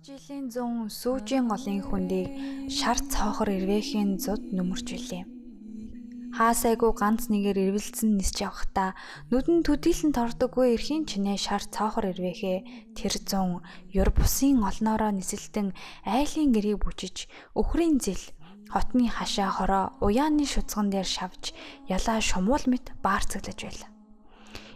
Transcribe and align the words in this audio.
Жилийн 0.00 0.48
100 0.48 0.88
сүүжийн 0.88 1.44
голын 1.52 1.84
хүндийг 1.84 2.28
шар 2.72 2.96
цоохор 3.12 3.52
ирвэхийн 3.52 4.16
зуд 4.16 4.48
нүмерч 4.48 4.96
билээ. 4.96 5.28
Хаасайгүй 6.32 6.92
ганц 6.96 7.28
нэгээр 7.28 7.68
ирвэлцэн 7.68 8.16
нисч 8.16 8.40
явхдаа 8.40 8.96
нүдэн 9.28 9.60
төдийлөн 9.60 10.16
тордоггүй 10.16 10.72
эрхийн 10.72 11.04
чинээ 11.04 11.36
шар 11.36 11.60
цоохор 11.68 12.16
ирвэхээ 12.16 12.96
тэр 12.96 13.14
зун 13.28 13.60
юр 13.92 14.08
бусын 14.16 14.64
олноороо 14.64 15.12
нисэлтэн 15.12 15.76
айлын 16.08 16.48
гэрийг 16.56 16.80
бүжиж 16.80 17.28
өхрийн 17.52 18.00
зэл 18.00 18.24
хотны 18.72 19.04
хашаа 19.04 19.52
хороо 19.52 19.84
уяаны 20.00 20.48
шуцган 20.48 20.88
дээр 20.88 21.04
шавж 21.04 21.52
ялаа 21.92 22.24
шумуул 22.24 22.64
мэт 22.72 22.96
баарцаглаж 23.04 23.60
байла. 23.68 23.99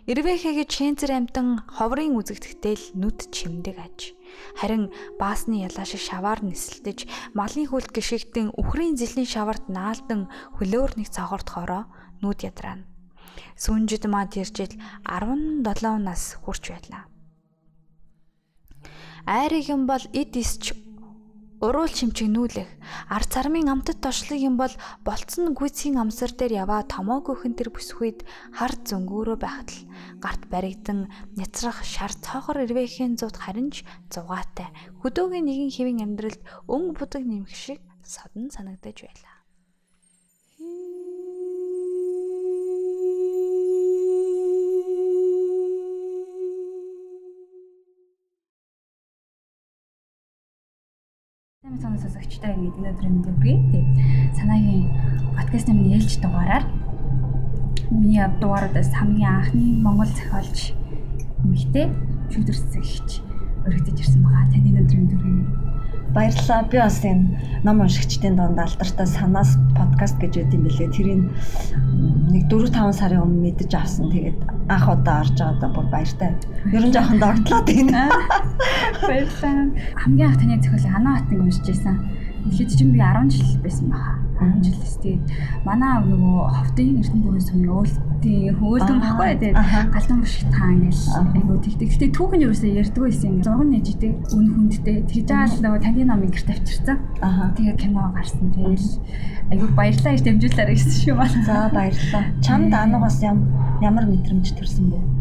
Ирвэхэгийн 0.05 0.69
чензэр 0.69 1.13
амтан 1.17 1.65
ховрын 1.65 2.13
үзэгдэхтэл 2.21 2.93
нүд 3.01 3.33
чимдэг 3.33 3.81
аж. 3.81 4.13
Харин 4.61 4.93
баасны 5.17 5.65
ялаа 5.65 5.89
шиг 5.89 6.05
шаваар 6.05 6.45
нисэлдэж 6.45 7.33
малын 7.33 7.65
хүлд 7.73 7.89
гიშгтэн 7.89 8.53
үхрийн 8.53 9.01
зэлийн 9.01 9.25
шаварт 9.25 9.65
наалдан 9.73 10.29
хөлөөр 10.61 11.01
нэг 11.01 11.09
цогорт 11.09 11.49
хороо 11.49 11.89
нүд 12.21 12.45
ядраана. 12.45 12.85
Сүнжид 13.57 14.05
маа 14.05 14.29
тэржил 14.29 14.77
17 15.09 15.65
нас 16.05 16.37
хүрч 16.37 16.65
байлаа. 16.69 17.09
Айрын 19.25 19.89
бол 19.89 20.05
эд 20.13 20.37
исч 20.37 20.77
уруул 21.65 21.89
шимчгнүүлэх 21.89 22.71
ар 23.09 23.25
цармын 23.33 23.73
амтд 23.73 23.97
тошлог 24.05 24.37
юм 24.37 24.61
бол 24.61 24.75
болцсон 25.07 25.57
гүйцгийн 25.57 25.97
амсар 25.97 26.37
дээр 26.37 26.69
яваа 26.69 26.85
томоогүйхэн 26.85 27.57
тэр 27.57 27.73
бүсгүйд 27.73 28.21
хар 28.59 28.73
зөнгөөрөө 28.85 29.39
байхад 29.41 29.69
л 29.73 29.81
гарт 30.21 30.43
баригдан 30.53 31.09
няцрах 31.41 31.81
шар 31.81 32.13
цоохор 32.13 32.69
ирвэхийн 32.69 33.17
зууд 33.17 33.37
харин 33.41 33.73
ч 33.73 33.81
зугаатай 34.13 34.69
хөдөөгийн 35.01 35.49
нэгэн 35.49 35.73
хэвийн 35.73 36.05
амьдралд 36.05 36.43
өнгө 36.69 36.93
будаг 37.01 37.23
нэмэх 37.25 37.57
шиг 37.57 37.81
содон 38.05 38.53
санагдаж 38.53 39.01
байлаа. 39.01 39.34
Сайн 51.65 51.81
сонь 51.81 51.97
сонсогчтой 51.97 52.53
ингээд 52.53 52.77
өнөөдөр 52.77 53.09
мэнд 53.09 53.25
хүргэе. 53.25 53.57
Тэгээ 53.73 54.37
санаагийн 54.37 54.85
подкаст 55.33 55.69
минь 55.73 55.97
ээлж 55.97 56.21
дугаараар 56.21 56.65
миний 57.89 58.21
дугаараас 58.37 58.93
хамгийн 58.93 59.33
анхны 59.33 59.73
Монгол 59.81 60.13
зохиолч 60.13 60.77
эмэгтэй 61.41 61.89
шүдэрсэгч 62.37 63.09
өргөдөж 63.65 63.97
ирсэн 63.97 64.21
байгаа. 64.21 64.53
Таны 64.53 64.77
өнөөдөр 64.77 64.99
мэнд 65.01 65.13
хүргэе. 65.17 65.64
Баярлалаа. 66.15 66.63
Би 66.71 66.79
бас 66.79 67.03
энэ 67.03 67.63
ном 67.67 67.83
уншигчдын 67.83 68.37
донд 68.39 68.59
алдартай 68.59 69.07
санаас 69.07 69.59
подкаст 69.75 70.17
гэж 70.23 70.47
үүд 70.47 70.55
юм 70.55 70.63
бэлээ. 70.71 70.95
Тэрийг 70.95 71.21
нэг 72.31 72.47
4 72.47 72.71
5 72.71 72.95
сарын 72.95 73.27
өмнө 73.27 73.51
мэдэж 73.51 73.75
авсан. 73.75 74.15
Тэгээд 74.15 74.39
анх 74.71 74.87
удаа 74.87 75.27
орж 75.27 75.35
байгаадаа 75.35 75.71
бүр 75.75 75.87
баяртай. 75.91 76.31
Ер 76.71 76.87
нь 76.87 76.95
жоохон 76.95 77.19
догтлоод 77.19 77.67
байна. 77.67 78.09
Баярлалаа. 79.03 79.75
Хамгийн 79.99 80.29
анх 80.31 80.39
таны 80.39 80.63
зохиолыг 80.63 80.95
Анаа 80.95 81.19
хатан 81.19 81.43
уншиж 81.43 81.67
байсан. 81.67 81.97
Тэгэхэд 82.47 82.71
чинь 82.79 82.95
би 82.95 83.03
10 83.03 83.35
жил 83.35 83.59
байсан 83.59 83.91
баха. 83.91 84.24
10 84.41 84.65
жил 84.65 84.79
тест. 84.83 85.05
Манай 85.65 86.01
нөгөө 86.05 86.39
ховдын 86.57 86.99
эрдэнэ 87.01 87.41
сумын 87.45 87.71
өөлтийн 87.71 88.57
хөөлдөн 88.59 88.99
баггүй 89.05 89.29
тэгээд 89.37 89.93
галдан 89.95 90.19
бушиг 90.21 90.49
таан 90.51 90.77
гэж 90.89 90.99
айгу 91.15 91.55
тэгдэг. 91.61 91.89
Гэтэ 91.93 92.07
түүхэн 92.17 92.45
юусаа 92.49 92.71
ярьдгүй 92.81 93.05
байсан. 93.09 93.43
Зурган 93.45 93.71
нэжтэй 93.71 94.11
үн 94.33 94.47
хүндтэй. 94.55 94.97
Тэгж 95.05 95.29
байгаа 95.29 95.49
л 95.53 95.63
нөгөө 95.65 95.81
таны 95.85 96.05
номын 96.09 96.31
гэрт 96.33 96.51
авчирсан. 96.51 96.99
Тэгээд 97.57 97.79
кино 97.79 98.13
гарсан. 98.17 98.49
Тэгэл 98.55 98.89
айгу 99.53 99.65
баярлалаа 99.77 100.13
гэж 100.17 100.23
дамжуулаарай 100.25 100.77
гэсэн 100.77 100.99
шүү 101.05 101.17
байна. 101.21 101.45
За 101.45 101.55
баярлалаа. 101.69 102.25
Чамд 102.41 102.73
анугаас 102.73 103.21
ямар 103.23 104.05
мэдрэмж 104.09 104.57
төрсэн 104.57 104.89
бэ? 104.89 105.15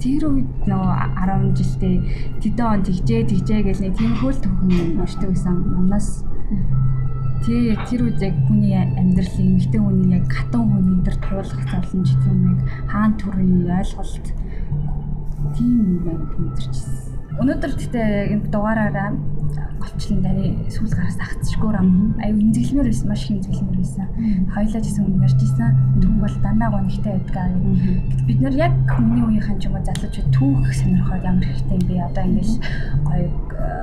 тэр 0.00 0.32
үед 0.32 0.48
нөгөө 0.64 0.96
10 1.12 1.60
жилдээ 1.60 1.96
тэдэн 2.40 2.66
он 2.72 2.80
тэгжээ 2.88 3.20
тэгжээ 3.28 3.60
гэл 3.68 3.84
нэг 3.84 3.94
тийм 4.00 4.16
хөл 4.16 4.32
төхөн 4.32 4.96
уншдаг 4.96 5.28
байсан. 5.28 5.60
Унаас 5.76 6.24
Тэгээ 7.40 7.76
тэр 7.88 8.00
үед 8.04 8.20
яг 8.20 8.36
хүний 8.44 8.76
амьдралын 8.76 9.48
эмэгтэй 9.56 9.80
хүний 9.80 10.12
яг 10.12 10.28
хатан 10.28 10.64
хүний 10.68 11.00
дээр 11.00 11.18
туулах 11.24 11.62
зовлон 11.72 12.02
ч 12.04 12.12
юм 12.28 12.38
яг 12.52 12.60
хаан 12.92 13.12
төрийн 13.16 13.64
ойлголт 13.64 14.26
тийм 15.56 16.04
яг 16.04 16.20
мэдэрчсэн. 16.36 16.92
Өнөөдөр 17.40 17.72
гэхдээ 17.80 18.08
энэ 18.36 18.52
дугаараараа 18.52 19.10
голчлон 19.80 20.20
даны 20.22 20.54
сүүл 20.70 20.92
гараас 20.92 21.18
агцшгүй 21.18 21.72
ам 21.76 22.14
аюу 22.20 22.38
имзэглэмээр 22.40 22.88
байсан 22.90 23.08
маш 23.08 23.22
их 23.24 23.30
имзэглэмээр 23.36 23.78
байсан. 23.80 24.06
Хоёлаа 24.54 24.80
гэсэн 24.80 25.04
юм 25.08 25.22
ярьж 25.24 25.40
исэн. 25.40 25.70
Түүх 26.00 26.16
бол 26.20 26.36
дандаа 26.44 26.70
гонхтой 26.70 27.12
байдаг. 27.16 27.50
Бид 28.26 28.40
нар 28.40 28.54
яг 28.54 28.74
миний 29.00 29.24
үеийнхэн 29.24 29.58
ч 29.60 29.66
юм 29.66 29.74
уу 29.76 29.84
залуучууд 29.84 30.28
түүх 30.36 30.68
сонирхоод 30.74 31.24
ямар 31.24 31.44
хэрэгтэй 31.44 31.76
юм 31.78 31.84
бэ? 31.88 31.94
Одоо 32.10 32.24
ингээл 32.28 32.54
гоё 33.08 33.26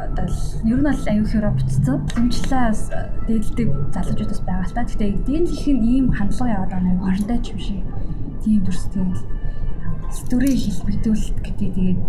одоо 0.08 0.28
ер 0.66 0.78
нь 0.78 0.86
бол 0.86 1.02
аюу 1.12 1.26
хөрө 1.26 1.52
буцсан. 1.58 1.98
Дэмжлээс 2.16 2.82
дээлдэг 3.28 3.70
залуучуудаас 3.94 4.42
байгаа 4.46 4.68
л 4.68 4.76
та. 4.76 4.86
Гэхдээ 4.86 5.12
дийлэх 5.26 5.66
нь 5.74 5.84
ийм 5.84 6.06
хандлага 6.14 6.54
яваад 6.56 6.72
байгаа 6.72 6.86
нэг 6.88 7.00
хоронтой 7.02 7.40
ч 7.42 7.48
юм 7.54 7.60
шиг. 7.60 7.82
Тийм 8.44 8.60
дүрстэй. 8.64 9.06
Стори 10.08 10.56
хэлбэгдүүлэлт 10.56 11.38
гэдэг 11.44 11.70
тэгээд 11.76 12.06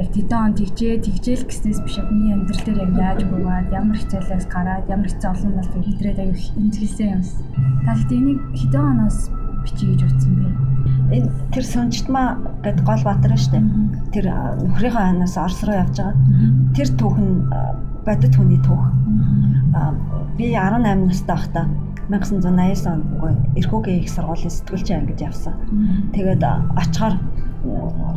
яг 0.00 0.08
тэдэн 0.08 0.40
он 0.40 0.54
тэгжээ 0.56 1.04
тэгжээл 1.04 1.44
гэснээс 1.44 1.80
биш 1.84 1.96
хүний 2.00 2.32
амьдрал 2.32 2.64
дээр 2.64 2.80
яг 2.80 2.92
яаж 2.96 3.20
буугаад 3.28 3.68
ямар 3.76 3.96
хичээлээс 4.00 4.46
гараад 4.48 4.88
ямар 4.88 5.08
хэцүү 5.12 5.30
олон 5.36 5.52
нас 5.52 5.68
хэдрээд 5.68 6.18
аюу 6.24 6.36
имзгэлсэн 6.56 7.08
юм. 7.12 7.22
Та 7.84 7.92
гэхдээ 7.92 8.18
энийг 8.24 8.40
хэдэн 8.56 8.84
оноос 8.88 9.18
бичиж 9.60 9.88
гэж 9.92 10.00
утсан 10.08 10.32
бэ? 10.40 10.48
Энэ 11.12 11.28
тэр 11.52 11.64
сүнжтмаа 11.68 12.28
гэд 12.64 12.80
гол 12.88 13.02
баатар 13.04 13.36
шүү 13.36 13.52
дээ. 13.52 13.64
Тэр 14.16 14.26
нөхрийнхөө 14.64 15.04
ханаас 15.04 15.36
Орос 15.36 15.60
руу 15.60 15.76
явж 15.76 15.96
байгаа. 16.00 16.16
Тэр 16.72 16.88
түүх 16.96 17.16
нь 17.20 17.36
бодит 18.08 18.34
хүний 18.34 18.60
түүх. 18.64 18.84
Би 20.40 20.56
18 20.56 21.04
настай 21.04 21.36
байхдаа 21.36 21.66
1989 22.08 22.88
онд 22.88 23.04
үгүй 23.14 23.32
Ирхүүгийн 23.60 24.00
их 24.02 24.10
сургуулийн 24.10 24.52
сэтгүүлчийн 24.56 25.00
ангид 25.04 25.20
явсан. 25.20 25.54
Тэгээд 26.16 26.42
очихоор 26.80 27.14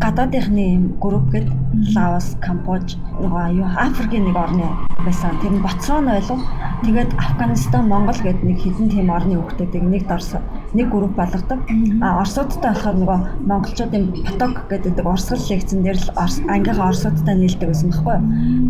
гадаадынхны 0.02 0.98
групп 1.00 1.30
гээд 1.34 1.50
Лаос, 1.96 2.36
Камбож, 2.42 2.98
нөгөө 3.22 3.62
юу 3.62 3.68
Африкийн 3.78 4.26
нэг 4.26 4.38
орны 4.38 4.66
байсан. 5.06 5.38
Тэр 5.42 5.54
нь 5.58 5.62
Ботсвана 5.62 6.18
байлуу. 6.18 6.40
Тэгээд 6.82 7.14
Афганистан, 7.14 7.88
Монгол 7.90 8.18
гээд 8.22 8.42
нэг 8.42 8.58
хэдэн 8.62 8.90
тийм 8.90 9.10
орны 9.14 9.38
хүүхдүүдийг 9.38 9.86
нэг 9.86 10.04
дорс 10.10 10.34
нэг 10.74 10.90
групп 10.90 11.14
болгодог. 11.16 11.60
А 12.02 12.22
Оросуудтай 12.22 12.74
болохоор 12.74 12.98
нөгөө 12.98 13.20
монголчуудын 13.46 14.06
поток 14.26 14.66
гэдэг 14.70 15.06
урсгал 15.06 15.42
лекцэн 15.50 15.84
дээр 15.84 16.00
л 16.02 16.09
ангийнхаа 16.50 16.90
оросуудтай 16.90 17.36
нийлдэг 17.38 17.70
гэсэн 17.70 17.90
баггүй. 17.94 18.18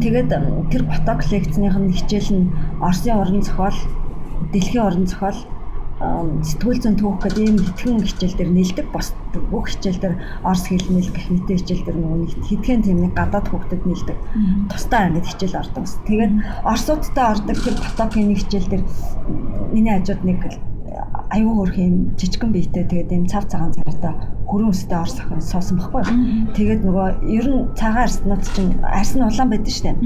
Тэгээд 0.04 0.30
тэр 0.71 0.83
поток 0.92 1.19
лекцнийх 1.31 1.78
нь 1.80 1.95
хичээл 1.95 2.31
нь 2.36 2.51
Оросын 2.83 3.16
орон 3.16 3.42
зохиол, 3.42 3.80
дэлхийн 4.51 4.83
орон 4.83 5.07
зохиол 5.07 5.39
сэтгүүл 6.46 6.80
зүйн 6.81 6.96
түүх 7.00 7.18
гэдэг 7.24 7.44
ийм 7.46 7.57
хэдхэн 7.62 8.04
хичээл 8.06 8.38
дээр 8.38 8.52
нэлдэг 8.54 8.88
бос 8.94 9.13
бүх 9.52 9.66
хичээл 9.72 10.02
дээр 10.02 10.16
орс 10.46 10.63
хэл 10.69 10.88
мэл 10.94 11.10
гэх 11.10 11.28
мэт 11.31 11.48
хичээл 11.50 11.86
дээр 11.86 11.98
нөгөө 11.98 12.19
нэг 12.22 12.31
хэдхэн 12.46 12.81
тийм 12.86 12.98
нэг 13.04 13.13
гадаад 13.18 13.48
хүүхдэд 13.50 13.84
нэлдэг. 13.86 14.18
Тустай 14.69 15.02
ангид 15.07 15.25
хичээл 15.25 15.60
ордог. 15.62 15.86
Тэгээд 16.06 16.34
орсуудтай 16.66 17.25
ордог 17.34 17.57
тэр 17.57 17.75
потокийн 17.80 18.36
хичээл 18.36 18.69
дээр 18.72 18.84
миний 19.74 19.94
хажууд 19.96 20.22
нэг 20.25 20.40
аюу 21.34 21.54
хөрх 21.63 21.78
юм 21.80 22.13
жижигэн 22.19 22.52
биетэй. 22.54 22.86
Тэгээд 22.86 23.13
энэ 23.16 23.30
цав 23.31 23.46
цагаан 23.50 23.74
царайтай 23.74 24.34
хүрэн 24.45 24.69
өстэй 24.71 24.97
орс 24.97 25.18
охин 25.19 25.42
суусан 25.42 25.77
байхгүй. 25.81 26.03
Тэгээд 26.53 26.81
нөгөө 26.86 27.07
ер 27.33 27.47
нь 27.50 27.65
цагаан 27.74 28.06
арснууд 28.06 28.44
чинь 28.53 28.77
арс 28.81 29.12
нь 29.18 29.25
улаан 29.25 29.50
байдаг 29.50 29.74
штэ. 29.74 29.97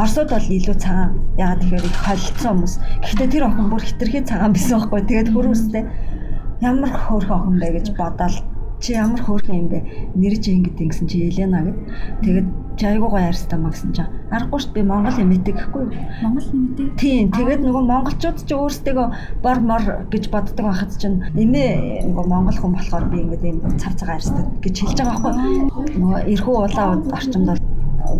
Орсууд 0.00 0.28
бол 0.32 0.48
илүү 0.56 0.76
цагаан. 0.80 1.10
Ягаад 1.36 1.60
тэгэхээр 1.60 1.88
их 1.88 1.98
холилдсон 2.00 2.52
хүмүүс. 2.56 2.74
Гэхдээ 3.04 3.28
тэр 3.32 3.44
охин 3.48 3.68
бүр 3.68 3.82
хитрхи 3.84 4.20
цагаан 4.24 4.52
байсан 4.56 4.76
байхгүй. 4.80 5.00
Тэгээд 5.08 5.28
хүрэн 5.32 5.54
өстэй 5.56 5.84
ямар 6.62 6.92
хөөрхөн 6.94 7.36
охин 7.36 7.56
бэ 7.60 7.68
гэж 7.76 7.86
бодоод 7.98 8.51
чи 8.82 8.92
ямар 8.98 9.22
хөөрхөн 9.22 9.58
юм 9.62 9.68
бэ? 9.70 9.78
Нэрж 10.18 10.42
ин 10.50 10.66
гэдэг 10.66 10.86
гэсэн 10.90 11.06
чи 11.06 11.30
Елена 11.30 11.62
гэд. 11.62 11.78
Тэгээд 12.26 12.48
чи 12.76 12.84
айгуу 12.86 13.10
гоё 13.14 13.30
ярьстаа 13.30 13.58
маа 13.62 13.70
гэсэн 13.70 13.94
чинь 13.94 14.10
аргагүй 14.34 14.60
шүү 14.60 14.74
би 14.74 14.82
Монгол 14.82 15.18
мэддэг 15.22 15.56
гэхгүй 15.56 15.82
юу? 15.86 15.94
Монгол 16.26 16.48
мэддэг. 16.50 16.86
Тийм. 16.98 17.30
Тэгээд 17.30 17.62
нөгөө 17.62 17.84
монголчууд 17.86 18.38
ч 18.42 18.50
өөрсдөө 18.50 19.06
бор 19.44 19.58
мор 19.62 19.82
гэж 20.10 20.24
боддог 20.34 20.66
байхад 20.66 20.92
чинь 20.98 21.22
нэмээ 21.36 22.10
нөгөө 22.10 22.26
монгол 22.26 22.58
хүн 22.58 22.74
болохоор 22.74 23.04
би 23.12 23.22
ингээд 23.22 23.44
юм 23.46 23.78
цав 23.78 23.94
цагаа 23.94 24.18
ярьстаа 24.18 24.44
гэж 24.64 24.74
хэлж 24.82 24.98
байгаа 24.98 25.20
байхгүй 25.20 25.32
юу? 25.46 25.68
Нөгөө 26.00 26.20
эрхүү 26.32 26.54
улаан 26.66 27.00
орчимд 27.12 27.46
бол 27.46 27.60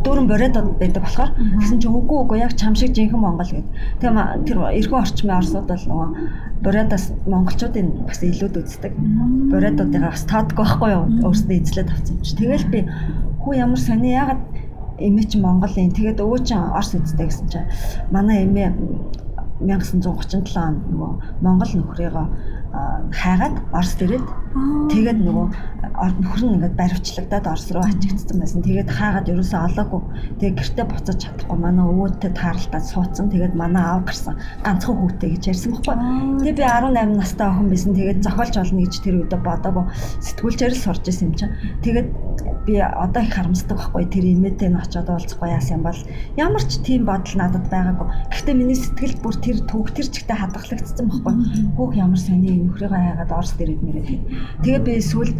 дүүрэн 0.04 0.26
бориодод 0.30 0.66
байдаг 0.78 1.02
болохоор 1.02 1.30
гэсэн 1.58 1.78
чинь 1.82 1.96
үгүй 1.96 2.18
үгүй 2.22 2.38
яг 2.38 2.52
чам 2.54 2.74
шиг 2.78 2.94
жинхэнэ 2.94 3.18
монгол 3.18 3.50
гэд. 3.50 3.66
Тэгээ 3.98 4.46
тэр 4.46 4.58
эрхүү 4.78 4.98
орчмын 5.00 5.38
орсууд 5.42 5.66
бол 5.66 5.84
нөгөө 5.90 6.08
бориодоос 6.64 7.04
монголчуудын 7.26 7.88
бас 8.06 8.22
илүүд 8.22 8.56
үздэг. 8.62 8.92
Бориодуудыгаа 9.52 10.14
бас 10.14 10.24
таадгүй 10.30 10.64
байхгүй 10.64 10.90
юу? 10.94 11.04
Өөрсдөө 11.26 11.56
эзлээд 11.58 11.90
авсан 11.90 12.16
юм 12.16 12.22
чи. 12.22 12.36
Тэгэл 12.38 12.66
би 12.72 12.80
хүү 13.42 13.52
ямар 13.58 13.80
сони 13.82 14.14
ягаад 14.14 14.42
эмээ 15.02 15.26
чи 15.26 15.36
монгол 15.42 15.74
юм. 15.76 15.90
Тэгээд 15.90 16.22
өвөө 16.22 16.40
чи 16.46 16.54
орс 16.54 16.94
үздэг 16.94 17.28
гэсэн 17.28 17.48
чинь 17.50 17.68
манай 18.14 18.46
эмээ 18.46 18.70
1937 19.62 20.58
онд 20.58 20.80
нөгөө 20.90 21.12
монгол 21.42 21.72
нөхрийгөө 21.78 22.26
хайгаад 23.12 23.56
Орос 23.76 23.94
ирээд 24.00 24.26
тэгээд 24.88 25.18
нөгөө 25.20 25.46
нөхөр 25.92 26.42
нь 26.42 26.54
ингээд 26.56 26.76
баривчлагдаад 26.80 27.46
Орос 27.52 27.68
руу 27.72 27.84
ачигдсан 27.84 28.38
байсан. 28.40 28.60
Тэгээд 28.64 28.90
хаагаад 28.90 29.30
ерөөсөө 29.32 29.60
олоогүй. 29.68 30.00
Тэгээд 30.40 30.58
гэртээ 30.58 30.86
буцаж 30.88 31.18
чадахгүй 31.20 31.58
манай 31.60 31.84
өвөөтэй 31.86 32.32
тааралдаад 32.32 32.84
суудсан. 32.88 33.26
Тэгээд 33.28 33.54
манай 33.54 33.84
аав 33.84 34.02
гарсан. 34.08 34.34
Ганцхан 34.64 34.96
хүүтэй 34.96 35.30
гэж 35.36 35.44
ярьсан 35.52 35.70
байхгүй. 35.72 35.96
Тэгээд 36.42 36.58
би 36.58 36.64
18 36.64 37.20
настай 37.20 37.46
охин 37.48 37.68
байсан. 37.68 37.92
Тэгээд 37.92 38.24
зохиолч 38.24 38.54
болно 38.56 38.80
гэж 38.80 38.94
тэр 39.04 39.14
үедээ 39.20 39.40
бодоагүй. 39.44 39.84
Сэтгүүлчээр 40.26 40.72
л 40.72 40.84
сурж 40.84 41.04
исэн 41.08 41.26
юм 41.28 41.34
чинь. 41.36 41.54
Тэгээд 41.84 42.08
би 42.66 42.78
одоо 42.78 43.22
их 43.22 43.34
харамсдаг 43.34 43.76
байхгүй. 43.76 44.06
Тэр 44.06 44.24
имээтэй 44.32 44.70
нь 44.70 44.78
очиод 44.78 45.10
уулзахгүй 45.10 45.50
яасан 45.50 45.82
бол 45.82 45.98
ямар 46.38 46.62
ч 46.62 46.78
тийм 46.82 47.04
бодол 47.06 47.34
надад 47.36 47.66
байгаагүй. 47.66 48.06
Гэхдээ 48.30 48.54
миний 48.54 48.78
сэтгэл 48.78 49.18
бүр 49.18 49.34
тэр 49.42 49.58
түүх 49.66 49.90
тэр 49.90 50.06
чигтээ 50.06 50.38
хадгалагдсан 50.38 51.06
байхгүй. 51.10 51.34
Хөөх 51.74 51.92
ямар 51.98 52.20
сони 52.22 52.62
нөхрийгөө 52.62 53.02
хайгаад 53.02 53.32
Орос 53.34 53.54
дээрээд 53.58 53.82
мэрээд. 53.82 54.22
Тэгээ 54.62 54.82
би 54.86 54.94
сүүл 55.02 55.30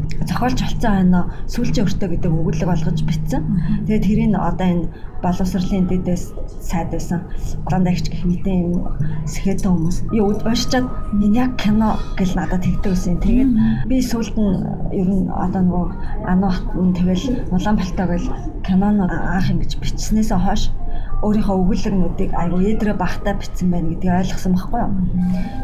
зохиолч 0.43 0.62
болцсон 0.62 0.91
байна. 0.91 1.31
Сүүлчийн 1.47 1.87
өртөө 1.87 2.09
гэдэг 2.11 2.33
өгүүлэг 2.35 2.67
болгож 2.67 2.99
бичсэн. 3.06 3.43
Тэгээ 3.87 4.03
тэрийг 4.03 4.35
одоо 4.35 4.67
энэ 4.67 4.91
боловсролын 5.23 5.87
дэдээс 5.87 6.25
сайд 6.59 6.91
байсан. 6.91 7.23
Грандагч 7.67 8.11
гэх 8.11 8.27
мэтийн 8.27 8.75
юм 8.75 8.75
сэхэдэн 9.23 9.71
хүмүүс 9.71 9.99
юу 10.11 10.35
уушчаад 10.35 10.87
энэ 11.23 11.47
яг 11.47 11.55
кино 11.62 11.94
гэл 12.19 12.35
надад 12.35 12.67
тэгдэг 12.67 12.91
байсан. 12.91 13.23
Тэгээд 13.23 13.50
би 13.87 13.97
сүүлд 14.03 14.35
нь 14.35 14.50
ер 14.99 15.09
нь 15.15 15.31
одоо 15.31 15.62
нөгөө 15.62 15.87
ануухт 16.27 16.67
нь 16.75 16.97
тэгэл 16.99 17.25
Улаанбаатар 17.55 18.09
гэл 18.11 18.29
кинон 18.67 18.99
анх 19.06 19.47
ингэж 19.47 19.79
бичснээсээ 19.79 20.39
хойш 20.43 20.75
өөрийнхөө 21.23 21.55
өгүүлэгнүүдийг 21.55 22.35
айгу 22.35 22.59
ээдрэ 22.67 22.99
багтаа 22.99 23.39
бичсэн 23.39 23.71
байна 23.71 23.94
гэдгийг 23.94 24.19
ойлгосон 24.27 24.53
байхгүй 24.59 24.81
юу. 24.83 24.93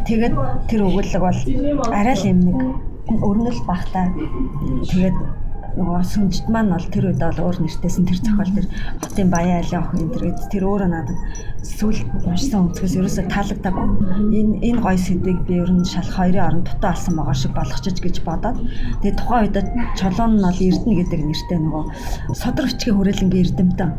Тэгээд 0.07 0.35
тэр 0.71 0.81
өгүүлэг 0.87 1.19
бол 1.19 1.41
арай 1.91 2.15
л 2.15 2.31
юм 2.31 2.41
нэг 2.47 2.59
өрнөл 3.09 3.59
багтаа 3.69 4.07
тэгээд 4.89 5.17
нөгөө 5.79 6.03
сүнжид 6.13 6.47
маань 6.51 6.75
бол 6.75 6.87
тэр 6.91 7.05
үед 7.09 7.23
бол 7.23 7.39
өөр 7.47 7.57
нэртэйсэн 7.63 8.05
тэр 8.11 8.19
зохиол 8.19 8.53
тэр 8.59 8.67
хотын 9.03 9.29
баян 9.31 9.63
айлын 9.63 9.83
охин 9.83 10.01
энэ 10.03 10.15
тэр 10.19 10.25
тэр 10.51 10.65
өөрөө 10.67 10.91
надад 10.91 11.19
сүүл 11.63 11.99
уншсан 12.27 12.71
өнцгөөс 12.71 12.95
ерөөсө 12.99 13.23
таалагдаагүй. 13.31 13.87
Энэ 14.39 14.55
энэ 14.63 14.83
гоё 14.83 14.99
сэдвийг 14.99 15.41
би 15.47 15.59
ер 15.59 15.71
нь 15.71 15.85
шал 15.85 16.07
хоёрын 16.07 16.47
оронд 16.47 16.67
дутаа 16.71 16.95
алсан 16.95 17.15
байгаа 17.19 17.35
шиг 17.35 17.53
болгочих 17.55 17.99
гэж 17.99 18.17
бодоод 18.23 18.59
тэгээ 19.03 19.19
тухайн 19.19 19.43
үед 19.47 19.57
чолоон 19.99 20.33
нь 20.39 20.45
бол 20.47 20.59
Эрдэнэ 20.59 20.99
гэдэг 21.03 21.21
нэртэй 21.23 21.59
нөгөө 21.59 21.85
содор 22.35 22.67
бичгийн 22.67 22.97
хүрээлэнгийн 22.97 23.45
эрдэмтэн. 23.45 23.91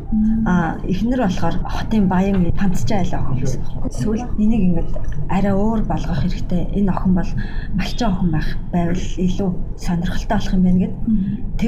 А 0.48 0.54
эхнэр 0.88 1.22
болохоор 1.24 1.56
хотын 1.68 2.04
баян 2.08 2.38
панцчаа 2.56 3.04
айлын 3.04 3.20
охин 3.20 3.40
гэсэн. 3.44 3.62
Сүүл 4.00 4.24
энийг 4.40 4.64
ингээд 4.68 4.92
арай 5.30 5.54
өөр 5.54 5.81
болгох 5.84 6.20
хэрэгтэй. 6.24 6.62
Энэ 6.80 6.92
охин 6.96 7.14
бол 7.20 7.31
малчин 7.76 8.08
охин 8.08 8.30
байх 8.31 8.50
байвал 8.72 9.06
илүү 9.26 9.50
сонирхолтой 9.78 10.36
болох 10.38 10.54
юм 10.56 10.64
байна 10.64 10.80
гэд. 10.80 10.96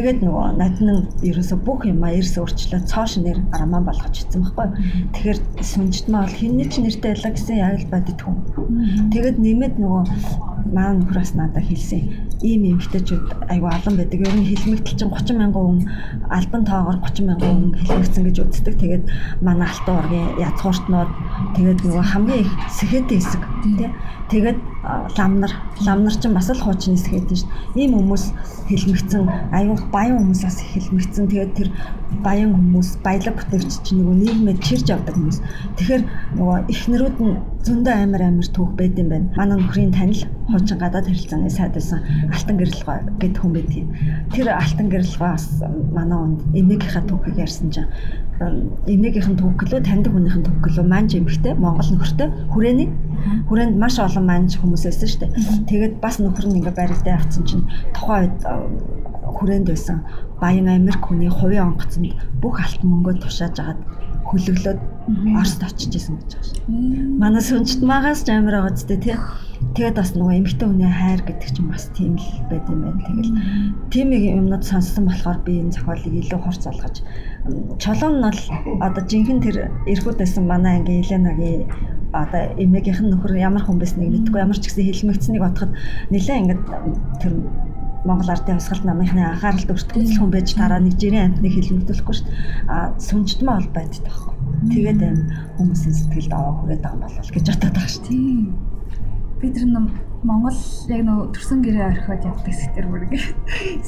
Тэгээд 0.01 0.25
нөгөө 0.25 0.57
надад 0.57 0.81
нь 0.81 1.29
ерөөсө 1.29 1.61
бүх 1.61 1.85
юм 1.85 2.01
а 2.01 2.09
эрс 2.09 2.33
өөрчлөө 2.33 2.89
цоош 2.89 3.21
нэр 3.21 3.37
арамаа 3.53 3.85
болгож 3.85 4.17
ицсэн 4.17 4.41
байхгүй. 4.41 4.67
Тэгэхээр 5.13 5.39
сүнжтмээ 5.61 6.21
бол 6.25 6.37
хинний 6.41 6.65
ч 6.65 6.81
нэртэй 6.81 7.13
байлаа 7.13 7.31
гэсэн 7.37 7.61
яг 7.61 7.77
л 7.85 7.91
бодит 7.93 8.17
хүн. 8.17 8.41
Тэгээд 9.13 9.37
нэмээд 9.37 9.75
нөгөө 9.77 10.01
маань 10.73 11.05
нөхрөөс 11.05 11.37
надад 11.37 11.69
хэлсэн. 11.69 12.33
Ийм 12.41 12.81
эмгтээчүүд 12.81 13.45
айгу 13.53 13.69
алан 13.69 13.93
байдаг. 14.01 14.25
Ер 14.25 14.33
нь 14.33 14.49
хэлмэгтэл 14.49 14.97
чинь 14.97 15.13
30 15.13 15.37
мянган 15.37 15.65
хүн 15.69 15.79
альбан 16.33 16.63
тоогоор 16.65 16.97
30 17.05 17.21
мянган 17.29 17.53
хүн 17.53 17.69
хэлмэгцэн 17.77 18.25
гэж 18.25 18.37
үздэг. 18.41 18.75
Тэгээд 18.81 19.03
манай 19.45 19.69
алтан 19.69 20.01
ургийн 20.01 20.29
язгууртнууд 20.41 21.11
тэгээд 21.61 21.79
нөгөө 21.85 22.05
хамгийн 22.09 22.41
их 22.41 22.51
сэхэдийн 22.73 23.21
хэсэг 23.21 23.43
тий. 23.77 23.89
Тэгээд 24.31 24.59
ламнар 25.17 25.51
ламнар 25.83 26.15
чинь 26.15 26.31
бас 26.31 26.47
л 26.47 26.63
хуучны 26.63 26.95
сэхэдэн 26.95 27.35
шүү. 27.35 27.51
Ийм 27.75 27.99
хүмүүс 27.99 28.25
хэлмэгцэн 28.71 29.27
аюул 29.51 29.83
баян 29.91 30.23
хүмүүс 30.23 30.41
бас 30.47 30.57
хэлмэгцэн 30.71 31.27
тэгээд 31.27 31.51
тэр 31.59 31.69
баян 32.23 32.55
хүмүүс 32.55 33.03
баялаг 33.03 33.35
бүтээгч 33.35 33.83
чинь 33.83 33.99
нөгөө 33.99 34.15
нийгмэд 34.23 34.63
чирж 34.63 34.87
авдаг 34.87 35.19
хүмүүс. 35.19 35.39
Тэгэхээр 35.75 36.03
нөгөө 36.39 36.57
эхнэрүүд 36.71 37.17
нь 37.19 37.35
зөндөө 37.67 37.93
амар 37.93 38.21
амар 38.23 38.47
түүх 38.47 38.71
байд 38.79 38.95
юм 38.95 39.09
байна. 39.11 39.27
Манай 39.35 39.57
нөхрийн 39.59 39.91
танил 39.91 40.23
хуучин 40.47 40.79
гадаад 40.79 41.11
харилцааны 41.11 41.51
сайд 41.51 41.75
байсан 41.75 41.99
Алтан 42.31 42.55
гэрэлгой 42.55 42.99
гэд 43.19 43.35
хүн 43.35 43.51
байдгийг. 43.51 43.87
Тэр 44.31 44.47
Алтан 44.55 44.87
гэрэлгой 44.87 45.29
бас 45.35 45.45
манай 45.91 46.17
онд 46.17 46.39
эмээгийнхаа 46.55 47.03
түүхийг 47.03 47.37
ярьсан 47.37 47.67
чинь 47.69 47.91
эмээгийнхэн 48.89 49.37
түүх 49.37 49.53
гэлөө 49.61 49.81
таньдаг 49.85 50.11
хүнийхэн 50.13 50.43
түүх 50.45 50.59
гэлөө 50.65 50.85
манж 50.87 51.11
эмэгтэй 51.17 51.53
Монгол 51.57 51.89
нөхөртэй 51.93 52.29
хүрээний 52.53 52.89
хүрээнд 53.47 53.75
маш 53.77 53.95
олон 54.01 54.25
манж 54.25 54.57
хүмүүс 54.57 54.83
байсан 54.87 55.07
шүү 55.09 55.21
дээ. 55.21 55.31
Тэгээд 55.69 55.93
бас 56.01 56.17
нөхөр 56.17 56.45
нь 56.49 56.57
ингээ 56.59 56.75
баригдаа 56.77 57.15
авцсан 57.21 57.43
чинь 57.45 57.65
тухайн 57.93 58.33
үед 58.33 58.37
хүрээнд 59.35 59.67
байсан 59.69 59.97
баян 60.41 60.67
Америк 60.69 61.05
хүний 61.05 61.29
хувийн 61.29 61.73
онгоцонд 61.73 62.17
бүх 62.41 62.57
алт 62.57 62.81
мөнгөө 62.81 63.21
тушааж 63.21 63.55
агаад 63.61 63.81
хөлөглөөд 64.25 64.79
Оросд 65.37 65.61
очиж 65.65 65.97
исэн 65.97 66.15
гэж 66.21 66.29
байгаа 66.37 66.45
шүү. 66.45 66.61
Манай 67.17 67.41
сүнжт 67.41 67.81
магаас 67.81 68.21
ч 68.21 68.29
амар 68.29 68.61
байгаа 68.61 68.77
ч 68.77 68.85
тий. 68.85 69.17
Тэгээд 69.75 69.97
бас 69.97 70.13
нөгөө 70.13 70.35
эмэгтэй 70.39 70.67
хүний 70.69 70.93
хайр 70.93 71.21
гэдэг 71.25 71.49
чинь 71.57 71.69
бас 71.73 71.89
тийм 71.97 72.15
л 72.21 72.29
байд 72.49 72.65
юм 72.69 72.79
байна. 72.85 73.01
Тэгэл 73.01 73.33
тийм 73.89 74.07
юмнууд 74.13 74.63
сонссон 74.65 75.09
болохоор 75.09 75.41
би 75.41 75.57
энэ 75.61 75.73
зохиолыг 75.73 76.13
илүү 76.21 76.39
хурц 76.41 76.63
олгож 76.69 76.95
чолон 77.81 78.13
нь 78.17 78.25
бол 78.25 78.39
одоо 78.85 79.03
жинхэнэ 79.09 79.43
тэр 79.45 79.57
эрхүүд 79.89 80.17
байсан 80.21 80.45
манай 80.45 80.77
ангийн 80.77 81.01
Еленагийн 81.01 81.65
одоо 82.13 82.43
эмээгийнх 82.59 83.01
нь 83.01 83.11
нөхөр 83.11 83.39
ямар 83.39 83.63
хүн 83.65 83.79
байсныг 83.79 84.11
мэдгүй 84.11 84.39
ямар 84.43 84.59
ч 84.59 84.67
гэсэн 84.69 84.85
хэлмэгцнийг 84.85 85.41
бодоход 85.41 85.71
нэлээ 86.11 86.37
ингээд 86.41 86.63
тэр 87.23 87.33
Монгол 88.05 88.33
ардын 88.33 88.57
хасгалт 88.57 88.85
намынхны 88.85 89.21
анхааралд 89.21 89.69
өртгөцөл 89.73 90.19
хүн 90.19 90.33
байж 90.33 90.57
тараа 90.57 90.81
нэг 90.81 90.97
жирийн 90.97 91.37
амтныг 91.37 91.53
хэлмэгдүүлэхгүй 91.53 92.15
шүү 92.17 92.25
дээ. 92.25 92.37
А 92.65 92.97
сүнжтмээ 92.97 93.55
бол 93.61 93.69
байдаг 93.77 94.01
таахгүй. 94.01 94.35
Тэгээд 94.73 95.01
энэ 95.05 95.21
хүмүүсийн 95.61 95.93
сэтгэлд 95.93 96.33
аваа 96.33 96.53
хүрээд 96.65 96.81
байгаа 96.81 96.97
юм 96.97 97.05
болол 97.05 97.29
гэж 97.29 97.45
бодоод 97.45 97.73
байгаа 97.77 97.93
шүү. 97.93 98.05
Тийм. 98.09 98.57
Би 99.37 99.47
тэр 99.53 99.65
ном 99.69 99.85
Монгол 100.21 100.57
яг 100.93 101.01
нөө 101.01 101.33
төрсөн 101.33 101.59
гэрээ 101.65 101.85
орхиод 101.89 102.25
явдаг 102.29 102.53
сэтэр 102.53 102.85
бүр 102.85 103.09
ингэ 103.09 103.19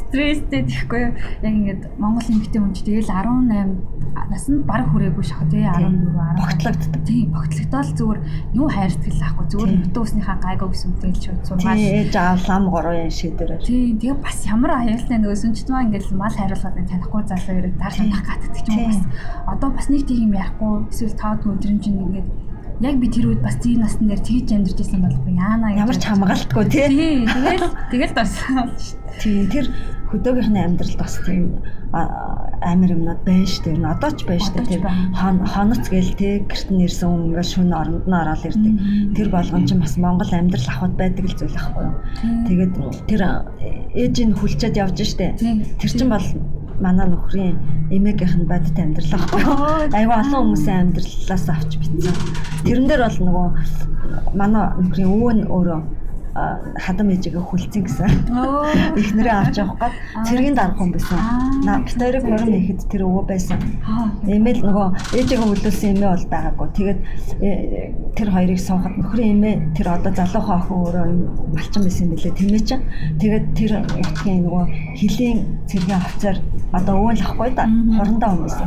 стресстэй 0.01 0.61
тэгэхгүй 0.65 0.99
юу. 1.05 1.13
Яг 1.45 1.53
ингээд 1.53 1.81
Монгол 2.01 2.25
эмэгтэй 2.25 2.57
хүн 2.57 2.73
чинь 2.73 2.87
тэгэл 2.89 3.13
18 3.13 4.03
наснд 4.33 4.65
баг 4.65 4.89
хүрээгүй 4.89 5.25
шах 5.25 5.45
тий 5.53 5.61
14 5.61 6.09
10 6.09 6.41
богтлогддог. 6.41 7.01
тий 7.05 7.21
богтлогдоод 7.29 7.89
зүгээр 7.97 8.19
юу 8.57 8.67
хайр 8.69 8.91
сэтгэл 8.93 9.21
авахгүй 9.21 9.47
зүгээр 9.53 9.71
нутуу 9.77 10.03
усныхаа 10.03 10.37
гайгүй 10.41 10.69
гэсэн 10.73 10.89
үгтэй 10.93 11.11
л 11.13 11.21
шууд 11.21 11.41
сургаал 11.45 11.77
тий 11.77 11.91
ээж 12.01 12.13
аав 12.17 12.41
лам 12.49 12.63
гороо 12.73 12.95
яа 12.97 13.11
шийдэрээ 13.13 13.59
тий 13.61 13.93
тэгээ 13.93 14.17
бас 14.21 14.37
ямар 14.49 14.71
аюултай 14.81 15.17
нөгөө 15.21 15.37
сүнчтмаа 15.37 15.85
ингээд 15.85 16.17
мал 16.17 16.33
хариулгаад 16.33 16.77
танихгүй 16.81 17.21
залуу 17.29 17.57
ирээд 17.61 17.77
дараа 17.77 17.97
санах 17.97 18.23
гатдаг 18.25 18.53
ч 18.57 18.67
юм 18.73 18.81
бас. 18.89 19.01
Одоо 19.53 19.69
бас 19.69 19.87
нэг 19.89 20.01
тийм 20.09 20.19
юм 20.29 20.33
ярихгүй 20.33 20.73
эсвэл 20.89 21.17
таад 21.17 21.45
өдрийн 21.45 21.79
чинь 21.81 22.01
ингээд 22.01 22.27
яг 22.81 22.95
би 22.97 23.07
тэр 23.07 23.29
үед 23.29 23.41
бас 23.45 23.57
тийм 23.61 23.83
насн 23.83 24.09
дээр 24.09 24.21
тэгж 24.23 24.49
амьдарч 24.53 24.77
байсан 24.79 25.01
бол 25.05 25.17
яана 25.29 25.67
ямар 25.77 25.97
ч 25.97 26.03
хамгаалтгүй 26.09 26.65
тий. 26.71 27.25
Тэгэл 27.29 27.67
тэгэл 27.91 28.13
бас 28.17 28.31
тий 29.21 29.45
тэр 29.51 29.69
хөдөөгийнхний 30.09 30.63
амьдралд 30.65 30.97
бас 30.97 31.21
тийм 31.25 31.61
амир 31.93 32.95
юмнууд 32.95 33.21
байна 33.25 33.45
шүү 33.45 33.77
дээ. 33.77 33.85
Одоо 33.85 34.11
ч 34.17 34.25
байна 34.25 34.41
шүү 34.41 34.65
дээ. 34.65 34.81
Хоноц 35.53 35.85
гээл 35.89 36.13
тий 36.17 36.33
гэрт 36.49 36.69
нь 36.73 36.83
ирсэн 36.85 37.09
хүн 37.09 37.23
ингээл 37.29 37.51
шөнө 37.53 37.75
оронд 37.77 38.05
нь 38.09 38.17
ороод 38.17 38.45
ирдэг. 38.47 38.75
Тэр 39.13 39.27
болгон 39.29 39.65
ч 39.69 39.77
бас 39.77 39.93
Монгол 39.97 40.31
амьдрал 40.33 40.69
ахуйд 40.69 40.95
байдаг 40.97 41.25
л 41.29 41.37
зүйл 41.37 41.59
ахгүй 41.59 41.83
юу. 41.85 41.95
Тэгээд 42.49 42.73
тэр 43.09 43.21
ээжийн 43.93 44.31
хүлчээд 44.33 44.79
явж 44.81 44.97
штэ. 45.05 45.37
Тэр 45.37 45.91
чинь 45.91 46.09
бол 46.09 46.27
манай 46.81 47.07
нөхрийн 47.09 47.57
эмээгийнх 47.91 48.35
нь 48.39 48.49
бодит 48.49 48.77
амьдрал 48.79 49.13
ахгүй. 49.17 49.41
Айгүй 49.93 50.15
олон 50.21 50.39
хүмүүсийн 50.53 50.79
амьдралаас 50.93 51.45
авч 51.49 51.71
битсэн. 51.77 52.15
Тэрэн 52.65 52.87
дээр 52.87 53.01
бол 53.05 53.19
нөгөө 53.27 53.47
манай 54.33 54.63
нөхрийн 54.81 55.09
өвөө 55.13 55.31
нь 55.33 55.47
өөрөө 55.49 55.81
хадам 56.33 57.13
ээжигээ 57.13 57.43
хүлцэн 57.45 57.83
гэсэн. 57.85 58.09
Эхнэрээ 58.97 59.35
авч 59.37 59.55
явах 59.61 59.77
гээд 59.77 59.95
цэргийн 60.25 60.55
дарах 60.57 60.77
хүн 60.81 60.89
байсан. 60.89 61.19
Битэрийг 61.85 62.25
хорон 62.25 62.53
ихэд 62.57 62.81
тэр 62.89 63.05
өвөө 63.05 63.23
байсан. 63.29 63.59
Эмээл 64.25 64.65
нөгөө 64.65 64.87
ээжигээ 65.13 65.45
хүлүүлсэн 65.45 65.93
эмээ 65.93 66.09
бол 66.09 66.25
байгаагүй. 66.33 66.67
Тэгээд 66.73 66.99
э, 67.45 67.49
тэр 68.17 68.27
хоёрыг 68.33 68.59
суухад 68.59 68.97
нөхрийн 68.97 69.37
эмээ 69.37 69.55
тэр 69.77 69.87
одоо 69.93 70.09
залуухан 70.09 70.57
охин 70.57 70.77
өөрөө 70.81 71.05
малчин 71.53 71.81
байсан 71.85 72.03
юм 72.09 72.11
билээ 72.17 72.33
тийм 72.33 72.49
ээ 72.49 72.65
чинь. 72.65 72.83
Тэгээд 73.21 73.45
тэр 73.53 73.71
утгын 73.85 74.39
нөгөө 74.41 74.63
хилийн 74.97 75.39
цэргийн 75.69 76.01
офицер 76.01 76.35
одоо 76.73 76.95
өвөл 76.97 77.21
ахгүй 77.21 77.49
да 77.53 77.69
хорондоо 77.69 78.29
хүмүүс. 78.33 78.57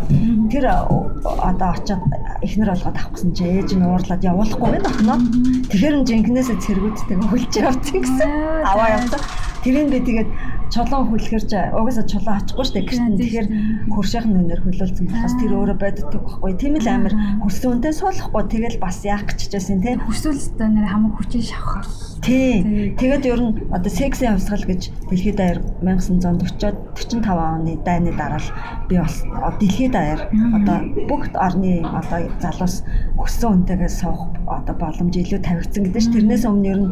Тэр 0.55 0.65
одоо 0.71 1.69
очиод 1.75 2.03
эхнэр 2.47 2.71
болгоод 2.71 2.95
авахсан 2.95 3.35
чи 3.35 3.43
ээж 3.43 3.75
нь 3.75 3.83
уурлаад 3.83 4.23
явуулахгүй 4.23 4.71
байна 4.71 4.87
охиноо. 4.87 5.19
Тэгэхээр 5.67 5.95
нь 5.99 6.07
жинкнээсээ 6.07 6.59
цэргүүдтэй 6.63 7.19
хөлж 7.27 7.56
явцсан 7.57 7.99
гэсэн. 8.05 8.31
Аваа 8.65 8.89
явцсан. 8.97 9.21
Тэрийг 9.67 9.91
би 9.91 9.99
тэгээд 9.99 10.31
чулуун 10.71 11.07
хүлхэрж 11.11 11.51
угаасаа 11.75 12.07
чулуун 12.07 12.39
очихгүй 12.39 12.65
шүү 12.67 12.75
дээ. 12.75 12.87
Гэртэн 12.87 13.19
тэгэхээр 13.19 13.47
хөршийнх 13.95 14.27
нь 14.31 14.39
өнөр 14.43 14.61
хөлөөлцөн 14.63 15.07
болохоос 15.11 15.35
тэр 15.43 15.53
өөрөө 15.59 15.79
боддог 15.79 16.23
байхгүй. 16.23 16.53
Тийм 16.59 16.75
л 16.79 16.87
амир 16.87 17.15
хөрсөн 17.43 17.73
үнтэй 17.79 17.93
суулахгүй 17.95 18.43
тэгэл 18.47 18.79
бас 18.83 18.99
яах 19.03 19.27
гэж 19.27 19.39
чижсэн 19.51 19.83
тий. 19.83 19.95
Хөрсөлтөө 19.99 20.69
нэр 20.71 20.87
хамаг 20.87 21.13
хүчин 21.19 21.43
шавхал. 21.43 21.91
Тий. 22.23 22.95
Тэгээд 22.99 23.25
ер 23.31 23.41
нь 23.43 23.53
одоо 23.71 23.91
сексийн 23.91 24.35
хувьсгал 24.35 24.67
гэж 24.67 24.83
дэлхийд 25.11 25.37
даяар 25.39 25.59
1940-од 25.83 26.77
45 26.99 27.23
оны 27.27 27.75
дайны 27.87 28.11
дараа 28.19 28.43
л 28.43 28.51
би 28.91 28.99
бас 28.99 29.23
дэлхийд 29.61 29.95
даяар 29.95 30.27
одоо 30.51 30.79
бүх 31.07 31.31
орны 31.39 31.87
одоо 31.87 32.27
залуус 32.43 32.83
өссөн 33.23 33.63
үнтэйгээ 33.63 33.91
суух 33.91 34.35
одоо 34.47 34.75
боломж 34.75 35.15
илүү 35.15 35.41
тавигдсан 35.45 35.87
гэдэг 35.87 36.03
чинь 36.03 36.15
тэрнээс 36.19 36.45
өмнө 36.51 36.71
ер 36.73 36.81
нь 36.83 36.91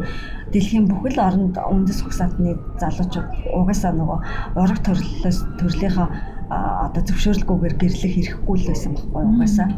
дэлхийн 0.55 0.87
бүхэл 0.87 1.19
оронд 1.19 1.59
үндэс 1.59 1.99
ухсаатны 2.07 2.55
залуучууд 2.79 3.27
угаасаа 3.59 3.91
нөгөө 3.91 4.19
ураг 4.55 4.79
төрлөөс 4.87 5.39
төрлийнхөө 5.59 6.07
одоо 6.49 7.01
зөвшөөрлгүйгээр 7.01 7.75
гэрлэх 7.81 8.13
хэрэггүй 8.13 8.55
л 8.61 8.69
байсан 8.69 8.91
байхгүй 8.93 9.23
угаасаа. 9.25 9.69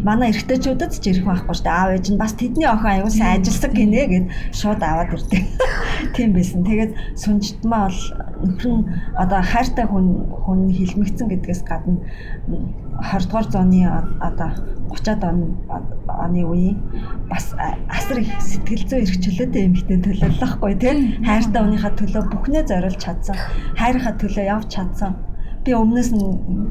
Манай 0.00 0.32
эрэгтэйчүүдэд 0.32 0.92
ч 0.96 1.04
ирэх 1.12 1.28
байхгүй 1.28 1.54
шүү 1.56 1.66
дээ. 1.68 1.76
Аав 1.76 1.90
ээж 1.92 2.06
нь 2.08 2.20
бас 2.20 2.32
тэдний 2.32 2.68
охин 2.68 2.92
аюул 2.96 3.12
сайн 3.12 3.44
ажилласан 3.44 3.72
гинэ 3.76 4.02
гэд 4.08 4.26
шууд 4.56 4.80
аваад 4.80 5.12
ирдэг. 5.12 5.44
Тийм 6.16 6.30
байсан. 6.32 6.64
Тэгээд 6.64 6.92
сүнжтмаа 7.20 7.92
бол 7.92 8.00
нөхөр 8.48 8.72
нь 8.72 8.84
одоо 9.20 9.40
хайртай 9.44 9.84
хүн 9.84 10.06
хүн 10.44 10.60
хилмигцэн 10.72 11.28
гэдгээс 11.28 11.62
гадна 11.68 12.00
20 12.48 13.28
дугаар 13.28 13.46
зууны 13.52 13.84
одоо 14.24 14.50
30-аад 14.88 15.84
оны 16.08 16.42
үеийн 16.48 16.80
бас 17.28 17.52
асар 17.92 18.24
их 18.24 18.32
сэтгэл 18.40 18.88
зүйн 18.88 19.04
эрхчлөөтэй 19.04 19.62
эмэгтэй 19.68 19.98
төлөөлөхгүй 20.00 20.72
тийм 20.80 20.98
хайртай 21.28 21.60
хүнийхээ 21.60 21.92
төлөө 22.00 22.22
бүхнээ 22.32 22.64
зориулж 22.70 23.00
чадсан 23.04 23.36
хайрынхаа 23.76 24.14
төлөө 24.16 24.44
явж 24.46 24.68
чадсан 24.72 25.12
би 25.66 25.74
өмнөөс 25.74 26.10
нь 26.14 26.22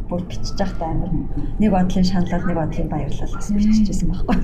бүр 0.07 0.23
бичиж 0.23 0.55
байхдаа 0.55 0.87
амар 0.95 1.11
нэг 1.59 1.71
бодлын 1.75 2.07
шаналал 2.07 2.47
нэг 2.47 2.55
бодлын 2.55 2.87
баярлал 2.87 3.35
бас 3.35 3.51
бичижсэн 3.51 4.07
байхгүй. 4.07 4.37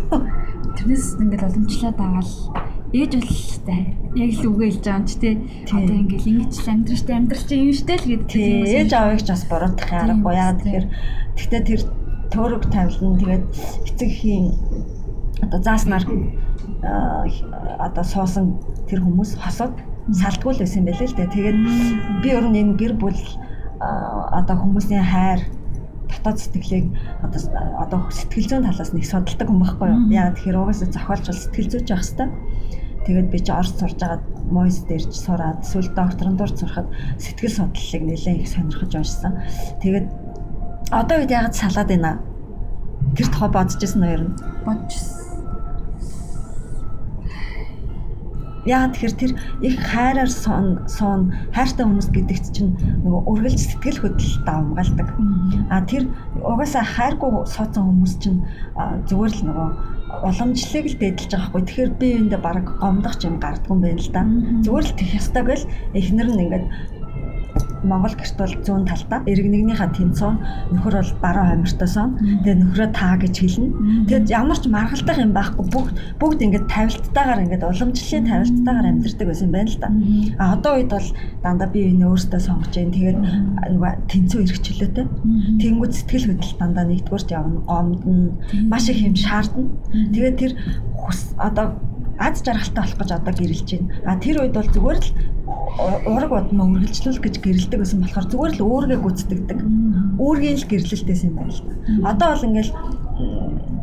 Тэрнээс 0.75 1.07
ингээд 1.23 1.45
уламжлаад 1.47 1.99
агаал 2.03 2.33
ээж 2.91 3.11
болтой 3.15 3.81
яг 4.19 4.31
л 4.35 4.47
үгээ 4.51 4.67
хэлж 4.67 4.83
байгаа 4.83 4.99
юм 4.99 5.07
чи 5.07 5.15
тий. 5.23 5.35
Одоо 5.71 5.95
ингээд 6.03 6.27
ингэж 6.27 6.53
л 6.59 6.71
амьдрал 6.75 6.99
штэ 6.99 7.13
амьдрал 7.15 7.45
чи 7.47 7.55
юм 7.55 7.71
штэ 7.71 7.95
л 7.95 8.09
гэдэг. 8.11 8.35
Ээж 8.75 8.91
аваагч 8.91 9.27
бас 9.31 9.43
буруутгах 9.47 9.91
аргагүй 9.95 10.35
яа 10.35 10.51
тэгэхээр 10.59 10.85
тэгтээ 11.39 11.61
тэр 11.63 11.81
төөрөг 12.35 12.63
тавилна 12.67 13.19
тэгээд 13.23 13.45
эцэгхийн 13.87 14.45
одоо 15.47 15.59
зааснаар 15.63 16.03
одоо 17.79 18.03
суусан 18.03 18.59
тэр 18.91 18.99
хүмүүс 18.99 19.39
хосоод 19.39 19.79
салтгүй 20.11 20.51
л 20.59 20.61
байсан 20.63 20.83
байлээ 20.83 21.07
л 21.07 21.15
дээ. 21.15 21.31
Тэгээд 21.31 21.59
би 22.19 22.29
өөр 22.35 22.47
нь 22.51 22.59
энэ 22.59 22.75
гэр 22.75 22.93
бүл 22.99 23.15
одоо 23.81 24.55
хүмүүсийн 24.61 25.01
хайр 25.01 25.41
дотоод 26.11 26.37
сэтгэлийг 26.37 26.85
одоо 27.25 27.41
одоо 27.81 27.99
сэтгэл 28.13 28.47
зүйн 28.49 28.65
талаас 28.69 28.93
нэг 28.93 29.05
судалдаг 29.09 29.47
хүн 29.49 29.61
байхгүй 29.61 29.87
юу? 29.89 30.01
Яагаад 30.13 30.35
тэгэхээр 30.37 30.59
угаасаа 30.61 30.89
зохиолч 30.93 31.25
бол 31.25 31.41
сэтгэл 31.41 31.71
зүйч 31.71 31.87
байх 31.89 32.03
хэвээр. 32.05 32.31
Тэгээд 33.01 33.27
би 33.33 33.39
чи 33.41 33.51
орц 33.51 33.73
сурж 33.73 33.97
агаад 33.97 34.23
мойс 34.53 34.77
дээрч 34.85 35.11
сураад 35.17 35.65
эсвэл 35.65 35.89
докторантур 35.97 36.51
сурахад 36.53 36.87
сэтгэл 37.17 37.57
судлалыг 37.57 38.03
нэлээд 38.05 38.41
их 38.45 38.49
сонирхож 38.53 38.93
уншсан. 38.93 39.33
Тэгээд 39.81 40.07
одоо 40.93 41.15
үед 41.17 41.33
ягаад 41.33 41.57
салаад 41.57 41.89
байна? 41.89 42.21
Тэр 43.17 43.27
тухай 43.33 43.49
бодож 43.49 43.81
ирсэн 43.81 44.05
нь 44.05 44.13
ер 44.13 44.21
нь. 44.29 44.35
Бодож 44.61 44.93
ирсэн 44.93 45.21
Яагаад 48.65 48.93
тэгэхээр 48.93 49.15
тэр 49.17 49.31
их 49.65 49.75
хайраар 49.81 50.29
сон 50.29 50.85
сон 50.85 51.33
хайртай 51.49 51.85
хүмүүс 51.85 52.09
гэдэгт 52.13 52.45
чинь 52.53 52.77
нөгөө 53.01 53.21
үргэлж 53.25 53.57
сэтгэл 53.57 54.01
хөдлөл 54.05 54.37
давмгаалдаг. 54.45 55.07
А 55.73 55.81
тэр 55.89 56.05
угаасаа 56.45 56.85
хайргүй 56.85 57.31
суудсан 57.49 57.83
хүмүүс 57.89 58.13
чинь 58.21 58.45
зүгээр 59.09 59.33
л 59.33 59.45
нөгөө 59.49 59.69
уламжлалыг 60.29 60.85
л 60.93 60.99
дээдэлж 61.01 61.31
байгаа 61.33 61.49
хгүй. 61.49 61.61
Тэгэхээр 61.65 61.91
би 61.97 62.07
үүндээ 62.21 62.41
баг 62.41 62.65
гомдох 62.77 63.15
юм 63.25 63.35
гардгүй 63.41 63.73
юм 63.73 63.81
байна 63.81 64.01
л 64.01 64.11
да. 64.13 64.21
Зүгээр 64.61 64.85
л 64.85 64.97
тех 64.99 65.11
ёстой 65.17 65.43
гэл 65.47 65.65
эхнэр 65.97 66.29
нь 66.29 66.41
ингээд 66.45 66.65
Монгол 67.83 68.15
гэрт 68.15 68.37
бол 68.37 68.53
зүүн 68.65 68.85
талдаа. 68.85 69.19
Иргэнэгнийхээ 69.25 69.89
тэнцүүн 69.97 70.35
нөхөр 70.75 70.95
бол 71.01 71.13
баруун 71.21 71.49
хоймортоосоо 71.49 72.07
тэгээ 72.45 72.57
нөхрөө 72.61 72.89
таа 72.93 73.15
гэж 73.17 73.35
хэлнэ. 73.41 73.67
Тэгэд 74.09 74.27
ямар 74.29 74.59
ч 74.59 74.65
маргалдах 74.69 75.17
юм 75.17 75.33
байхгүй. 75.33 75.65
Бүгд 75.71 75.95
бүгд 76.21 76.39
ингээд 76.45 76.67
тавилттайгаар 76.69 77.43
ингээд 77.45 77.63
уламжлалын 77.65 78.29
тавилттайгаар 78.29 78.89
амьдэрдэг 78.89 79.27
байсан 79.27 79.47
юм 79.49 79.53
байна 79.55 79.71
л 79.71 79.81
да. 79.81 79.89
А 80.37 80.43
одоо 80.55 80.71
үед 80.77 80.91
бол 80.93 81.09
дандаа 81.41 81.67
би 81.73 81.79
энэ 81.89 82.05
өөртөө 82.05 82.41
сонгож 82.41 82.71
जैन 82.71 82.91
тэгээд 82.93 83.19
нөгөө 83.73 83.91
тэнцүү 84.11 84.39
эрхчлөөтэй. 84.45 85.05
Тэнгүүд 85.61 85.93
сэтгэл 85.95 86.27
хөдлөл 86.31 86.59
дандаа 86.61 86.85
нэгдүгээрт 86.85 87.29
явна, 87.33 87.59
гомдно, 87.65 88.37
маш 88.69 88.89
их 88.89 89.01
юм 89.01 89.15
шаардна. 89.15 89.69
Тэгээд 90.13 90.37
тэр 90.37 90.51
одоо 91.37 91.75
аз 92.21 92.45
жаргалтай 92.45 92.83
болох 92.85 92.99
гэж 93.01 93.11
одоо 93.17 93.33
гэрэлж 93.33 93.69
байна. 93.73 93.89
А 94.05 94.15
тэр 94.21 94.37
үед 94.45 94.53
бол 94.53 94.69
зүгээр 94.69 94.99
л 95.01 95.09
ураг 96.05 96.29
бодмоо 96.29 96.67
үргэлжлүүлэх 96.77 97.23
гэж 97.25 97.35
гэрэлдэг 97.41 97.79
байсан 97.81 97.99
болохоор 98.01 98.27
зүгээр 98.29 98.53
л 98.55 98.65
өөргөө 98.65 98.99
гүцэтгэдэг. 99.01 99.59
Өөргийн 100.21 100.57
л 100.61 100.69
гэрлэлтэйсэн 100.69 101.29
юм 101.31 101.35
байна 101.41 101.53
л 101.53 101.63
та. 101.65 101.73
Одоо 102.11 102.27
бол 102.29 102.47
ингээл 102.47 102.71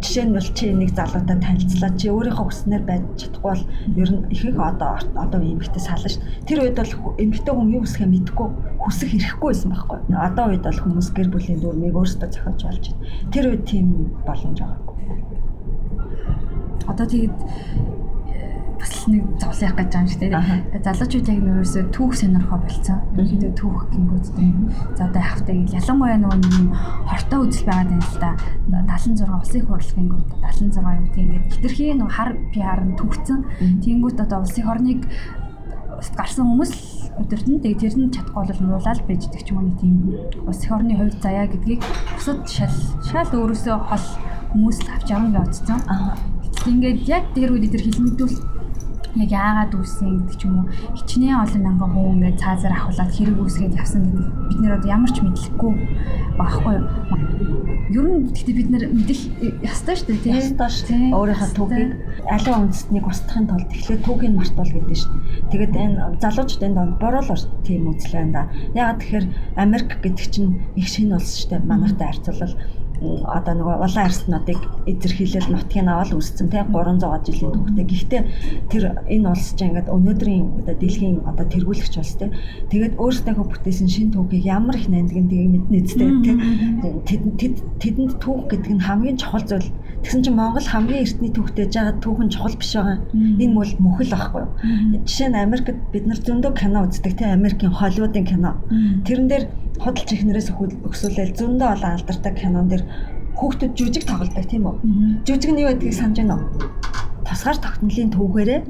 жишээ 0.02 0.24
нь 0.26 0.34
бол 0.34 0.48
чи 0.54 0.64
нэг 0.70 0.90
залуутай 0.94 1.38
танилцлаа 1.42 1.90
чи 1.98 2.06
өөрийнхөө 2.10 2.46
хүснээр 2.46 2.82
байж 2.86 3.02
чадахгүй 3.18 3.50
бол 3.50 3.64
ер 3.98 4.10
нь 4.14 4.26
ихэнх 4.30 4.58
одоо 4.58 4.90
одоо 5.18 5.40
эмэгтэй 5.42 5.82
сална 5.82 6.10
шүү. 6.10 6.22
Тэр 6.46 6.58
үед 6.62 6.78
бол 6.78 7.18
эмэгтэй 7.18 7.52
хүн 7.54 7.74
юу 7.74 7.82
хүсэхээ 7.82 8.10
мэдэхгүй 8.10 8.48
хүсэх 8.82 9.10
хэрэггүй 9.10 9.48
байсан 9.50 9.70
байхгүй. 9.74 9.98
Одоо 10.14 10.44
үед 10.54 10.64
бол 10.66 10.82
хүмүүс 10.82 11.08
гэр 11.14 11.28
бүлийн 11.34 11.60
дүрмийг 11.62 11.94
өөрсдөө 11.98 12.28
зохиож 12.30 12.60
болж 12.62 12.84
байна. 12.94 13.02
Тэр 13.34 13.44
үед 13.50 13.62
тийм 13.66 13.86
боломж 14.22 14.58
байгаагүй. 14.62 14.96
Одоо 16.88 17.06
тэгээд 17.06 17.36
нэг 19.08 19.24
зовлон 19.40 19.64
явах 19.64 19.78
гэж 19.78 19.88
байгаа 19.88 20.00
юм 20.00 20.08
шиг 20.08 20.20
тийм. 20.20 20.36
Залуучууд 20.84 21.28
яг 21.28 21.40
нөөсөө 21.42 21.84
түүх 21.96 22.12
сонирхоо 22.14 22.58
болцсон. 22.60 22.98
Ерөнхийдөө 23.16 23.52
түүх 23.56 23.78
гингүүдтэй. 23.92 24.50
За 24.96 25.02
одоо 25.08 25.20
явахтай 25.24 25.56
ялангуяа 25.72 26.18
нөгөө 26.20 26.38
нэг 26.38 26.68
хортой 27.08 27.38
үзэл 27.48 27.66
байгаад 27.68 27.90
байна 27.90 28.06
л 28.06 28.18
да. 28.20 28.30
76 28.68 29.24
улсын 29.24 29.58
их 29.58 29.66
хурлын 29.68 29.96
гингүүд 29.96 30.28
76 30.44 30.78
юу 30.78 31.04
гэдэг 31.08 31.22
ингээд 31.24 31.46
хитрхи 31.56 31.86
нөгөө 31.96 32.14
хар 32.14 32.30
PR 32.52 32.80
нь 32.84 32.96
түүхцэн. 33.00 33.40
Тэнгүүд 33.82 34.18
одоо 34.22 34.38
улсын 34.44 34.64
хорныг 34.68 35.00
гарсан 36.14 36.46
хүмүүс 36.46 36.72
өдөртөн 37.18 37.58
тэгээ 37.58 37.80
тэр 37.82 37.94
нь 37.98 38.14
чадахгүй 38.14 38.44
бол 38.46 38.62
нуулаад 38.62 39.00
байждаг 39.08 39.42
ч 39.42 39.50
юм 39.50 39.66
уу 39.66 39.74
тийм 39.82 39.94
улс 40.46 40.62
их 40.62 40.70
орны 40.70 40.94
хувь 40.94 41.18
заяа 41.18 41.50
гэдгийг 41.50 41.82
бусад 42.14 42.46
шал 42.46 42.74
шал 43.02 43.26
өөрөөсөө 43.34 43.76
хол 43.90 44.06
хүмүүс 44.54 44.78
авч 44.86 45.06
явна 45.10 45.42
гэж 45.42 45.66
бодсон. 45.66 45.80
Ингээд 46.70 47.00
яг 47.10 47.24
тэр 47.34 47.58
үед 47.58 47.74
тэр 47.74 47.82
хэлмэдүүл 47.82 48.57
яг 49.16 49.30
яагаад 49.32 49.72
үүссэн 49.72 50.28
гэдэг 50.28 50.36
ч 50.36 50.42
юм 50.44 50.54
уу 50.60 50.66
хичнээн 50.98 51.40
олон 51.40 51.62
мянган 51.64 51.90
хүн 51.94 52.12
ингээд 52.18 52.42
цаазаар 52.42 52.74
авахлаад 52.76 53.12
хэрэг 53.16 53.38
үүсгээд 53.40 53.78
явсан 53.80 54.02
гэдэг 54.04 54.26
бид 54.48 54.58
нэр 54.60 54.76
одоо 54.76 54.88
ямар 54.92 55.10
ч 55.12 55.16
мэдлэхгүй 55.24 55.72
багхгүй 56.36 56.74
юу. 56.76 56.86
Ер 57.88 58.04
нь 58.04 58.28
гэхдээ 58.28 58.56
бид 58.58 58.68
нэр 58.68 58.84
мэдэх 58.92 59.20
ястай 59.64 59.96
шүү 59.96 60.06
дээ 60.12 60.20
тийм. 60.20 60.36
Ястай 60.36 60.68
шүү 60.68 60.86
дээ. 60.92 61.16
Өөрийнхөө 61.16 61.50
түүхийг 61.56 61.90
аливаа 62.28 62.60
үндэстнийг 62.68 63.06
устгахын 63.08 63.48
тулд 63.48 63.70
эхлээд 63.72 64.04
түүхийг 64.04 64.34
мартуул 64.36 64.72
гэдэг 64.76 64.98
шүү 65.00 65.12
дээ. 65.16 65.24
Тэгээд 65.48 65.72
энэ 65.72 65.96
залуучуудын 66.20 66.74
донд 66.76 66.94
боруулаар 67.00 67.42
тийм 67.64 67.88
үзэл 67.88 68.12
байна 68.12 68.32
да. 68.36 68.42
Яагаад 68.76 69.00
тэгэхээр 69.00 69.26
Америк 69.56 69.90
гэдэг 70.04 70.26
чинь 70.28 70.50
их 70.76 70.86
шинэ 70.92 71.16
улс 71.16 71.32
шүү 71.40 71.48
дээ. 71.56 71.64
Манайтай 71.64 72.06
харьцуулбал 72.12 72.54
одоо 72.98 73.54
нөгөө 73.54 73.76
улаан 73.78 74.06
арстнуудыг 74.10 74.58
эзэрхийлэл 74.90 75.54
нутгийг 75.54 75.86
аваад 75.86 76.18
үүссэн 76.18 76.50
тийм 76.50 76.66
300 76.74 77.30
жилийн 77.30 77.54
түүхтэй. 77.54 77.86
Гэхдээ 77.86 78.22
тэр 78.70 78.84
энэ 79.06 79.28
улс 79.30 79.54
чинь 79.54 79.70
ингээд 79.70 79.92
өнөөдрийн 79.94 80.44
одоо 80.66 80.74
дэлхийн 80.74 81.16
одоо 81.22 81.46
тэргүүлэгч 81.46 81.94
улс 81.94 82.14
тийм. 82.18 82.34
Тэгээд 82.74 82.98
өөрсдийнхөө 82.98 83.46
бүтээсэн 83.46 83.88
шин 83.88 84.10
түүхийг 84.10 84.44
ямар 84.50 84.74
их 84.74 84.90
нандин 84.90 85.30
тийг 85.30 85.46
мэднэ 85.46 85.78
үстэй 85.86 86.10
тийм. 86.26 86.38
Тэд 87.06 87.54
тэдэнд 87.78 88.18
түүх 88.18 88.50
гэдэг 88.50 88.72
нь 88.74 88.82
хамгийн 88.82 89.18
чухал 89.22 89.46
зүйл. 89.46 89.70
Тэгсэн 90.02 90.22
чинь 90.22 90.38
Монгол 90.38 90.66
хамгийн 90.66 91.02
эртний 91.02 91.30
түүхтэй 91.34 91.66
жагаад 91.70 91.98
түүх 92.02 92.18
нь 92.22 92.30
чухал 92.34 92.54
биш 92.54 92.74
байгаа. 92.74 92.98
Энэ 93.14 93.54
бол 93.54 93.72
мөхөл 93.82 94.10
байхгүй 94.14 94.42
юу? 94.46 94.50
Жишээ 95.06 95.28
нь 95.30 95.42
Америкт 95.42 95.78
бид 95.90 96.06
нар 96.06 96.18
зөндөө 96.22 96.52
кино 96.54 96.86
үздэг 96.86 97.18
тийм 97.18 97.34
Америкийн 97.34 97.74
Холливуудын 97.74 98.26
кино. 98.26 98.54
Тэрэн 99.02 99.26
дээр 99.26 99.44
худалч 99.82 100.10
ихнэрээс 100.14 100.48
өгсүүлэл 100.86 101.38
зөндөө 101.38 101.68
олон 101.74 101.92
алдартай 101.94 102.32
кинон 102.34 102.66
дэр 102.70 102.82
хүүхдүүд 103.38 103.72
жүжиг 103.78 104.04
тоглодог 104.04 104.46
тийм 104.50 104.66
үү? 104.66 104.76
Жүжиг 105.26 105.50
нь 105.54 105.62
юу 105.62 105.70
гэдгийг 105.72 105.94
санаж 105.94 106.18
байна 106.18 106.36
уу? 106.36 106.46
тусгаар 107.28 107.58
тогтнолын 107.60 108.10
түүхээрээ 108.16 108.60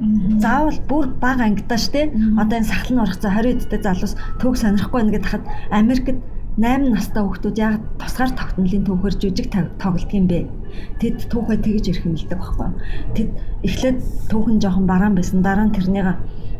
заавал 0.42 0.78
бүр 0.90 1.06
бага 1.22 1.46
ангидаа 1.46 1.78
штэ 1.78 2.10
одоо 2.42 2.56
энэ 2.58 2.70
сахлан 2.70 3.02
ургацаа 3.06 3.30
20 3.38 3.70
эдтэй 3.70 3.80
залуус 3.86 4.14
төг 4.42 4.54
сонирхгүй 4.58 5.00
нэгэд 5.06 5.26
хахад 5.26 5.44
Америкт 5.70 6.18
8 6.58 6.90
настай 6.90 7.22
хүүхдүүд 7.22 7.56
яг 7.62 7.78
тусгаар 8.02 8.34
тогтнолын 8.34 8.82
түүхээр 8.82 9.14
жүжиг 9.22 9.46
тоглодог 9.78 10.10
юм 10.10 10.26
бэ. 10.26 10.50
Тэд 10.98 11.30
түүхээ 11.30 11.58
тэгж 11.62 11.84
эрхэмлдэг 11.94 12.34
байхгүй. 12.34 12.68
Тэд 13.14 13.28
эхлээд 13.62 13.98
түүхэн 14.26 14.58
жоохон 14.58 14.86
бараан 14.90 15.14
байсан 15.14 15.38
дараа 15.46 15.70
нь 15.70 15.76
тэрнийг 15.78 16.18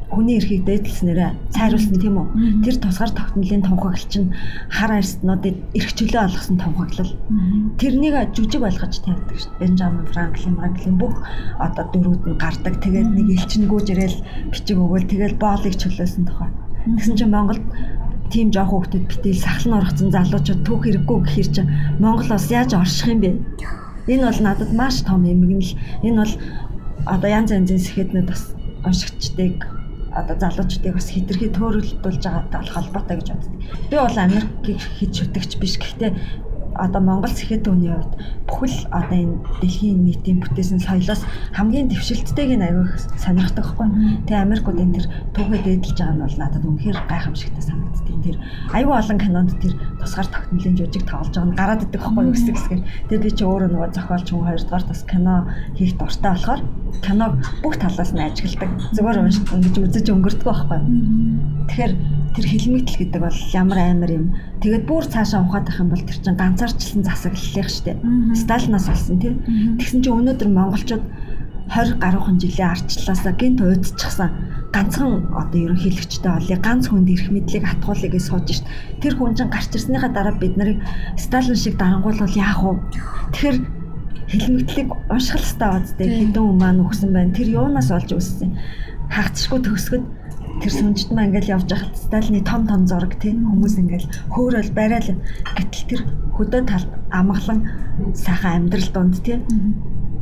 хүний 0.09 0.41
эрхийг 0.41 0.65
дээдлснээрээ 0.65 1.53
сайруулсан 1.53 1.97
тийм 2.01 2.17
үү? 2.17 2.27
Тэр 2.65 2.77
тусгаар 2.81 3.13
тогтнолын 3.13 3.63
тунхаглал 3.63 4.09
чинь 4.09 4.33
хар 4.73 4.97
арстнуудыг 4.97 5.57
эрх 5.77 5.91
чөлөө 5.93 6.23
олгосон 6.25 6.57
тунхаглал. 6.57 7.13
Тэрнийг 7.77 8.17
жүжиг 8.33 8.61
болгож 8.65 8.95
тавьдаг 9.05 9.37
шүү 9.37 9.53
дээ. 9.53 9.61
Бенджамин 9.61 10.09
Франклин, 10.09 10.57
Франклин 10.57 10.97
бүх 10.97 11.15
одоо 11.61 11.85
дөрүүд 11.93 12.25
нь 12.25 12.41
гардаг. 12.41 12.75
Тэгээд 12.81 13.09
нэг 13.13 13.27
элчингүүж 13.37 13.87
ирээл 13.93 14.19
бичиг 14.49 14.79
өгөөл 14.81 15.07
тэгээд 15.13 15.37
боолыг 15.37 15.75
чөлөөсөн 15.77 16.25
тухай. 16.25 16.51
Тэгсэн 16.89 17.17
чинь 17.21 17.35
Монголд 17.37 17.65
тийм 18.33 18.49
жоох 18.49 18.73
хүүхдүүд 18.73 19.05
битэл 19.13 19.45
сахлан 19.45 19.79
оргцсан 19.85 20.09
залуучууд 20.09 20.65
түүх 20.65 20.83
хэрэггүй 20.89 21.19
гэхэр 21.21 21.49
чинь 21.53 21.73
Монгол 22.01 22.29
бас 22.33 22.49
яаж 22.49 22.73
орших 22.73 23.13
юм 23.13 23.21
бэ? 23.21 23.31
Энэ 24.09 24.25
бол 24.25 24.41
надад 24.41 24.73
маш 24.73 25.05
том 25.05 25.25
эмгэнэл. 25.29 25.77
Энэ 26.01 26.17
бол 26.17 26.35
одоо 27.05 27.29
янз 27.29 27.53
янзын 27.53 27.81
сэхэднүүд 27.81 28.29
бас 28.29 28.53
уншигчдыг 28.85 29.78
одоо 30.15 30.37
залуучдыг 30.39 30.95
бас 30.95 31.09
хэтэрхий 31.13 31.51
төөрөлдүүлж 31.53 32.23
байгаатай 32.25 32.63
холбоотой 32.73 33.17
гэж 33.21 33.29
боддог. 33.33 33.55
Би 33.91 33.97
бол 33.97 34.19
Америкийг 34.19 34.81
хэд 34.99 35.13
шүтгч 35.15 35.53
биш. 35.61 35.75
Гэхдээ 35.77 36.13
одоо 36.79 37.03
Монгол 37.03 37.35
сэхэд 37.35 37.67
үний 37.69 37.93
хувьд 37.93 38.15
бүхэл 38.47 38.79
одоо 38.95 39.19
энэ 39.19 39.37
дэлхийн 39.61 39.99
нийтийн 40.07 40.39
бүтээсэн 40.41 40.81
соёлоос 40.81 41.23
хамгийн 41.53 41.91
дэвшилттайг 41.91 42.51
нь 42.55 42.65
аягүй 42.65 42.87
сонирхдаг 43.19 43.67
хгүй. 43.67 43.89
Тэгээ 44.31 44.47
Америкууд 44.47 44.79
энэ 44.79 44.95
тэр 45.03 45.07
түүхээ 45.35 45.61
дээдэлж 45.67 45.99
байгаа 45.99 46.15
нь 46.15 46.23
бол 46.25 46.39
надад 46.39 46.65
үнэхээр 46.65 46.99
гайхамшигтай 47.11 47.65
санагддаг. 47.67 48.07
Тэр 48.19 48.37
аягүй 48.75 48.95
олон 48.95 49.19
кинонд 49.19 49.51
тэр 49.63 49.75
тусгаар 50.01 50.29
тогтнолын 50.31 50.77
жүжиг 50.79 51.05
тоглож 51.07 51.35
байгаа 51.35 51.51
нь 51.51 51.59
гараад 51.59 51.85
идэг 51.87 52.03
хгүй 52.03 52.25
хэсэг 52.33 52.57
хэсгээр. 52.57 52.83
Тэгээ 53.11 53.25
би 53.25 53.31
чи 53.35 53.45
өөрөө 53.45 53.69
нөгөө 53.75 53.91
зохиолч 53.95 54.27
хүн 54.31 54.47
хоёрдугаар 54.47 54.85
бас 54.87 55.03
кино 55.07 55.35
хийх 55.79 55.93
дуртай 55.99 56.33
болохоор 56.35 56.61
киног 57.05 57.33
бүх 57.63 57.75
талаас 57.79 58.11
нь 58.15 58.23
ажигладаг. 58.23 58.71
Зүгээр 58.95 59.19
уншиж 59.23 59.47
ингэж 59.55 59.77
үзэж 59.79 60.07
өнгөрдөг 60.13 60.47
байхгүй. 60.47 60.81
Тэгэхээр 61.69 61.93
тэр 62.35 62.47
хилмигдэл 62.47 63.01
гэдэг 63.01 63.21
бол 63.23 63.39
ямар 63.55 63.79
амар 63.79 64.11
юм. 64.11 64.27
Тэгээд 64.59 64.85
бүр 64.91 65.05
цаашаа 65.07 65.47
ухаад 65.47 65.71
байх 65.71 65.79
юм 65.79 65.91
бол 65.95 66.03
тэр 66.03 66.19
чинь 66.19 66.35
ганцаарчлсан 66.39 67.03
засаглалынх 67.07 67.71
штэ. 67.71 67.95
Сталинаас 68.35 68.87
болсон 68.91 69.17
тийм. 69.23 69.37
Тэгсэн 69.79 70.03
чинь 70.03 70.19
өнөөдөр 70.19 70.51
монголчууд 70.51 71.05
20 71.69 72.03
гаруйхан 72.03 72.41
жилийн 72.43 72.73
арчлаасаа 72.75 73.35
гинт 73.39 73.61
уйдчихсан 73.61 74.49
ганцхан 74.73 75.33
одоо 75.33 75.59
ерөнхийлөгчтэй 75.65 76.33
олё 76.33 76.57
ганц 76.61 76.89
хүнд 76.89 77.09
ирэх 77.09 77.29
мэдлийг 77.33 77.65
атгуулъя 77.65 78.11
гэж 78.13 78.23
сууж 78.25 78.49
шít. 78.53 78.67
Тэр 79.01 79.17
хүн 79.17 79.33
чинь 79.37 79.53
гарч 79.53 79.73
ирснийхаа 79.73 80.13
дараа 80.13 80.37
бид 80.37 80.57
нарыг 80.57 80.81
Сталин 81.17 81.57
шиг 81.57 81.77
дарангуйлвал 81.81 82.37
яах 82.37 82.61
вэ? 82.65 82.73
Тэгэхээр 83.33 83.59
хэлмэгдлийг 84.29 84.89
унших 85.09 85.41
хэрэгтэй 85.41 85.69
байцтай 85.73 86.09
хэдэн 86.09 86.45
хүн 86.45 86.59
маань 86.61 86.83
өгсөн 86.85 87.11
байна. 87.17 87.33
Тэр 87.33 87.49
юунаас 87.49 87.89
олж 87.89 88.11
үүссэн? 88.13 88.51
Хагцшгүй 89.09 89.61
төгсгöd 89.65 90.05
тэр 90.63 90.73
сүнжтмаа 90.75 91.27
ингээл 91.27 91.55
явж 91.57 91.67
байхад 91.71 91.95
Сталины 91.97 92.41
том 92.45 92.67
том 92.67 92.87
зураг 92.87 93.15
тийм 93.23 93.47
хүмүүс 93.47 93.75
ингээл 93.83 94.11
хөөрөл 94.35 94.71
барайл 94.75 95.11
гэтэл 95.57 95.85
тэр 95.91 96.01
хөдөө 96.37 96.63
талд 96.67 96.91
амгалан 97.11 97.61
сайхан 98.15 98.69
амьдрал 98.69 98.91
дунд 98.95 99.17
тийм 99.23 99.41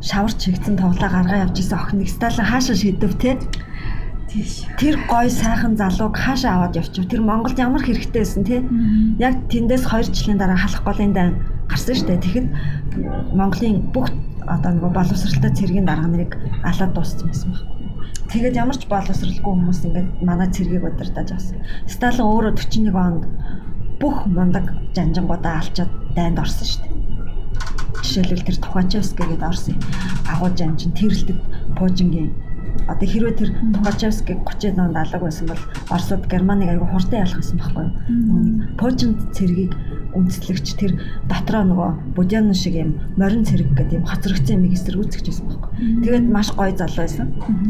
шавар 0.01 0.33
чигтэн 0.33 0.77
тоглоо 0.77 1.09
гаргаа 1.09 1.43
явж 1.45 1.57
исэн 1.59 1.79
охиныг 1.79 2.09
Сталин 2.09 2.45
хаашаа 2.45 2.75
шидэв 2.77 3.13
тийм 3.17 3.37
Тэр 4.77 4.99
гой 5.07 5.31
сайхан 5.31 5.79
залууг 5.79 6.19
хаашаа 6.19 6.59
аваад 6.59 6.75
явчих. 6.75 7.07
Тэр 7.07 7.23
Монголд 7.23 7.57
ямар 7.57 7.81
хэрэгтэй 7.81 8.21
байсан 8.21 8.43
тий? 8.43 8.59
Яг 9.17 9.47
тэндээс 9.47 9.87
2 9.87 10.11
жилийн 10.11 10.37
дараа 10.37 10.59
халах 10.59 10.83
голын 10.83 11.13
дан 11.15 11.29
гарсан 11.71 11.95
дээ. 12.05 12.19
Тэгэхэд 12.21 12.47
Монголын 13.33 13.87
бүх 13.95 14.11
одоо 14.45 14.71
нөгөө 14.75 14.91
боловсралтай 14.93 15.51
цэргийн 15.55 15.87
дарга 15.87 16.07
нарыг 16.11 16.35
алаад 16.63 16.91
дууссан 16.93 17.31
байсан 17.31 17.55
байна. 17.55 17.76
Тэгээд 18.27 18.59
ямар 18.59 18.75
ч 18.75 18.83
боловсралгүй 18.91 19.53
хүмүүс 19.55 19.79
ингээд 19.87 20.09
манай 20.19 20.51
цэргийг 20.51 20.83
удирдах 20.83 21.31
авсан. 21.31 21.63
Сталин 21.87 22.27
өөрөө 22.27 22.53
41 22.59 22.91
онд 22.91 23.23
бүх 24.03 24.27
мундаг 24.27 24.67
жанжингуудаа 24.91 25.63
алчаад 25.63 25.91
дайнд 26.11 26.39
орсон 26.43 26.67
шүү 26.67 26.81
дээ. 26.83 26.95
Жишээлбэл 28.03 28.47
тэр 28.47 28.57
Тухачевский 28.59 29.25
гэдэг 29.25 29.47
орсон 29.47 29.75
агуу 30.27 30.51
жанжин 30.53 30.91
тэрэлтэд 30.91 31.39
Пуужингийн 31.79 32.35
одоо 32.91 33.07
хэрвээ 33.07 33.35
тэр 33.39 33.49
Тухачевскийг 33.73 34.39
30 34.43 34.75
онд 34.75 34.95
алаг 34.95 35.21
байсан 35.21 35.47
бол 35.47 35.63
Оросууд 35.89 36.27
Германыг 36.27 36.69
аягүй 36.69 36.87
хурдан 36.91 37.23
ялах 37.25 37.39
гэсэн 37.41 37.57
байхгүй 37.57 37.83
юу? 37.87 37.93
Пуужинд 38.77 39.19
цэргийг 39.33 39.73
үндэслэгч 40.17 40.67
тэр 40.77 40.91
дотроо 41.29 41.63
нөгөө 41.63 41.91
Будян 42.17 42.49
шиг 42.57 42.75
юм 42.75 42.97
морин 43.15 43.45
цэрэг 43.45 43.71
гэдэг 43.77 44.01
юм 44.01 44.05
хоцрогдсон 44.09 44.57
юм 44.57 44.73
эсэргүүцэж 44.73 45.23
байсан 45.23 45.45
байхгүй. 45.47 45.71
Тэгээд 46.03 46.25
маш 46.33 46.49
гоё 46.57 46.73
залуу 46.73 47.03
байсан. 47.05 47.27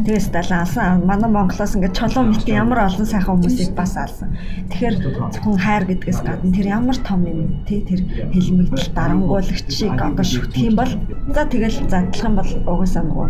Тэгээд 0.07 0.25
Сталин 0.27 0.57
алсан. 0.63 1.03
Манай 1.03 1.29
Монголоос 1.29 1.75
ингээд 1.75 1.97
чулуун 1.99 2.31
мэт 2.31 2.47
ямар 2.47 2.79
олон 2.87 3.05
сайхан 3.05 3.35
хүмүүсийг 3.35 3.75
бас 3.75 3.93
алсан. 3.99 4.31
Тэгэхээр 4.71 4.95
зөвхөн 5.35 5.59
хайр 5.59 5.83
гэдгээс 5.91 6.19
гадна 6.23 6.55
тэр 6.55 6.67
ямар 6.71 6.97
том 7.03 7.21
юм 7.27 7.67
тий 7.67 7.83
тэр 7.83 8.01
хэлмэгдэл 8.31 8.95
дарангуулагч 8.95 9.67
шиг 9.67 9.99
одоо 9.99 10.23
шүтэх 10.23 10.63
юм 10.63 10.75
бол 10.79 10.91
за 11.35 11.43
тэгэл 11.45 11.83
задлах 11.91 12.23
юм 12.23 12.35
бол 12.39 12.51
угаасаа 12.65 13.03
нөгөө 13.03 13.27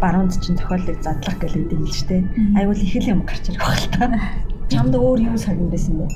баруунд 0.00 0.32
чинь 0.42 0.58
тохиолдлыг 0.58 0.98
задлах 1.02 1.36
гэлээд 1.42 1.74
юм 1.74 1.84
л 1.86 1.92
штэ. 1.92 2.26
Айгуул 2.58 2.78
их 2.78 2.94
л 2.98 3.10
юм 3.12 3.20
гарч 3.26 3.50
ирэх 3.50 3.62
байх 3.62 3.82
л 3.82 3.90
та. 3.94 4.04
Чамд 4.72 4.94
өөр 4.94 5.32
юу 5.32 5.38
сагин 5.38 5.70
байсан 5.72 5.98
бэ? 5.98 6.06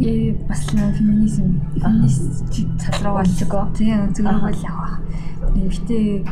Э 0.00 0.32
бас 0.48 0.60
феминизм, 0.70 1.60
феминист 1.74 2.54
цалруу 2.78 3.14
болцгоо. 3.18 3.66
Тийм 3.74 4.14
зөвхөн 4.14 4.40
бол 4.40 4.62
явах. 4.62 5.00
Гэхдээ 5.54 6.22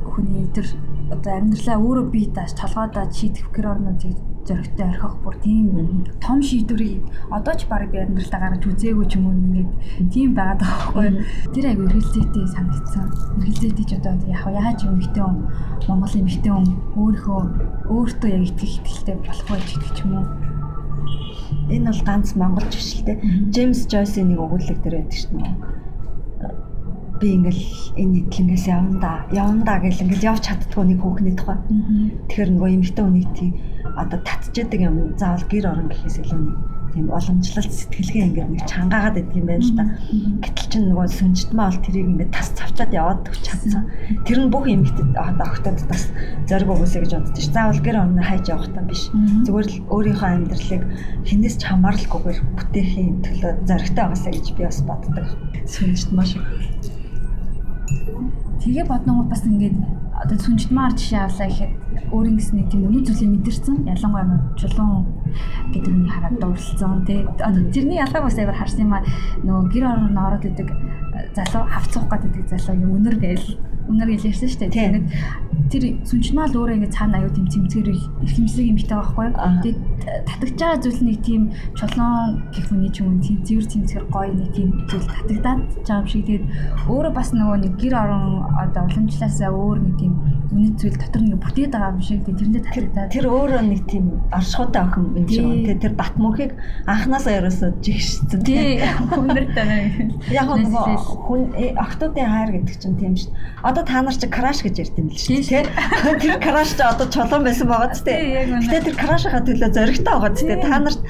хүний 0.00 0.48
тэр 0.56 0.66
одоо 1.12 1.32
амьдралаа 1.36 1.76
өөрөө 1.76 2.06
бие 2.08 2.32
дааш 2.32 2.56
толгойдоо 2.56 3.04
шийдэх 3.12 3.52
гэр 3.52 3.66
орнуудыг 3.68 4.16
зөрөгтэй 4.48 4.86
орхих 4.88 5.14
бүр 5.20 5.36
тийм 5.44 5.66
том 6.24 6.40
шийдвэрийг 6.40 7.04
одоо 7.28 7.54
ч 7.58 7.68
баг 7.68 7.90
би 7.92 7.98
амьдралдаа 8.00 8.40
гаргаж 8.40 8.64
үзээгүй 8.64 9.06
ч 9.10 9.20
юм 9.20 9.28
уу 9.28 9.36
ингээд 9.44 9.70
тийм 10.08 10.32
байгаад 10.32 10.60
байгаа 10.64 10.80
байхгүй. 10.96 11.08
Тэр 11.52 11.64
айгу 11.68 11.82
эргэлзээтэй 11.90 12.46
санагдсан. 12.54 13.06
Эргэлзээтэй 13.44 13.86
ч 13.86 13.92
одоо 13.98 14.14
яг 14.24 14.42
яаж 14.48 14.78
юм 14.88 14.96
ихтэй 15.02 15.20
хүн 15.20 15.36
Монголын 15.84 16.30
ихтэй 16.30 16.52
хүн 16.54 16.66
өөрийнхөө 16.96 17.40
өөртөө 17.92 18.30
яг 18.32 18.44
итгэх 18.48 18.72
итгэлтэй 18.80 19.16
болох 19.20 19.46
байж 19.50 19.66
гэдэг 19.68 19.92
ч 19.92 19.98
юм 20.00 20.12
уу. 20.16 20.45
Энэ 21.70 21.90
бол 21.90 22.02
ганц 22.06 22.34
монголч 22.34 22.72
биш 22.74 22.90
л 23.00 23.06
те. 23.06 23.20
Джеймс 23.50 23.86
Жойсийн 23.90 24.30
нэг 24.30 24.40
өгүүлэг 24.40 24.78
дээр 24.82 24.96
байдаг 25.02 25.18
шүү 25.18 25.34
дээ. 25.40 25.54
Би 27.16 27.28
ингээл 27.32 27.64
энэ 27.96 28.12
нэтлэнгээс 28.28 28.66
явна 28.68 28.94
да. 29.00 29.12
Явна 29.32 29.62
да 29.64 29.74
гэл 29.80 30.04
ингээл 30.04 30.28
явж 30.30 30.42
чаддгүй 30.46 30.84
нэг 30.84 30.98
хүүхний 31.00 31.34
тухай. 31.34 31.58
Тэгэхээр 32.28 32.50
нөгөө 32.52 32.70
эмэгтэй 32.76 33.04
хүний 33.04 33.26
тийм 33.34 33.50
одоо 33.96 34.20
татчихдаг 34.20 34.80
юм. 34.84 35.16
Заавал 35.16 35.46
гэр 35.48 35.64
орон 35.72 35.88
гэхээс 35.88 36.20
илүү 36.20 36.40
нэг 36.44 36.75
тийм 36.96 37.12
уламжлалт 37.12 37.72
сэтгэлгээ 37.76 38.24
ингээд 38.32 38.50
нэг 38.56 38.64
чангаагаад 38.64 39.14
байдаг 39.20 39.36
юм 39.36 39.46
байна 39.46 39.60
л 39.60 39.76
да. 39.76 39.84
Гэтэл 40.40 40.68
чинь 40.72 40.86
нөгөө 40.88 41.06
сүнжтмаа 41.12 41.68
бол 41.68 41.84
тэрийг 41.84 42.08
ингээд 42.08 42.32
тас 42.32 42.48
цавчаад 42.56 42.92
яваад 42.96 43.28
өгч 43.28 43.42
чадсан. 43.44 43.84
Тэр 44.24 44.38
нь 44.40 44.48
бүх 44.48 44.64
эмэгтэй 44.64 45.04
одоо 45.12 45.44
огтод 45.44 45.76
бас 45.92 46.08
зориг 46.48 46.68
өгөөсэй 46.72 47.00
гэж 47.04 47.12
боддоо 47.20 47.36
ш. 47.36 47.52
Заавал 47.52 47.84
гэр 47.84 48.00
орно 48.00 48.22
хайж 48.24 48.48
явах 48.48 48.72
та 48.72 48.80
биш. 48.80 49.12
Зүгээр 49.44 49.68
л 49.68 49.76
өөрийнхөө 49.92 50.30
амьдралыг 50.40 50.82
хинээс 51.28 51.56
ч 51.60 51.62
хамааралгүйгээр 51.68 52.38
бүтээхийн 52.56 53.16
төлөө 53.20 53.52
зоригтой 53.68 54.04
байгаасаа 54.08 54.32
гэж 54.32 54.46
би 54.56 54.62
бас 54.64 54.80
боддог. 54.88 55.26
Сүнжтмаа 55.68 56.24
шиг. 56.24 56.42
Тэгээ 58.64 58.88
бодногод 58.88 59.28
бас 59.28 59.44
ингээд 59.44 59.76
одоо 60.16 60.38
сүнжтмаар 60.40 60.96
жишээ 60.96 61.28
авлаа 61.28 61.48
гэхэд 61.52 61.72
өөрийн 62.10 62.36
гэсний 62.40 62.64
тийм 62.66 62.88
үнэн 62.88 63.04
зүйлийг 63.04 63.30
мэдэрсэн. 63.36 63.84
Ялангуяа 63.84 64.40
чулуун 64.56 65.06
гэдэг 65.72 65.94
нь 65.94 66.08
хараад 66.08 66.36
дурлцсан 66.40 67.04
тий. 67.06 67.26
Тэрний 67.74 67.98
ялгааг 68.00 68.24
бас 68.24 68.38
амар 68.38 68.56
харсан 68.56 68.84
юм 68.86 68.94
аа. 68.94 69.04
Нөгөө 69.42 69.64
гэр 69.72 69.84
орон 69.86 70.16
ороод 70.16 70.44
идэг 70.44 70.68
залуу 71.34 71.64
хавцах 71.68 72.04
гэдэг 72.08 72.44
залуу 72.48 72.76
юм 72.76 72.96
өнөр 73.00 73.16
гээл 73.20 73.46
өнөр 73.90 74.10
ярьсан 74.14 74.48
шүү 74.48 74.60
дээ. 74.66 74.74
Тэгээд 74.76 75.06
тэр 75.70 75.84
сүнчмал 76.06 76.52
өөрөө 76.54 76.76
ингэ 76.78 76.94
цаана 76.94 77.18
аюу 77.18 77.32
тийм 77.34 77.46
цэмцгэр 77.50 77.88
эрхэмсэг 77.90 78.64
юм 78.70 78.76
битээ 78.78 78.98
байхгүй. 78.98 79.26
Тэгээд 79.34 79.80
татагч 80.26 80.54
байгаа 80.62 80.78
зүйл 80.78 81.00
нэг 81.02 81.18
тийм 81.26 81.42
чулуун 81.74 82.46
гэх 82.54 82.70
үний 82.70 82.90
ч 82.94 83.02
юм 83.02 83.18
тийм 83.18 83.38
зэвэр 83.42 83.66
цэмцгэр 83.66 84.04
гоё 84.14 84.30
нэг 84.30 84.50
тийм 84.54 84.68
зүйл 84.86 85.06
татагдаад 85.10 85.60
байгаа 85.82 85.98
юм 85.98 86.06
шиг. 86.06 86.22
Тэгээд 86.26 86.44
өөрөө 86.86 87.12
бас 87.14 87.28
нөгөө 87.34 87.58
нэг 87.66 87.74
гэр 87.82 87.94
орон 87.98 88.26
одоо 88.62 88.82
уламжлаасаа 88.86 89.50
өөр 89.50 89.78
нэг 89.82 89.94
тийм 89.98 90.14
үнэт 90.46 90.76
зүйл 90.78 90.96
дотор 90.96 91.22
нэг 91.26 91.38
бүтээд 91.42 91.72
байгаа 91.74 91.90
юм 91.90 92.02
шиг 92.06 92.22
тэрэндээ 92.22 92.62
татагдаад. 92.70 93.10
Тэр 93.10 93.26
өөрөө 93.26 93.62
нэг 93.66 93.82
тийм 93.90 94.04
оршихуйтай 94.30 94.82
охин 94.86 95.04
юм 95.18 95.26
шиг. 95.26 95.46
Тэгээд 95.66 95.82
тэр 95.82 95.94
бат 95.98 96.14
мөнхийг 96.14 96.52
анханасаа 96.86 97.34
ерөөсөө 97.42 97.70
жигшсэн. 97.82 98.40
Тий. 98.46 98.78
Хүнээр 99.10 99.46
танаа. 99.50 99.82
Яг 100.30 100.46
нөгөө 100.46 100.94
хүн 101.26 101.42
э, 101.58 101.74
октодын 101.74 102.30
хайр 102.30 102.50
гэдэг 102.54 102.76
чинь 102.78 102.98
тийм 103.00 103.14
шүү. 103.18 103.34
Одоо 103.76 103.92
та 103.92 104.00
нар 104.00 104.16
чи 104.16 104.24
краш 104.24 104.64
гэж 104.64 104.88
ярьд 104.88 104.96
юм 104.96 105.12
л 105.12 105.20
шүү 105.20 105.44
тий. 105.44 105.60
Тэр 106.24 106.40
краш 106.40 106.72
ч 106.72 106.80
одоо 106.80 107.12
чулуун 107.12 107.44
байсан 107.44 107.68
байгаа 107.68 107.92
ч 107.92 108.08
тий. 108.08 108.48
Гэтэ 108.48 108.88
тэр 108.88 108.96
крашийнхаа 108.96 109.44
төлөө 109.44 109.68
зоригтой 109.76 110.14
байгаа 110.16 110.32
ч 110.32 110.40
тий. 110.48 110.56
Та 110.64 110.80
нарт 110.80 111.00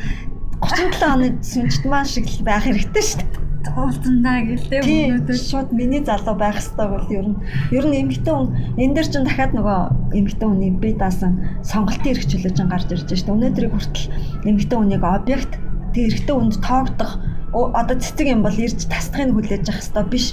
37 0.66 1.07
оны 1.07 1.26
сүнжт 1.46 1.87
маань 1.87 2.11
шиг 2.11 2.26
байх 2.42 2.66
хэрэгтэй 2.66 3.05
шүү 3.07 3.22
дээ 3.22 3.46
уулзандаа 3.76 4.38
гэлтэй 4.50 4.83
хүмүүдээ 4.83 5.38
шууд 5.38 5.70
миний 5.79 6.02
залуу 6.02 6.35
байх 6.35 6.59
хэрэгтэй 6.59 6.87
бол 6.90 7.07
ер 7.14 7.26
нь 7.31 7.38
ер 7.70 7.85
нь 7.87 7.98
эмэгтэй 8.02 8.35
хүн 8.35 8.50
энэ 8.83 8.94
дээр 8.98 9.09
чинь 9.11 9.26
дахиад 9.26 9.52
нөгөө 9.55 9.79
эмэгтэй 10.18 10.48
хүний 10.48 10.72
бие 10.74 10.94
даасан 10.98 11.33
сонголтын 11.62 12.14
эрхчлөөж 12.14 12.59
гарч 12.66 12.88
ирж 12.94 13.07
байна 13.07 13.18
шүү 13.20 13.26
дээ. 13.26 13.37
Өнөөдрийг 13.37 13.72
хүртэл 13.74 14.07
эмэгтэй 14.48 14.79
хүнийг 14.79 15.05
объект 15.05 15.52
тэг 15.94 16.02
эрэгтэй 16.09 16.35
хүнд 16.35 16.57
тоогдох 16.66 17.12
одоо 17.52 17.96
цэцэг 18.00 18.26
юм 18.26 18.40
бол 18.42 18.59
ирж 18.59 18.81
тасдахыг 18.90 19.35
хүлээж 19.35 19.64
авах 19.70 19.83
хэрэгтэй 19.83 20.05
биш 20.11 20.26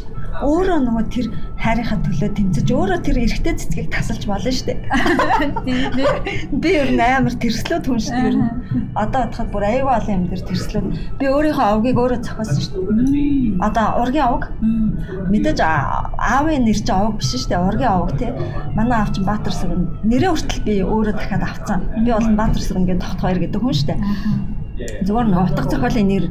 өөрөө 0.43 0.79
нөгөө 0.84 1.06
тэр 1.10 1.27
хайрынхаа 1.63 1.99
төлөө 2.03 2.29
тэмцэж 2.36 2.67
өөрөө 2.75 2.99
тэр 3.08 3.17
эргэтэй 3.23 3.56
цэцгийг 3.56 3.88
тасалж 3.89 4.23
болно 4.27 4.51
шүү 4.51 4.67
дээ. 4.67 4.79
Би 6.60 6.69
ер 6.75 6.91
нь 6.91 6.99
амар 6.99 7.36
тэрслүүд 7.39 7.84
хүн 7.88 8.01
шүү 8.03 8.13
дээ 8.13 8.27
ер 8.27 8.38
нь. 8.38 8.51
Одоо 8.99 9.19
бодоход 9.23 9.49
бүр 9.56 9.63
аюу 9.63 9.89
олон 9.89 10.13
юм 10.13 10.23
дээр 10.27 10.43
тэрслүүд. 10.43 10.86
Би 11.19 11.25
өөрийнхөө 11.32 11.67
овгийг 11.73 11.97
өөрөө 12.03 12.19
зохиосон 12.19 12.62
шүү 12.62 12.82
дээ. 12.84 13.63
Одоо 13.63 13.86
ургийн 14.03 14.27
овг. 14.27 14.43
Мэдээж 15.32 15.60
аавын 15.63 16.67
нэр 16.67 16.79
чинь 16.84 16.95
овг 16.99 17.15
биш 17.23 17.32
шүү 17.34 17.49
дээ. 17.49 17.63
Ургийн 17.63 17.93
овг 17.95 18.12
тий. 18.19 18.32
Манай 18.75 18.97
аав 18.99 19.15
чинь 19.15 19.27
Баатар 19.27 19.56
сүрэн. 19.56 19.88
Нэрээ 20.03 20.32
хүртэл 20.36 20.65
би 20.67 20.73
өөрөө 20.84 21.15
дахиад 21.15 21.43
авцсан. 21.47 21.79
Би 22.03 22.12
бол 22.12 22.27
Баатар 22.36 22.63
сүрэнгийн 22.63 22.99
тогт 22.99 23.19
хоёр 23.23 23.39
гэдэг 23.39 23.62
хүн 23.62 23.73
шүү 23.73 23.88
дээ. 23.89 23.99
Зүгээр 25.06 25.27
нэг 25.29 25.39
утга 25.47 25.63
зохиолын 25.69 26.08
нэр 26.10 26.25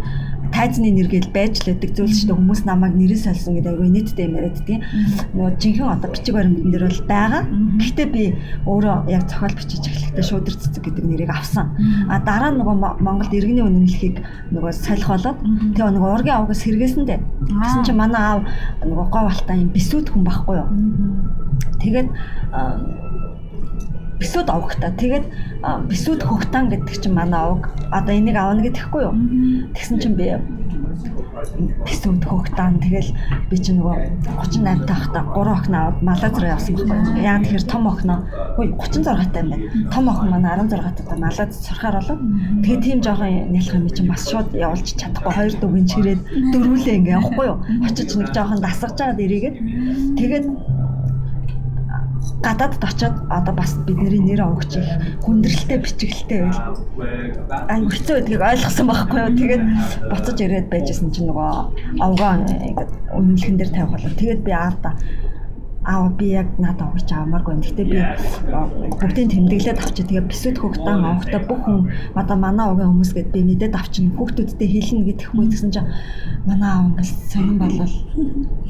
тайзны 0.52 0.92
нэр 0.92 1.08
гээл 1.08 1.32
байж 1.32 1.64
л 1.64 1.72
байдаг 1.72 1.90
зүйл 1.96 2.12
шүү 2.12 2.26
дээ. 2.28 2.38
Хүмүүс 2.38 2.62
намайг 2.68 2.94
нэрээ 2.94 3.18
сольсон 3.18 3.56
гэдэг 3.56 3.72
айгүй 3.72 3.88
нийтдээ 3.88 4.26
юм 4.28 4.36
яриад 4.36 4.58
тийм. 4.62 4.80
Нөгөө 5.32 5.50
жинхэнэ 5.58 5.92
одоо 5.96 6.08
бичиг 6.12 6.34
баримтан 6.36 6.70
дээр 6.70 6.84
бол 6.86 7.02
байгаа. 7.08 7.42
Гэхдээ 7.80 8.08
би 8.12 8.24
өөрөө 8.68 8.96
яг 9.08 9.24
зохиол 9.26 9.56
бичиж 9.56 9.82
эхлэхдээ 9.88 10.24
шуудэр 10.28 10.56
цэцэг 10.60 10.82
гэдэг 10.84 11.04
нэрийг 11.08 11.30
авсан. 11.32 11.66
А 12.12 12.20
дараа 12.20 12.52
нь 12.52 12.60
нөгөө 12.60 12.76
Монголд 13.00 13.32
иргэний 13.32 13.64
үнэмлэхийг 13.64 14.16
нөгөө 14.52 14.72
солих 14.76 15.08
болоод 15.08 15.38
тэгээ 15.72 15.92
нөгөө 15.96 16.10
ургийн 16.20 16.36
авгаас 16.36 16.60
сэргээсэн 16.62 17.04
дээ. 17.08 17.20
Гэсэн 17.48 17.82
чинь 17.88 17.98
манай 17.98 18.20
аав 18.20 18.40
нөгөө 18.84 19.06
гов 19.08 19.26
алтаа 19.32 19.56
юм 19.56 19.72
бисүүд 19.72 20.12
хүн 20.12 20.24
байхгүй 20.28 20.56
юу. 20.60 20.68
Тэгээд 21.80 22.08
бисүүд 24.22 24.48
авахта. 24.54 24.94
Тэгээд 24.94 25.26
бисүүд 25.90 26.22
хөгтан 26.22 26.70
гэдэг 26.70 26.96
чинь 27.02 27.18
манай 27.18 27.42
аваг. 27.42 27.74
Одоо 27.90 28.14
энийг 28.14 28.38
авна 28.38 28.62
гэдэхгүй 28.62 29.02
юу? 29.02 29.14
Тэгсэн 29.74 29.98
чинь 29.98 30.14
би 30.14 30.38
бисүүд 31.82 32.22
хөгтан 32.28 32.78
тэгэл 32.82 33.11
би 33.50 33.56
чинь 33.58 33.80
нөгөө 33.80 33.96
38 34.46 34.87
таахта 34.87 35.22
3 35.35 35.52
охин 35.54 35.74
аваад 35.74 35.98
Малайз 36.06 36.37
руу 36.38 36.50
явсан 36.54 36.74
байхгүй. 36.76 37.24
Яа 37.24 37.40
тэгэхээр 37.42 37.64
том 37.66 37.85
охиноо 37.90 38.18
хөөе 38.54 38.68
36 38.78 39.32
таа 39.32 39.42
юм 39.42 39.50
байна. 39.50 39.66
Том 39.90 40.04
охин 40.12 40.30
манай 40.30 40.52
16 40.61 41.02
таа 41.02 41.18
Малайз 41.18 41.52
сурахаар 41.66 41.96
болоод 41.98 42.20
тэгээ 42.62 42.82
тийм 42.85 42.98
жоохон 43.02 43.50
нялх 43.50 43.74
юм 43.74 43.87
чинь 43.90 44.11
бас 44.12 44.22
шууд 44.30 44.48
явуулж 44.54 44.87
чадахгүй 45.00 45.32
хоёр 45.35 45.52
дүүгийн 45.58 45.88
чирээд 45.90 46.20
дөрүүлээ 46.52 46.96
ингээ 47.00 47.16
явахгүй 47.18 47.46
юу? 47.50 47.58
Очиж 47.87 48.11
нэг 48.14 48.28
жоохон 48.30 48.61
дасгаж 48.62 48.94
байгаад 49.00 49.24
ирээгээд 49.24 49.56
тэгээд 50.20 50.46
гадаадд 52.42 52.82
очиод 52.82 53.16
одоо 53.30 53.54
бас 53.54 53.74
бидний 53.87 54.22
нэр 54.22 54.42
онгоч 54.42 54.76
их 54.78 54.88
хүндрэлтэй 55.22 55.78
бичгэлтэй 55.78 56.40
байл. 56.46 56.61
Ай 57.70 57.80
хэцүү 57.87 58.14
гэдгийг 58.18 58.42
ойлгосон 58.42 58.87
байхгүй 58.90 59.18
юу. 59.22 59.37
Тэгээд 59.38 59.64
буцаж 60.11 60.38
ирээд 60.42 60.66
байжсэн 60.70 61.11
чинь 61.14 61.28
нөгөө 61.30 61.50
овгоо 62.02 62.32
ингээд 62.42 62.90
үнэлхэн 63.14 63.56
дээр 63.58 63.70
тавих 63.70 63.92
болоо. 63.94 64.12
Тэгээд 64.18 64.40
би 64.46 64.52
аавда 64.54 64.90
аа 65.85 66.09
би 66.14 66.31
яг 66.38 66.47
надад 66.62 66.95
өгч 66.95 67.11
авмааргүй. 67.11 67.59
Гэхдээ 67.59 67.87
би 67.90 67.99
бүгдийг 69.03 69.29
тэмдэглээд 69.35 69.83
авчи. 69.83 70.07
Тэгээ 70.07 70.31
бисүд 70.31 70.57
хөгтөн 70.62 71.03
авахта 71.03 71.42
бүх 71.42 71.61
хүн 71.66 71.90
одоо 72.14 72.37
манай 72.38 72.66
огийн 72.71 72.90
хүмүүс 72.95 73.12
гээд 73.18 73.35
би 73.35 73.40
мэдээд 73.51 73.75
авчин 73.75 74.14
хүүхдүүдтэй 74.14 74.68
хэлнэ 74.71 75.03
гэдэхгүй 75.11 75.47
гэсэн 75.51 75.71
чинь 75.75 75.90
манай 76.47 76.71
аав 76.71 76.87
ингээл 76.95 77.14
сонирн 77.31 77.59
болол 77.59 77.95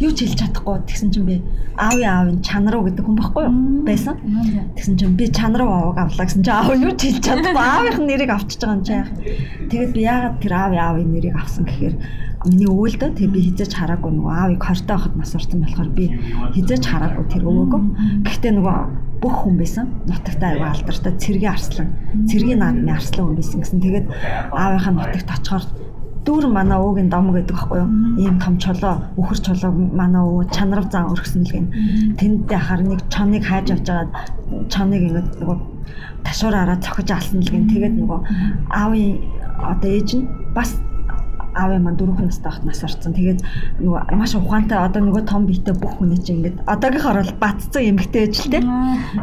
юу 0.01 0.13
ч 0.17 0.19
хэлж 0.25 0.39
чадахгүй 0.41 0.77
тэгсэн 0.89 1.09
чинь 1.13 1.29
би 1.29 1.37
аавын 1.77 2.09
аавын 2.09 2.39
чанар 2.41 2.75
уу 2.81 2.87
гэдэг 2.89 3.05
хүн 3.05 3.17
байхгүй 3.21 3.43
юу 3.45 3.85
байсан. 3.85 4.17
Тэгсэн 4.73 4.97
чинь 4.97 5.17
би 5.21 5.29
чанар 5.29 5.63
уу 5.69 5.93
аваад 5.93 6.01
авлаа 6.09 6.25
гэсэн 6.25 6.41
чинь 6.41 6.57
аав 6.57 6.73
юу 6.81 6.97
ч 6.97 7.13
хэлж 7.13 7.21
чадахгүй 7.29 7.61
аавынх 7.61 8.01
нэрийг 8.01 8.33
авчиж 8.33 8.61
байгаа 8.65 8.77
юм 8.77 8.85
чи 8.89 8.93
яах. 8.97 9.11
Тэгээд 9.69 9.93
би 9.93 10.01
яагаад 10.01 10.37
тэр 10.41 10.53
аавын 10.57 10.81
аавын 10.81 11.13
нэрийг 11.13 11.37
авсан 11.37 11.65
гэхээр 11.69 11.95
миний 12.47 12.69
өвөлдөө 12.69 13.11
тэг 13.15 13.31
би 13.33 13.41
хизээж 13.47 13.73
хараагүй 13.79 14.11
нөгөө 14.13 14.33
аавыг 14.33 14.63
хортой 14.63 14.97
хахад 14.97 15.17
нас 15.17 15.35
урсан 15.35 15.63
болохоор 15.63 15.91
би 15.95 16.05
хизээж 16.55 16.85
хараагүй 16.91 17.25
тэр 17.31 17.43
өвөөгөө. 17.47 17.83
Гэхдээ 18.27 18.53
нөгөө 18.59 18.77
бүх 19.23 19.37
хүн 19.47 19.55
байсан. 19.59 19.87
Нутагтаа 20.11 20.51
аяга 20.51 20.75
алдартай 20.75 21.13
цэргийн 21.23 21.55
арслан, 21.55 21.89
цэргийн 22.27 22.59
наадмын 22.59 22.97
арслан 22.99 23.27
хүн 23.31 23.39
байсан 23.39 23.59
гэсэн. 23.63 23.79
Тэгээд 23.83 24.07
аавынхаа 24.51 24.93
нутагт 24.93 25.31
очихоор 25.31 25.65
дүүр 26.27 26.47
манай 26.51 26.79
уугийн 26.79 27.11
дом 27.11 27.31
гэдэг 27.35 27.55
байхгүй 27.55 27.79
юу? 27.83 27.91
Ийм 28.19 28.37
том 28.39 28.59
чолоо, 28.59 28.95
үхэр 29.19 29.39
чолоо 29.43 29.71
манай 29.75 30.23
уу 30.23 30.43
чанарав 30.55 30.87
зан 30.91 31.11
өргсөн 31.11 31.43
л 31.47 31.55
гин. 31.55 31.67
Тэндээ 32.19 32.59
хахаар 32.59 32.83
нэг 32.83 33.01
чоныг 33.11 33.43
хайж 33.43 33.75
авч 33.75 33.87
байгаа 33.91 34.07
чоныг 34.71 35.03
ингээд 35.03 35.29
нөгөө 35.43 35.59
ташуураараа 36.23 36.79
цохиж 36.79 37.11
алсан 37.11 37.43
л 37.43 37.51
гин. 37.51 37.67
Тэгээд 37.71 37.95
нөгөө 37.99 38.21
аавын 38.71 39.19
одоо 39.59 39.91
ээж 39.91 40.11
нь 40.19 40.27
бас 40.55 40.79
аав 41.55 41.71
юм 41.77 41.87
дөрвөн 41.97 42.27
настай 42.29 42.51
байхад 42.51 42.65
нас 42.65 42.83
орсон. 42.85 43.13
Тэгээд 43.13 43.41
нөгөө 43.81 44.17
маш 44.17 44.35
ухаантай 44.35 44.79
одоо 44.79 45.03
нөгөө 45.03 45.25
том 45.29 45.47
биетэй 45.47 45.75
бүх 45.77 45.99
хүний 46.01 46.19
чинь 46.19 46.41
ингээд 46.41 46.65
одоогийнхоор 46.67 47.19
бол 47.21 47.35
батцсан 47.41 47.83
эмгтэй 47.93 48.23
ээж 48.27 48.35
л 48.47 48.51
те. 48.53 48.61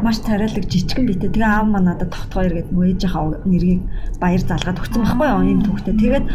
Маш 0.04 0.22
царайлаг 0.22 0.66
жижигэн 0.70 1.06
биетэй. 1.10 1.30
Тэгээ 1.30 1.50
аав 1.50 1.68
маань 1.68 1.90
надад 1.90 2.14
тогтгоо 2.14 2.44
иргээд 2.46 2.70
нөгөө 2.70 2.90
ээжийнхаа 2.94 3.24
нэргийг 3.46 3.82
баяр 4.22 4.42
залгаад 4.46 4.80
өгсөн 4.80 5.02
байхгүй 5.04 5.28
юу 5.30 5.44
юм 5.50 5.62
төвхтэй. 5.66 5.96
Тэгээд 5.98 6.26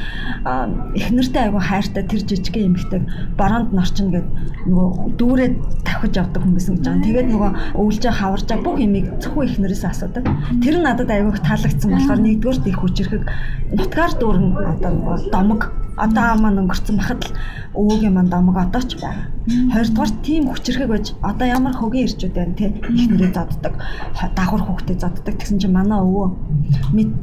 их 0.98 1.07
нэртэй 1.14 1.42
айгу 1.46 1.61
хайртай 1.62 2.04
тэр 2.04 2.22
жижигэн 2.26 2.66
эмгтэйг 2.74 3.02
бороонд 3.38 3.70
норчин 3.70 4.11
гээд 4.11 4.28
нөгөө 4.66 4.88
дүүрээ 5.18 5.50
тавхиж 5.87 6.14
явдаг 6.18 6.42
хүн 6.42 6.54
байсан 6.59 6.74
гэж 6.74 6.85
байгаа. 6.85 7.07
Тэгээд 7.07 7.28
нөгөө 7.30 7.50
өвлжээ 7.78 8.12
хаваржаа 8.18 8.59
бүх 8.59 8.76
юмыг 8.83 9.07
зөвхөн 9.22 9.46
их 9.46 9.59
нэрээс 9.62 9.85
асуудаг. 9.87 10.24
Тэр 10.62 10.76
надад 10.83 11.11
айгу 11.11 11.30
таалагдсан 11.38 11.90
болохоор 11.90 12.20
нэгдүгээр 12.24 12.68
их 12.68 12.78
хүчрэхэг 12.80 13.22
нутгаар 13.78 14.12
дүүрэн 14.18 14.48
одоо 14.57 14.90
нөгөө 14.94 15.16
домог 15.30 15.62
одоо 15.96 16.35
маань 16.40 16.61
өнгөрцөн 16.62 16.96
бахад 16.98 17.20
л 17.24 17.33
өвөөгийн 17.74 18.14
манд 18.14 18.32
амаг 18.34 18.56
одоо 18.70 18.82
ч 18.82 18.96
байна. 19.02 19.28
Хоёрдугаар 19.44 20.12
тийм 20.24 20.48
хүчрхэг 20.48 20.88
байж 20.88 21.06
одоо 21.20 21.46
ямар 21.46 21.74
хөгийн 21.76 22.08
ирчүүд 22.08 22.32
байна 22.32 22.54
те 22.56 22.72
их 22.72 23.04
нэрээ 23.10 23.32
заддаг 23.34 23.74
дагвар 24.38 24.62
хүүхдэд 24.64 25.04
заддаг 25.04 25.34
гэсэн 25.37 25.60
чинь 25.60 25.76
манай 25.76 26.00
өвөө 26.00 26.28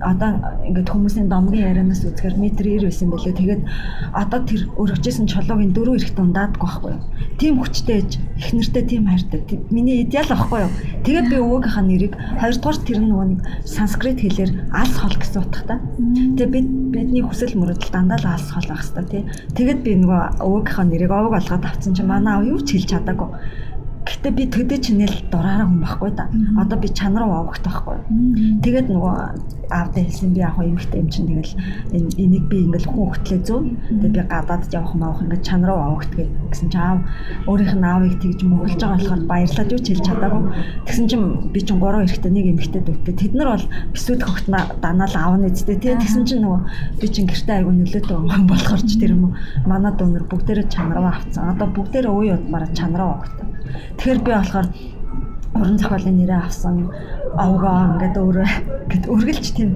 одоо 0.06 0.30
ингээд 0.68 0.92
хүмүүсийн 0.92 1.28
домгийн 1.34 1.66
ярианаас 1.72 2.06
үзэхээр 2.06 2.38
метр 2.38 2.66
90 2.68 2.86
байсан 2.86 3.10
байлээ. 3.10 3.40
Тэгээд 3.42 3.62
одоо 4.14 4.40
тэр 4.46 4.62
өргөжсэн 4.78 5.26
чулуугийн 5.26 5.74
дөрөв 5.74 5.98
эрэгт 5.98 6.20
ундаадгүй 6.22 6.62
байхгүй 6.62 6.92
юу. 6.94 7.02
Тийм 7.42 7.54
хүчтэй 7.58 7.98
ээж 8.06 8.12
их 8.38 8.50
нэртэй 8.54 8.84
тийм 8.86 9.04
хайртай. 9.10 9.42
Миний 9.74 10.06
идеал 10.06 10.30
байхгүй 10.30 10.60
юу. 10.62 10.72
Тэгээд 11.02 11.28
би 11.32 11.38
өвөөгийнхаа 11.42 11.86
нэрийг 11.90 12.14
хоёрдугаар 12.38 12.78
тэр 12.86 13.00
нөгөө 13.02 13.26
нэг 13.34 13.40
санскрит 13.66 14.20
хэлээр 14.22 14.52
алс 14.70 14.96
хол 15.02 15.16
гэсэн 15.18 15.42
утгатай. 15.42 15.80
Тэгээд 16.38 16.52
бид 16.54 16.68
бидний 16.92 17.24
хүсэл 17.26 17.58
мөрөдөл 17.58 17.90
дандаа 17.90 18.20
л 18.20 18.28
алс 18.36 18.50
хол 18.52 18.68
байх 18.70 18.84
хэвээр 18.84 19.08
тий. 19.10 19.24
Тэгээд 19.58 19.80
би 19.82 19.92
нөгөө 20.06 20.41
өвөөгийнхөө 20.48 20.86
нэрийг 20.90 21.12
овог 21.12 21.34
олгоод 21.40 21.64
авсан 21.66 21.94
чинь 21.96 22.10
манай 22.12 22.34
аав 22.34 22.44
юу 22.52 22.60
ч 22.66 22.76
хэлж 22.76 22.88
чадаагүй. 22.92 23.30
Гэтэ 24.02 24.30
би 24.34 24.44
төдөө 24.50 24.80
чинэл 24.82 25.16
дураараа 25.30 25.70
хүн 25.70 25.82
байхгүй 25.86 26.12
да. 26.18 26.26
Одоо 26.58 26.78
би 26.82 26.90
чанар 26.90 27.24
руу 27.26 27.46
овогт 27.46 27.62
байхгүй. 27.62 27.98
Тэгээд 28.66 28.88
нөгөө 28.90 29.16
аавдаа 29.70 30.04
хэлсэн 30.04 30.34
би 30.34 30.42
яг 30.42 30.58
хоо 30.58 30.66
эмхтэй 30.66 31.02
юм 31.02 31.10
чинь 31.14 31.30
тэгэл 31.30 31.54
энийг 31.94 32.46
би 32.50 32.58
ингээл 32.66 32.90
хүн 32.90 33.08
хөтлөө 33.14 33.40
зүүн. 33.46 33.66
Тэгээд 34.02 34.16
би 34.18 34.22
гадаад 34.26 34.64
явах 34.74 34.94
маах 34.98 35.22
ингээд 35.22 35.46
чанар 35.46 35.70
руу 35.70 35.82
овогт 35.86 36.12
гэсэн 36.18 36.70
чи 36.74 36.78
аав 36.82 37.00
өөрийнх 37.46 37.76
нь 37.78 37.86
аавыг 37.86 38.14
тэгж 38.20 38.40
мөглөж 38.42 38.82
байгаа 38.82 38.98
болохоор 38.98 39.22
баярлаад 39.30 39.72
юу 39.72 39.82
ч 39.82 39.88
хэлж 39.94 40.04
чадаагүй. 40.10 40.44
Тэгсэн 40.86 41.06
чинь 41.06 41.26
би 41.54 41.60
чинь 41.62 41.80
гурван 41.80 42.06
эрэгтэй 42.06 42.32
нэг 42.34 42.46
эмхтэй 42.58 42.82
дүүтэй. 42.82 43.16
Тэд 43.22 43.34
нар 43.38 43.50
бол 43.54 43.66
бисүүд 43.94 44.22
хогт 44.26 44.48
данаал 44.82 45.16
аавны 45.16 45.54
эцтэй 45.54 45.78
тий. 45.78 45.94
Тэгсэн 45.94 46.26
чинь 46.26 46.42
нөгөө 46.42 46.62
би 47.00 47.06
чинь 47.08 47.30
гэртээ 47.30 47.56
айгу 47.62 47.72
нөлөөтэй 47.72 48.18
юм 48.18 48.46
болохоор 48.52 48.82
ч 48.82 48.98
тэр 48.98 49.14
юм 49.14 49.30
уу. 49.30 49.34
Манай 49.70 49.94
дүүнэр 49.94 50.26
бүгдээрээ 50.26 50.68
чанар 50.74 51.00
руу 51.00 51.10
авцсан. 51.14 51.54
Одоо 51.54 51.68
бүгдээрээ 51.70 52.12
үе 52.12 52.34
удмаараа 52.36 52.72
чанар 52.76 53.02
руу 53.02 53.14
овогт. 53.16 53.41
Тэгэхээр 53.98 54.22
би 54.26 54.32
болохоор 54.32 54.68
уран 55.56 55.78
зохиолын 55.78 56.18
нэрээ 56.20 56.42
авсан 56.42 56.76
овгоо 57.36 57.76
ингээд 57.96 58.16
өөрөө 58.18 58.50
гэд 58.92 59.04
үргэлж 59.12 59.46
тийм 59.56 59.72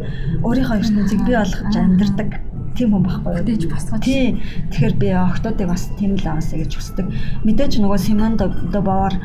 өөрийнхөө 0.47 0.79
ертөнцийг 0.79 1.21
бий 1.27 1.35
болгож 1.35 1.75
амьдардаг 1.75 2.29
тийм 2.75 2.91
хүн 2.91 3.03
байхгүй 3.07 3.31
юу? 3.35 3.47
Тэгж 3.47 3.63
босгож. 3.71 4.03
Тий. 4.03 4.39
Тэгэхээр 4.71 4.95
би 4.99 5.07
охтуудыг 5.15 5.67
бас 5.71 5.87
тийм 5.99 6.19
л 6.19 6.27
аваасаа 6.27 6.59
гэж 6.59 6.71
хүсдэг. 6.75 7.05
Мэдээж 7.47 7.79
нөгөө 7.79 7.99
Симон 7.99 8.35
Добовар 8.35 9.15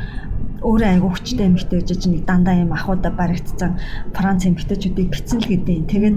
өөрөө 0.61 0.89
айгу 0.93 1.09
хүчтэй 1.13 1.47
эмэгтэй 1.49 1.81
гэж 1.81 2.03
нэг 2.09 2.23
дандаа 2.29 2.57
юм 2.61 2.73
ахуудаа 2.77 3.13
баригдсан 3.17 3.81
Франц 4.13 4.45
эмэгтэйчүүдийг 4.45 5.09
битсэн 5.09 5.39
л 5.41 5.49
гэдэг. 5.49 5.79
Тэгээд 5.89 6.17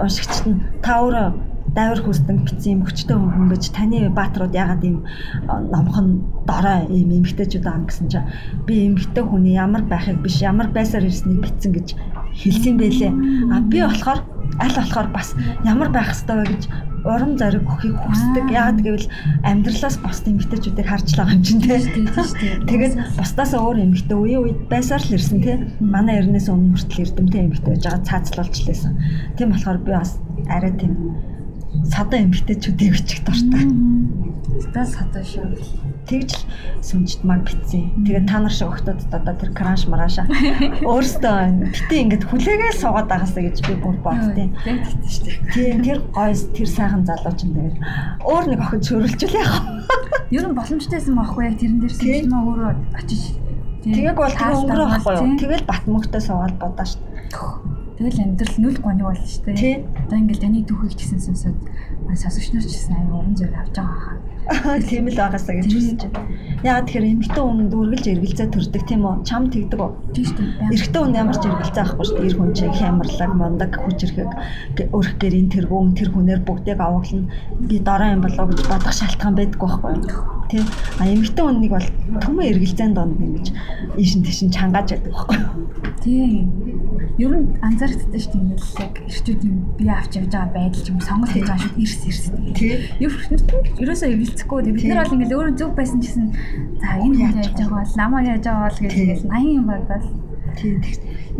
уншигчд 0.00 0.44
нь 0.48 0.60
та 0.80 1.04
өөрөө 1.04 1.26
дайвар 1.72 2.00
хүсдэг 2.04 2.36
битсэн 2.44 2.72
юм 2.76 2.82
хүчтэй 2.84 3.16
хүн 3.16 3.48
гэж 3.48 3.64
таны 3.72 4.08
баатрууд 4.12 4.52
ягаад 4.52 4.84
ийм 4.84 5.04
номхон 5.48 6.24
дорой 6.44 6.84
ийм 6.92 7.22
эмгтээчүүд 7.22 7.64
аа 7.64 7.80
гэсэн 7.88 8.06
чинь 8.12 8.28
би 8.68 8.92
эмгтээ 8.92 9.24
хүний 9.24 9.56
ямар 9.56 9.84
байхыг 9.88 10.20
биш 10.20 10.44
ямар 10.44 10.68
байсаар 10.68 11.08
ирснийг 11.08 11.40
битсэн 11.40 11.72
гэж 11.72 11.88
хэлсэн 12.36 12.76
байлээ. 12.76 13.12
А 13.52 13.60
би 13.64 13.80
болохоор 13.80 14.20
аль 14.60 14.76
болохоор 14.76 15.08
бас 15.12 15.32
ямар 15.64 15.88
байх 15.88 16.12
вэ 16.12 16.44
гэж 16.44 16.62
урам 17.04 17.34
зориг 17.38 17.66
өгөхийг 17.66 17.96
хүсдэг. 17.98 18.46
Яагаад 18.52 18.80
гэвэл 18.82 19.06
амьдралаас 19.42 19.96
босд 20.02 20.24
эмгтээчүүдийг 20.30 20.86
харж 20.86 21.08
байгаа 21.18 21.34
юм 21.34 21.42
чинь 21.42 21.62
тийм 21.62 22.06
шүү. 22.14 22.66
Тэгээд 22.70 22.94
бусдаас 23.18 23.52
өөр 23.58 23.78
эмгтээ 23.82 24.18
үе 24.18 24.36
үед 24.38 24.60
байсаар 24.70 25.02
л 25.02 25.16
ирсэн 25.18 25.38
тийм. 25.42 25.60
Манай 25.82 26.22
эрнээс 26.22 26.46
өмнө 26.46 26.78
хүртэл 26.78 27.02
эрдэмтэй 27.10 27.42
эмгтээ 27.50 27.70
байж 27.74 27.82
байгаа 27.86 28.06
цаацлуулж 28.06 28.56
лээсэн. 28.66 28.92
Тийм 29.34 29.48
болохоор 29.50 29.78
би 29.82 29.90
бас 29.98 30.22
арай 30.46 30.72
тийм 30.78 30.94
садан 31.88 32.28
эмгтээчүүдийг 32.28 32.92
бичих 32.92 33.20
дуртай. 33.24 33.64
Стаа 34.60 34.86
садан 34.86 35.24
шүү. 35.24 35.56
Тэгж 36.06 36.30
л 36.34 36.44
сүнжид 36.84 37.22
маг 37.24 37.46
битсэн. 37.46 38.04
Тэгээд 38.04 38.26
та 38.28 38.38
нар 38.42 38.52
шиг 38.52 38.68
охтод 38.68 39.00
одоо 39.08 39.34
тэр 39.34 39.50
кранш 39.56 39.86
мараша 39.88 40.26
өөртөө 40.90 41.72
битээ 41.72 42.02
ингээд 42.04 42.28
хүлээгээл 42.28 42.80
суугаад 42.80 43.08
байгаасаа 43.08 43.42
гэж 43.48 43.56
би 43.66 43.74
бүр 43.80 43.96
боддیں۔ 44.04 44.50
Яг 44.66 44.82
тэгтэн 44.82 45.08
шүү 45.08 45.24
дээ. 45.24 45.38
Тийм 45.54 45.78
тэр 45.86 45.98
гойс 46.12 46.40
тэр 46.52 46.68
сайхан 46.68 47.02
залуу 47.06 47.34
ч 47.38 47.40
юм 47.46 47.52
дээр 47.56 47.74
өөр 48.26 48.44
нэг 48.50 48.60
охид 48.60 48.82
чөрүүлжүүл 48.86 49.38
яах 49.40 49.56
вэ? 49.62 49.72
Ер 50.36 50.44
нь 50.48 50.56
боломжтойсэн 50.58 51.14
байхгүй 51.16 51.42
яг 51.48 51.56
тэрэн 51.60 51.78
дээр 51.80 51.94
сүнж 51.96 52.26
маа 52.28 52.42
өөрөө 52.50 52.70
очиж 52.98 53.22
Тэгээг 53.82 54.14
бол 54.14 54.30
тэр 54.30 54.54
өнгөрөө 54.54 54.88
байхгүй 54.94 55.14
юу? 55.18 55.38
Тэгэл 55.42 55.66
бат 55.66 55.84
мөгтөө 55.90 56.22
суугаад 56.22 56.54
бодоо 56.62 56.86
шүү. 56.86 57.81
Тэгэл 58.02 58.34
амьдрал 58.34 58.58
нүл 58.58 58.78
гоник 58.82 59.06
болно 59.06 59.26
шүү 59.30 59.46
дээ. 59.46 59.86
Одоо 60.10 60.18
ингээл 60.18 60.42
таны 60.42 60.66
түүхийг 60.66 60.98
ч 60.98 61.06
гэсэн 61.06 61.22
сонсоод 61.22 61.54
сонсогчноор 62.18 62.66
ч 62.66 62.74
гэсэн 62.74 62.98
аюу 62.98 63.22
уран 63.22 63.38
зориг 63.38 63.54
авч 63.62 63.78
байгаа 63.78 64.18
хаа. 64.18 64.18
Тийм 64.88 65.06
л 65.06 65.16
байгаасаа 65.16 65.54
гэж 65.54 65.70
хүсэж 65.70 66.00
байна. 66.10 66.26
Яагаад 66.66 66.86
тэгэхээр 66.86 67.10
эмэгтэй 67.14 67.42
хүн 67.42 67.60
дүүргэлж 67.70 68.06
эргэлзээ 68.10 68.48
төрдөг 68.50 68.82
тийм 68.86 69.02
үү? 69.06 69.14
Чам 69.26 69.50
тэгдэг 69.50 69.78
үү? 69.78 69.90
Тийм 70.14 70.24
шүү 70.26 70.36
дээ. 70.38 70.74
Эрэгтэй 70.74 71.00
хүн 71.02 71.14
ямар 71.18 71.36
ч 71.38 71.42
эргэлзээ 71.46 71.82
авахгүй 71.82 72.06
шүү 72.06 72.16
дээ. 72.18 72.26
Ир 72.26 72.36
хүн 72.38 72.50
чинь 72.54 72.74
хямрлаг, 72.74 73.32
мондаг, 73.38 73.72
хүчрэхэг 73.82 74.30
өрх 74.94 75.12
гэрийн 75.22 75.48
тэргүүн 75.50 75.94
тэр 75.94 76.08
хүнээр 76.10 76.40
бүгдийг 76.42 76.80
аваглана. 76.82 77.30
Би 77.66 77.76
дорой 77.78 78.10
юм 78.14 78.22
болоо 78.22 78.46
гэж 78.50 78.60
бодох 78.66 78.94
шалтгаан 78.94 79.34
байдаггүй 79.38 79.68
байхгүй 79.70 80.10
юу? 80.10 80.22
Тийм. 80.50 80.66
А 80.98 81.06
эмэгтэй 81.06 81.44
хүнийг 81.46 81.72
бол 81.72 81.88
төмөө 82.22 82.44
эргэлзээнд 82.50 82.94
донд 82.98 83.18
ингэж 83.18 83.46
ийшин 83.96 84.22
тийшин 84.26 84.50
чангааж 84.52 84.92
байдаг 84.92 85.12
байхгүй 85.14 85.38
юу? 85.38 85.82
Тийм. 86.02 86.50
Ер 87.16 87.32
нь 87.32 87.56
анзаарчихдаг 87.62 88.20
шүү 88.20 88.32
дээ. 88.36 88.42
Ингээл 88.42 88.80
яг 88.84 88.94
эрчүүд 89.06 89.40
юм 89.46 89.56
би 89.78 89.84
авч 89.88 90.12
явж 90.18 90.32
байгаа 90.34 90.52
байдал 90.52 90.82
ч 90.82 90.88
юм 90.90 91.00
сонголт 91.00 91.32
хийж 91.32 91.46
байгаа 91.46 91.62
шүү 91.62 91.80
ирс 91.80 92.00
ирс. 92.04 92.24
Тийм. 92.52 92.78
Ерөөсөө 93.80 94.10
эргэлцэхгүй. 94.32 94.58
Бид 94.72 94.88
нар 94.88 95.04
бол 95.04 95.14
ингээл 95.20 95.36
өөрөө 95.36 95.54
зөв 95.60 95.70
байсан 95.76 96.00
гэсэн 96.00 96.24
за 96.80 96.88
энэ 97.04 97.20
яаж 97.20 97.36
яаж 97.36 97.52
байгаа 97.60 97.84
бол 97.84 98.00
намаа 98.00 98.22
яаж 98.24 98.44
байгаа 98.48 98.68
бол 98.68 98.80
гэж 98.80 98.92
ингээл 98.96 99.28
80 99.28 99.58
юм 99.60 99.66
бодвол 99.68 100.06
Тийм 100.56 100.80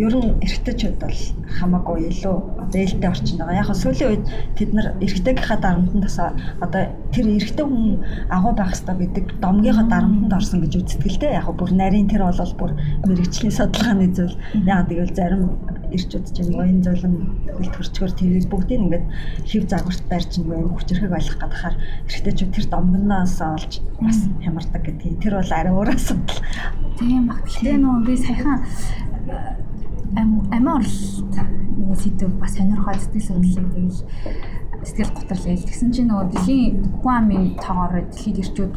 ер 0.01 0.15
нь 0.17 0.41
эрэгтэйчүүд 0.41 0.97
бол 1.05 1.19
хамаагүй 1.61 2.09
илүү 2.09 2.37
зээлтэй 2.73 3.11
орчин 3.13 3.37
байгаа. 3.37 3.61
Яг 3.61 3.69
сүүлийн 3.77 4.09
үед 4.09 4.25
тэд 4.57 4.71
нар 4.73 4.87
эрэгтэйгийнхаа 5.05 5.59
дарамтанд 5.61 6.05
тасаа 6.09 6.33
одоо 6.65 6.83
тэр 7.13 7.27
эрэгтэй 7.37 7.67
хүн 7.69 8.01
агуу 8.33 8.53
байх 8.57 8.73
хэрэгтэй 8.73 8.97
гэдэг 9.05 9.27
домгийнхаа 9.45 9.87
дарамтанд 9.93 10.33
орсон 10.33 10.65
гэж 10.65 10.73
үздэг 10.81 11.13
л 11.13 11.21
дээ. 11.21 11.37
Яг 11.37 11.49
бүр 11.53 11.71
нарийн 11.77 12.09
тэр 12.09 12.25
бол 12.25 12.57
бүр 12.57 12.73
мэрэгчлийн 13.05 13.53
судалгааны 13.53 14.09
зүйл. 14.17 14.37
Яг 14.65 14.89
тэгвэл 14.89 15.13
зарим 15.13 15.43
ирчүүд 15.97 16.27
чинь 16.33 16.53
воин 16.57 16.83
золон 16.83 17.15
бэлтгэрчгөр 17.47 18.13
тэрийг 18.17 18.47
бүгдийг 18.49 18.81
ингээд 18.83 19.07
хев 19.47 19.65
загварт 19.69 20.05
барьж 20.09 20.31
нэг 20.41 20.49
юм 20.53 20.73
хүчрэхэг 20.75 21.13
ойлгох 21.13 21.39
гадахаар 21.41 21.77
эрэгтэйчүүд 22.09 22.53
тэр 22.53 22.67
домгоноос 22.73 23.37
олж 23.41 23.73
бас 24.01 24.19
хямардаг 24.43 24.83
гэдэг. 24.83 25.21
Тэр 25.21 25.35
бол 25.39 25.53
арай 25.53 25.73
өөр 25.73 25.91
асуудал. 25.95 26.41
Тийм 26.99 27.29
баг. 27.29 27.45
Тэгээ 27.45 27.79
нөгөө 27.79 28.03
би 28.07 28.15
саяхан 28.17 28.59
амиа 30.17 30.75
орлолт 30.77 31.37
нэг 31.79 31.99
сэдв 31.99 32.33
бас 32.41 32.53
сонирхоод 32.57 33.01
сэтгэл 33.01 33.27
судлалын 33.29 33.69
тэгэл 33.73 34.01
сэтгэл 34.85 35.15
готрол 35.17 35.47
ял. 35.49 35.65
Тэгсэн 35.65 35.91
чинь 35.93 36.09
нөгөө 36.11 36.27
дэлхийн 36.33 36.73
хүн 37.01 37.15
амын 37.17 37.45
тоогоор 37.57 38.05
дэлхийд 38.13 38.43
ирчүүд 38.43 38.73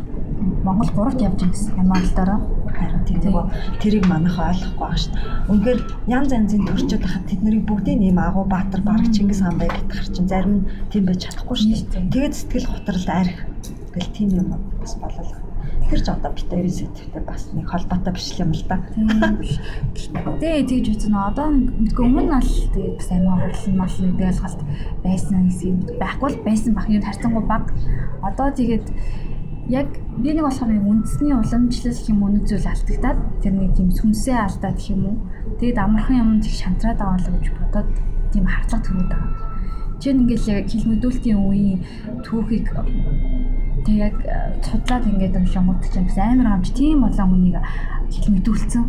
Монгол 0.63 0.91
гуравт 0.95 1.19
явж 1.19 1.39
байгаа 1.43 1.51
гэсэн 1.51 1.79
амиа 1.79 1.97
орлолтоор 1.99 2.31
харин 2.77 3.03
тийм 3.07 3.19
нөгөө 3.23 3.45
тэрийг 3.81 4.05
манайх 4.11 4.37
ойлгохгүй 4.39 4.79
байгаа 4.83 5.01
шүү 5.01 5.13
дээ. 5.15 5.25
Үнэхээр 5.51 5.79
янз 6.15 6.29
янзын 6.35 6.63
төрчөд 6.67 7.03
хахад 7.03 7.25
тэд 7.29 7.41
нарыг 7.43 7.63
бүгдийг 7.65 7.99
нэм 7.99 8.19
агуу 8.19 8.45
баатар 8.45 8.81
бараг 8.85 9.09
Чингис 9.15 9.41
хаан 9.41 9.57
бай 9.59 9.69
гэдэг 9.71 9.95
хар 9.95 10.09
чинь 10.11 10.31
зарим 10.31 10.53
нь 10.59 10.67
тийм 10.91 11.03
байж 11.05 11.19
чадахгүй 11.23 11.57
шүү 11.57 11.69
дээ. 11.71 12.11
Тэгээд 12.11 12.35
сэтгэл 12.35 12.71
готрол 12.71 13.07
арх 13.09 13.37
гэл 13.95 14.15
тийм 14.15 14.29
юм 14.39 14.47
бас 14.79 14.93
болол 14.99 15.45
Тэр 15.85 16.01
ч 16.01 16.09
одоо 16.09 16.33
битэрийн 16.33 16.73
сэтгтэй 16.73 17.21
бас 17.21 17.53
нэг 17.53 17.69
холбоотой 17.69 18.13
биш 18.17 18.33
юм 18.41 18.57
л 18.57 18.65
да. 18.65 18.81
Гэтэ 18.97 20.65
тэгж 20.65 20.97
үзэн 20.97 21.13
одоо 21.13 21.53
мэдгүй 21.53 22.05
өмнө 22.09 22.25
нь 22.25 22.33
бол 22.33 22.53
тэгээд 22.73 22.97
бас 22.97 23.09
амиа 23.13 23.37
орлон 23.45 23.75
мал 23.77 23.97
нэг 24.01 24.17
ойлголт 24.17 24.61
байсан 25.05 25.45
гэсэн 25.45 25.75
байхгүй 26.01 26.29
л 26.33 26.41
байсан 26.41 26.71
бах 26.73 26.89
юм 26.89 27.05
харцангуй 27.05 27.45
баг. 27.45 27.69
Одоо 28.25 28.49
тэгээд 28.49 28.85
яг 29.69 29.87
би 30.21 30.33
нэг 30.33 30.45
болохоор 30.45 30.71
нэг 30.71 30.85
үндэсний 30.85 31.33
уламжлал 31.33 31.97
гэх 31.97 32.09
юм 32.09 32.21
үнэ 32.21 32.39
зүйл 32.45 32.69
алдагдаад 32.69 33.19
тэр 33.41 33.53
нэг 33.57 33.71
тийм 33.73 33.89
сүнсээ 33.89 34.37
алдаад 34.37 34.77
гэх 34.77 34.93
юм 34.93 35.03
уу. 35.09 35.17
Тэгээд 35.57 35.81
амархан 35.81 36.21
юм 36.21 36.29
их 36.39 36.53
шантраад 36.53 36.99
байгаа 37.01 37.17
л 37.17 37.33
гэж 37.33 37.47
бодоод 37.57 37.89
тийм 38.29 38.45
хардлага 38.45 38.85
төрөд 38.85 39.09
байгаа. 39.09 39.31
Жишээ 39.97 40.13
нь 40.13 40.21
ингээл 40.21 40.51
яг 40.53 40.65
хил 40.69 40.85
мэдүүлтийн 40.91 41.39
үеийн 41.39 41.79
түүхийг 42.21 42.67
Тэг 43.85 43.97
яг 44.01 44.15
цудлаад 44.65 45.05
ингээд 45.05 45.37
уншингууд 45.37 45.81
чинь 45.93 46.09
бас 46.09 46.17
амар 46.17 46.57
гамч 46.57 46.73
тийм 46.73 47.05
болон 47.05 47.29
хүнийг 47.29 47.57
хэл 48.09 48.33
мэдүүлсэн. 48.33 48.83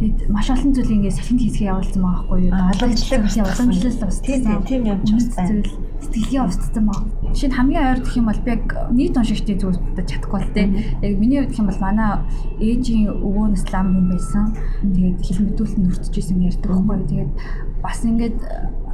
Тэгэд 0.00 0.18
маш 0.26 0.50
олон 0.50 0.74
зүйл 0.74 0.94
ингээд 0.96 1.16
салхинд 1.18 1.42
хийсгээ 1.44 1.70
явуулсан 1.70 2.02
байгаа 2.02 2.24
байхгүй 2.24 2.38
юу? 2.48 2.54
Уламжлал 2.56 3.22
бас 3.22 3.36
уламжлал 3.36 3.98
бас 4.02 4.18
тийм 4.26 4.42
тийм 4.66 4.82
юм 4.90 5.00
ч 5.06 5.08
бас 5.14 5.26
байна. 5.38 5.62
Сэтгэлийн 6.02 6.44
устсан 6.50 6.84
баг. 6.88 6.98
Жишээ 7.30 7.50
нь 7.50 7.56
хамгийн 7.56 7.86
ойр 7.86 8.00
гэх 8.02 8.18
юм 8.18 8.26
бол 8.26 8.42
би 8.44 8.50
яг 8.50 8.64
нийт 8.90 9.16
уншигчдын 9.16 9.60
зүйлсүүдэд 9.60 10.10
чадахгүй 10.10 10.40
л 10.42 10.54
те. 10.54 10.62
Яг 11.02 11.14
миний 11.18 11.38
хувьд 11.38 11.50
гэх 11.54 11.62
юм 11.62 11.70
бол 11.70 11.80
манай 11.80 12.10
ээжийн 12.58 13.06
өвөө 13.10 13.46
нь 13.54 13.62
слам 13.62 13.86
хүн 13.94 14.06
байсан. 14.10 14.44
Тэгээд 14.82 15.18
хэл 15.22 15.44
мэдүүлэлтэнд 15.46 15.90
өртөжсэн 15.90 16.46
ярьдаг 16.48 16.70
байхгүй? 16.70 16.96
Тэгээд 17.06 17.32
бас 17.82 17.98
ингээд 18.04 18.38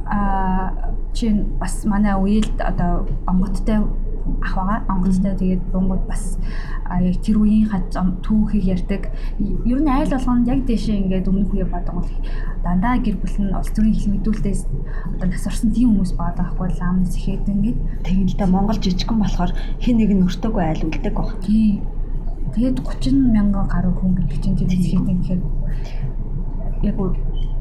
а 0.07 0.71
чинь 1.13 1.57
бас 1.59 1.83
манай 1.83 2.15
үеэлд 2.15 2.61
одоо 2.61 3.07
онготтой 3.27 3.83
ах 4.41 4.53
байгаа. 4.55 4.79
Онгоцтой 4.89 5.33
тэгээд 5.35 5.63
бунгууд 5.73 6.03
бас 6.07 6.37
яг 6.87 7.17
тэр 7.21 7.37
үеийн 7.41 7.67
түүхийг 8.23 8.65
ярьдаг. 8.75 9.11
Ер 9.39 9.79
нь 9.81 9.89
айл 9.89 10.11
болгонд 10.11 10.47
яг 10.47 10.61
дэшээ 10.65 11.01
ингээд 11.03 11.27
өмнөх 11.27 11.51
үе 11.53 11.65
бодгоо 11.65 12.03
дандаа 12.63 12.97
гэр 12.99 13.17
бүл 13.19 13.37
нь 13.43 13.55
улс 13.55 13.71
төрийн 13.71 13.95
хэл 13.95 14.13
мэдүүлэлтээс 14.15 14.61
одоо 15.15 15.27
нас 15.27 15.45
орсон 15.47 15.71
тийм 15.71 15.89
хүмүүс 15.95 16.13
байгаа 16.19 16.35
байхгүй 16.37 16.69
лам 16.79 16.97
зэхэд 17.05 17.47
ингээд 17.47 18.37
да 18.39 18.45
Монгол 18.47 18.79
жижигхэн 18.79 19.19
болохоор 19.19 19.51
хэн 19.83 19.97
нэг 19.97 20.11
нь 20.15 20.25
өртөөгүй 20.27 20.63
айл 20.63 20.85
үлдэг 20.87 21.13
баг. 21.15 21.31
Тийм. 21.43 21.83
Тэгээд 22.55 22.77
30 22.81 23.35
мянган 23.35 23.67
гаруй 23.67 23.93
хүн 23.95 24.15
гэдэг 24.15 24.39
чинь 24.43 24.57
тэр 24.59 24.71
зэхэд 24.71 25.07
ингээд 25.13 25.43
яг 26.87 26.97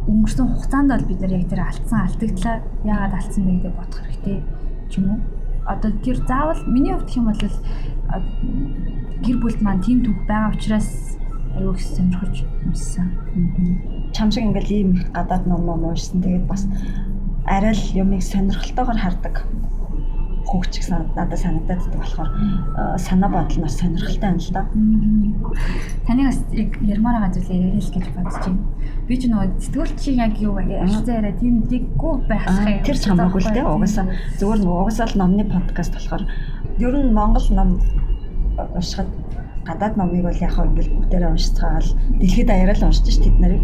өнгөрсөн 0.06 0.46
хугацаанд 0.54 0.90
бол 0.92 1.08
бид 1.08 1.20
нар 1.20 1.34
яг 1.38 1.46
тэр 1.50 1.62
алдсан 1.66 2.00
алдагдлаа 2.06 2.56
яагаад 2.86 3.14
алдсан 3.18 3.42
бэ 3.44 3.52
гэдэг 3.58 3.74
бодох 3.74 4.00
хэрэгтэй 4.06 4.38
ч 4.90 4.92
юм 4.98 5.06
уу 5.10 5.35
одоо 5.66 5.90
тэр 6.04 6.16
заавал 6.26 6.62
миний 6.66 6.94
хувьд 6.94 7.16
юм 7.16 7.26
бол 7.26 7.42
гэр 9.24 9.36
бүлд 9.42 9.60
маань 9.62 9.82
тийм 9.82 9.98
түүх 10.02 10.26
байгаа 10.26 10.54
учраас 10.54 11.18
аюу 11.56 11.74
их 11.74 11.80
сонирхож 11.80 12.44
уншсан. 12.66 13.08
Чам 14.14 14.30
шиг 14.30 14.44
ингээл 14.44 14.72
ийм 14.72 14.90
гадаад 15.12 15.46
ном 15.46 15.66
ном 15.66 15.84
уншсан. 15.84 16.22
Тэгээд 16.22 16.46
бас 16.46 16.68
арай 17.44 17.74
л 17.74 17.84
юмыг 17.96 18.22
сонирхолтойгоор 18.22 18.98
хардаг 18.98 19.34
хөгч 20.46 20.72
гэсэн 20.78 21.10
надад 21.16 21.38
санагдаад 21.38 21.80
байдаг 21.82 22.00
болохоор 22.00 22.30
санаа 22.98 23.30
бодол 23.30 23.62
бас 23.66 23.74
сонирхолтой 23.78 24.30
юм 24.30 24.38
л 24.38 24.50
да. 24.54 24.62
Таны 26.06 26.22
бас 26.30 26.38
ярмаар 26.54 27.16
байгаа 27.18 27.34
зүйлээ 27.34 27.58
ярил 27.66 27.90
гэж 27.90 28.06
бодож 28.14 28.36
байна. 28.46 28.62
Би 29.06 29.14
ч 29.18 29.22
нөгөө 29.26 29.48
сэтгүүлч 29.66 30.02
яг 30.14 30.34
юу? 30.38 30.54
Ашигтай 30.58 31.14
яриа 31.18 31.34
тийм 31.34 31.66
диггүй 31.66 32.14
байхсах 32.30 32.86
тэр 32.86 32.96
ч 32.96 33.04
хамаагүй 33.10 33.40
л 33.42 33.54
те 33.54 33.62
угаасаа 33.66 34.06
зүгээр 34.38 34.60
нөгөө 34.62 34.80
угаасаа 34.86 35.06
л 35.10 35.18
номны 35.18 35.44
подкаст 35.50 35.92
болохоор 35.98 36.24
ер 36.78 36.94
нь 36.94 37.14
Монгол 37.14 37.46
ном 37.50 37.70
уншихад 38.74 39.10
гадаад 39.66 39.94
номыг 39.98 40.22
бол 40.22 40.42
яг 40.46 40.54
ингээл 40.54 40.94
бүгдээрээ 40.94 41.30
уншицгаал 41.34 41.88
дэлхийд 42.22 42.48
даяараа 42.48 42.76
л 42.78 42.86
уншиж 42.86 43.06
ш 43.10 43.18
тэд 43.18 43.36
нарыг 43.42 43.62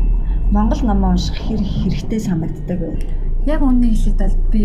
Монгол 0.50 0.82
ном 0.82 1.00
унших 1.04 1.38
хэрэг 1.38 1.68
хэрэгтэй 1.82 2.20
санагддаг 2.20 2.78
бай. 2.82 2.94
Яг 3.46 3.62
үннийг 3.62 3.94
хэлээд 3.94 4.18
бол 4.18 4.36
би 4.52 4.62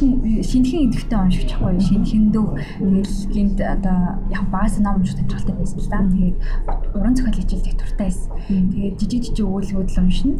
шинэхэн 0.00 0.92
идэвхтэй 0.92 1.18
уншиж 1.18 1.48
чадахгүй 1.48 1.80
шинэхэндөө 1.80 2.46
тэгэл 2.84 3.14
гинт 3.32 3.58
одоо 3.64 4.20
яг 4.28 4.44
баас 4.52 4.76
ном 4.76 5.00
унших 5.00 5.24
тохиолдол 5.24 5.56
байсан 5.56 5.80
л 5.80 5.88
да. 5.88 5.98
Тэгээд 6.04 6.36
уран 6.92 7.16
зохиол 7.16 7.38
хичээлдэх 7.40 7.74
туртай 7.80 8.08
байсан. 8.12 8.30
Тэгээд 8.48 9.00
жижиг 9.00 9.22
жижиг 9.24 9.46
өгүүлбэрүүд 9.48 9.96
уншина 9.96 10.36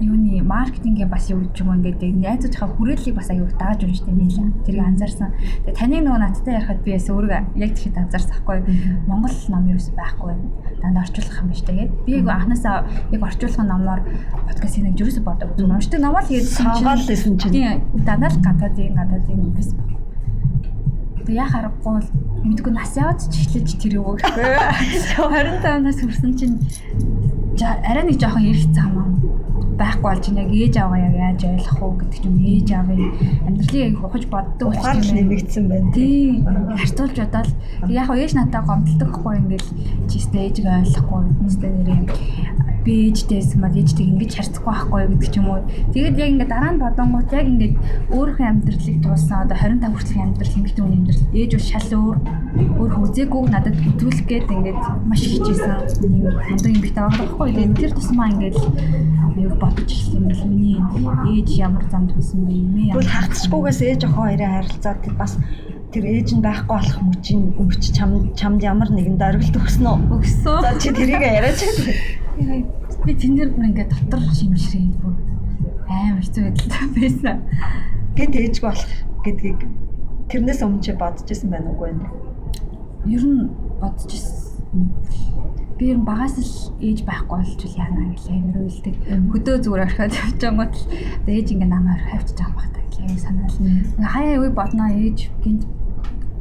юуны 0.00 0.40
маркетингийн 0.42 1.08
бас 1.08 1.28
юу 1.30 1.44
ч 1.52 1.60
юм 1.60 1.76
ингээд 1.76 2.00
найзуудынхаа 2.00 2.68
хүрээллийг 2.72 3.16
бас 3.16 3.28
аюу 3.28 3.48
дааж 3.52 3.84
уншдаг 3.84 4.08
юм 4.08 4.24
лээ. 4.24 4.48
Тэрийг 4.64 4.84
анзаарсан. 4.88 5.28
Тэгээ 5.68 5.76
таны 5.76 6.00
нөгөө 6.00 6.20
надтай 6.24 6.54
ярихад 6.56 6.80
би 6.80 6.96
бас 6.96 7.06
өөрөө 7.12 7.40
яг 7.60 7.70
тэгэхэд 7.76 8.00
анзаарсан 8.00 8.36
хгүй. 8.40 8.58
Монгол 9.04 9.36
ном 9.52 9.64
ч 9.76 9.92
байхгүй. 9.92 10.34
Дандаа 10.80 11.04
орчуулах 11.04 11.40
юм 11.44 11.48
биш 11.52 11.62
тэгээд 11.68 11.90
би 12.08 12.12
яг 12.16 12.28
анханасаа 12.32 12.76
яг 13.12 13.22
орчуулах 13.22 13.60
номоор 13.60 14.00
подкастыг 14.48 14.82
нэг 14.88 14.96
юусэн 14.96 15.24
бодог. 15.24 15.48
Уншдаг 15.60 16.00
ном 16.00 16.16
л 16.16 16.24
тэгээд 16.24 16.48
сонгоол 16.48 17.02
лсэн 17.04 17.36
чинь. 17.36 17.52
Тийм 17.52 18.04
дандаа 18.08 18.32
л 18.32 18.40
гадаадын 18.40 18.96
гадаадын 18.96 19.52
биш 19.52 19.68
баг. 19.76 19.88
Тэг 21.28 21.36
яа 21.36 21.48
харахгүй 21.52 22.00
мэдгүй 22.48 22.72
нас 22.72 22.96
яваад 22.96 23.20
ч 23.20 23.44
эхлэж 23.44 23.68
тэр 23.76 24.00
юу 24.00 24.16
гэхгүй. 24.16 24.48
25 25.20 25.84
нас 25.84 26.00
хүрсэн 26.00 26.32
чинь 26.32 26.56
арай 27.60 28.04
нэг 28.08 28.16
жоохон 28.16 28.48
ирэх 28.48 28.72
зам 28.72 28.90
байхгүй 29.80 30.04
болж 30.04 30.24
байна. 30.28 30.40
Яг 30.44 30.52
ээж 30.60 30.74
аваа 30.76 31.00
яг 31.00 31.14
яаж 31.16 31.40
ойлгох 31.48 31.82
уу 31.82 31.92
гэдэг 32.00 32.22
юм 32.28 32.36
ээж 32.52 32.68
аавын 32.76 33.02
амьдралыг 33.48 33.80
яг 33.80 33.96
ухаж 34.04 34.24
боддог 34.28 34.68
учраас 34.70 35.10
нэмэгдсэн 35.16 35.64
байна. 35.72 35.92
Тийм. 35.96 36.32
Харьцуулж 36.76 37.16
бодоод 37.20 37.48
яг 37.88 38.08
ээж 38.12 38.32
надад 38.36 38.64
гомдолдог 38.68 39.10
хгүй 39.16 39.34
ингээл 39.40 39.68
чистэ 40.10 40.36
ээжийг 40.44 40.68
ойлгохгүй. 40.68 41.22
Чистэ 41.48 41.66
нэрээ 41.68 42.70
би 42.84 43.12
ээжтэйс 43.12 43.60
мад 43.60 43.76
ээжтэйг 43.76 44.08
ингэж 44.08 44.32
харьцахгүй 44.40 44.72
байхгүй 44.72 45.00
гэдэг 45.12 45.28
ч 45.28 45.36
юм 45.36 45.48
уу. 45.52 45.60
Тэгээд 45.92 46.16
яг 46.16 46.28
ингээд 46.32 46.52
дараа 46.52 46.72
нь 46.72 46.80
бодонгууд 46.80 47.28
яг 47.36 47.46
ингээд 47.52 47.74
өөрийнхөө 48.08 48.48
амьдралыг 48.48 48.98
туулсан 49.04 49.38
одоо 49.44 49.56
25 49.60 49.92
хүртэлх 49.92 50.24
амьдрал 50.24 50.54
хэмждэг 50.56 50.84
үний 50.84 50.96
амьдрал 50.96 51.22
ээж 51.36 51.50
бол 51.52 51.68
шал 51.68 51.90
өөр 52.00 52.16
өөр 52.80 52.92
хүзээгүй 52.96 53.42
надад 53.52 53.76
хөтөлөх 53.76 54.24
гээд 54.24 54.48
ингээд 54.48 54.80
маш 55.04 55.22
хичээсэн 55.28 55.72
юм 56.08 56.14
юм 56.24 56.80
битээ 56.80 57.04
байгаа 57.04 57.20
байхгүй. 57.20 57.48
Тэгээд 57.52 57.76
тэр 57.76 57.92
тусмаа 57.92 58.28
ингээд 58.32 58.56
аюу 58.56 59.54
бодож 59.70 59.90
эхэлсэн 59.94 60.18
юм 60.18 60.28
л 60.34 60.44
миний 60.50 60.78
ээж 61.30 61.48
ямар 61.62 61.84
замд 61.86 62.10
хүсэн 62.12 62.42
бэ 62.46 62.52
юм 62.52 62.74
ээ. 62.76 62.92
Тэгвэл 62.92 63.14
хагцчгүйгээс 63.14 63.80
ээж 63.86 64.00
охин 64.04 64.18
хоёрын 64.18 64.52
харилцаад 64.58 65.02
бас 65.14 65.32
тэр 65.90 66.04
ээж 66.06 66.28
нь 66.34 66.42
байхгүй 66.42 66.74
болох 66.74 66.98
мөчийн 67.02 67.42
өвч 67.58 67.82
чам 67.94 68.10
чамд 68.38 68.60
ямар 68.62 68.90
нэгэн 68.90 69.18
дөргөлт 69.18 69.56
өгсөн 69.58 69.86
үү? 69.86 69.98
Өгсөн. 70.18 70.58
За 70.62 70.74
чи 70.78 70.90
тэрийг 70.94 71.22
яриач. 71.22 71.60
Би 73.06 73.12
тэнэр 73.14 73.50
бүр 73.54 73.66
ингээд 73.70 73.90
дотор 73.90 74.22
шимшрээ 74.34 74.86
бүр 75.02 75.14
амар 75.90 76.22
хэцүү 76.22 76.42
байдалтай 76.46 76.86
байсан. 76.94 77.36
Гэт 78.14 78.34
ээжгүй 78.38 78.70
болох 78.70 78.92
гэдгийг 79.26 79.60
тэрнээс 80.30 80.62
өмнө 80.62 80.82
чи 80.82 80.92
бодож 80.94 81.26
исэн 81.26 81.50
байна 81.50 81.74
уу? 81.74 81.90
Ер 83.10 83.24
нь 83.26 83.50
бодож 83.82 84.10
исэн. 84.14 84.94
Би 85.80 85.88
ер 85.88 85.96
нь 85.96 86.04
багаас 86.04 86.36
л 86.36 86.76
ээж 86.84 87.08
байхгүй 87.08 87.40
болж 87.40 87.60
яана 87.72 88.12
гэлээ 88.12 88.36
амар 88.36 88.58
үйлдэг. 88.68 88.94
Хөдөө 89.32 89.56
зүгээр 89.64 89.84
орхиод 89.88 90.12
явчихангууд 90.12 90.74
л 90.76 91.32
ээж 91.32 91.46
ингээ 91.56 91.70
намайг 91.72 91.96
орхиод 91.96 92.20
авчиж 92.20 92.36
байгаа 92.36 92.52
юм 92.52 92.56
байна 92.60 92.84
гэлээ 92.92 93.24
санаал. 93.24 93.56
Хаяа 94.12 94.36
үе 94.44 94.50
бодноо 94.52 94.88
ээж 94.92 95.18
гинт 95.40 95.64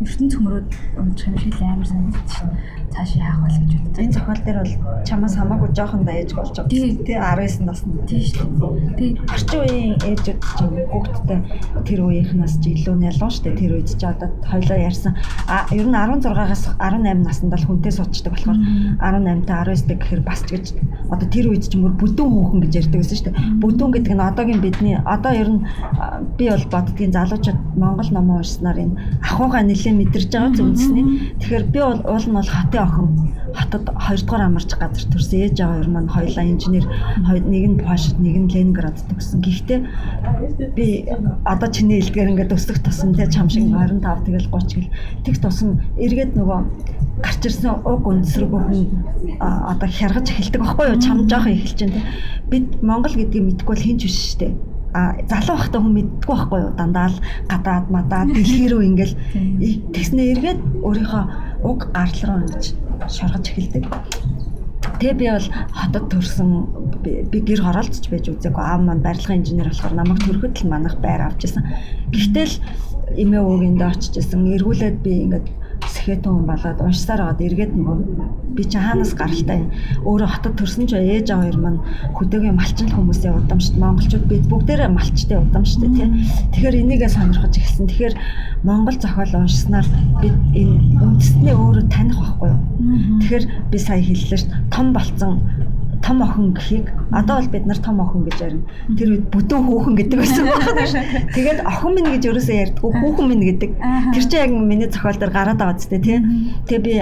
ертөнц 0.03 0.33
хөмрөөд 0.35 0.67
унчих 0.99 1.27
юм 1.31 1.37
шиг 1.39 1.55
амар 1.63 1.87
санагдчих 1.87 2.47
цааш 2.93 3.11
яах 3.19 3.39
вэ 3.43 3.49
гэж 3.49 3.73
боддог. 3.79 3.99
Энэ 3.99 4.13
зохиол 4.15 4.41
дээр 4.45 4.59
бол 4.63 4.75
чамаас 5.07 5.35
хамаагүй 5.35 5.69
жоохон 5.75 6.03
даяж 6.05 6.31
болж 6.33 6.53
байгаа. 6.55 6.69
Тий, 6.69 7.17
19 7.17 7.65
наснд. 7.67 7.93
Тий 8.09 8.21
шүү 8.25 8.47
дээ. 8.59 8.95
Тий, 8.99 9.09
орчин 9.29 9.59
үеийн 9.59 9.93
ээжүүд 10.09 10.39
ч 10.39 10.59
юм 10.63 10.73
хүүхдтэй 10.89 11.39
тэр 11.85 11.99
үеийнхнаас 12.05 12.53
ч 12.61 12.63
илүү 12.73 12.95
нялгуу 12.97 13.29
шүү 13.29 13.43
дээ. 13.45 13.59
Тэр 13.59 13.71
үед 13.77 13.89
ч 13.93 14.01
одоо 14.05 14.29
хоёлоо 14.45 14.77
ярьсан. 14.79 15.13
А 15.47 15.67
ер 15.71 15.87
нь 15.87 15.95
16-аас 15.95 16.63
18 16.79 17.25
наснд 17.25 17.53
л 17.53 17.65
хүнтэй 17.67 17.93
суучдаг 17.93 18.33
болохоор 18.33 18.59
18-та 19.03 19.53
19-тэй 19.67 19.97
гэхээр 19.99 20.21
бас 20.23 20.41
ч 20.47 20.49
гэж 20.55 20.65
одоо 21.09 21.27
тэр 21.29 21.45
үед 21.49 21.65
ч 21.69 21.73
мөр 21.75 21.93
бүдүүн 21.97 22.29
хүүхэн 22.29 22.61
гэж 22.63 22.73
ярьдаг 22.81 23.01
шүү 23.03 23.25
дээ. 23.29 23.35
Бүдүүн 23.61 23.91
гэдэг 23.97 24.13
нь 24.13 24.23
одоогийн 24.29 24.61
бидний 24.61 24.95
одоо 25.03 25.33
ер 25.33 25.49
нь 25.49 25.61
би 26.37 26.45
бол 26.49 26.65
боддгийн 26.69 27.13
залуучууд 27.13 27.59
Монгол 27.75 28.09
номоо 28.13 28.37
уншснаар 28.41 28.77
энэ 28.77 28.95
ахуйгаа 29.25 29.63
нэлээд 29.65 29.97
мэдэрч 29.97 30.29
байгаа 30.29 30.53
зүнсний. 30.55 31.05
Тэгэхээр 31.41 31.65
би 31.73 31.79
бол 31.79 32.01
уул 32.05 32.25
нь 32.29 32.37
бол 32.37 32.49
хотын 32.49 32.78
Охин 32.79 33.05
охин 33.09 33.39
хотод 33.55 33.89
2 33.89 34.25
дугаар 34.25 34.43
амарч 34.47 34.71
газар 34.79 35.05
төрсөн. 35.11 35.39
Ээж 35.45 35.57
аваа 35.61 35.75
хоёр 35.75 35.89
маань 35.89 36.09
хоёулаа 36.09 36.45
инженер 36.45 36.85
нэг 37.53 37.63
нь 37.69 37.79
Польшид 37.83 38.17
нэг 38.19 38.35
нь 38.39 38.51
Ленинград 38.53 38.97
төгссөн. 39.09 39.41
Гэхдээ 39.41 39.79
би 40.77 41.05
одоо 41.45 41.69
чиний 41.69 41.99
хэлдгээр 41.99 42.31
ингээд 42.31 42.55
өсөх 42.55 42.79
тусам 42.79 43.15
те 43.15 43.27
чам 43.27 43.49
шиг 43.49 43.67
25 43.67 44.25
тэгэл 44.25 44.47
30 44.51 44.75
гэл. 44.79 44.93
Тэг 45.25 45.35
тусам 45.41 45.81
эргээд 45.97 46.31
нөгөө 46.39 46.59
гарч 47.25 47.41
ирсэн 47.45 47.83
уг 47.83 48.03
өндөсрөг 48.07 48.51
хүн 48.51 48.87
одоо 49.39 49.89
хяргаж 49.89 50.27
эхэлдэг. 50.29 50.61
Байхгүй 50.61 50.85
юу? 50.93 51.03
Чам 51.03 51.27
жоохон 51.27 51.53
эхэлж 51.57 51.79
байна 51.83 51.95
те. 51.99 52.03
Бид 52.49 52.67
Монгол 52.81 53.15
гэдгийг 53.15 53.43
мэдгүй 53.43 53.75
бол 53.75 53.85
хинч 53.85 54.01
биш 54.07 54.17
штэ. 54.35 54.55
а 54.55 54.78
залуу 54.93 55.55
байхдаа 55.57 55.81
хүн 55.81 55.93
мэддэггүй 55.93 56.35
байхгүй 56.35 56.59
юу 56.65 56.73
дандаа 56.73 57.07
л 57.13 57.17
гадаад 57.51 57.85
мадаад 57.93 58.29
дэлхий 58.33 58.67
рүү 58.69 58.81
ингээл 58.89 59.15
тэгснэ 59.93 60.21
эргээд 60.33 60.59
өөрийнхөө 60.81 61.23
уг 61.69 61.79
гарал 61.93 62.21
руу 62.25 62.39
ингэж 62.41 62.63
шоргож 63.05 63.45
эхэлдэг. 63.49 63.85
Тэгээ 64.99 65.15
би 65.15 65.27
бол 65.29 65.47
хотод 65.77 66.05
төрсэн 66.11 66.49
би 67.31 67.37
гэр 67.39 67.61
хороолцож 67.63 68.05
байж 68.09 68.25
үзээгүй 68.33 68.63
аав 68.65 68.81
маань 68.81 69.05
барилгын 69.05 69.39
инженер 69.39 69.69
болохоор 69.69 69.95
намайг 69.95 70.19
төрөхөд 70.25 70.55
л 70.59 70.71
манах 70.71 70.95
байр 70.97 71.21
авч 71.29 71.45
ирсэн. 71.45 71.63
Гэхдээ 72.11 72.45
л 72.49 72.55
эмээ 73.15 73.41
өвгөндөө 73.45 73.87
очиж 73.93 74.13
исэн. 74.17 74.43
Эргүүлээд 74.55 74.97
би 75.05 75.11
ингээд 75.23 75.47
сэхэтэн 75.87 76.31
хүн 76.33 76.45
болоод 76.49 76.79
уншсаар 76.83 77.21
байгаад 77.23 77.45
эргээд 77.47 77.73
нөгөө 77.75 77.97
би 78.55 78.63
чи 78.65 78.77
хаанаас 78.79 79.13
гаралтай 79.15 79.69
өөрөө 80.03 80.29
хотод 80.29 80.55
төрсөн 80.59 80.85
ч 80.89 80.99
ээж 80.99 81.31
аваа 81.31 81.47
хоёр 81.47 81.57
маань 81.63 81.79
хөдөөгийн 82.17 82.57
малчин 82.59 82.89
хүмүүсийн 82.91 83.37
удамшд 83.39 83.75
монголчууд 83.79 84.25
бид 84.27 84.43
бүгдээрээ 84.51 84.89
малчтай 84.91 85.37
удамштай 85.39 85.89
тий 85.95 86.07
Тэгэхээр 86.51 86.75
энийгээ 86.83 87.09
сонирхож 87.09 87.55
эхэлсэн. 87.55 87.87
Тэгэхээр 87.87 88.15
монгол 88.67 88.97
зохиол 88.99 89.33
уншснаар 89.47 89.87
бид 90.19 90.35
энэ 90.51 90.99
үндэстнээ 90.99 91.55
өөрөө 91.55 91.85
таних 91.87 92.19
байхгүй 92.19 92.49
юу. 92.51 92.59
Тэгэхээр 93.23 93.45
би 93.71 93.77
сая 93.79 94.01
хэллээ 94.03 94.39
ш 94.39 94.43
том 94.73 94.91
болцсон 94.91 95.39
том 96.01 96.21
охин 96.23 96.53
гэхийг 96.53 96.87
одоо 97.11 97.39
бол 97.39 97.49
бид 97.49 97.65
нар 97.65 97.77
том 97.77 97.99
охин 98.01 98.23
гэж 98.23 98.37
ярина. 98.39 98.65
Тэр 98.97 99.09
үед 99.13 99.25
бүдүүн 99.33 99.63
хүүхэн 99.67 99.95
гэдэг 99.99 100.17
байсан 100.19 100.45
байна. 100.47 101.03
Тэгээд 101.35 101.59
охин 101.67 101.91
минь 101.95 102.11
гэж 102.15 102.23
ерөөсөө 102.29 102.57
ярьдаггүй 102.63 102.91
хүүхэн 102.99 103.27
минь 103.29 103.45
гэдэг. 103.49 103.71
Тэр 104.15 104.23
чинь 104.23 104.39
яг 104.39 104.51
миний 104.55 104.89
зохиол 104.89 105.19
дээр 105.19 105.33
гараад 105.35 105.59
байгаа 105.59 105.77
зү 105.77 105.99
тий. 105.99 106.19
Тэгээ 106.69 106.85
би 106.87 106.93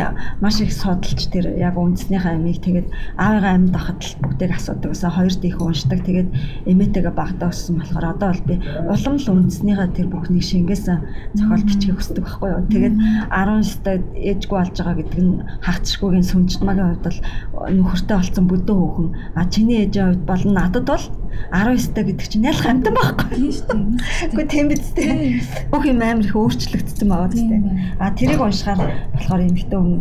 маш 0.41 0.57
их 0.62 0.73
судалж 0.73 1.21
тэр 1.29 1.45
яг 1.60 1.77
үндснийхээ 1.77 2.33
амийг 2.33 2.60
тэгээд 2.63 2.88
аавыгаа 3.21 3.53
амьд 3.53 3.75
ахад 3.77 3.99
л 4.01 4.17
бүгдийг 4.23 4.51
асуудаг 4.57 4.91
гэсэн 4.91 5.12
хоёр 5.13 5.33
дэх 5.38 5.62
уншдаг. 5.62 5.99
Тэгээд 6.01 6.29
эмээтэйгээ 6.65 7.13
багтаа 7.13 7.49
өссөн 7.53 7.75
болохоор 7.79 8.05
одоо 8.17 8.29
бол 8.33 8.43
би 8.49 8.55
улам 8.89 9.15
л 9.21 9.31
үндснийхээ 9.38 9.89
тэр 9.93 10.07
бүхнийг 10.10 10.45
шингээсэн 10.47 10.97
зохиол 11.38 11.63
бичгийг 11.67 11.95
хүсдэг 12.01 12.23
байхгүй 12.25 12.49
юу. 12.49 12.63
Тэгээд 12.71 12.95
19-т 13.29 13.86
ээжгүй 14.17 14.57
болж 14.57 14.75
байгаа 14.77 14.95
гэдэг 14.97 15.21
нь 15.21 15.33
хагцшгүйгийн 15.62 16.25
сүмжтмагийн 16.25 16.88
хувьд 16.97 17.05
бол 17.05 17.19
нөхөртэй 17.77 18.17
болсон 18.17 18.45
бүдүүн 18.47 18.87
хүүхэн 18.88 19.36
а 19.36 19.45
чиний 19.52 19.84
ээжийн 19.84 20.08
хувьд 20.15 20.23
бол 20.23 20.43
надад 20.47 20.86
бол 20.88 21.06
19 21.52 21.93
та 21.93 22.02
гэдэг 22.08 22.28
чинь 22.32 22.47
ялах 22.47 22.65
амтан 22.65 22.95
байхгүй. 22.95 23.30
Тийм 23.36 23.52
шүү 23.52 23.67
дээ. 23.67 24.32
Үгүй 24.32 24.45
тийм 24.47 24.65
биз 24.71 24.88
дээ. 24.95 25.69
Бүх 25.71 25.84
юм 25.86 26.02
амар 26.02 26.26
их 26.26 26.36
өөрчлөгдсөн 26.36 27.08
байгаа 27.12 27.30
тийм 27.36 27.47
дээ. 27.52 27.63
А 28.00 28.15
тэрийг 28.15 28.41
уншихаар 28.41 28.80
болохоор 29.13 29.41
эмэгтэй 29.45 29.80
хүн 29.80 29.95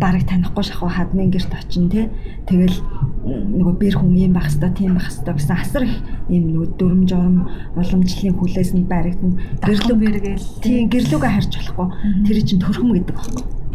барыг 0.00 0.24
танихгүй 0.28 0.64
шахуу 0.64 0.88
хадмын 0.88 1.30
герт 1.30 1.52
очин 1.52 1.88
тий. 1.88 2.08
Тэгэл 2.48 2.76
нөгөө 3.28 3.74
бэр 3.80 3.94
хүн 3.96 4.16
юм 4.16 4.32
байх 4.36 4.48
хэвээр 4.50 4.74
тийм 4.76 4.92
байх 4.96 5.08
хэвээр 5.08 5.36
гэсэн 5.36 5.56
асар 5.56 5.82
их 5.84 5.96
юм 6.28 6.44
нөгөө 6.52 6.68
дүрм 6.76 7.02
журм 7.08 7.36
уламжлалын 7.76 8.36
хүлээс 8.36 8.72
нь 8.76 8.88
баригдана. 8.88 9.40
Гэрлүү 9.64 9.96
бэргээл 9.96 10.48
тийм 10.64 10.88
гэрлүүгээ 10.92 11.32
харж 11.32 11.52
болохгүй. 11.56 11.88
Тэр 12.28 12.38
чинь 12.44 12.62
төрхөм 12.62 12.92
гэдэг 12.92 13.16
байхгүй 13.16 13.67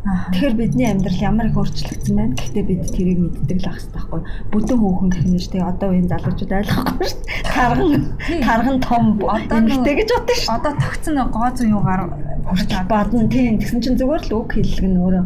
Тэгэхээр 0.00 0.56
бидний 0.56 0.88
амьдрал 0.88 1.20
ямар 1.20 1.46
их 1.52 1.60
өөрчлөгдсөн 1.60 2.16
байна. 2.16 2.32
Гэхдээ 2.40 2.64
бид 2.64 2.82
тэрийг 2.88 3.18
мэддэг 3.20 3.58
л 3.60 3.68
ах 3.68 3.76
хэрэгтэй 3.76 4.00
байхгүй. 4.00 4.20
Бүдэн 4.48 4.78
хөөхөн 4.80 5.08
гэх 5.12 5.24
нь 5.28 5.36
шүү 5.36 5.52
дээ. 5.52 5.68
Одоо 5.68 5.88
энэ 5.92 6.08
залуучууд 6.08 6.56
ойлгохгүй 6.56 7.04
шүү 7.04 7.20
дээ. 7.20 7.36
Тарган 7.52 7.92
тарган 8.40 8.78
том 8.80 9.04
эмэгтэй 9.20 9.94
гэж 10.00 10.08
бодсон 10.08 10.36
шүү. 10.40 10.54
Одоо 10.56 10.72
тогтсон 10.80 11.16
гоо 11.28 11.48
зүүн 11.52 11.74
юугаар 11.76 12.02
хүрч 12.48 12.70
бадна 12.88 13.28
тийм. 13.28 13.60
Тэгсэн 13.60 13.80
чинь 13.84 13.98
зүгээр 14.00 14.22
л 14.24 14.36
үг 14.40 14.48
хэллэг 14.56 14.86
нь 14.88 15.00
өөрөө 15.04 15.24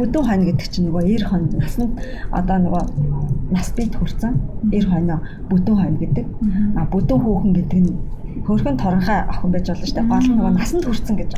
бүдэн 0.00 0.24
хонь 0.24 0.44
гэдэг 0.48 0.68
чинь 0.72 0.86
нөгөө 0.88 1.02
90 1.12 1.28
хонь 1.28 1.46
насанд 1.60 1.92
одоо 2.32 2.56
нөгөө 2.56 2.82
нас 3.52 3.68
бит 3.76 3.92
хүрсэн 4.00 4.32
90 4.72 4.96
хонь 4.96 5.12
бүдэн 5.52 5.76
хонь 5.76 5.96
гэдэг. 6.00 6.26
А 6.80 6.88
бүдэн 6.88 7.20
хөөхөн 7.20 7.52
гэдэг 7.52 7.80
нь 7.84 7.92
хөөрхөн 8.44 8.76
торонхой 8.76 9.20
охин 9.30 9.50
байж 9.52 9.66
болно 9.70 9.86
шүү 9.86 9.96
дээ. 9.96 10.10
Гол 10.10 10.26
нь 10.28 10.36
нөгөө 10.36 10.52
насанд 10.56 10.84
хүрсэн 10.84 11.16
гэж. 11.16 11.30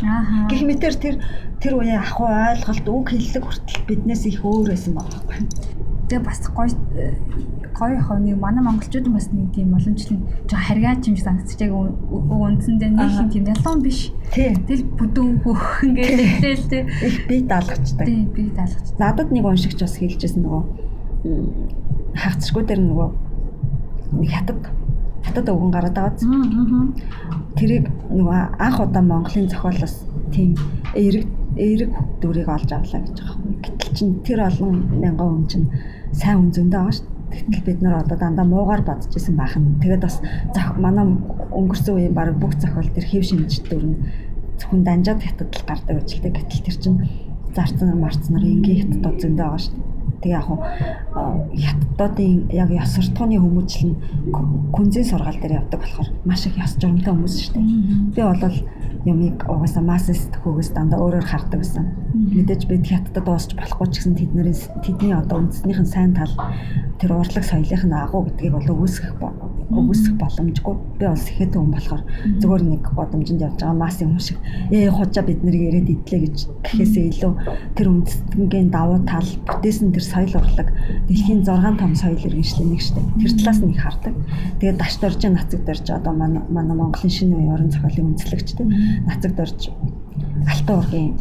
Гэх 0.51 0.63
мэтэр 0.67 0.95
тэр 0.99 1.15
тэр 1.63 1.73
үеийн 1.79 2.03
ахуй 2.03 2.27
ойлголт 2.27 2.87
үг 2.89 3.07
хэллэг 3.15 3.45
хүртэл 3.45 3.87
биднээс 3.87 4.23
их 4.27 4.43
өөр 4.43 4.73
байсан 4.75 4.93
байгаа. 4.99 5.23
Тэгээ 6.09 6.25
бас 6.25 6.41
гоё 6.51 6.73
гоё 7.79 8.01
хоног 8.03 8.39
манай 8.41 8.63
монголчууд 8.65 9.07
бас 9.13 9.31
нэг 9.31 9.55
тийм 9.55 9.71
боломжлын 9.77 10.25
жоо 10.51 10.59
харьгаа 10.59 10.97
чимж 10.99 11.23
санагдчих 11.23 11.69
яг 11.69 11.73
үндсэндээ 11.77 12.91
нэг 12.91 13.11
юм 13.15 13.29
тийм 13.31 13.45
ялган 13.47 13.83
биш. 13.85 14.11
Тэгэл 14.35 14.89
бүдүүн 14.99 15.45
хөөхөн 15.45 15.93
гэдэг 15.95 16.55
л 16.59 16.67
тий. 16.73 16.83
Их 17.07 17.17
бие 17.29 17.43
даалгачдаг. 17.47 18.07
Тий, 18.09 18.27
бие 18.35 18.51
даалгачдаг. 18.51 18.99
Надад 18.99 19.31
нэг 19.31 19.45
уншигч 19.47 19.79
бас 19.79 19.95
хэлжсэн 20.01 20.43
нөгөө 20.43 20.63
хагцшгүй 22.19 22.63
дээр 22.67 22.83
нөгөө 22.83 23.09
нэг 24.19 24.31
хатад 25.29 25.49
өвгөн 25.53 25.73
гараад 25.73 25.97
байгаа. 25.97 26.89
Тэрийг 27.59 27.87
нөгөө 28.11 28.41
анх 28.59 28.79
удаа 28.81 29.03
Монголын 29.03 29.49
зохиолоос 29.53 29.95
тийм 30.33 30.57
эрэг 30.95 31.27
эрэг 31.57 31.93
дүрийг 32.21 32.49
олж 32.49 32.71
авлаа 32.73 33.03
гэж 33.03 33.17
байгаа 33.19 33.37
юм. 33.45 33.57
Гэтэл 33.63 33.95
чин 33.97 34.09
тэр 34.23 34.41
олон 34.49 34.75
мянган 35.03 35.29
хүн 35.29 35.47
чинь 35.51 35.67
сайн 36.13 36.39
хүн 36.39 36.53
зөндөө 36.55 36.81
байгаа 36.81 36.97
шүү 36.97 37.07
дээ. 37.07 37.19
Гэтэл 37.29 37.67
бид 37.67 37.81
нар 37.83 37.97
одоо 38.03 38.17
дандаа 38.19 38.47
муугаар 38.47 38.83
бодож 38.87 39.13
исэн 39.17 39.37
байх 39.37 39.55
нь. 39.59 39.79
Тэгээд 39.83 40.03
бас 40.07 40.17
манай 40.79 41.05
өнгөрсөн 41.53 41.95
үеийн 41.95 42.15
баг 42.15 42.39
бүх 42.39 42.55
зохиол 42.57 42.89
төр 42.95 43.07
хэв 43.07 43.25
шимж 43.27 43.53
дүрн 43.67 43.95
зөвхөн 44.59 44.83
данжаад 44.87 45.21
хятад 45.23 45.51
л 45.51 45.67
гардаг 45.67 45.99
дээ. 46.07 46.33
Гэтэл 46.37 46.65
тэр 46.65 46.77
чинь 46.79 46.99
зарцнаар 47.57 47.99
марцнаар 47.99 48.45
энгийн 48.45 48.79
хятадууд 48.87 49.19
зөндөө 49.23 49.47
байгаа 49.47 49.63
шүү 49.65 49.75
дээ. 49.75 49.98
Тэгээ 50.23 50.35
яг 50.39 50.49
хятадуудын 51.63 52.51
яг 52.51 52.71
ёс 52.75 52.91
суртахууны 52.95 53.39
хүмүүжил 53.39 53.95
нь 53.95 54.01
күнзийн 54.75 55.07
сургаал 55.07 55.39
дээр 55.39 55.59
явдаг 55.63 55.81
болохоор 55.81 56.09
маш 56.27 56.47
их 56.47 56.59
ёс 56.59 56.75
журамтай 56.81 57.13
хүмүүс 57.15 57.37
шүү 57.39 57.55
дээ. 57.55 57.67
Би 58.15 58.23
бол 58.23 58.43
юмыг 59.07 59.47
угаасаа 59.47 59.83
массист 59.83 60.33
хөгөөс 60.43 60.75
дандаа 60.75 61.01
өөрөөр 61.01 61.27
хардаг 61.29 61.63
гэсэн. 61.63 61.87
Мэдээж 62.35 62.63
бид 62.67 62.85
хятадд 62.91 63.25
дуусч 63.25 63.55
болохгүй 63.55 63.87
ч 63.89 63.95
гэсэн 64.03 64.15
тэдний 64.19 64.55
тэдний 64.83 65.15
одоо 65.15 65.39
үндэснийхэн 65.39 65.87
сайн 65.87 66.13
тал 66.19 66.35
тэр 66.99 67.15
урлаг 67.15 67.45
соёлынх 67.47 67.85
нь 67.87 67.95
агуу 67.95 68.27
гэдгийг 68.27 68.53
бол 68.59 68.73
өгөөсгөх 68.75 69.15
өгөөсгөх 69.69 70.17
боломжгүй. 70.17 70.75
Би 70.99 71.05
бол 71.07 71.21
сэхэд 71.21 71.53
хүн 71.55 71.71
болохоор 71.73 72.03
зүгээр 72.41 72.63
нэг 72.65 72.83
годомжинд 72.97 73.45
явж 73.45 73.61
байгаа 73.61 73.77
массын 73.77 74.09
хүн 74.11 74.25
шиг 74.25 74.39
ээ 74.73 74.89
хужаа 74.91 75.25
бид 75.29 75.41
нарыг 75.45 75.63
ирээд 75.69 75.93
идлээ 75.93 76.21
гэж 76.25 76.37
гэхээсээ 76.65 77.05
илүү 77.13 77.33
тэр 77.77 77.87
үндэстнгийн 77.93 78.69
давуу 78.73 79.05
тал 79.05 79.29
бүтээсэн 79.45 79.93
тэр 79.93 80.05
соёл 80.09 80.33
урлаг 80.41 80.69
дэлхийн 81.09 81.45
6 81.45 81.79
том 81.79 81.93
соёл 81.95 82.19
иргэншлийн 82.19 82.71
нэг 82.73 82.81
штэ. 82.81 83.01
Тэр 83.21 83.33
талаас 83.37 83.61
нь 83.61 83.73
их 83.73 83.83
хардаг. 83.85 84.15
Тэгээд 84.61 84.81
дашд 84.81 85.05
орж 85.05 85.21
нацаг 85.29 85.61
дорж 85.65 85.87
одоо 85.93 86.13
манай 86.17 86.43
манай 86.49 86.77
Монголын 86.77 87.13
шинэ 87.13 87.37
үеийн 87.37 87.53
орон 87.53 87.71
зохиолын 87.71 88.17
үндэслэгчтэй 88.17 88.67
нацаг 89.05 89.33
дорж 89.37 89.71
алтан 90.49 90.77
ургийн 90.81 91.13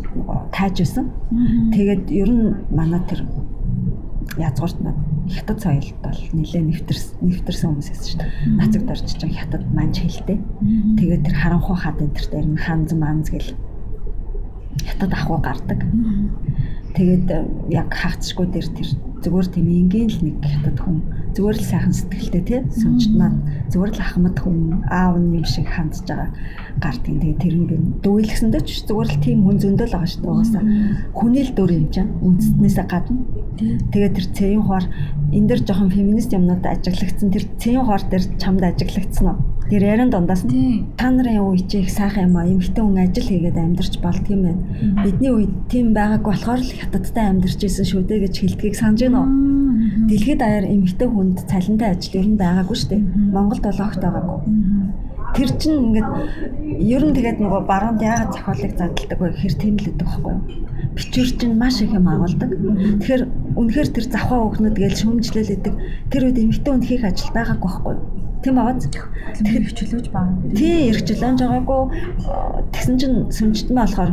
тааж 0.56 0.76
байсан. 0.80 1.06
Тэгээд 1.76 2.04
ер 2.12 2.30
нь 2.32 2.56
манай 2.72 3.02
тэр 3.04 3.28
язгуурт 4.38 4.80
хятад 5.28 5.60
соёлд 5.60 5.98
бол 6.04 6.20
нэлээ 6.34 6.64
нэвтэрсэн 6.64 7.20
нэвтэрсэн 7.20 7.68
хүмүүс 7.68 7.90
байсан 7.92 8.08
шүү 8.08 8.20
дээ. 8.22 8.32
Нацаг 8.56 8.82
дорж 8.88 9.04
чинь 9.12 9.36
хятад 9.36 9.64
манж 9.76 9.96
хэлтэй. 10.00 10.40
Тэгээд 11.00 11.26
тэр 11.28 11.36
харанхуй 11.36 11.76
хад 11.76 12.00
энэ 12.00 12.16
төр 12.16 12.28
дээр 12.32 12.48
нь 12.48 12.62
ханз 12.62 12.92
манз 12.96 13.28
гэл 13.28 13.52
хятад 14.88 15.12
ахуй 15.14 15.40
гардаг. 15.44 15.80
Тэгээд 16.98 17.30
яг 17.70 17.93
хаагцшгүй 17.93 18.48
дээр 18.50 18.68
тэр 18.74 18.89
зүгээр 19.22 19.48
тийм 19.54 19.68
энгийн 19.70 20.10
л 20.10 20.20
нэг 20.26 20.38
хятад 20.41 20.78
хүн 20.82 20.98
зүгээр 21.38 21.58
л 21.62 21.70
сайхан 21.70 21.93
сэтгэлтэй 21.93 22.41
тий 22.41 22.60
сүнжт 22.74 23.14
маань 23.14 23.38
зүгээр 23.70 23.91
л 23.93 24.02
ахмад 24.02 24.38
хүн 24.41 24.82
аав 24.89 25.22
нь 25.22 25.38
юм 25.38 25.45
шиг 25.45 25.70
хандж 25.70 26.10
байгаа 26.10 26.34
гардыг 26.82 27.22
тэгээд 27.22 27.41
тэр 27.41 27.56
нь 27.58 27.70
би 27.70 27.76
дүүлгэсэндээ 28.02 28.64
ч 28.66 28.70
зүгээр 28.89 29.10
л 29.14 29.22
тийм 29.22 29.39
хүн 29.45 29.58
зөндөл 29.62 29.93
байгаа 29.93 30.10
шүү 30.10 30.22
дээ 30.26 30.34
угаасаа. 30.34 30.64
Хүний 31.14 31.43
л 31.45 31.54
дөр 31.54 31.72
юм 31.78 31.86
чинь 31.93 32.12
үндэснээсээ 32.26 32.86
гадна. 32.89 33.22
Тэгээд 33.93 34.14
тэр 34.18 34.28
цэвэн 34.34 34.64
хоор 34.66 34.86
энэ 35.34 35.48
дэр 35.54 35.62
жоохон 35.66 35.93
феминист 35.93 36.34
юмнууд 36.34 36.66
ажиглагдсан. 36.66 37.30
Тэр 37.30 37.45
цэвэн 37.62 37.86
хоор 37.86 38.04
дээр 38.10 38.26
чамд 38.41 38.62
ажиглагдсан 38.66 39.26
уу 39.30 39.38
Тэр 39.68 39.84
яран 39.84 40.09
дундаас 40.09 40.47
та 40.47 41.09
нарын 41.11 41.68
чи 41.68 41.80
их 41.84 41.91
сайхан 41.91 42.32
юм 42.32 42.38
а. 42.38 42.47
Эмэгтэй 42.47 42.84
хүн 42.84 43.03
ажил 43.03 43.28
хийгээд 43.28 43.57
амьдарч 43.59 43.99
болдго 43.99 44.32
юм 44.32 44.43
байна. 44.47 44.63
Бидний 45.03 45.32
үед 45.36 45.51
тийм 45.68 45.91
байгаагүй 45.91 46.24
болохоор 46.24 46.61
л 46.63 46.72
хятадтай 46.72 47.26
амьдарч 47.28 47.59
исэн 47.68 47.84
шүү 47.84 48.07
дээ 48.07 48.24
гэж 48.24 48.36
хэлдгийг 48.39 48.76
санаж 48.80 49.03
байна 49.03 49.28
уу? 49.28 50.07
Дэлхийд 50.07 50.39
даяар 50.39 50.72
эмэгтэй 50.72 51.07
хүнд 51.11 51.38
цалинтай 51.51 51.89
ажил 51.91 52.15
ер 52.15 52.28
нь 52.32 52.39
байгаагүй 52.39 52.78
шүү 52.80 52.89
дээ. 52.95 53.01
Монголд 53.36 53.63
бол 53.68 53.84
огт 53.84 53.99
байгаагүй. 53.99 54.39
Тэр 55.36 55.49
чинь 55.59 55.84
ингээд 55.91 56.09
ер 56.88 57.03
нь 57.03 57.15
тэгээд 57.20 57.38
нөгөө 57.43 57.61
баруунд 57.68 57.99
яагаад 57.99 58.32
зохиолыг 58.39 58.72
задалдаг 58.80 59.20
вэ 59.20 59.28
гэхээр 59.36 59.55
тийм 59.59 59.76
л 59.84 59.89
өгдөг 59.91 60.07
байхгүй 60.07 60.32
юу? 60.32 60.43
Бичвэр 60.95 61.30
чинь 61.36 61.59
маш 61.59 61.84
их 61.84 61.91
юм 61.91 62.07
агуулдаг. 62.07 62.49
Тэгэхээр 63.03 63.24
үнэхээр 63.59 63.89
тэр 63.91 64.05
завхаа 64.07 64.47
өгнөд 64.47 64.80
гэж 64.80 64.93
шүүмжлэлээдэг. 65.03 65.74
Тэр 66.07 66.24
үед 66.32 66.39
эмэгтэй 66.39 66.72
хүн 66.72 66.88
хийх 66.88 67.03
ажил 67.03 67.36
байгаагүй 67.36 67.68
байхгүй 67.68 67.93
юу? 67.99 68.26
Тийм 68.44 68.56
бааз. 68.56 68.86
Тэгэхээр 68.86 69.66
хөвчлөөж 69.66 70.08
байгаа. 70.14 70.36
Тий, 70.54 70.94
эргчлөөж 70.94 71.40
байгаагүй. 71.42 71.82
Тэгсэн 72.74 72.96
чинь 73.02 73.18
сүнжтмээ 73.34 73.82
болохоор 73.82 74.12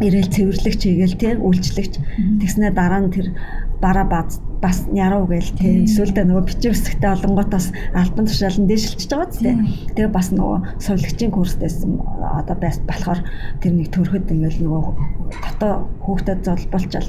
ирээл 0.00 0.30
цэвэрлэгч 0.30 0.80
хийгээл 0.86 1.18
тий, 1.18 1.32
үйлчлэгч. 1.34 1.94
Тэгснэ 2.38 2.70
дараа 2.72 3.02
нь 3.02 3.10
тэр 3.10 3.34
бараа 3.82 4.06
бааз 4.06 4.40
бас 4.62 4.86
яруу 4.90 5.26
гээл 5.30 5.54
тий. 5.54 5.86
Эсвэл 5.86 6.14
тэ 6.14 6.26
нөгөө 6.26 6.44
бичиг 6.50 6.74
хэсэгтээ 6.74 7.14
олонгоотоос 7.14 7.70
альбан 7.94 8.26
тушаалан 8.26 8.66
дээшилчихэж 8.66 9.10
байгаа 9.10 9.30
тий. 9.30 9.54
Тэгээ 9.94 10.10
бас 10.10 10.28
нөгөө 10.34 10.58
сувлагчийн 10.82 11.30
курстээс 11.30 11.86
одоо 11.86 12.56
бас 12.58 12.82
болохоор 12.82 13.20
тэр 13.62 13.72
нэг 13.78 13.88
төрөхөд 13.94 14.34
ингээл 14.34 14.62
нөгөө 14.66 14.82
дотоо 15.30 15.72
хүүхдэд 16.02 16.42
золболчаал 16.42 17.08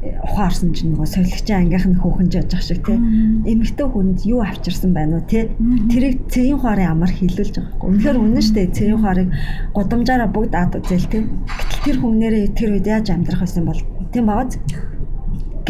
ухаарсан 0.00 0.72
чинь 0.72 0.96
нөгөө 0.96 1.08
солигчийн 1.12 1.68
ангийнх 1.68 1.86
нь 1.92 2.00
хөөхөнж 2.00 2.32
яж 2.40 2.50
ах 2.56 2.64
шиг 2.64 2.80
тийм 2.88 3.44
эмэгтэй 3.44 3.84
хүнд 3.84 4.24
юу 4.24 4.40
авчирсан 4.40 4.96
байна 4.96 5.20
уу 5.20 5.28
тий 5.28 5.52
тэрийг 5.92 6.24
цэгийн 6.32 6.56
хуарын 6.56 6.88
амар 6.96 7.12
хилүүлж 7.12 7.54
байгаа 7.60 7.76
юм. 7.76 8.00
Үнэхээр 8.00 8.16
үнэн 8.16 8.40
шүү 8.40 8.56
дээ. 8.56 8.76
Цэгийн 8.76 9.00
хуарыг 9.04 9.28
гудамжаараа 9.76 10.28
бүгд 10.32 10.52
ад 10.56 10.72
үзэл 10.80 11.12
тий 11.12 11.22
гэтэл 11.28 11.84
тэр 11.84 11.96
хүмүүнээрээ 12.00 12.44
тэр 12.56 12.70
үед 12.80 12.86
яаж 12.88 13.06
амьдрах 13.12 13.44
байсан 13.44 13.64
бол 13.68 13.80
тийм 14.08 14.24
бааз 14.24 14.56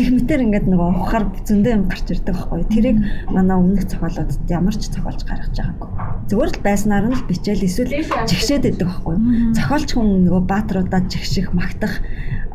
гэх 0.01 0.09
мэтэр 0.15 0.45
ингээд 0.47 0.67
нөгөө 0.71 0.91
ухаар 1.03 1.25
зөндөө 1.45 1.73
юм 1.75 1.85
гарч 1.91 2.07
ирдэг 2.15 2.35
байхгүй. 2.35 2.63
Тэрийг 2.71 2.99
манай 3.35 3.57
өмнөх 3.59 3.85
зохиолоод 3.91 4.31
ямар 4.47 4.75
ч 4.79 4.89
зохиолж 4.95 5.21
гаргаж 5.27 5.55
байгаагүй. 5.59 5.91
Зүгээр 6.31 6.51
л 6.55 6.65
байснаар 6.65 7.05
нь 7.11 7.17
л 7.19 7.27
бичээл 7.27 7.67
эсвэл 7.67 7.93
жигшээд 8.31 8.65
байдаг 8.65 8.87
байхгүй. 8.87 9.17
Зохиолч 9.59 9.89
хүн 9.93 10.09
нөгөө 10.31 10.43
баатруудаа 10.47 11.03
жигших, 11.11 11.51
магтах 11.51 12.01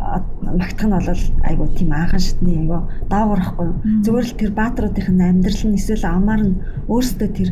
магтах 0.06 0.88
нь 0.88 0.93
бол 0.93 1.24
айгуу 1.49 1.68
тийм 1.74 1.91
аахан 1.91 2.22
шатны 2.22 2.51
айгуу 2.62 2.82
даавар 3.10 3.41
ахгүй. 3.41 3.70
Зүгээр 4.06 4.28
л 4.30 4.39
тэр 4.39 4.51
баатруудын 4.53 5.22
амьдрал 5.22 5.64
нь 5.66 5.78
эсвэл 5.80 6.06
амаар 6.06 6.41
нь 6.45 6.60
өөрсдөө 6.88 7.30
тэр 7.34 7.49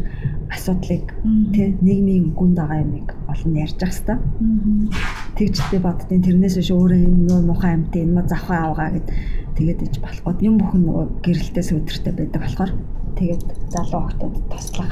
асуудлыг 0.54 1.06
тий 1.54 1.68
нийгмийн 1.82 2.38
гүнд 2.38 2.58
байгаа 2.58 2.86
юмыг 2.86 3.08
олон 3.32 3.54
ярьж 3.58 3.80
ах 3.82 3.93
хэвээр. 3.93 4.22
Тэгж 5.38 5.58
би 5.72 5.78
боддیں۔ 5.82 6.22
Тэрнээс 6.22 6.56
биш 6.62 6.70
өөрөө 6.70 6.99
энэ 7.01 7.26
нөө 7.26 7.41
муухай 7.49 7.74
амт 7.74 7.93
энэ 7.97 8.14
ма 8.14 8.22
завхаа 8.30 8.70
авгаа 8.70 8.89
гэд 8.93 9.08
тэгээд 9.58 9.80
иж 9.89 9.95
болохгүй. 9.97 10.34
Юм 10.45 10.56
бүхэн 10.62 10.82
нөгөө 10.86 11.06
гэрэлтээс 11.26 11.70
өдөртэй 11.74 12.14
байдаг 12.14 12.41
болохоор 12.45 12.72
тэгээд 13.18 13.43
залуу 13.74 14.01
хөлтөд 14.06 14.36
тослох. 14.54 14.91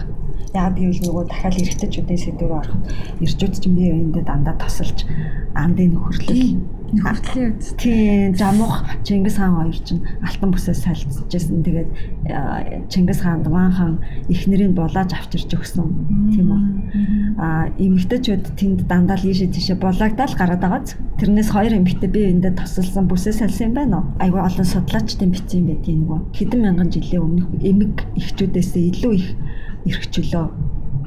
Яг 0.58 0.74
гэвэл 0.76 1.02
нөгөө 1.06 1.24
дахиад 1.30 1.56
эргэжтэйчүүдийн 1.62 2.22
сэдвээр 2.26 2.58
ороход 2.60 2.84
ирчүүд 3.24 3.54
чинь 3.62 3.78
би 3.78 3.86
эндээ 3.88 4.26
дандаа 4.26 4.56
тосолж 4.60 5.08
андын 5.56 5.96
нөхөрлөл 5.96 6.60
нөхөртлийн 6.92 7.56
үст. 7.56 7.78
Тийм, 7.80 8.36
замуух 8.36 8.84
Чингис 9.04 9.38
хаан 9.40 9.56
хоёр 9.56 9.78
чинь 9.80 10.04
алтан 10.22 10.52
бүсээс 10.52 10.84
салцчихсэн. 10.84 11.64
Тэгээд 11.64 11.90
Чингис 12.92 13.22
хаанд 13.24 13.48
Ван 13.48 13.72
хаан 13.72 13.96
эхнэрийг 14.28 14.76
булааж 14.76 15.16
авчирч 15.16 15.52
өгсөн. 15.56 15.88
Тийм 16.36 16.48
үү? 16.52 16.62
Аа, 17.40 17.72
эмэгтэйчүүд 17.80 18.46
тэнд 18.60 18.80
дандаа 18.92 19.16
л 19.16 19.28
ийшээ 19.30 19.56
тийшээ 19.56 19.80
булаагдаал 19.80 20.36
гараад 20.36 20.62
байгаа. 20.62 20.84
Тэрнээс 21.20 21.50
хоёр 21.56 21.74
эмэгтэй 21.80 22.10
би 22.12 22.28
эндээ 22.28 22.60
тосолсон 22.60 23.08
бүсээ 23.08 23.40
салсан 23.40 23.72
юм 23.72 23.74
байна 23.76 23.96
уу? 24.04 24.06
Айгүй 24.20 24.42
олон 24.44 24.68
судлаачдын 24.68 25.32
бичсэн 25.32 25.60
юм 25.64 25.68
байдгийг 25.72 25.98
нөгөө 26.04 26.20
хэдэн 26.36 26.60
мянган 26.62 26.90
жилийн 26.92 27.24
өмнөх 27.24 27.48
эмэг 27.62 27.96
эхчүүдээс 28.20 28.72
илүү 28.76 29.14
их 29.16 29.28
эрхчлөө 29.86 30.46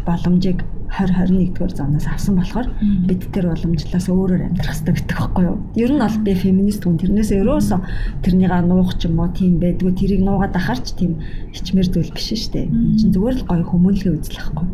боломжийг 0.07 0.62
20 0.94 1.34
21-р 1.59 1.72
зуунаас 1.74 2.07
авсан 2.07 2.36
болохоор 2.38 2.68
бид 3.09 3.26
тэр 3.34 3.50
уламжлалаас 3.50 4.07
өөрөөр 4.07 4.46
амьдрах 4.46 4.78
хэрэгтэй 4.78 4.94
гэдэг 4.94 5.16
байхгүй 5.18 5.44
юу? 5.48 5.57
Ер 5.74 5.90
нь 5.90 5.98
бол 5.98 6.18
би 6.22 6.32
феминист 6.38 6.86
хүн 6.86 7.00
тэрнээс 7.02 7.30
ерөөсө 7.34 7.76
тэрнийга 8.22 8.62
нуух 8.62 8.94
ч 9.00 9.11
юм 9.11 9.18
уу 9.18 9.30
тийм 9.34 9.59
байдгүй 9.59 9.90
тэрийг 9.90 10.22
нуугаад 10.22 10.55
ахарч 10.55 10.94
тийм 10.94 11.18
хичмэр 11.50 11.90
зүйл 11.90 12.14
биш 12.14 12.30
шүү 12.30 12.52
дээ. 12.55 12.66
Энд 12.70 12.94
чинь 13.00 13.14
зүгээр 13.16 13.36
л 13.42 13.48
гоё 13.48 13.64
хүмүүнлэгээ 13.66 14.14
үзлэхгүй. 14.14 14.66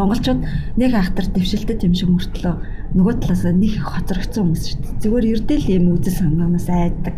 Монголчууд 0.00 0.40
нэг 0.80 0.92
ахтар 0.96 1.26
дэвшилтэд 1.28 1.84
юм 1.84 1.92
шиг 1.92 2.08
мөртлөө 2.08 2.54
нөгөө 2.96 3.14
талаас 3.20 3.44
нэг 3.44 3.76
их 3.76 3.84
хоцрогдсон 3.84 4.42
хүмүүс 4.48 4.64
шүү 4.66 4.80
дээ. 4.80 5.00
Зүгээр 5.04 5.26
эрдэл 5.36 5.66
юм 5.68 5.84
үзэл 5.92 6.16
санаанаас 6.16 6.68
айддаг. 6.72 7.16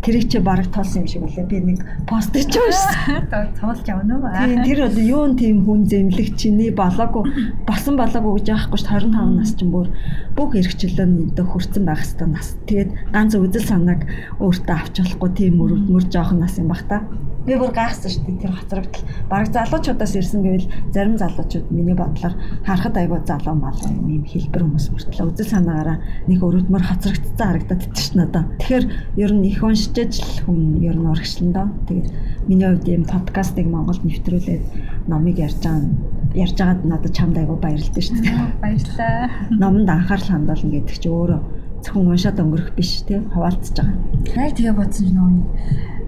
Тэрийг 0.00 0.26
чи 0.32 0.38
бараг 0.40 0.72
тоолсон 0.72 1.04
юм 1.04 1.08
шиг 1.12 1.22
үлээ. 1.28 1.44
Би 1.44 1.58
нэг 1.60 1.84
пост 2.08 2.32
хийж 2.32 2.56
байсан. 2.56 3.28
Тоолж 3.60 3.84
явна 3.84 4.16
уу? 4.16 4.32
Тийм 4.32 4.64
тэр 4.64 4.80
одоо 4.88 5.04
юун 5.04 5.36
тийм 5.36 5.68
хүн 5.68 5.84
зэмлэг 5.84 6.32
чиний 6.40 6.72
болоогүй 6.72 7.28
болсон 7.68 8.00
болоогүй 8.00 8.40
гэж 8.40 8.46
яахгүй 8.48 8.80
шүү 8.80 9.12
25 9.12 9.36
нас 9.36 9.52
чинь 9.52 9.68
бүр 9.68 9.92
бүх 10.32 10.56
эрхчлэн 10.56 11.36
нэмдэ 11.36 11.44
хүрсэн 11.44 11.84
байх 11.84 12.00
хэвээр 12.00 12.30
нас. 12.32 12.56
Тэгээд 12.64 12.90
ганц 13.12 13.36
үзэл 13.36 13.68
санааг 13.68 14.00
өөртөө 14.40 14.76
авч 14.80 14.94
болохгүй 15.04 15.30
тийм 15.36 15.60
мөр 15.60 16.04
жоохон 16.08 16.40
нас 16.40 16.56
юм 16.56 16.72
бах 16.72 16.88
та. 16.88 17.04
Би 17.50 17.56
бүр 17.58 17.72
гайхсан 17.74 18.14
шүү 18.14 18.22
дээ 18.30 18.42
тэр 18.46 18.54
хоцрогдол. 18.54 19.02
Бараг 19.26 19.50
залуучуудаас 19.50 20.14
ирсэн 20.14 20.46
гэвэл 20.46 20.70
зарим 20.94 21.18
залуучууд 21.18 21.66
миний 21.74 21.98
бодлоор 21.98 22.34
харахад 22.62 22.94
айгүй 22.94 23.18
залуу 23.26 23.58
мал 23.58 23.74
юм 23.90 24.22
хэлбэр 24.22 24.62
хүмүүс 24.70 24.86
мөртлөө 24.94 25.26
үзэл 25.34 25.50
санаагаараа 25.58 25.98
нэг 26.30 26.38
өрөөдмөр 26.46 26.84
хоцрогдсон 26.86 27.34
харагдаад 27.42 27.82
шнэ 27.90 28.22
одоо. 28.30 28.46
Тэгэхээр 28.62 28.86
ер 29.18 29.32
нь 29.34 29.50
их 29.50 29.66
уншиж 29.66 30.22
л 30.22 30.46
хүн 30.46 30.78
ер 30.78 30.94
нь 30.94 31.10
урагшлан 31.10 31.50
доо. 31.50 31.66
Тэгээд 31.90 32.08
миний 32.46 32.68
хувьд 32.70 32.86
ийм 32.86 33.02
подкастыг 33.10 33.66
Монголд 33.66 34.06
нэвтрүүлээд 34.06 35.10
номыг 35.10 35.42
ярьж 35.42 35.58
байгаа 35.58 35.90
ярьж 36.38 36.54
байгаад 36.54 36.86
надад 36.86 37.12
чамд 37.18 37.34
айгүй 37.34 37.58
баярлалтай 37.58 38.02
шүү 38.06 38.22
дээ. 38.22 38.38
Баярлалаа. 38.62 39.26
Номонд 39.50 39.90
анхаарал 39.90 40.30
хандуулна 40.38 40.70
гэдэг 40.70 40.96
чи 41.02 41.10
өөрөө 41.10 41.40
зөвхөн 41.82 42.14
уншаад 42.14 42.38
өнгөрөх 42.38 42.70
биш 42.78 43.02
тийм 43.10 43.26
хаваалцж 43.34 43.74
байгаа. 43.74 43.98
Яг 44.38 44.54
тэгээ 44.54 44.78
бодсон 44.78 45.06
ч 45.06 45.10
нөгөө 45.10 45.99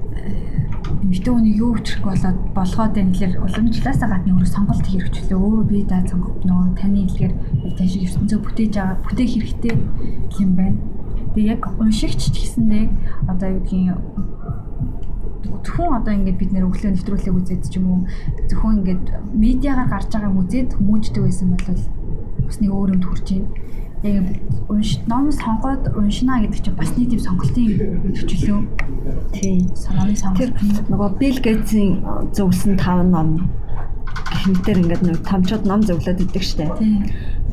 эмэгтэй 1.02 1.32
хүний 1.32 1.56
юу 1.56 1.76
өчрөх 1.76 2.04
болоод 2.04 2.38
болгоод 2.54 2.92
байна 2.94 3.12
гэхээр 3.12 3.42
уламжлалаасаа 3.42 4.08
гадна 4.12 4.32
өөрөө 4.36 4.50
сонголт 4.52 4.86
хэрэгчлээ. 4.86 5.38
Өөрөө 5.38 5.64
бие 5.66 5.84
даа 5.88 6.02
сонголт 6.06 6.42
нөгөө 6.44 6.76
таны 6.78 6.98
хэлгээр 7.06 7.34
тань 7.76 7.90
шиг 7.90 8.02
ертөнцөө 8.06 8.40
бүтээж 8.44 8.72
байгаа 8.76 8.96
бүтээх 9.02 9.32
хэрэгтэй 9.32 9.72
юм 10.42 10.50
байна. 10.58 10.78
Тэгээ 11.32 11.52
яг 11.52 11.62
уншигч 11.80 12.22
гэсэндээ 12.32 12.84
одоо 13.30 13.48
юу 13.50 13.60
гэдгийг 13.64 13.98
зөвхөн 15.62 15.96
одоо 15.96 16.12
ингээд 16.14 16.38
бид 16.38 16.50
нэр 16.52 16.68
өглөө 16.68 16.90
нэвтрүүлэг 16.92 17.34
үзээд 17.38 17.62
ч 17.70 17.74
юм 17.78 17.86
уу 17.88 18.00
зөвхөн 18.50 18.82
ингээд 18.82 19.04
медиагаар 19.32 19.88
гарч 19.90 20.10
байгааг 20.12 20.38
үзээд 20.38 20.70
хүмүүждэг 20.76 21.22
байсан 21.24 21.48
бол 21.54 21.66
бас 22.46 22.56
нэг 22.60 22.70
өөр 22.70 22.92
юмд 22.94 23.06
хүрч 23.06 23.26
юм 23.38 23.44
яг 24.02 24.26
унш 24.68 24.98
ном 25.06 25.30
сонгоод 25.30 25.94
уншина 25.96 26.42
гэдэг 26.42 26.60
чинь 26.64 26.74
бас 26.74 26.90
нэг 26.96 27.10
тийм 27.10 27.20
сонголтын 27.22 27.66
хөвчлөө. 28.18 28.60
Тийм. 29.32 29.70
Санааны 29.78 30.16
сонголт. 30.16 30.54
Нөгөө 30.90 31.10
Bill 31.18 31.38
Gates-ийн 31.38 32.02
зөвлөсөн 32.34 32.74
5 32.82 33.14
ном 33.14 33.28
гэмтэр 34.42 34.82
ингээд 34.82 35.02
нэг 35.06 35.18
томчууд 35.22 35.64
ном 35.70 35.80
зөвлөд 35.86 36.18
идэг 36.18 36.42
штэ. 36.42 36.66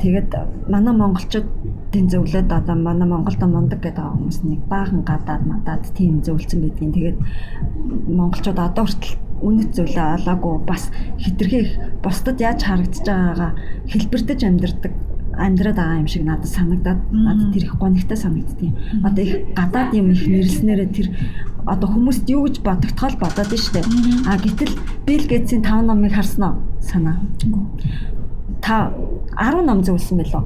Тэгээд 0.02 0.30
манай 0.66 0.94
монголчуудын 0.96 2.06
зөвлөд 2.10 2.50
одоо 2.50 2.74
манай 2.74 3.06
Монголд 3.06 3.40
мундаг 3.46 3.78
гэдэг 3.84 4.00
хүмүүс 4.00 4.38
нэг 4.42 4.60
баахан 4.66 5.06
гадаад 5.06 5.44
мадаад 5.46 5.84
тийм 5.94 6.18
зөвлөсөн 6.24 6.66
байдгийн. 6.66 6.94
Тэгээд 6.96 7.18
монголчууд 8.10 8.58
одоо 8.58 8.84
хүртэл 8.90 9.14
үнэт 9.44 9.70
зүйлээ 9.76 10.08
олоогүй 10.18 10.54
бас 10.66 10.90
хитрхи 11.20 11.60
бусдад 12.02 12.40
яаж 12.40 12.60
харагдаж 12.64 13.04
байгаагаа 13.06 13.52
хэлбэртэж 13.92 14.40
амьдардаг 14.44 14.92
амьдраад 15.40 15.76
байгаа 15.80 16.00
юм 16.04 16.06
шиг 16.06 16.24
надад 16.28 16.52
санагдаад 16.52 17.00
надад 17.12 17.48
тэр 17.52 17.64
их 17.64 17.74
гонигтай 17.80 18.16
санагддیں۔ 18.16 19.04
Одоо 19.04 19.24
их 19.24 19.34
гадаад 19.56 19.90
юм 19.96 20.12
их 20.12 20.22
нэрлснээрээ 20.28 20.88
тэр 20.92 21.08
одоо 21.66 21.88
хүмүүст 21.88 22.28
юу 22.28 22.46
гэж 22.46 22.60
бодогдтол 22.64 23.16
бодоод 23.20 23.50
нь 23.52 23.60
штэ. 23.60 23.82
А 24.28 24.36
гэтэл 24.36 24.74
Bill 25.06 25.24
Gates-ийн 25.28 25.62
5 25.64 25.88
номыг 25.88 26.12
харсан 26.12 26.44
уу? 26.44 26.56
Санаа. 26.80 27.20
Та 28.60 28.92
10 29.36 29.64
ном 29.64 29.80
зөвлөсөн 29.84 30.20
байлоо. 30.20 30.44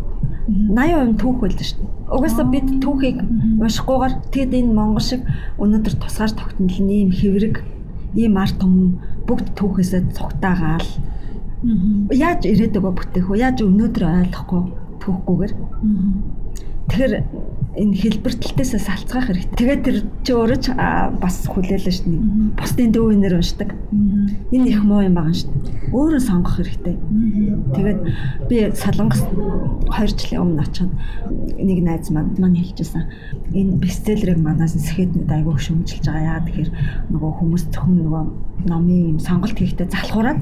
80% 0.49 1.18
түүх 1.18 1.36
байлаа 1.40 1.64
шүү 1.64 1.78
дээ. 1.80 1.92
Угаасаа 2.14 2.47
бид 2.53 2.68
түүхийг 2.84 3.18
уншихгүйгээр 3.64 4.14
тэгэд 4.28 4.53
энэ 4.61 4.76
монгол 4.76 5.01
шиг 5.01 5.22
өнөөдөр 5.57 5.95
тусгаар 5.97 6.32
тогтнол 6.36 6.78
нь 6.84 6.92
ийм 6.92 7.11
хэврэг, 7.11 7.64
ийм 8.12 8.36
арт 8.36 8.61
том 8.61 9.01
бүгд 9.24 9.57
түүхээсээ 9.57 10.12
цугтаагаал. 10.12 10.90
Яаж 12.12 12.45
ирээд 12.45 12.76
байгаа 12.76 12.92
бүтээх 12.92 13.26
вэ? 13.32 13.40
Яаж 13.40 13.64
өнөөдөр 13.64 14.05
ойлгохгүй 14.05 14.84
फूक 15.05 15.24
कुगर 15.24 15.55
mm-hmm. 15.84 16.43
Тэгэхээр 16.89 17.14
энэ 17.74 17.95
хэлбэртэлтээс 17.99 18.78
салцгаах 18.78 19.26
хэрэгтэй. 19.35 19.59
Тэгээд 19.59 19.82
тэр 19.82 19.97
чи 20.22 20.30
өөрөө 20.30 20.59
ч 20.62 20.66
бас 21.18 21.37
хүлээлэн 21.51 21.91
шүү 21.91 22.07
дээ. 22.07 22.22
Бусдын 22.55 22.91
дөө 22.95 23.07
өнөр 23.18 23.35
уншдаг. 23.43 23.70
Энэ 24.55 24.70
их 24.70 24.80
муу 24.87 25.03
юм 25.03 25.18
байгаа 25.18 25.35
шүү 25.35 25.51
дээ. 25.51 25.91
Өөрөө 25.91 26.22
сонгох 26.22 26.55
хэрэгтэй. 26.62 26.95
Тэгээд 27.74 28.01
би 28.47 28.57
салангас 28.78 29.26
2 29.26 30.07
жилийн 30.07 30.43
өмнө 30.47 30.62
очиход 30.62 30.95
нэг 31.59 31.78
найз 31.82 32.14
маань 32.14 32.39
маань 32.39 32.62
хэлчихсэн. 32.62 33.11
Энэ 33.51 33.78
бестселлерыг 33.82 34.39
манаас 34.39 34.78
сэхэднүүд 34.78 35.35
айгүй 35.35 35.59
шөмжилж 35.59 36.07
байгаа. 36.07 36.30
Яа 36.30 36.47
тэгэхээр 36.47 36.70
нөгөө 37.11 37.30
хүмүүс 37.43 37.64
зөвхөн 37.74 37.97
нөгөө 38.07 38.24
номын 38.70 39.18
юм 39.18 39.18
сонголт 39.18 39.59
хийхдээ 39.59 39.91
залхуураад 39.91 40.41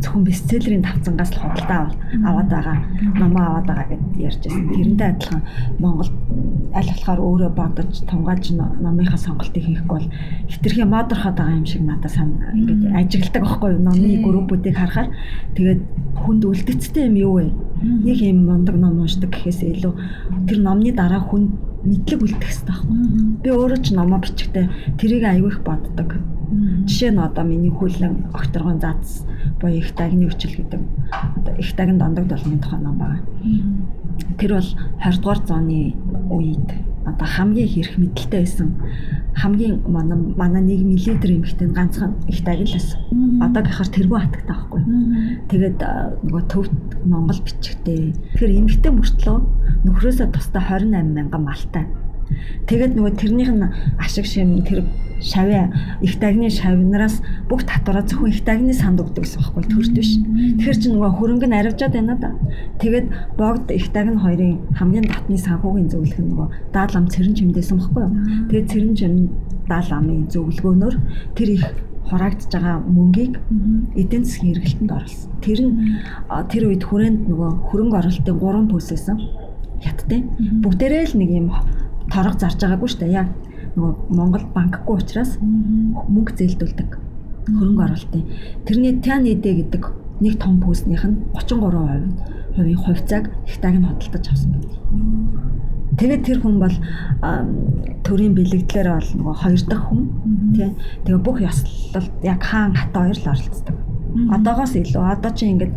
зөвхөн 0.00 0.24
бестселлерийн 0.24 0.82
тавцангаас 0.82 1.30
л 1.36 1.40
худалдаа 1.44 1.92
аваад 2.24 2.48
байгаа. 2.48 2.76
Номоо 3.20 3.44
аваад 3.60 3.66
байгаа 3.68 3.86
гэдээ 3.92 4.26
ярьжсэн. 4.26 4.72
Тэрнтэй 4.74 5.08
адилхан 5.12 5.42
Монгол 5.80 6.10
аль 6.76 6.90
болохоор 6.92 7.20
өөрөө 7.20 7.50
бодож 7.56 7.90
тунгааж 8.06 8.44
номынхаа 8.52 9.18
сонголтыг 9.18 9.64
хийхгүй 9.64 9.88
бол 9.88 10.08
хитрхи 10.52 10.84
модерхоод 10.84 11.36
байгаа 11.40 11.56
юм 11.56 11.66
шиг 11.66 11.82
надад 11.82 12.12
сан 12.12 12.36
ингээд 12.54 12.82
ажигладаг 13.00 13.42
байхгүй 13.42 13.70
юу? 13.74 13.82
Номын 13.88 14.22
группүүдийг 14.22 14.76
харахаар. 14.76 15.08
Тэгээд 15.56 15.80
хүнд 16.20 16.42
үлдэцтэй 16.44 17.08
юм 17.08 17.16
юу 17.16 17.32
вэ? 17.40 17.46
Нэг 18.06 18.18
юм 18.20 18.46
мундаг 18.46 18.76
ном 18.76 19.00
уншдаг 19.00 19.32
гэхээс 19.32 19.60
илүү 19.64 19.92
тэр 20.46 20.58
номны 20.60 20.92
дараа 20.92 21.24
хүн 21.24 21.69
мэдлэг 21.84 22.20
үлдэх 22.22 22.44
хэрэгтэй 22.44 22.66
байхгүй. 22.68 22.96
Би 23.42 23.48
өөрөө 23.50 23.80
ч 23.80 23.86
номоо 23.96 24.18
бичгтээ 24.20 24.66
тэрийг 25.00 25.24
аягүй 25.24 25.50
их 25.50 25.60
боддог. 25.64 26.08
Жишээ 26.86 27.14
нь 27.14 27.22
одоо 27.22 27.44
миний 27.44 27.70
хүлэн 27.70 28.34
огторгон 28.34 28.80
зац 28.80 29.24
буюу 29.60 29.78
их 29.78 29.94
дагны 29.94 30.28
хүчил 30.28 30.54
гэдэг 30.60 30.80
одоо 31.38 31.54
их 31.56 31.70
дагн 31.76 31.98
дондог 31.98 32.26
долмын 32.26 32.60
тухай 32.60 32.80
ном 32.80 32.98
байгаа. 32.98 33.22
Тэр 34.38 34.50
бол 34.58 34.70
20 35.00 35.22
дугаар 35.22 35.40
зууны 35.46 35.94
үед 36.28 36.68
одоо 37.06 37.26
хамгийн 37.26 37.68
хэрэг 37.68 37.94
мэдлэлтэй 37.96 38.40
байсан 38.44 38.68
хамгийн 39.34 39.80
манай 39.86 40.18
манай 40.36 40.62
нэг 40.62 40.82
миллилитр 40.84 41.30
эмхтэй 41.30 41.68
ганцхан 41.68 42.14
их 42.28 42.44
дагилаас 42.44 42.96
одоо 43.40 43.62
гэхаар 43.62 43.88
тэргүй 43.88 44.18
хатагтай 44.20 44.56
байхгүй. 44.56 44.82
Тэгээд 45.48 45.78
нөгөө 46.26 46.42
төвд 46.50 46.74
Монгол 47.06 47.40
бичгтэй. 47.40 48.12
Тэгэхээр 48.36 48.58
эмхтэй 48.58 48.92
мөртлөө 48.92 49.38
нөхрөөсөө 49.86 50.28
тусдаа 50.34 50.62
28 50.66 51.14
мянган 51.14 51.44
малтай. 51.70 51.86
Тэгээд 52.66 52.94
нөгөө 52.94 53.14
тэрнийх 53.18 53.50
нь 53.50 53.66
ашиг 53.98 54.26
шим 54.26 54.62
тэр 54.62 54.86
шавья 55.20 55.72
их 56.00 56.18
дагны 56.18 56.48
шавнараас 56.48 57.22
бүх 57.48 57.66
татвараа 57.66 58.06
зөвхөн 58.06 58.30
их 58.30 58.44
дагны 58.44 58.72
санд 58.72 59.02
өгдөг 59.02 59.26
гэсэн 59.26 59.42
байхгүй 59.42 59.64
төрд 59.66 59.92
биш. 59.98 60.14
Тэгэхээр 60.22 60.78
чи 60.78 60.88
нөгөө 60.94 61.10
хөрөнгө 61.18 61.46
нь 61.50 61.58
аривжаад 61.58 61.92
байна 61.92 62.14
да. 62.14 62.30
Тэгээд 62.78 63.06
богд 63.36 63.70
их 63.74 63.90
даг 63.90 64.06
нь 64.06 64.22
хоёрын 64.22 64.62
хамгийн 64.78 65.10
татны 65.10 65.36
санхүүгийн 65.36 65.90
зөвлөх 65.90 66.18
нь 66.22 66.30
нөгөө 66.30 66.48
даалам 66.72 67.10
цэрэн 67.10 67.34
чимдээсэн 67.34 67.76
байхгүй 67.78 68.02
юу. 68.06 68.14
Тэгээд 68.48 68.70
цэрэн 68.70 68.94
чим 68.94 69.12
дааламын 69.66 70.30
зөвлөгөөнөөр 70.30 70.94
тэр 71.34 71.48
их 71.50 71.66
хураагдж 72.06 72.46
байгаа 72.54 72.78
мөнгийг 72.86 73.34
эдийн 73.98 74.24
засгийн 74.24 74.54
эргэлтэнд 74.54 74.94
оруулсан. 74.94 75.30
Тэр 75.42 75.58
нь 75.66 75.74
тэр 76.48 76.62
үед 76.70 76.86
хүрээнд 76.86 77.26
нөгөө 77.28 77.50
хөрөнгө 77.68 77.98
оруулалтын 77.98 78.38
3 78.38 78.70
пүсэсэн 78.70 79.18
хятадтай. 79.84 80.20
Бүгдээрээ 80.64 81.04
л 81.10 81.18
нэг 81.18 81.30
юм 81.30 81.48
торог 82.12 82.36
зарж 82.40 82.60
байгаагүй 82.60 82.88
шүү 82.88 83.00
дээ. 83.04 83.18
Яг 83.20 83.28
нөгөө 83.76 83.92
Монгол 84.16 84.44
банкгүй 84.54 84.96
учраас 85.00 85.38
мөнгө 85.40 86.36
зээлдүүлдэг 86.38 86.90
хөрөнгө 87.48 87.84
оруулалтын. 87.86 88.24
Тэрний 88.66 88.94
TND 89.00 89.44
гэдэг 89.44 89.82
нэг 90.20 90.34
том 90.38 90.60
пүүснийх 90.60 91.04
нь 91.06 91.16
33% 91.34 92.56
хувийн 92.56 92.80
хувьцааг 92.82 93.24
ихтайг 93.48 93.76
нь 93.80 93.86
хөдөлтөж 93.88 94.24
авсан 94.28 94.50
байна. 94.52 94.76
Тэгээд 95.98 96.22
тэр 96.26 96.38
хүн 96.40 96.56
бол 96.60 96.76
төрийн 98.04 98.34
бэлэгдлэр 98.36 98.88
бол 98.94 99.10
нөгөө 99.16 99.36
хоёр 99.42 99.62
дахь 99.66 99.86
хүн 99.88 100.02
тий. 100.54 100.70
Тэгээ 101.04 101.24
бүх 101.24 101.38
ёслолд 101.40 102.12
яг 102.22 102.40
хаан 102.42 102.74
хата 102.76 102.98
хоёр 103.00 103.18
л 103.18 103.30
оролцдог. 103.32 103.76
Одоогоос 104.10 104.74
илүү 104.74 105.04
одоо 105.06 105.30
чи 105.30 105.46
ингээд 105.46 105.74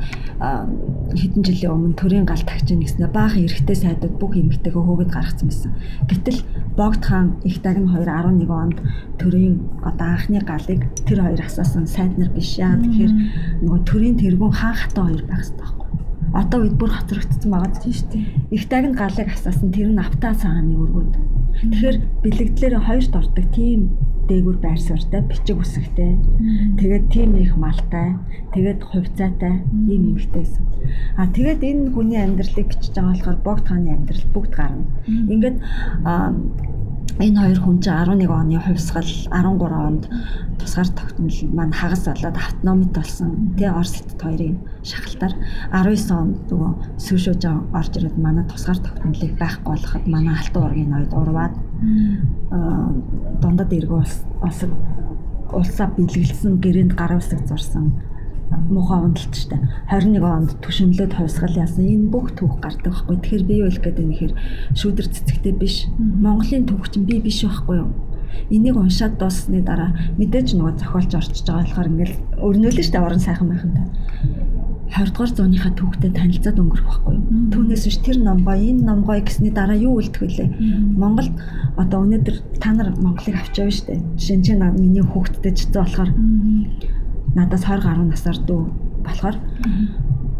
хэдэн 1.13 1.43
жилийн 1.45 1.73
өмнө 1.73 1.99
төрийн 1.99 2.25
гал 2.25 2.41
тагчин 2.41 2.81
гэснээр 2.81 3.13
баахан 3.13 3.45
эрэгтэй 3.45 3.77
сайдууд 3.77 4.15
бүх 4.17 4.33
эмэгтэйгөө 4.33 4.83
хөөгд 4.83 5.11
гаргацсан 5.13 5.47
байсан. 5.49 5.71
Гэтэл 6.09 6.39
Богд 6.73 7.01
хаан 7.05 7.37
их 7.45 7.61
дагн 7.61 7.85
211 7.93 8.49
онд 8.49 8.77
төрийн 9.21 9.61
одоо 9.85 10.07
анхны 10.17 10.41
галыг 10.41 10.81
тэр 11.05 11.19
хоёр 11.21 11.41
асаасан 11.45 11.85
сайд 11.85 12.17
нар 12.17 12.33
биш 12.33 12.57
яа. 12.57 12.81
Тэгэхээр 12.81 13.13
нөгөө 13.61 13.81
төрийн 13.85 14.17
тэргүүн 14.17 14.53
хаан 14.57 14.75
хатан 14.81 15.05
хоёр 15.13 15.23
байх 15.29 15.45
хэрэгтэй 15.45 15.61
байхгүй. 15.61 15.82
Одоо 16.31 16.63
үед 16.63 16.75
бүр 16.79 16.91
хоцрогдсон 16.95 17.51
байгаа 17.51 17.71
Тийм 17.83 17.93
шүү 17.93 18.07
дээ. 18.11 18.25
их 18.55 18.63
дагн 18.69 18.93
галыг 18.95 19.29
асаасан 19.29 19.69
тэр 19.75 19.89
нь 19.91 19.99
автаа 19.99 20.33
цагааны 20.33 20.75
өргөд. 20.79 21.13
Тэгэхээр 21.53 21.97
бэлэгдлэр 22.23 22.73
хоёрт 22.81 23.13
ордог 23.13 23.45
тийм 23.53 23.79
дээгүр 24.27 24.57
байр 24.63 24.79
суурьтай 24.79 25.21
бичиг 25.27 25.59
үсгтэй. 25.59 26.15
Тэгээд 26.79 27.05
тийм 27.11 27.35
их 27.37 27.53
малтай, 27.59 28.15
тэгээд 28.55 28.81
хувьцаатай 28.81 29.61
ийм 29.91 30.15
эмэгтэйсэн. 30.15 30.63
А 31.19 31.27
тэгээд 31.27 31.61
энэ 31.61 31.91
хүний 31.91 32.19
амьдралыг 32.23 32.67
бичиж 32.71 32.95
байгаа 32.95 33.11
болохоор 33.11 33.37
богд 33.43 33.65
хааны 33.67 33.91
амьдрал 33.91 34.25
бүгд 34.33 34.53
гарна. 34.55 34.87
Ингээд 35.07 35.57
аа 36.07 36.31
энэ 37.21 37.39
хоёр 37.39 37.59
хүн 37.61 37.77
чинь 37.77 37.93
11 37.93 38.25
оны 38.25 38.57
хувьсгал 38.57 39.05
13 39.05 39.69
онд 39.69 40.03
тусгаар 40.57 40.89
тогтнол 40.89 41.37
маань 41.53 41.73
хагас 41.73 42.05
болоод 42.09 42.37
автономит 42.37 42.91
болсон. 42.93 43.53
Тэ 43.57 43.69
Орос 43.69 43.93
хятад 44.01 44.21
хоёрын 44.21 44.57
шахалтаар 44.81 45.33
19 45.69 46.09
онд 46.09 46.37
нөгөө 46.49 46.71
сүүшөөж 47.05 47.43
орж 47.77 47.93
ирээд 47.97 48.17
манай 48.17 48.45
тусгаар 48.49 48.79
тогтнолыг 48.81 49.33
байхгүй 49.37 49.73
болоход 49.77 50.05
манай 50.09 50.33
алтан 50.33 50.63
ургийн 50.65 50.89
ноёд 50.89 51.13
урваад 51.13 51.55
дундад 53.41 53.71
эргөө 53.77 54.01
улсад 54.41 54.71
улсаа 55.53 55.87
бэлгэлсэн 55.93 56.57
гэрээнд 56.57 56.93
гар 56.97 57.13
усыг 57.17 57.45
зурсан 57.45 57.93
муухай 58.51 58.99
ундалтчтай 59.01 59.59
21 59.91 60.23
онд 60.23 60.51
төшөмлөд 60.63 61.13
хувьсгал 61.13 61.55
яасан. 61.55 61.85
Энэ 61.87 62.09
бүх 62.09 62.33
түүх 62.37 62.59
гардаг 62.59 62.93
байхгүй. 62.93 63.17
Тэгэхээр 63.17 63.43
би 63.47 63.53
юу 63.61 63.67
хэлэх 63.69 63.83
гээд 63.83 63.97
байна 63.99 64.13
гэхээр 64.13 64.33
шүүдэр 64.77 65.07
цэцэгтэй 65.13 65.53
биш. 65.53 65.75
Монголын 65.97 66.67
түүх 66.67 66.89
чинь 66.91 67.07
би 67.07 67.19
биш 67.19 67.43
байхгүй 67.43 67.77
юу? 67.81 67.91
Энийг 68.49 68.77
уншаад 68.77 69.17
дууссаны 69.21 69.61
дараа 69.61 69.93
мэдээж 70.17 70.57
нөгөө 70.57 70.73
зохиолч 70.81 71.11
орчиж 71.13 71.45
байгаа 71.45 71.63
болохоор 71.63 71.91
ингээл 71.93 72.15
өрнөөлөн 72.41 72.87
штэ 72.87 72.97
орон 72.97 73.21
сайхан 73.21 73.49
байхантай 73.49 73.85
20 74.93 75.09
дугаар 75.09 75.31
зууныхаа 75.33 75.73
түүхтэй 75.73 76.11
танилцаад 76.13 76.57
өнгөрөх 76.61 76.85
байхгүй 76.85 77.13
юу. 77.17 77.49
Түүнээс 77.49 77.85
биш 77.89 77.97
тэр 78.05 78.17
номгоо 78.21 78.53
энэ 78.53 78.85
номгоо 78.85 79.17
гэсний 79.25 79.49
дараа 79.49 79.73
юу 79.73 79.97
үлдэх 79.97 80.21
вүлээ. 80.21 80.49
Монголд 81.01 81.33
одоо 81.81 82.05
өнөөдөр 82.05 82.37
та 82.61 82.77
нар 82.77 82.93
Монголыг 83.01 83.41
авч 83.41 83.57
явна 83.57 83.73
штэ. 83.73 83.97
Жишээ 84.21 84.53
нь 84.53 84.77
миний 84.77 85.01
хүүхдтэй 85.01 85.53
ч 85.57 85.73
зэ 85.73 85.81
болохоор 85.81 86.09
надаас 87.35 87.63
20 87.65 87.83
гаруй 87.83 88.07
насаар 88.07 88.37
дүү 88.47 88.61
болохоор 89.05 89.35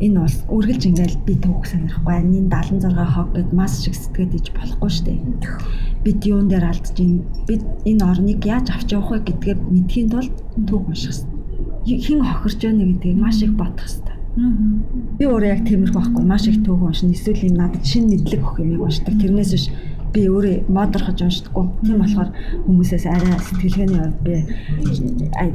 энэ 0.03 0.19
бол 0.19 0.37
үргэлж 0.57 0.83
ингээл 0.89 1.17
би 1.25 1.33
түүх 1.39 1.63
сонирхгүй 1.69 2.13
энэ 2.19 2.49
76 2.51 3.15
хог 3.15 3.29
гэд 3.35 3.49
мас 3.53 3.73
шиг 3.83 3.95
сэтгэхэд 3.95 4.37
иж 4.39 4.47
болохгүй 4.51 4.91
штэ. 4.91 5.13
Бид 6.03 6.19
юун 6.27 6.47
дээр 6.51 6.65
алдж 6.67 6.97
ин 6.99 7.23
бид 7.47 7.63
энэ 7.87 8.03
орныг 8.03 8.41
яаж 8.43 8.67
авч 8.73 8.91
явах 8.91 9.23
вэ 9.23 9.31
гэдгээ 9.31 9.55
мэдхийн 9.55 10.09
тулд 10.11 10.35
түүх 10.67 10.83
унших. 10.91 11.23
Хин 11.87 12.19
хохирч 12.19 12.59
байна 12.67 12.83
гэдгийг 12.89 13.17
маш 13.21 13.39
их 13.43 13.55
бодох 13.55 13.87
хэрэгтэй. 13.87 14.17
Би 14.33 15.23
өөрөө 15.29 15.49
яг 15.55 15.61
тиймэрхүү 15.69 15.95
байхгүй 15.95 16.25
маш 16.25 16.43
их 16.51 16.59
түүх 16.65 16.81
уншина. 16.83 17.13
Эсвэл 17.15 17.47
юм 17.47 17.55
надад 17.61 17.85
шинэ 17.85 18.07
мэдлэг 18.11 18.41
өгөх 18.43 18.59
юмыг 18.59 18.81
уншдаг. 18.81 19.13
Тэрнээс 19.21 19.51
биш 19.55 19.65
би 20.13 20.23
өөрөө 20.29 20.69
модорхож 20.69 21.19
уншдаггүй. 21.25 21.65
Тийм 21.81 21.97
болохоор 22.01 22.29
хүмүүсээс 22.69 23.05
арай 23.09 23.33
сэтгэлгээний 23.41 23.99
хувьд 23.99 24.19
би 24.21 24.35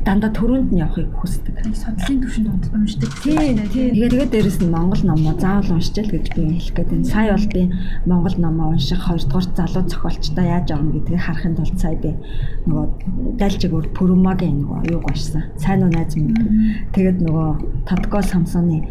дандаа 0.02 0.30
төрөнд 0.34 0.74
нь 0.74 0.82
явахыг 0.82 1.14
хүсдэг. 1.14 1.54
Содлын 1.72 2.18
төвшөнд 2.26 2.66
уншдаг. 2.74 3.10
Тийм 3.22 3.62
тийм. 3.70 3.94
Тэгээ 3.94 4.10
тэгээ 4.10 4.32
дээрэс 4.34 4.58
нь 4.62 4.74
Монгол 4.74 5.02
номоо 5.06 5.34
заавал 5.38 5.78
уншчихэл 5.78 6.14
гэж 6.18 6.26
би 6.34 6.42
хэлэх 6.58 6.74
гээд 6.74 6.90
байна. 6.90 7.06
Сая 7.06 7.32
бол 7.38 7.48
би 7.54 7.62
Монгол 8.10 8.36
номоо 8.42 8.66
унших 8.74 9.00
хоёрдугаар 9.06 9.46
залуу 9.54 9.84
зохиолчтой 9.86 10.46
яаж 10.50 10.68
авна 10.74 10.90
гэдгийг 10.90 11.22
харахын 11.22 11.54
тулд 11.54 11.78
сая 11.78 11.96
би 12.02 12.10
нөгөө 12.66 12.86
дальжиг 13.38 13.72
өөр 13.72 13.86
Пүрмагийн 13.94 14.58
нөгөө 14.66 14.90
юуг 14.90 15.06
уншсан. 15.06 15.54
Сайн 15.62 15.86
уу 15.86 15.90
найз 15.94 16.18
минь. 16.18 16.34
Тэгээд 16.92 17.22
нөгөө 17.22 17.86
Тодгол 17.86 18.26
Самсоны 18.26 18.82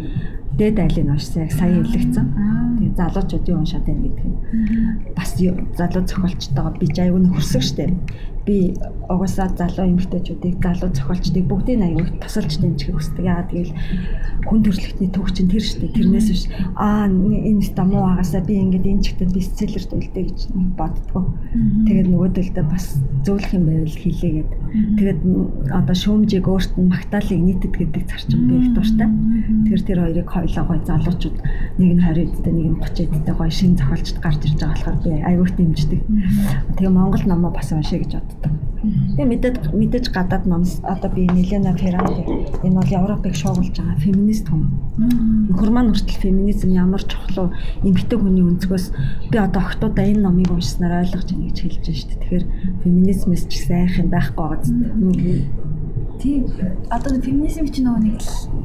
дээд 0.58 0.78
айлыг 0.82 1.08
уншсан 1.14 1.44
яг 1.46 1.52
сая 1.54 1.78
хэлэгцэн. 1.78 2.28
Тэгээ 2.78 2.98
залуучуудын 2.98 3.58
уншаад 3.62 3.86
байна 3.86 4.02
гэдэг 4.06 4.26
нь. 4.26 4.38
Бас 5.18 5.30
залуу 5.78 6.04
зохиолчтойгоо 6.10 6.74
би 6.82 6.88
ч 6.90 6.98
аягүй 7.02 7.22
нөхөрсөг 7.22 7.64
штэ 7.64 7.86
би 8.48 8.74
угаасаа 9.12 9.52
залуу 9.60 9.92
эмэгтэйчүүдийг 9.92 10.64
залуу 10.64 10.90
зохиолчдыг 10.96 11.46
бүгдийг 11.52 11.84
аягүй 11.84 12.08
тусалж 12.24 12.56
дэмжихийг 12.64 12.96
хүсдэг. 12.96 13.28
Яагаад 13.28 13.52
гэвэл 13.52 13.76
хүн 14.48 14.62
төрөлхтний 14.64 15.10
түүх 15.12 15.30
чинь 15.36 15.52
тэр 15.52 15.64
шүү 15.68 15.80
дээ. 15.84 15.96
Тэрнээс 16.00 16.28
биш 16.32 16.44
аа 16.80 17.12
энэ 17.12 17.64
ста 17.68 17.84
муу 17.84 18.08
агаасаа 18.08 18.42
би 18.48 18.56
ингээд 18.56 18.88
энэ 18.88 19.04
чигтээ 19.04 19.36
бестселлерт 19.36 19.92
үлдээ 19.92 20.24
гэж 20.32 20.40
боддгоо. 20.80 21.24
Тэгээд 21.88 22.08
нөгөөдөлдөө 22.08 22.66
бас 22.72 22.86
зөөлөх 23.28 23.52
юм 23.52 23.66
байвал 23.68 24.00
хийлээгээд 24.00 24.52
тэгээд 24.96 25.20
одоо 25.76 25.96
шүүмжийг 25.96 26.48
өөрт 26.48 26.74
нь 26.80 26.88
магтаалыг 26.88 27.42
нийтэд 27.44 27.74
гэдэг 27.76 28.04
зарчим 28.08 28.42
би 28.48 28.56
их 28.64 28.72
дуртай. 28.72 29.10
Тэр 29.68 29.80
тэр 29.84 30.00
хоёрыг 30.08 30.28
хоёлоо 30.32 30.64
гой 30.64 30.80
залуучууд 30.88 31.38
нэг 31.80 31.92
нь 31.96 32.04
20 32.04 32.32
эдтэй 32.32 32.54
нэг 32.56 32.68
нь 32.72 32.80
30 32.80 33.12
эдтэй 33.12 33.36
гой 33.36 33.52
шин 33.52 33.76
зохиолчд 33.76 34.18
гарч 34.24 34.42
ирж 34.48 34.60
байгаа 34.64 34.72
болохоор 34.72 34.98
би 35.04 35.12
аягүй 35.28 35.52
дэмждэг. 35.52 36.02
Тэгээ 36.80 36.96
Монгол 36.96 37.24
номоо 37.28 37.52
бас 37.52 37.72
уншия 37.76 38.00
гэж 38.00 38.12
боддог 38.16 38.37
боддог. 38.38 38.54
Тэгээ 39.18 39.26
мэдээд 39.26 39.58
мэдээж 39.74 40.06
гадаад 40.14 40.46
ном 40.46 40.64
одоо 40.86 41.10
би 41.10 41.26
Милена 41.26 41.74
Ферранти 41.74 42.22
энэ 42.62 42.78
бол 42.78 42.96
Европыг 43.02 43.34
шуугуулж 43.36 43.74
байгаа 43.74 43.98
феминист 43.98 44.48
хүн. 44.48 44.70
Нөхөр 45.50 45.72
маань 45.74 45.92
хүртэл 45.92 46.22
феминизм 46.22 46.70
ямар 46.72 47.02
чухал 47.02 47.50
уу 47.50 47.56
эмэгтэй 47.82 48.18
хүний 48.22 48.46
өнцгөөс 48.46 48.86
би 49.34 49.38
одоо 49.42 49.62
октоудаа 49.66 50.06
энэ 50.06 50.22
номыг 50.22 50.54
уншсанаар 50.54 51.02
ойлгож 51.02 51.26
байна 51.34 51.50
гэж 51.50 51.58
хэлж 51.58 51.78
байна 51.82 51.98
шүү 51.98 52.10
дээ. 52.14 52.22
Тэгэхээр 52.22 52.46
феминизмээс 52.86 53.44
ч 53.50 53.54
сайх 53.66 53.98
юм 53.98 54.10
байхгүй 54.14 54.46
байгаа 54.46 54.62
зү. 54.62 55.67
Тийм. 56.22 56.46
Одоо 56.90 57.22
феминизм 57.22 57.66
чинь 57.70 57.86
нөгөө 57.86 58.02
нэг 58.04 58.18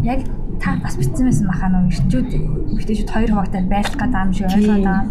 яг 0.05 0.20
та 0.62 0.76
бас 0.82 0.96
бичсэн 0.96 1.26
байсан 1.26 1.46
баха 1.50 1.68
нөгөө 1.68 1.90
ирчүүд 1.90 2.28
эмэгтэйчүүд 2.72 3.11
хоёр 3.11 3.30
хуваагдаад 3.32 3.66
байлах 3.72 3.96
гэдэг 3.98 4.22
юм 4.22 4.32
шиг 4.32 4.46
ойлгоод 4.53 4.84
байгаа. 4.86 5.05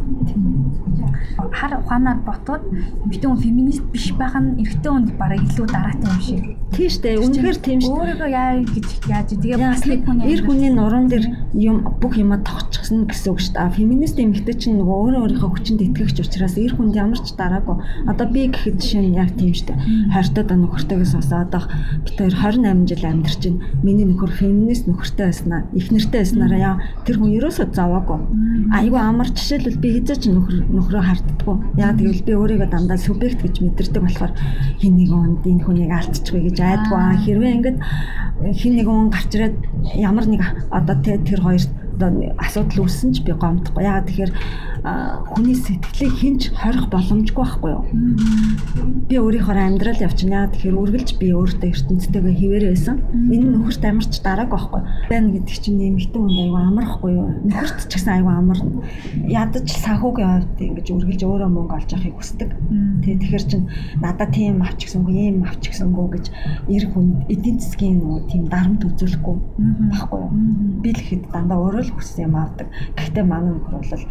Хар 1.51 1.71
ухаанаар 1.81 2.19
ботоод 2.23 2.63
эмэгтэй 3.05 3.27
хүн 3.29 3.43
феминист 3.43 3.83
биш 3.91 4.13
байх 4.15 4.35
нь 4.39 4.57
эрэгтэй 4.63 4.91
хүнд 4.91 5.09
бараг 5.19 5.41
илүү 5.43 5.67
дараатай 5.67 6.07
юм 6.07 6.21
шиг. 6.21 6.43
Тийм 6.71 6.87
штэ. 6.87 7.19
Үнэхээр 7.19 7.57
тийм 7.59 7.79
штэ. 7.83 7.91
Өөрийгөө 7.91 8.29
яа 8.31 8.63
гэж 8.63 8.87
яаж 9.11 9.29
тэгээ 9.35 9.59
бас 9.59 9.83
нэг 9.83 10.01
хүн 10.07 10.23
эр 10.23 10.41
хүний 10.47 10.71
нуруунд 10.71 11.11
дэр 11.11 11.25
юм 11.51 11.83
бүх 11.99 12.15
юма 12.15 12.39
тогтчихсон 12.39 13.11
гэсэн 13.11 13.29
үг 13.35 13.39
штэ. 13.43 13.75
Феминист 13.75 14.15
эмэгтэй 14.23 14.55
чинь 14.55 14.79
нөгөө 14.79 14.97
өөрөө 15.03 15.21
өөрийнхөө 15.35 15.51
хүчинд 15.51 15.83
итгэгч 15.83 16.23
учраас 16.23 16.55
эр 16.55 16.79
хүнд 16.79 16.95
ямар 16.95 17.19
ч 17.19 17.35
дараагүй. 17.35 17.75
Одоо 18.07 18.25
би 18.31 18.47
гэхэд 18.47 18.79
жишээ 18.79 19.03
нь 19.03 19.19
яг 19.19 19.35
тийм 19.35 19.51
штэ. 19.51 19.75
Хайртай 20.15 20.47
да 20.47 20.55
нөхөртэйгээ 20.55 21.09
сонсоод 21.11 21.51
ах 21.59 21.67
бид 22.07 22.15
хоёр 22.35 22.55
28 22.59 22.87
жил 22.87 23.05
амьдарч 23.05 23.41
байна. 23.43 23.59
Миний 23.83 24.05
нөхөр 24.05 24.31
феминист 24.31 24.87
нөхөртэй 24.87 25.25
байснаа, 25.31 25.65
их 25.73 25.91
нэртэй 25.91 26.21
байснараа 26.21 26.59
яа 26.59 26.75
тэр 27.05 27.17
хүн 27.19 27.35
ерөөсөө 27.37 27.67
заваагүй. 27.75 28.19
Айгу 28.71 28.97
амар 28.97 29.29
жишээлбэл 29.31 29.81
би 29.81 29.89
хизээч 29.99 30.23
нөхөр 30.31 30.55
нөхрөө 30.71 31.03
харддаггүй. 31.03 31.55
Яа 31.77 31.91
тэгвэл 31.97 32.25
би 32.27 32.33
өөрийгөө 32.35 32.69
дандаа 32.71 32.97
субъект 32.97 33.41
гэж 33.41 33.55
мэдэрдэг 33.61 34.01
болохоор 34.03 34.33
хин 34.79 34.95
нэг 34.97 35.11
онд 35.11 35.43
энэ 35.45 35.63
хүнийг 35.65 35.91
алдчихгүй 35.91 36.41
гэж 36.47 36.57
айдгүй. 36.61 37.01
Хэрвээ 37.25 37.55
ингээд 37.57 37.77
хин 38.55 38.73
нэг 38.75 38.87
он 38.87 39.09
гарч 39.09 39.31
ирээд 39.35 39.55
ямар 39.97 40.25
нэг 40.25 40.41
одоо 40.71 40.95
тэр 41.01 41.41
хоёр 41.41 41.61
одоо 42.01 42.33
асуудал 42.41 42.83
үүссэн 42.85 43.13
ч 43.13 43.21
би 43.21 43.33
гомдохгүй. 43.37 43.83
Ягаад 43.85 44.07
тэгэхээр 44.09 44.31
хүний 44.81 45.53
сэтгэлийг 45.53 46.13
хинч 46.17 46.41
хорих 46.57 46.89
боломжгүй 46.89 47.37
байхгүй 47.37 47.69
юу? 47.69 47.83
Би 49.05 49.15
өөрийнхөө 49.21 49.53
амьдрал 49.61 50.01
явчихна. 50.01 50.49
Тэгэхээр 50.49 50.81
үргэлж 50.81 51.09
би 51.21 51.29
өөртөө 51.37 51.69
ертөнцтэйгээ 51.69 52.35
хിവэр 52.41 52.65
байсан. 52.73 52.97
Энэ 53.29 53.61
нөхөрт 53.61 53.83
амарч 53.85 54.13
дарааг 54.25 54.49
байхгүй. 54.49 54.81
Байн 55.13 55.25
гэдэг 55.37 55.57
чинь 55.61 55.77
нэмэгдэн 55.77 56.21
хүнд 56.25 56.39
аюу 56.41 56.57
амархгүй 56.57 57.11
юу? 57.13 57.29
Нөхөрт 57.45 57.85
ч 57.85 57.93
гэсэн 57.93 58.25
аюу 58.25 58.33
амар. 58.33 58.59
Ядаж 59.29 59.67
санхүүгийн 59.69 60.29
хувьд 60.49 60.57
ингэж 60.65 60.87
үргэлж 60.89 61.21
өөрөө 61.29 61.49
мөнгө 61.53 61.75
олж 61.77 61.89
авахыг 61.93 62.15
хүсдэг. 62.17 62.49
Тэгээ 63.05 63.21
тэгэхээр 63.21 63.45
чин 63.45 63.61
надад 64.01 64.33
тийм 64.33 64.65
авч 64.65 64.79
гисэнгүй, 64.89 65.13
ийм 65.13 65.45
авч 65.45 65.63
гисэнгүй 65.69 66.07
гэж 66.17 66.25
эр 66.73 66.85
хүн 66.89 67.05
эдийн 67.29 67.57
засгийн 67.61 68.01
нөгөө 68.01 68.19
тийм 68.33 68.43
дарамт 68.49 68.81
үзүүлэхгүй 68.81 69.35
байхгүй 69.93 70.19
юу? 70.25 70.31
Би 70.81 70.89
л 70.89 71.01
ихэд 71.01 71.23
дандаа 71.29 71.59
өөрөө 71.61 71.83
л 71.85 71.90
хүссэн 71.95 72.25
юм 72.27 72.35
авдаг. 72.35 72.67
Гэхдээ 72.97 73.25
манай 73.25 73.53
нөхөр 73.53 73.75
бол 73.77 74.03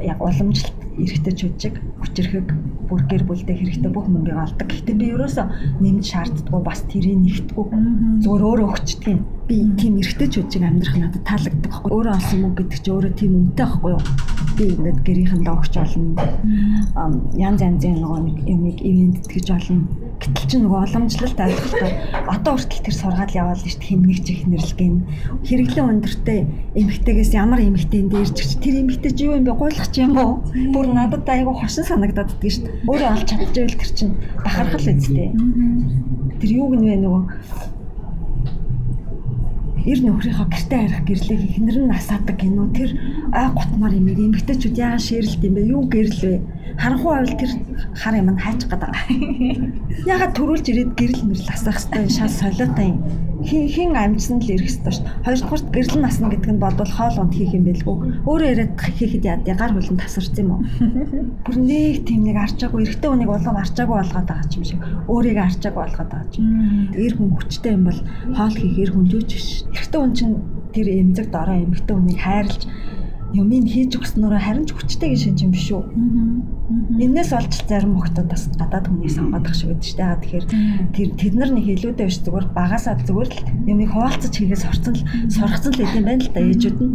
яг 0.00 0.18
уламжлалт 0.22 0.78
эрэгтэйчүүдчиг 0.96 1.74
хүчрэхэг 2.00 2.48
бүр 2.88 3.00
гэр 3.10 3.22
бүлдээ 3.28 3.56
хэрэгтэй 3.56 3.90
бүх 3.92 4.06
мөнгийг 4.08 4.38
алдаг. 4.40 4.66
Гэхдээ 4.70 4.96
би 4.96 5.06
ерөөсөө 5.12 5.46
нэмж 5.82 6.04
шаарддаггүй 6.06 6.62
бас 6.64 6.80
тэрийг 6.88 7.18
нэгтгүү. 7.20 7.64
Зүгээр 8.24 8.46
өөрөө 8.46 8.68
өгчдөг 8.72 9.10
юм. 9.12 9.22
Би 9.46 9.62
тийм 9.78 10.02
эрэгтэйчүүдчиг 10.02 10.62
амьдрах 10.66 10.96
надад 10.98 11.22
таалагддаг 11.22 11.70
байхгүй. 11.70 11.90
Өөрөө 11.94 12.14
олсон 12.18 12.38
мөнгө 12.42 12.66
гэдэг 12.66 12.80
чинь 12.82 12.94
өөрөө 12.98 13.12
тийм 13.14 13.32
үнэтэй 13.38 13.62
байхгүй 13.62 13.90
юу? 13.94 14.02
Би 14.58 14.64
ингээд 14.74 14.98
гэрийнхэндээ 15.06 15.54
өгч 15.54 15.74
болно. 15.78 16.18
Янз 17.38 17.60
янзын 17.62 17.94
нөгөө 18.02 18.20
нэг 18.26 18.36
юмыг 18.42 18.78
ивент 18.82 19.22
тэтгэж 19.22 19.46
болно. 19.54 19.86
Гэтэл 20.18 20.48
чи 20.50 20.56
нөгөө 20.58 20.80
уламжлалт 20.82 21.38
ойлголтоор 21.46 21.94
одоо 22.26 22.52
хүртэл 22.58 22.84
тэр 22.90 22.96
сургаал 22.96 23.38
яваал 23.38 23.62
шүү 23.62 23.78
дээ 23.78 23.86
хэмнэгч 23.86 24.26
их 24.32 24.42
нэрлэгэн 24.50 24.94
хэрэглэн 25.46 25.90
өндөртэй 25.92 26.40
эмэгтэйгээс 26.72 27.32
ямар 27.36 27.60
эмэгтэйн 27.62 28.08
дээрч 28.10 28.38
тэр 28.64 28.74
эмэгтэй 28.80 29.12
чи 29.12 29.28
юу 29.28 29.36
юм 29.36 29.44
бэ 29.44 29.52
гуйлах 29.54 29.92
чи 29.92 30.02
юм 30.02 30.16
уу 30.16 30.40
бүр 30.72 30.88
надад 30.90 31.28
айгу 31.28 31.52
хошин 31.52 31.84
санагдаад 31.84 32.32
ддаг 32.32 32.48
шүү 32.48 32.64
дээ 32.64 32.88
өөрөө 32.88 33.08
олж 33.12 33.28
чадчихвэл 33.28 33.76
тэр 33.76 33.92
чин 33.92 34.10
бахархал 34.40 34.88
үстэй 34.88 35.30
тэр 36.40 36.50
юу 36.50 36.66
гэнэ 36.72 36.96
нөгөө 37.04 37.22
эр 39.86 39.98
нөхрийнхөө 40.02 40.48
гэртээ 40.50 40.80
харих 40.82 41.02
гэрлийг 41.06 41.42
эхнэр 41.46 41.78
нь 41.78 41.90
насаадаг 41.94 42.36
гинөө 42.42 42.68
тэр 42.74 42.90
ай 43.30 43.46
готмор 43.54 43.92
юм 43.94 44.10
эмэгтэйчүүд 44.10 44.74
яагаад 44.82 45.06
ширэлт 45.06 45.42
юм 45.46 45.54
бэ? 45.54 45.62
Юу 45.70 45.82
гэрэл 45.86 46.22
вэ? 46.26 46.34
Харанхуй 46.76 47.16
авил 47.16 47.36
тэр 47.40 47.52
хар 47.96 48.14
юм 48.14 48.36
хайчих 48.36 48.68
гээд 48.68 48.82
байгаа. 48.84 49.04
Яагаад 50.12 50.36
төрүүлж 50.36 50.66
ирээд 50.68 50.92
гэрэл 50.92 51.24
мэрэл 51.24 51.48
асаах 51.48 51.80
хэвээр 51.80 52.12
шал 52.12 52.28
солиотой 52.28 52.92
юм. 52.92 53.00
Хин 53.46 53.64
хин 53.68 53.96
амжсан 53.96 54.40
л 54.44 54.52
ирэх 54.52 54.68
хэвээр 54.76 54.96
шүү. 54.96 55.08
Хоёрдугаарт 55.24 55.66
гэрэл 55.72 56.00
насна 56.04 56.28
гэдэг 56.28 56.52
нь 56.52 56.60
бодвол 56.60 56.92
хоол 56.92 57.16
унд 57.16 57.32
хийх 57.32 57.56
юм 57.56 57.64
бэлгүй. 57.64 57.96
Өөрөө 58.28 58.48
яриад 58.52 58.72
хийхэд 58.76 59.24
яа 59.24 59.56
гар 59.56 59.72
хөлн 59.72 59.96
тасарч 59.96 60.36
юм 60.36 60.50
уу? 60.52 60.60
Бүр 61.48 61.56
нэг 61.64 62.04
тийм 62.04 62.28
нэг 62.28 62.36
арчаагүй 62.44 62.84
эрэгтэй 62.84 63.08
хүнийг 63.08 63.30
болов 63.32 63.56
арчаагүй 63.56 63.96
болгоод 63.96 64.28
байгаа 64.28 64.56
юм 64.56 64.64
шиг. 64.68 64.80
Өөрийгөө 65.08 65.44
арчаагүй 65.48 65.80
болгоод 65.80 66.10
байгаа 66.12 66.36
юм. 66.36 66.92
Эр 66.92 67.14
хүн 67.16 67.30
хүчтэй 67.32 67.72
юм 67.72 67.84
бол 67.88 68.00
хоол 68.36 68.56
хийх 68.56 68.76
эр 68.84 68.90
хүн 68.92 69.06
жүүч 69.08 69.30
биш. 69.32 69.48
Эрэгтэй 69.72 70.00
хүн 70.00 70.12
чинь 70.12 70.36
тэр 70.76 70.86
эмзэг 70.92 71.32
дорой 71.32 71.64
эмэгтэй 71.64 71.94
хүнийг 71.96 72.20
хайрлж 72.20 72.62
юмыг 73.34 73.66
хийж 73.66 73.98
өгснөөрөө 73.98 74.38
харин 74.38 74.66
ч 74.66 74.70
хүчтэй 74.76 75.10
гэж 75.10 75.20
шинж 75.26 75.38
юм 75.42 75.50
биш 75.50 75.68
үү. 75.74 75.82
Энээс 77.02 77.30
олж 77.34 77.52
зарим 77.66 77.98
хүмүүс 77.98 78.14
бас 78.22 78.46
гадаад 78.54 78.86
хүнийг 78.86 79.10
сонгоод 79.10 79.46
ах 79.50 79.56
шиг 79.58 79.74
байдаг 79.74 79.86
шүү 79.86 79.98
дээ. 79.98 80.14
Тэгэхээр 80.22 80.46
тэр 80.94 81.08
тэд 81.18 81.34
нар 81.34 81.50
нэг 81.50 81.66
илүүтэй 81.66 82.06
биш 82.06 82.18
зүгээр 82.22 82.46
багасаа 82.54 82.94
зүгээр 83.02 83.30
л 83.34 83.40
юмыг 83.66 83.90
хуваалцаж 83.90 84.30
хийгээс 84.30 84.62
сурцсан 84.62 84.94
л 84.94 85.06
сургацсан 85.26 85.72
л 85.74 85.82
идэм 85.82 86.04
байна 86.06 86.22
л 86.22 86.30
да 86.30 86.40
ээжүүд 86.46 86.78
нь. 86.78 86.92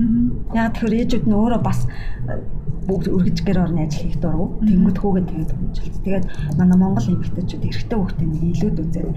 Яг 0.55 0.71
тэгэхээр 0.79 0.97
ээжүүд 1.03 1.25
нь 1.27 1.35
өөрөө 1.35 1.61
бас 1.61 1.79
э, 1.83 2.39
бүгд 2.87 3.07
өргөж 3.11 3.37
гэр 3.43 3.59
орны 3.67 3.85
ажил 3.85 4.03
хийх 4.07 4.17
дургу. 4.23 4.55
Тэнгүүд 4.65 4.97
хүүгээ 4.97 5.25
тэгээд 5.27 5.51
хөнжилт. 5.51 5.97
Тэгээд 6.01 6.25
манай 6.57 6.77
Монгол 6.79 7.07
эмэгтэйчүүд 7.11 7.67
эрэгтэй 7.67 7.97
хүүхдээ 7.99 8.27
нэг 8.31 8.43
илүүд 8.55 8.77
үзээд 8.81 9.09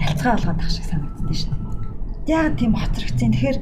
нялцгаа 0.00 0.32
болгоод 0.34 0.60
ах 0.60 0.72
шиг 0.72 0.86
санагддаг 0.88 1.36
шүү 1.36 1.52
дээ. 1.52 1.72
Яг 2.32 2.54
тийм 2.58 2.72
хоцрогдсон. 2.74 3.30
Тэгэхээр 3.30 3.58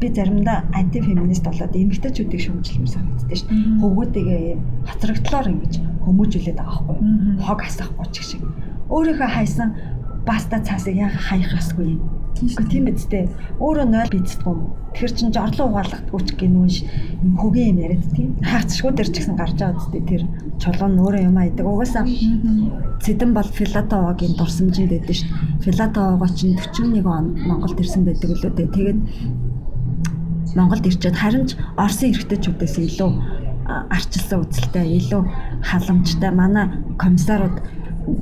би 0.00 0.08
заримдаа 0.08 0.64
анти 0.72 1.00
феминист 1.04 1.44
болоод 1.44 1.76
эмэгтэйчүүдийг 1.76 2.40
шүүмжлэмээр 2.40 2.92
санагддаг 2.94 3.36
шүү 3.36 3.48
дээ. 3.48 3.80
Хөвгүүдийгээ 3.80 4.40
юм 4.54 4.60
хоцрогдлоор 4.88 5.46
ингэж 5.52 5.74
хүмүүжүүлээд 6.04 6.58
байгаа 6.58 6.82
байхгүй. 6.88 6.98
Хог 7.44 7.60
асахгүй 7.68 8.06
ч 8.10 8.16
шиг. 8.24 8.42
Өөрийнхөө 8.88 9.30
хайсан 9.30 9.68
баста 10.24 10.56
цаасыг 10.64 10.96
яг 10.96 11.12
хаях 11.12 11.52
ёсгүй 11.60 11.96
юм. 11.96 12.02
Тийм 12.40 12.84
биз 12.88 13.04
дээ. 13.04 13.28
Өөрөө 13.60 13.86
0 13.92 14.12
биддэг 14.12 14.40
юм. 14.48 14.72
Тэгэхээр 14.96 15.12
чин 15.12 15.28
жорлон 15.34 15.68
угаалгадгүй 15.68 16.20
ч 16.24 16.28
гинүүш 16.40 16.76
юм 17.20 17.32
хөгийн 17.36 17.76
юм 17.76 17.78
яриад 17.84 18.06
тийм. 18.16 18.30
Хаагцшгүй 18.40 18.92
дээр 18.96 19.10
ч 19.12 19.16
гэсэн 19.20 19.36
гарч 19.36 19.56
байгаа 19.60 19.76
үстэй 19.76 20.02
тэр 20.08 20.22
чулуун 20.56 20.96
өөрөө 21.04 21.22
юм 21.28 21.36
айдаг. 21.36 21.66
Угаасаа 21.68 22.04
Цэдэн 23.04 23.30
бол 23.36 23.48
Филатовогийн 23.48 24.34
дурсамжинд 24.36 24.92
байдаг 24.92 25.16
шүү 25.16 25.28
дээ. 25.28 25.64
Филатового 25.64 26.28
чинь 26.32 26.56
41 26.56 27.04
онд 27.04 27.30
Монголд 27.44 27.80
ирсэн 27.80 28.04
байдаг 28.08 28.28
лөө 28.30 28.52
дээ. 28.56 28.68
Тэгээд 28.72 28.98
Монголд 30.56 30.86
ирчээд 30.86 31.16
харин 31.16 31.46
ч 31.46 31.58
Оросын 31.76 32.10
эрэгтэйчүүдээс 32.10 32.76
илүү 32.78 33.10
арчилсан 33.70 34.38
үзэлтэй, 34.42 34.86
илүү 34.98 35.22
халамжтай 35.62 36.30
манай 36.34 36.66
комиссарууд 36.98 37.56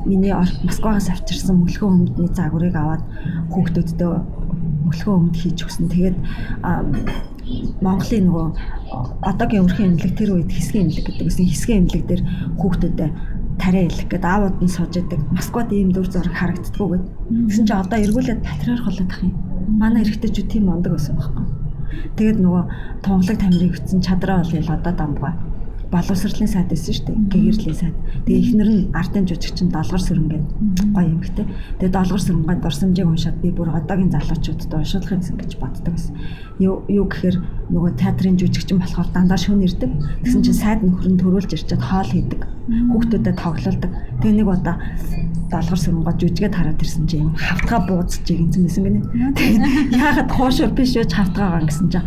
миний 0.04 0.34
Москвагаас 0.34 1.08
авчирсан 1.08 1.64
мөлхөө 1.64 1.88
өмдний 1.88 2.28
загварыг 2.34 2.76
аваад 2.76 3.02
хүүхдүүдтэй 3.52 4.10
мөлхөө 4.84 5.14
өмд 5.16 5.36
хийж 5.40 5.64
өгсөн. 5.64 5.88
Тэгээд 5.88 6.16
Монголын 7.80 8.24
нөгөө 8.28 8.46
одоогийн 9.24 9.64
өрхийн 9.64 9.96
эмнэлэг 9.96 10.14
тэр 10.18 10.30
үед 10.36 10.52
хэсгийн 10.52 10.92
эмнэлэг 10.92 11.06
гэдэг 11.08 11.26
үсэн 11.32 11.48
хэсгийн 11.48 11.80
эмнэлэг 11.88 12.04
дээр 12.04 12.22
хүүхдүүдэд 12.60 13.12
тариа 13.56 13.88
илэх 13.88 14.06
гээд 14.12 14.24
аавууд 14.28 14.56
нь 14.60 14.68
сууж 14.68 14.94
идэг. 15.00 15.20
Москвад 15.32 15.72
ийм 15.72 15.90
дүр 15.96 16.06
зураг 16.12 16.34
харагддаггүй 16.36 16.88
гэд. 16.92 17.04
Тэгсэн 17.48 17.64
чинь 17.66 17.80
одоо 17.80 17.98
эргүүлээд 17.98 18.44
патриарх 18.44 18.84
болоод 18.84 19.10
ах 19.10 19.22
юм. 19.24 19.34
Манай 19.80 20.04
эрэгтэйчүүд 20.04 20.48
тийм 20.52 20.64
мондөг 20.68 20.92
байсан 20.94 21.16
байхгүй. 21.16 21.44
Тэгээд 22.16 22.38
нөгөө 22.44 22.64
тунгалаг 23.04 23.36
тамирыг 23.40 23.72
өгсөн 23.76 24.00
чадраа 24.04 24.42
бол 24.44 24.74
одоо 24.76 24.92
дамбгаа 24.92 25.34
боловсролын 25.92 26.48
сайд 26.48 26.68
байсан 26.68 26.92
шүү 26.94 27.06
дээ. 27.08 27.16
Гэгэрлийн 27.32 27.78
сайд. 27.80 27.96
Тэгээ 28.28 28.42
ихнэр 28.44 28.68
нь 28.68 28.82
артын 28.92 29.24
жүжигчин 29.24 29.72
долгор 29.72 30.02
сөрөнгөө 30.04 30.40
гоё 30.92 31.08
юм 31.08 31.22
хтэй. 31.24 31.46
Тэгээ 31.80 31.96
долгор 31.96 32.20
сөрөнгөд 32.20 32.60
дурсамжийг 32.60 33.08
уншаад 33.08 33.40
би 33.40 33.48
бүр 33.48 33.72
одоогийн 33.72 34.12
залуучуудад 34.12 34.68
уншуулах 34.68 35.12
юмсан 35.16 35.36
гэж 35.40 35.52
боддог 35.56 35.92
байсан. 35.96 36.12
Юу 36.60 36.84
юу 36.92 37.08
гэхээр 37.08 37.36
нөгөө 37.72 37.92
театрын 37.96 38.36
жүжигчин 38.36 38.78
болохоор 38.84 39.08
дандаа 39.16 39.40
шөнө 39.40 39.64
ирдэг. 39.64 39.90
Тэгсэн 40.28 40.42
чинь 40.44 40.60
сайд 40.60 40.80
нөхөр 40.84 41.08
нь 41.08 41.20
төрүүлж 41.24 41.50
ирчээд 41.56 41.80
хоол 41.80 42.10
хийдэг. 42.12 42.42
Хүүхдүүдэд 42.92 43.36
тоглолдог. 43.40 43.92
Тэгээ 44.20 44.36
нэг 44.44 44.48
удаа 44.48 44.76
долгор 45.48 45.80
сөрөнгөд 45.80 46.20
жүжигэд 46.20 46.52
хараад 46.52 46.82
ирсэн 46.84 47.08
чинь 47.08 47.32
хавтгаа 47.32 47.80
бууцж 47.88 48.28
игэнсэн 48.28 48.62
байсан 48.68 48.84
гинэ. 48.84 49.00
Тэгээд 49.32 49.64
яагаад 49.96 50.30
хоошор 50.36 50.70
биш 50.76 50.92
яаж 51.00 51.12
хавтгаагаа 51.16 51.64
гэсэн 51.64 51.88
чинь 51.88 52.04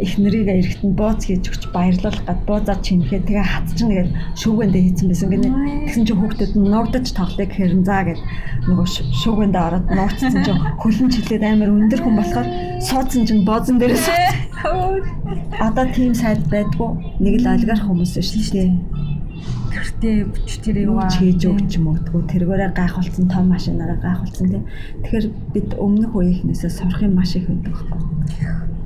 их 0.00 0.18
нарыг 0.18 0.48
эрэхт 0.48 0.82
нь 0.84 0.92
бууз 0.92 1.24
хийж 1.24 1.48
өгч 1.48 1.62
баярлуулах 1.72 2.20
гад 2.28 2.40
буузаад 2.44 2.80
чинэхэд 2.84 3.24
тэгээ 3.24 3.46
хатчихна 3.48 3.88
тэгээд 3.88 4.10
шүүгэндээ 4.40 4.82
хийцэн 4.84 5.08
байсан. 5.08 5.28
Гинэ. 5.32 5.48
Тэгсэн 5.88 6.04
чинь 6.04 6.20
хүүхдэд 6.20 6.52
нуугдаж 6.60 7.06
тоглоё 7.16 7.46
гэхээр 7.48 7.72
заа 7.88 8.02
гэд 8.04 8.20
нөгөө 8.68 8.86
шүүгэндээ 9.22 9.62
ороод 9.66 9.86
нууцсан 9.88 10.42
чинь 10.44 10.62
хөлн 10.80 11.08
чилээд 11.08 11.44
амар 11.48 11.70
өндөр 11.72 12.00
хүн 12.04 12.16
болохоор 12.20 12.48
суудсан 12.84 13.22
чинь 13.24 13.46
боозон 13.48 13.76
дээрээс 13.80 14.06
одоо 15.64 15.86
тийм 15.96 16.12
сайд 16.12 16.44
байдгүй. 16.52 16.90
Нэг 17.24 17.34
л 17.40 17.52
олигарх 17.56 17.84
хүмүүс 17.88 18.20
шүү 18.20 18.52
дээ. 18.52 18.70
Гэртээ 19.72 20.16
бүч 20.28 20.50
тэр 20.64 20.76
юу 20.88 21.00
хийж 21.04 21.40
өгч 21.48 21.72
мөгдгүү 21.80 22.22
тэргээрээ 22.32 22.70
гайхуулсан 22.76 23.28
том 23.28 23.48
машинаараа 23.52 24.00
гайхуулсан 24.00 24.48
тийм 24.48 24.64
тэгэхээр 25.04 25.26
бид 25.52 25.68
өмнөх 25.76 26.12
үеийнхнээсээ 26.16 26.72
сурах 26.72 27.04
юм 27.04 27.20
маш 27.20 27.36
их 27.36 27.44
байдаг 27.44 27.76
байхгүй 27.76 28.85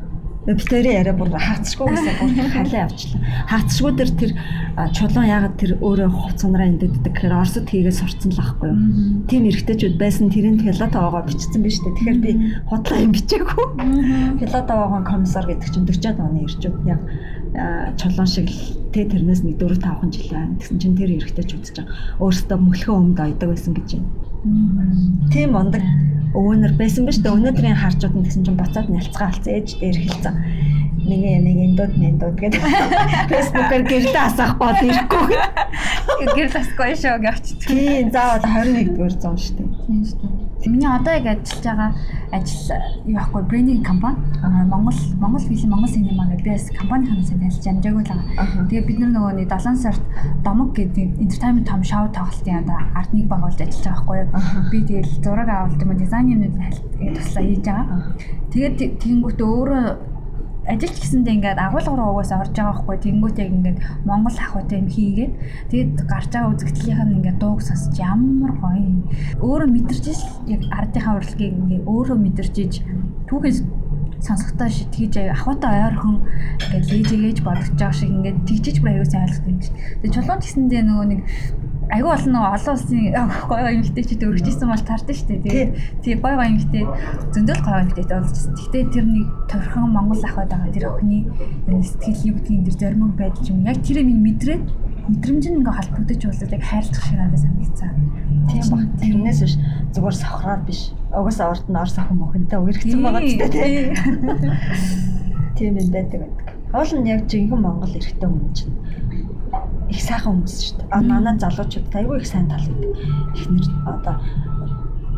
Битэрийн 0.56 0.98
яриа 1.00 1.14
бүр 1.14 1.30
хаагцшгүй 1.34 1.86
гэсэн 1.90 2.14
бүр 2.18 2.50
халиа 2.54 2.84
авчлаа. 2.86 3.20
Хаагцшгүй 3.50 3.92
дээр 3.94 4.10
тэр 4.16 4.30
чулуун 4.96 5.28
ягаад 5.28 5.54
тэр 5.60 5.72
өөрөө 5.78 6.10
хувцсанараа 6.10 6.70
эндэддэг 6.70 7.12
гэхээр 7.12 7.36
Оросд 7.36 7.66
хийгээ 7.68 7.94
сурцсан 7.94 8.32
л 8.32 8.40
ахгүй 8.40 8.68
юу. 8.72 8.78
Тим 9.28 9.46
эргэжтэйчүүд 9.50 9.96
байсан 10.00 10.30
тэрийн 10.32 10.58
Филатовогоо 10.62 11.22
бичсэн 11.28 11.62
биз 11.62 11.78
дээ. 11.84 11.94
Тэгэхээр 11.94 12.20
би 12.24 12.30
худлаа 12.70 12.98
юм 13.00 13.12
бичээгүй. 13.12 13.66
Филатовогоо 14.40 15.00
комиссар 15.04 15.44
гэдэг 15.46 15.68
чинь 15.68 15.86
40-аад 15.86 16.18
оны 16.18 16.38
ирчүүд 16.48 16.76
яг 16.88 17.00
чулуун 17.98 18.30
шиг 18.30 18.48
тэ 18.94 19.10
тэрнээс 19.10 19.42
нэг 19.42 19.58
4 19.58 19.78
5 19.82 20.14
жил 20.14 20.30
байна. 20.30 20.56
Тэгсэн 20.58 20.78
чинь 20.78 20.96
тэр 20.96 21.10
эргэжтэйч 21.18 21.50
үзэж 21.58 21.76
байгаа. 21.82 21.94
Өөрөөсөө 22.22 22.58
мөлхөө 22.58 22.94
өмд 22.94 23.18
ойдог 23.18 23.48
байсан 23.50 23.74
гэж 23.74 23.88
байна. 23.98 24.08
Тийм 25.34 25.52
ондаг 25.58 25.82
өвөнөр 26.34 26.72
байсан 26.78 27.06
ба 27.06 27.12
шүү 27.14 27.24
дээ. 27.26 27.36
Өнөөдрийн 27.38 27.78
харчууд 27.80 28.14
нь 28.14 28.24
гэсэн 28.26 28.42
чинь 28.46 28.58
буцаад 28.60 28.88
нялцгаа 28.90 29.28
алцсан 29.30 29.52
ээж 29.54 29.68
дээр 29.82 29.98
хэлсэн. 29.98 30.34
Миний 31.00 31.34
ямиг 31.40 31.58
эндууд 31.66 31.94
мэндууд 31.96 32.36
гэдэг. 32.38 32.62
Фэйсбүүкээр 33.30 33.84
гэрдээ 33.88 34.24
асаах 34.30 34.54
бод 34.60 34.78
ирэхгүй. 34.78 35.26
Гэрэл 36.36 36.60
асахгүй 36.60 36.94
шүү 36.94 37.18
гэж. 37.24 37.44
Тийм 37.66 38.12
заавал 38.14 38.44
21-р 38.46 39.14
зам 39.18 39.34
шүү 39.34 39.54
дээ. 39.58 39.68
Тийм 39.88 40.02
шүү 40.06 40.18
дээ. 40.22 40.70
Миний 40.70 40.86
одоо 40.92 41.12
яг 41.16 41.26
ажиллаж 41.26 41.64
байгаа 41.64 41.90
ажил 42.32 42.70
юу 43.04 43.16
байхгүй 43.16 43.42
брендинг 43.42 43.86
компани. 43.86 44.16
Монгол 44.42 44.94
Монгол 45.18 45.40
фильм 45.40 45.70
Монгол 45.70 45.88
синема 45.88 46.26
гэдэг 46.26 46.46
BS 46.46 46.64
компанийн 46.76 47.10
ханаас 47.10 47.30
ажиллаж 47.32 47.66
амжаагүй 47.66 48.02
л 48.02 48.10
байгаа. 48.10 48.68
Тэгээ 48.70 48.86
бид 48.86 48.98
нар 49.00 49.10
нөгөө 49.10 49.32
7 49.50 49.76
сард 49.76 50.02
Домог 50.44 50.70
гэдэг 50.74 51.08
entertainment 51.20 51.66
том 51.66 51.82
шоу 51.82 52.08
тоглолтын 52.14 52.62
одоо 52.62 52.78
арт 52.94 53.10
нэг 53.12 53.26
байгуулж 53.26 53.60
ажиллаж 53.60 53.86
байгаа 53.86 54.04
байхгүй 54.06 54.16
юу. 54.20 54.70
Би 54.70 54.78
тэгэл 54.86 55.22
зураг 55.24 55.48
авалт 55.48 55.82
юм 55.82 55.96
дизайнерууд 55.98 56.54
туслаа 57.16 57.44
хийж 57.44 57.64
байгаа. 57.66 57.86
Тэгээд 58.50 58.76
тэгэнгүүтээ 59.02 59.46
өөрөө 59.46 59.84
ажилч 60.68 60.96
гэсэндээ 61.00 61.34
ингээд 61.40 61.58
агуулга 61.60 61.96
руу 61.96 62.10
угаасаа 62.12 62.44
орж 62.44 62.52
байгаа 62.52 62.74
байхгүй 62.76 62.96
яг 63.40 63.50
ингээд 63.56 63.78
Монгол 64.04 64.36
ахуйтай 64.36 64.78
юм 64.80 64.88
хийгээд 64.92 65.32
тэгэд 65.70 65.96
гарч 66.04 66.30
байгаа 66.32 66.52
үзэгдлийнх 66.52 67.04
нь 67.06 67.16
ингээд 67.16 67.38
дууг 67.40 67.60
сонсч 67.64 67.96
ямар 67.96 68.52
гоё 68.60 68.76
юм 68.76 68.98
өөрөө 69.40 69.68
мэдэрч 69.72 70.04
л 70.12 70.22
яг 70.52 70.62
ардынхаа 70.68 71.16
урлагийг 71.16 71.54
ингээд 71.56 71.84
өөрөө 71.88 72.18
мэдэрч 72.20 72.54
иж 72.64 72.74
түүхээс 73.28 73.58
сонсохдоо 74.20 74.68
шитгэж 74.68 75.14
ахуйтай 75.32 75.88
ойрхон 75.88 76.16
ингээд 76.76 76.84
лээжээж 76.92 77.38
бодож 77.40 77.72
байгаа 77.72 77.96
шиг 77.96 78.10
ингээд 78.12 78.38
тэгжиж 78.44 78.76
сайн 79.08 79.24
ойлгох 79.24 79.48
юм 79.48 79.60
шиг. 79.64 79.74
Тэгээ 80.04 80.14
чулуун 80.14 80.40
гэсэндээ 80.44 80.82
нөгөө 80.84 81.06
нэг 81.08 81.20
айгүй 81.90 82.10
олон 82.14 82.32
нөгөө 82.34 82.54
олон 82.54 82.74
улсын 82.74 83.00
гоё 83.10 83.58
гоё 83.60 83.68
эмэгтэйчүүд 83.74 84.22
өргөжсэн 84.30 84.68
бол 84.70 84.84
таардаг 84.86 85.16
шүү 85.16 85.28
дээ. 85.28 85.42
Тэгээд 85.42 85.70
тий 86.02 86.14
гоё 86.14 86.36
гоё 86.38 86.50
эмэгтэй 86.50 86.84
зөндөл 87.34 87.62
гоё 87.66 87.78
эмэгтэйтэй 87.82 88.18
болчихсон. 88.20 88.54
Гэхдээ 88.54 88.84
тэр 88.94 89.06
нэг 89.10 89.26
товхон 89.50 89.90
Монгол 89.90 90.22
ах 90.22 90.36
байгаа 90.38 90.70
тэр 90.70 90.84
охины 90.86 91.18
сэтгэл 91.66 92.28
юу 92.30 92.34
гэдгийг 92.38 92.62
тэр 92.70 92.76
зоримог 92.78 93.12
байдал 93.18 93.50
юм. 93.50 93.66
Яг 93.66 93.78
тэрийг 93.82 94.06
минь 94.06 94.22
мэдрээд 94.22 94.64
мэдрэмж 95.10 95.44
нь 95.50 95.56
ингээ 95.58 95.74
холбогдож 95.74 96.20
болоод 96.22 96.54
яг 96.54 96.62
хайрлах 96.62 97.02
шиг 97.02 97.18
надад 97.18 97.42
санагдсан. 97.42 97.92
Тийм 98.46 98.64
баг. 98.70 98.82
Тэрнээс 99.02 99.40
биш 99.42 99.54
зүгээр 99.94 100.16
сохроод 100.22 100.62
биш. 100.66 100.80
Угсаа 101.10 101.50
урд 101.50 101.66
нь 101.66 101.80
ор 101.82 101.90
сахан 101.90 102.16
мөхөнтэй 102.22 102.58
үргэлжсэн 102.62 103.02
байгаа 103.02 103.22
ч 103.26 103.32
тийм. 103.50 103.90
Тийм 105.58 105.74
юм 105.76 105.88
байдаг. 105.90 106.22
Хоол 106.70 106.92
нь 107.02 107.10
яг 107.10 107.26
жинхэнэ 107.26 107.58
Монгол 107.58 107.90
эрэгтэй 107.98 108.28
хүн 108.30 108.54
чинь 108.54 108.74
их 109.90 110.00
сайхан 110.00 110.32
хүмүүс 110.40 110.56
шүү 110.64 110.76
дээ. 110.78 110.88
А 110.94 111.00
манай 111.02 111.38
залуучууд 111.38 111.94
айгүй 111.94 112.16
их 112.20 112.26
сайн 112.26 112.46
тал 112.48 112.62
байдаг. 112.62 112.94
Эхнэр 113.34 113.66
одоо 113.86 114.16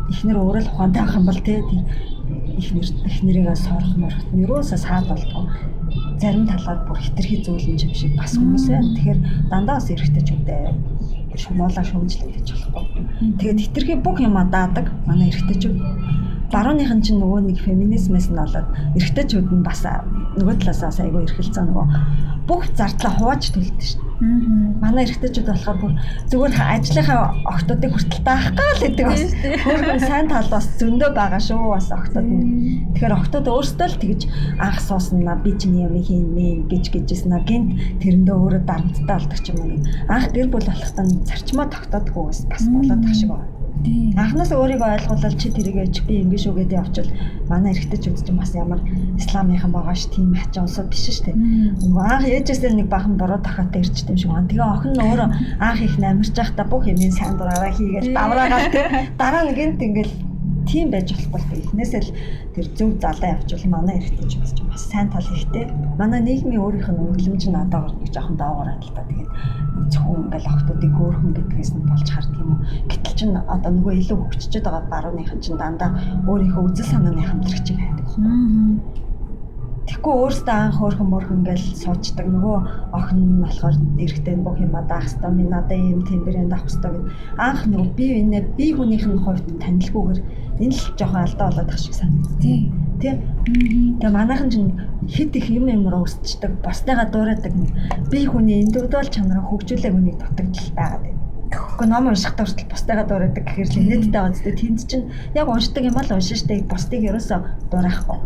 эхнэр 0.09 0.37
өөрөө 0.37 0.61
л 0.65 0.71
ухаантай 0.73 1.01
байх 1.03 1.15
юм 1.15 1.25
бол 1.25 1.41
тий 1.45 1.59
их 2.57 2.67
нэр 2.73 2.87
их 3.05 3.17
нэрээ 3.23 3.55
сорох 3.55 3.93
морохт 3.97 4.27
юусаа 4.33 4.77
саад 4.77 5.07
болдгоо 5.07 5.45
зарим 6.21 6.47
талаар 6.47 6.79
бүр 6.87 6.97
хитрхи 6.97 7.43
зүйлэн 7.45 7.77
юм 7.85 7.93
шиг 7.93 8.15
бас 8.17 8.33
хүмүүс 8.37 8.65
байна. 8.69 8.93
Тэгэхээр 8.95 9.19
дандаа 9.51 9.75
бас 9.77 9.89
эргэжтэйчүүдээ 9.91 10.63
шумуулаа 11.37 11.83
шүүмжлэх 11.83 12.29
гэж 12.37 12.47
болохгүй. 12.53 12.83
Тэгээд 13.39 13.59
хитрхи 13.59 13.95
бүх 13.97 14.17
юмаа 14.21 14.45
даадаг 14.47 14.87
манай 15.05 15.29
эргэжтэйчүүд 15.29 15.77
барууныхан 16.53 17.01
чинь 17.01 17.19
нөгөө 17.19 17.41
нэг 17.49 17.57
феминизмээс 17.65 18.29
нь 18.29 18.37
болоод 18.37 18.67
эргэжтэйчүүд 18.97 19.47
нь 19.49 19.65
бас 19.65 19.81
нөгөө 20.37 20.55
талаасаа 20.61 20.93
айгүй 21.01 21.25
эрхэлцээ 21.25 21.65
нөгөө 21.65 21.85
бүх 22.47 22.63
зардлаа 22.77 23.13
хувааж 23.17 23.43
төлдөг 23.49 23.81
шүү 23.81 24.01
дээ. 24.01 24.12
Манай 24.83 25.03
эргэжтэйчүүд 25.05 25.47
болохоор 25.47 25.77
бүр 25.79 25.93
зүгээр 26.31 26.53
ажлынхаа 26.75 27.21
октодыг 27.53 27.91
хүртэл 27.93 28.23
даахгүй 28.27 28.69
л 28.73 28.83
гэдэг 28.83 29.05
бас 29.07 29.23
хөөргөн 29.63 30.01
сайн 30.03 30.27
тал 30.31 30.47
бас 30.51 30.65
зөндөө 30.79 31.11
байгаа 31.15 31.41
шүү 31.43 31.61
бас 31.75 31.87
октод 31.91 32.27
нь. 32.27 32.43
Тэгэхээр 32.93 33.17
октод 33.19 33.45
өөрсдөө 33.47 33.87
л 33.89 34.01
тэгж 34.01 34.21
анх 34.59 34.79
суусна 34.83 35.35
би 35.43 35.51
чиний 35.59 35.87
юм 35.87 35.95
хийнэ 35.99 36.67
гэж 36.71 36.83
гэжсэн 36.93 37.33
гинт 37.47 37.69
тэрэндээ 38.01 38.35
өөрөө 38.35 38.61
дарамттай 38.67 39.15
болдог 39.17 39.39
ч 39.43 39.47
юм 39.51 39.59
уу. 39.61 39.79
Анх 40.11 40.27
гэр 40.35 40.47
бүл 40.51 40.67
болохтаа 40.67 41.05
зарчмаа 41.29 41.67
тогтоодгүйгээс 41.71 42.41
бас 42.51 42.63
болоод 42.71 43.01
тах 43.03 43.15
шиг 43.15 43.31
байна. 43.31 43.52
Анхнаас 43.83 44.51
өөрийгөө 44.55 44.89
ойлгуулаад 44.95 45.35
чи 45.35 45.51
тэрийг 45.51 45.77
ээж 45.83 45.95
би 46.07 46.23
ингэ 46.23 46.37
шүү 46.39 46.53
гэдээ 46.55 46.79
явчвал 46.79 47.11
манай 47.51 47.75
эргэжтэйчүүд 47.75 48.23
ч 48.23 48.29
бас 48.31 48.55
ямар 48.55 48.79
исламынхан 49.19 49.71
байгаа 49.75 49.95
ш 49.99 50.07
тийм 50.07 50.31
хачаа 50.31 50.63
улсууд 50.63 50.87
биш 50.87 51.03
шүү. 51.11 51.35
Нөгөө 51.35 52.03
анх 52.07 52.25
ээжээсээ 52.31 52.71
нэг 52.79 52.87
бахан 52.87 53.19
буруу 53.19 53.43
тахаатай 53.43 53.83
юм 53.83 54.17
шиг 54.17 54.31
байна. 54.31 54.47
Тэгээ 54.47 54.71
охин 54.71 54.91
нь 54.95 55.03
өөрөө 55.03 55.29
анх 55.67 55.81
их 55.83 55.95
намирч 55.99 56.31
байхдаа 56.31 56.65
бүх 56.71 56.87
юм 56.87 57.11
сайн 57.11 57.35
дураараа 57.35 57.71
хийгээл 57.75 58.15
давраагаад 58.15 58.73
дараа 59.19 59.43
нь 59.43 59.55
гинт 59.57 59.79
ингээл 59.83 60.13
тийм 60.69 60.87
байж 60.91 61.07
болохгүй 61.13 61.59
эхнээсээ 61.63 62.01
л 62.03 62.11
тэр 62.55 62.67
зөв 62.77 62.89
залаа 63.03 63.29
явуул 63.35 63.65
манай 63.69 63.95
эрэгтэй 63.99 64.27
ч 64.29 64.33
бас 64.41 64.53
бас 64.73 64.89
сайн 64.89 65.07
тал 65.13 65.27
ихтэй. 65.35 65.69
Манай 65.99 66.21
нийгмийн 66.25 66.63
өөрийнх 66.65 66.89
нь 66.89 67.01
өнгөлөмж 67.03 67.43
нь 67.49 67.61
одоо 67.63 67.93
нэг 67.93 68.09
жоохон 68.09 68.37
доогоор 68.41 68.69
адил 68.73 68.93
та. 68.95 69.05
Тэгээд 69.05 69.29
зөвхөн 69.93 70.21
ингээл 70.25 70.51
охтуудыг 70.53 70.93
хөөрхөн 70.97 71.31
гэдгээс 71.37 71.71
нь 71.77 71.85
болж 71.89 72.07
хардаг 72.09 72.39
юм 72.41 72.51
уу. 72.57 72.61
Гэтэл 72.89 73.17
чин 73.19 73.31
одоо 73.37 73.71
нөгөө 73.73 73.93
илүү 74.01 74.17
хөгжчихэд 74.17 74.65
байгаа 74.65 74.83
барууныхан 74.89 75.39
чин 75.43 75.55
дандаа 75.61 75.91
өөрийнхөө 76.25 76.63
үзэл 76.65 76.91
санааны 76.91 77.21
хамтрагчийг 77.21 77.79
хайдаг. 77.79 78.07
Тэгэхгүй 79.83 80.13
өөртөө 80.15 80.55
анх 80.55 80.77
хөөрхөн 80.79 81.09
мөрхөн 81.11 81.39
ингээл 81.43 81.67
суучдаг 81.75 82.27
нөгөө 82.31 82.57
охин 82.95 83.19
нь 83.19 83.41
болохоор 83.43 83.75
эрэхтэй 83.99 84.35
бүх 84.39 84.57
юм 84.63 84.75
даах 84.87 85.07
хэвээр 85.11 85.35
минь 85.35 85.51
надаа 85.51 85.75
ийм 85.77 86.01
тэмбэрэн 86.07 86.47
давах 86.47 86.71
хэвээр 86.71 86.95
гэд 86.95 87.11
анх 87.47 87.61
нөгөө 87.67 87.91
би 87.97 88.05
энэ 88.23 88.39
би 88.55 88.65
хүнийх 88.71 89.05
нь 89.11 89.23
хувьд 89.23 89.47
танилгүйгээр 89.59 90.19
энэ 90.63 90.75
л 90.79 90.83
жоохон 90.95 91.23
алдаа 91.27 91.47
болоод 91.51 91.67
тах 91.67 91.79
шиг 91.83 91.95
санагдав. 91.99 92.35
Тий. 92.39 92.71
Тий. 93.01 93.13
Тэгээ 93.99 94.15
манайхан 94.15 94.49
ч 94.53 94.55
хит 95.11 95.35
их 95.35 95.47
юм 95.51 95.67
юмраа 95.67 96.07
өсчдөг, 96.07 96.63
босдойгоо 96.63 97.07
дуурайдаг. 97.11 97.53
Би 98.07 98.19
хүний 98.23 98.63
индивидуал 98.63 99.09
чанараа 99.11 99.43
хөгжүүлэх 99.51 99.91
үнийг 99.91 100.17
дутагдал 100.19 100.71
байгаад 100.79 101.03
байна. 101.03 101.22
Гэхдээ 101.53 101.89
ном 101.89 102.05
уншихтаа 102.09 102.45
хүртэл 102.45 102.71
бусдайгаа 102.73 103.05
дуурайдаг 103.07 103.43
гэхээр 103.45 103.69
л 103.69 103.79
инээдтэй 103.81 104.11
байгаа. 104.11 104.33
Зү 104.33 104.51
тэнд 104.53 104.79
чинь 104.89 105.05
яг 105.37 105.47
уншдаг 105.47 105.83
юм 105.85 105.95
бол 105.97 106.09
уншин 106.09 106.37
штэ. 106.37 106.65
Бусдыг 106.65 107.01
ерөөсө 107.05 107.35
дуурайхгүй. 107.69 108.19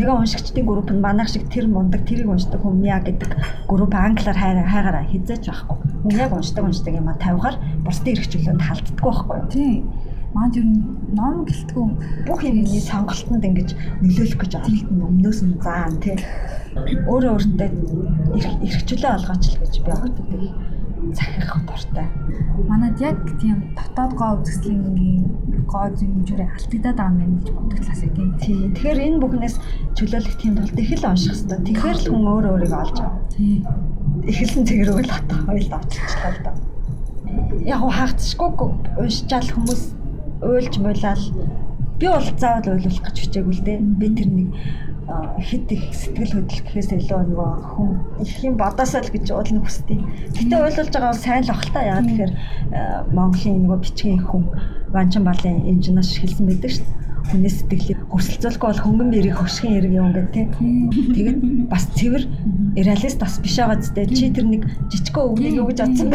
Тэгээ 0.00 0.16
уншигчдын 0.20 0.66
групп 0.66 0.88
нь 0.90 1.04
манайх 1.04 1.28
шиг 1.28 1.44
тэр 1.52 1.66
мундаг 1.68 2.02
тэрийг 2.08 2.28
уншдаг 2.28 2.60
яа 2.64 3.00
гэдэг 3.04 3.30
групп 3.68 3.92
англиар 3.94 4.38
хайраа 4.38 4.66
хайгаараа 4.68 5.04
хизээч 5.12 5.44
байхгүй. 5.48 5.76
Яг 6.16 6.32
уншдаг 6.32 6.64
уншдаг 6.64 6.94
юм 6.96 7.08
а 7.08 7.20
тавихаар 7.20 7.56
бусдын 7.84 8.14
эрхчлөлөнд 8.16 8.62
халддаггүй 8.64 9.12
байхгүй 9.12 9.36
юу? 9.36 9.48
Тийм 9.52 9.84
маань 10.34 10.54
ер 10.54 10.66
нь 10.66 10.78
ном 11.18 11.42
гэлтгүү 11.48 11.86
бүх 12.26 12.40
юмны 12.46 12.78
сонголтонд 12.78 13.44
ингэж 13.48 13.74
нөлөөлөх 13.98 14.38
гэж 14.38 14.52
оролдсон 14.62 15.02
өмнөөс 15.08 15.40
нь 15.42 15.58
заан 15.58 15.94
тий. 15.98 16.16
Өөрөө 17.10 17.32
өөртөө 17.34 17.68
эрхчлөө 18.62 19.10
олгооч 19.18 19.44
л 19.50 19.58
гэж 19.58 19.74
би 19.82 19.90
огтдаг 19.90 20.26
захих 21.14 21.50
дуртай. 21.66 22.08
Манад 22.68 23.00
яг 23.00 23.18
тийм 23.40 23.74
дотоод 23.76 24.12
гоо 24.14 24.32
үзэсгэлэнгийн 24.40 25.66
гоо 25.66 25.86
зэмжүүрээ 25.96 26.48
алдагдаад 26.54 26.96
байгаа 26.96 27.24
юм 27.24 27.34
гэж 27.40 27.48
боддог 27.56 27.78
талаас 27.80 28.02
яг 28.04 28.14
тийм. 28.14 28.30
Тэгэхээр 28.74 28.98
энэ 29.06 29.20
бүхнээс 29.22 29.56
чөлөөлөх 29.96 30.36
тийм 30.36 30.52
тулд 30.56 30.78
их 30.78 30.90
л 30.94 31.08
унших 31.08 31.34
хэрэгтэй. 31.34 31.58
Тэгэхээр 31.66 31.98
л 32.00 32.08
хүн 32.10 32.24
өөрөө 32.30 32.52
өөрийгөө 32.54 32.80
олж 32.84 32.98
аваа. 33.00 33.22
Тийм. 33.32 33.60
Эхэлсэн 34.30 34.64
цэгрүүг 34.68 35.00
л 35.06 35.14
хатах 35.14 35.40
хоёул 35.48 35.72
авчихлаа 35.72 36.32
л 36.34 36.40
да. 36.44 36.52
Яг 37.64 37.80
хаагдчихгүй 37.80 38.50
уншичаал 39.00 39.48
хүмүүс 39.54 39.82
уйлж 40.40 40.74
муулаад 40.80 41.22
би 42.00 42.06
бол 42.08 42.28
заавал 42.40 42.72
уйлуулах 42.76 43.04
гэж 43.06 43.16
хичээгүй 43.20 43.54
л 43.56 43.64
дээ. 43.64 43.78
Би 44.00 44.06
тэр 44.16 44.28
нэг 44.32 44.48
хэд 45.40 45.66
их 45.74 45.82
сэтгэл 45.90 46.34
хөдлөх 46.38 46.64
гэхээс 46.66 46.90
илүү 46.94 47.20
нөгөө 47.30 47.50
хүн 47.74 47.88
их 48.22 48.32
юм 48.46 48.54
бодосоо 48.54 49.02
л 49.02 49.10
гэж 49.10 49.26
уулын 49.34 49.60
хүсдэг. 49.62 49.98
Гэтэ 50.38 50.54
уйлуулж 50.54 50.92
байгаа 50.94 51.10
бол 51.10 51.24
сайн 51.24 51.42
л 51.44 51.52
ах 51.54 51.62
л 51.66 51.72
та. 51.74 51.80
Яагаад 51.82 52.08
тэгэхээр 52.08 52.32
Монголын 53.14 53.58
нөгөө 53.66 53.78
бичгийн 53.82 54.22
хүн 54.22 54.44
Ванчин 54.94 55.24
балын 55.26 55.66
инженеер 55.66 56.06
хэлсэн 56.06 56.46
байдаг 56.46 56.70
шүү 56.70 56.84
дээ. 56.86 56.98
Хүний 57.30 57.52
сэтгэлийг 57.52 58.00
хөрсөлцөхгүй 58.10 58.68
бол 58.70 58.84
хөнгөн 58.86 59.10
бэрийг 59.12 59.36
хөшгөн 59.38 59.72
хэрэг 59.76 59.92
юм 59.92 60.10
гэдэг 60.14 60.46
тийм. 60.56 60.78
Тэгээд 61.14 61.38
бас 61.70 61.84
цэвэр 61.94 62.24
реалист 62.80 63.18
бас 63.20 63.38
биш 63.38 63.56
байгаа 63.60 63.78
зү 63.78 64.08
чи 64.08 64.32
тэр 64.34 64.46
нэг 64.48 64.62
жижигхэн 64.90 65.28
үгийг 65.30 65.58
юу 65.60 65.68
гэж 65.68 65.78
бодсон 65.84 66.10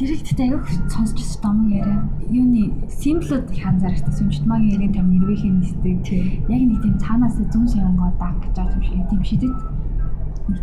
Директ 0.00 0.40
аяг 0.40 0.64
сонсч 0.88 1.20
том 1.42 1.68
яриа. 1.68 2.08
Юуны 2.32 2.72
симплүүд 2.88 3.52
их 3.52 3.66
анзаарахтай 3.68 4.14
сүнжтмагийн 4.16 4.72
ярийн 4.72 4.94
там 4.96 5.12
нэрвэхийн 5.12 5.60
нэстэг. 5.60 6.08
Яг 6.48 6.62
нэг 6.64 6.80
тийм 6.80 6.96
цаанаас 6.96 7.36
зүүн 7.36 7.68
сонгоо 7.68 8.08
даг 8.16 8.32
гэж 8.40 8.56
байгаа 8.56 8.80
юм 8.80 8.82
шиг 8.88 9.08
тийм 9.12 9.22
шидэд 9.28 9.54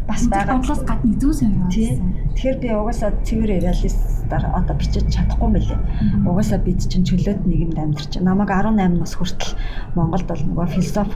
бас 0.10 0.26
байгаа. 0.26 0.58
Бодлоос 0.58 0.82
гадна 0.90 1.14
зүүн 1.22 1.38
сонгоо. 1.38 1.70
Тэгэхээр 1.70 2.58
би 2.58 2.68
угаасаа 2.74 3.14
цэвэр 3.22 3.62
реалистаар 3.62 4.44
одоо 4.58 4.74
бичиж 4.74 5.06
чадахгүй 5.06 5.50
мөлий. 5.54 5.78
Угаасаа 6.26 6.58
бид 6.58 6.82
чинь 6.90 7.06
чөлөөт 7.06 7.46
нийгэмд 7.46 7.78
амьдарч 7.78 8.18
намайг 8.18 8.50
18 8.50 8.98
нас 8.98 9.14
хүртэл 9.14 9.54
Монголд 9.94 10.26
бол 10.26 10.42
нөгөө 10.50 10.66
философи 10.74 11.14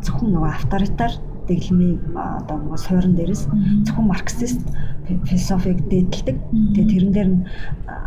зөвхөн 0.00 0.32
нөгөө 0.32 0.48
авторитар 0.48 1.12
дэглэмийн 1.50 2.14
одоо 2.14 2.56
нөгөө 2.62 2.78
суурин 2.78 3.14
дээрээс 3.18 3.44
зөвхөн 3.84 4.06
марксист 4.06 4.62
философиг 5.26 5.78
дээдэлдэг. 5.90 6.36
Тэгээ 6.74 6.90
тэрэн 6.94 7.12
дээр 7.12 7.30
нь 7.34 7.38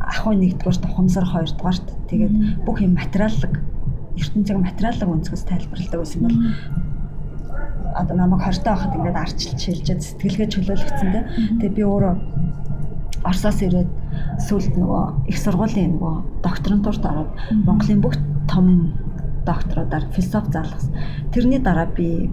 ахуй 0.07 0.35
нэгдүгээр 0.39 0.79
тухамсар 0.79 1.25
хоёрдугаарт 1.27 1.87
тэгээд 2.07 2.33
бүх 2.63 2.79
юм 2.79 2.95
материаллог 2.95 3.53
ертөнцийг 4.15 4.57
материаллог 4.63 5.09
өнцгөөс 5.11 5.43
тайлбарладаг 5.43 5.99
байсан 5.99 6.21
бол 6.23 6.37
одоо 7.99 8.15
намайг 8.17 8.41
20 8.41 8.63
таа 8.63 8.73
байхад 8.75 8.95
ингээд 8.97 9.21
арчилж 9.21 9.59
шилжээд 9.59 10.01
сэтгэлгээ 10.01 10.47
чөлөөлөгдсөн 10.53 11.09
дээ. 11.13 11.23
Тэгээ 11.59 11.77
би 11.77 11.83
өөрөө 11.83 12.15
Оросоос 13.23 13.59
ирээд 13.63 13.91
сүүлд 14.43 14.75
нөгөө 14.75 15.31
их 15.31 15.37
сургуулийн 15.39 15.95
нөгөө 15.95 16.15
докторантурт 16.43 17.03
ороод 17.07 17.31
Монголын 17.63 18.03
бүх 18.03 18.19
том 18.51 18.91
докторуудаар 19.47 20.11
философи 20.11 20.51
заалгасан. 20.51 20.91
Тэрний 21.31 21.59
дараа 21.63 21.87
би 21.87 22.27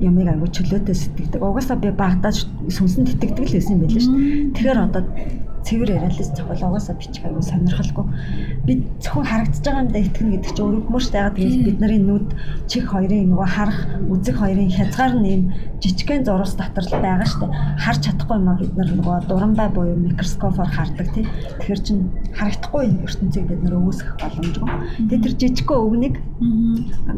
ямыг 0.00 0.26
аягүй 0.28 0.50
чөлөөтэй 0.50 0.94
сэтгэдэг. 0.94 1.42
Угаасаа 1.42 1.78
би 1.78 1.90
багтааж 1.94 2.46
сүнсэн 2.70 3.06
тэтгдэг 3.06 3.46
л 3.46 3.54
байсан 3.54 3.74
юм 3.74 3.80
байл 3.86 3.94
шүү 3.94 4.14
дээ. 4.14 4.50
Тэгэхээр 4.54 4.78
одоо 4.82 5.02
цэвэр 5.64 5.90
реалист 5.96 6.36
зохиол 6.36 6.62
угаасаа 6.68 6.96
бичих 7.00 7.24
аягүй 7.24 7.42
сонирхолгүй. 7.42 8.04
Би 8.66 8.72
зөвхөн 9.00 9.24
харагдаж 9.24 9.64
байгаа 9.64 9.82
юм 9.82 9.90
да 9.92 9.98
итгэн 10.04 10.30
гэдэг 10.36 10.52
чинь 10.54 10.68
өргөмөрч 10.68 11.08
байгаад 11.12 11.36
тэгээд 11.40 11.64
бид 11.64 11.78
нарын 11.80 12.04
нүд 12.04 12.28
чих 12.68 12.84
хоёрын 12.92 13.28
нөгөө 13.32 13.48
харах 13.48 13.80
үзэг 14.12 14.36
хоёрын 14.38 14.70
хязгаар 14.76 15.14
нь 15.16 15.28
юм 15.32 15.42
жижигхэн 15.80 16.24
зурус 16.24 16.54
доторл 16.60 16.92
байгаа 17.00 17.28
шүү 17.28 17.40
дээ. 17.48 17.52
Харж 17.84 18.00
чадахгүй 18.04 18.36
юм 18.36 18.48
а 18.48 18.54
бид 18.60 18.72
нар 18.76 18.90
нөгөө 18.92 19.16
дуранбай 19.28 19.68
буюу 19.72 19.96
микроскопоор 19.96 20.68
хардаг 20.68 21.08
тий. 21.16 21.24
Тэгэхээр 21.58 21.80
чин 21.80 21.98
харагдахгүй 22.36 22.84
ертөнцийг 23.04 23.44
бид 23.48 23.60
нар 23.64 23.74
өвөөсгөх 23.80 24.16
боломжгүй. 24.20 24.68
Тэгээд 25.08 25.24
тэр 25.24 25.34
жижигхэн 25.40 25.80
өвгнийг 25.80 26.14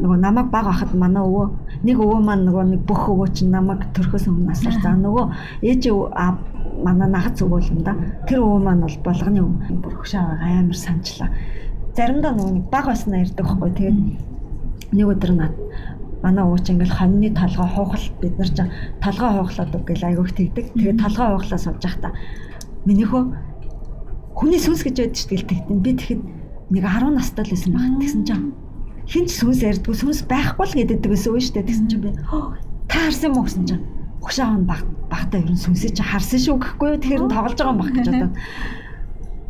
нөгөө 0.03 0.19
намайг 0.23 0.49
баг 0.55 0.67
ахад 0.71 0.95
манай 0.95 1.23
өвөө 1.23 1.47
нэг 1.83 1.97
өвөө 1.99 2.21
маань 2.23 2.47
нөгөө 2.47 2.65
нэг 2.75 2.81
бүх 2.87 3.03
өвөө 3.11 3.29
чинь 3.35 3.51
намайг 3.51 3.87
төрхөөс 3.95 4.27
өмнө 4.31 4.51
насаар 4.51 4.77
за 4.83 4.91
нөгөө 4.95 5.25
ээж 5.67 5.83
манай 6.85 7.09
нагац 7.09 7.41
өвөө 7.43 7.61
юм 7.71 7.81
да. 7.87 7.95
Тэр 8.29 8.45
өвөө 8.45 8.61
маань 8.63 8.85
бол 8.85 8.99
болгоны 9.05 9.41
өвөө 9.41 9.81
бүр 9.83 9.95
хөшөө 10.01 10.23
амар 10.43 10.77
санчлаа. 10.77 11.31
Заримдаа 11.97 12.33
нөгөө 12.37 12.71
баг 12.71 12.87
байснаа 12.91 13.25
ирдэг 13.25 13.47
байхгүй. 13.47 13.71
Тэгээд 13.77 13.99
нэг 14.93 15.07
өдөр 15.07 15.33
над 15.33 15.55
манай 16.23 16.45
ууч 16.45 16.69
ингээл 16.69 16.97
хоньны 16.97 17.31
толгой 17.33 17.69
хуухал 17.71 18.07
бид 18.21 18.35
нар 18.39 18.51
ч 18.51 18.59
толгой 19.01 19.31
хуухлаад 19.37 19.73
үгэл 19.77 20.09
айгүйх 20.09 20.33
тэгдэг. 20.37 20.67
Тэгээд 20.77 21.01
толгой 21.01 21.27
хуухлаа 21.33 21.61
сууж 21.61 21.81
байхдаа 21.81 22.13
минийхөө 22.87 23.23
хүний 24.37 24.61
сүнс 24.61 24.85
гэж 24.85 24.97
байдаг 25.01 25.17
шүү 25.17 25.29
дээ 25.33 25.49
тэгтэн 25.49 25.79
би 25.81 25.91
тэгэхэд 25.97 26.23
нэг 26.77 26.85
10 26.85 27.17
настай 27.17 27.45
л 27.49 27.53
байсан 27.57 27.73
баг 27.73 27.97
тэгсэн 28.05 28.23
чинь 28.29 28.47
хинч 29.09 29.31
сүнс 29.33 29.61
ярьдгүй 29.65 29.95
сүнс 29.97 30.21
байхгүй 30.29 30.67
л 30.69 30.77
гэдэг 30.77 31.09
байсан 31.09 31.31
үү 31.33 31.41
шүү 31.41 31.55
дээ 31.57 31.69
тэгсэн 31.73 31.87
чинь 31.89 32.03
би 32.05 32.11
та 32.87 32.97
харсан 33.01 33.33
уу 33.33 33.49
гэсэн 33.49 33.65
чинь 33.65 33.85
Угшаав 34.23 34.55
нь 34.61 34.69
баг 34.69 34.81
багтаа 35.11 35.41
ер 35.41 35.51
нь 35.53 35.61
сүнсээ 35.61 35.97
чи 35.97 36.03
харсан 36.03 36.41
шүү 36.41 36.57
гэхгүй 36.61 36.89
юу 36.93 37.01
тэгэхээр 37.03 37.23
тоглож 37.31 37.59
байгаа 37.59 37.75
юм 37.75 37.81
баг 37.81 37.93
гэж 37.95 38.07
одоо 38.11 38.31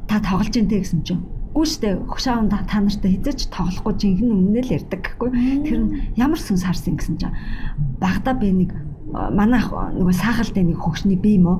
та 0.07 0.17
тоглож 0.23 0.55
ин 0.57 0.69
тэ 0.71 0.83
гэсэн 0.83 1.03
чинь 1.07 1.23
Гүү 1.57 1.64
штэ 1.64 1.89
хөшаавн 2.05 2.53
та 2.53 2.61
нартай 2.69 3.17
хизээч 3.17 3.49
тоглохгүй 3.49 3.97
жинхэнэ 3.97 4.29
үннээ 4.29 4.64
л 4.69 4.75
ярьдаг 4.77 5.01
гэхгүй. 5.09 5.31
Тэр 5.64 5.79
нь 5.81 5.91
ямар 6.21 6.37
сүнс 6.37 6.69
харсан 6.69 7.01
гэсэн 7.01 7.17
чинь 7.17 7.33
багада 7.97 8.37
би 8.37 8.53
нэг 8.53 8.77
манай 9.09 9.64
нөгөө 9.64 10.12
саахалтай 10.21 10.69
нэг 10.69 10.77
хөгшний 10.85 11.17
бие 11.17 11.41
юм 11.41 11.49
уу. 11.49 11.59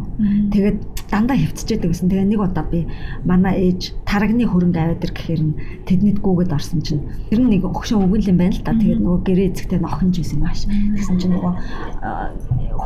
Тэгээд 0.53 1.09
дандаа 1.09 1.41
хөвцчихэд 1.41 1.89
гэсэн. 1.89 2.13
Тэгээ 2.13 2.29
нэг 2.29 2.41
удаа 2.45 2.69
би 2.69 2.85
манай 3.25 3.73
ээж 3.73 3.97
тарагны 4.05 4.45
хөрөнгө 4.45 4.77
аваад 4.77 5.01
ир 5.01 5.13
гэхээр 5.17 5.43
нь 5.49 5.57
тэднийд 5.89 6.21
гүгэд 6.21 6.53
орсон 6.53 6.85
чинь 6.85 7.01
тэр 7.33 7.41
нь 7.41 7.57
нэг 7.57 7.65
хөгшин 7.65 8.05
өгөл 8.05 8.29
юм 8.29 8.37
байна 8.37 8.53
л 8.53 8.67
да. 8.69 8.77
Тэгээд 8.77 9.01
нөгөө 9.01 9.21
гэрээ 9.25 9.49
эзэгтэй 9.49 9.81
нохонж 9.81 10.15
байсан 10.21 10.39
маш. 10.45 10.69
Тэгсэн 10.69 11.17
чинь 11.17 11.33
нөгөө 11.41 11.53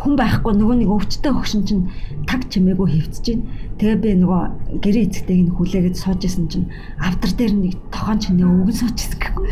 хүн 0.00 0.14
байхгүй 0.16 0.52
нөгөө 0.56 0.76
нэг 0.80 0.90
өвчтөе 0.96 1.32
хөгшин 1.36 1.62
чинь 1.68 1.84
таг 2.24 2.48
чимээгүй 2.48 2.88
хөвцөж 2.88 3.20
чинь. 3.20 3.44
Тэгээ 3.76 3.98
би 4.00 4.10
нөгөө 4.24 4.42
гэрээ 4.80 5.04
эзэгтэйг 5.06 5.40
нь 5.44 5.54
хүлээгээд 5.56 5.96
сууж 6.00 6.20
исэн 6.24 6.48
чинь 6.48 6.72
автар 6.96 7.30
дээр 7.36 7.52
нэг 7.52 7.74
тохон 7.92 8.18
чинээ 8.20 8.48
өвгөн 8.48 8.76
суучсан 8.80 9.20
гэхгүй. 9.20 9.44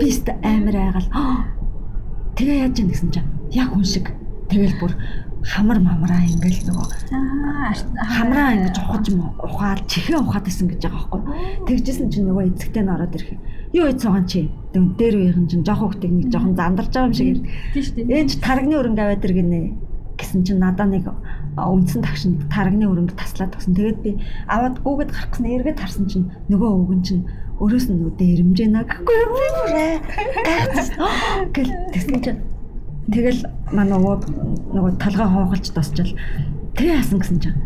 Би 0.00 0.04
өст 0.12 0.28
амар 0.44 0.76
айгаал. 0.76 1.08
Тэгээ 2.36 2.62
яаж 2.68 2.76
юм 2.80 2.88
гэсэн 2.92 3.10
чинь 3.16 3.28
яг 3.56 3.72
хүн 3.72 3.84
шиг 3.88 4.12
Тэгэл 4.54 4.76
бүр 4.78 4.92
хамар 5.44 5.80
мамраа 5.80 6.22
ингээл 6.24 6.68
нөгөө 6.68 6.86
хамраа 8.16 8.54
ингэж 8.56 8.76
ухаж 8.80 9.06
ухаад 9.40 9.80
чихээ 9.88 10.20
ухаад 10.20 10.46
исэн 10.48 10.68
гэж 10.70 10.88
байгаа 10.88 11.00
байхгүй. 11.10 11.20
Тэгжсэн 11.68 12.08
чинь 12.12 12.28
нөгөө 12.28 12.44
эцэгтэй 12.52 12.82
нь 12.84 12.92
ороод 12.92 13.16
ирэх. 13.18 13.30
Юу 13.74 13.88
ийц 13.88 14.04
байгаа 14.04 14.24
чи? 14.28 14.48
Дээр 14.72 15.14
үеийн 15.20 15.48
чинь 15.48 15.64
жоох 15.64 15.80
хөвгтөг 15.84 16.12
нэг 16.12 16.28
жоохон 16.32 16.56
зандарч 16.56 16.92
байгаа 16.92 17.08
юм 17.08 17.16
шиг. 17.18 17.42
Тийм 17.74 17.82
шүү 17.82 17.94
дээ. 17.98 18.14
Ээж 18.14 18.30
тарагны 18.40 18.74
өрөнгө 18.78 19.02
аваад 19.04 19.26
иргэнэ 19.26 19.60
гэсэн 20.24 20.40
чинь 20.48 20.64
надаа 20.64 20.88
нэг 20.88 21.04
үндсэн 21.60 22.00
тагшин 22.00 22.48
тарагны 22.48 22.88
өрөнгө 22.88 23.12
таслаад 23.12 23.52
тагсан. 23.52 23.76
Тэгээд 23.76 24.00
би 24.00 24.10
аваад 24.48 24.80
гүгэд 24.80 25.12
гарахсан 25.12 25.44
эргээд 25.44 25.78
харсан 25.84 26.08
чинь 26.08 26.32
нөгөө 26.48 26.70
өвгөн 26.72 27.02
чинь 27.04 27.28
өрөөс 27.60 27.86
нь 27.92 28.02
үдэ 28.08 28.24
ирэмжээ 28.24 28.68
наа 28.72 28.88
гэхгүй 28.88 29.16
юу? 29.20 29.36
Гэл 31.52 31.72
тэгсэн 31.92 32.18
чинь 32.24 32.40
Тэгэл 33.04 33.44
манай 33.68 34.00
өвөө 34.00 34.16
нөгөө 34.72 34.92
талгаа 34.96 35.28
хооголж 35.28 35.68
тосчил 35.76 36.16
тэгээ 36.72 37.04
хасан 37.04 37.20
гэсэн 37.20 37.38
чинь. 37.44 37.58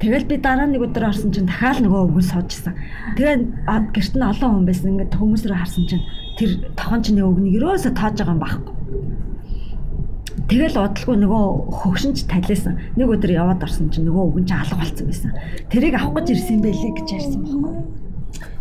Тэгэл 0.00 0.24
би 0.24 0.40
дараа 0.40 0.64
нэг 0.64 0.80
өдөр 0.80 1.12
орсон 1.12 1.28
чинь 1.28 1.44
дахиад 1.44 1.84
нөгөө 1.84 2.00
өвгөн 2.08 2.24
суужсан. 2.24 2.72
Тэгээ 3.20 3.36
гэрт 3.92 4.14
нь 4.16 4.24
олон 4.24 4.64
хүн 4.64 4.64
байсан. 4.64 4.88
Ингээд 4.96 5.12
хүмүүс 5.12 5.44
рүү 5.44 5.60
харсан 5.60 5.84
чинь 5.84 6.04
тэр 6.40 6.50
тохон 6.72 7.04
чиний 7.04 7.24
өвгнийг 7.24 7.60
ерөөсө 7.60 7.92
тоож 7.92 8.16
байгаа 8.16 8.32
юм 8.32 8.40
байхгүй. 8.40 8.74
Тэгэл 10.46 10.78
удалгүй 10.78 11.16
нөгөө 11.26 11.44
хөгшинч 11.74 12.18
талиасан. 12.30 12.78
Нэг 12.94 13.10
өдөр 13.18 13.34
яваад 13.34 13.66
орсон 13.66 13.90
чинь 13.90 14.06
нөгөө 14.06 14.22
өвгөн 14.30 14.46
чинь 14.46 14.62
алга 14.62 14.78
болсон 14.78 15.06
байсан. 15.10 15.32
Тэрийг 15.74 15.98
авах 15.98 16.22
гэж 16.22 16.38
ирсэн 16.38 16.62
байлээ 16.62 16.92
гэж 16.94 17.08
ярьсан 17.18 17.40
байхгүй. 17.42 17.74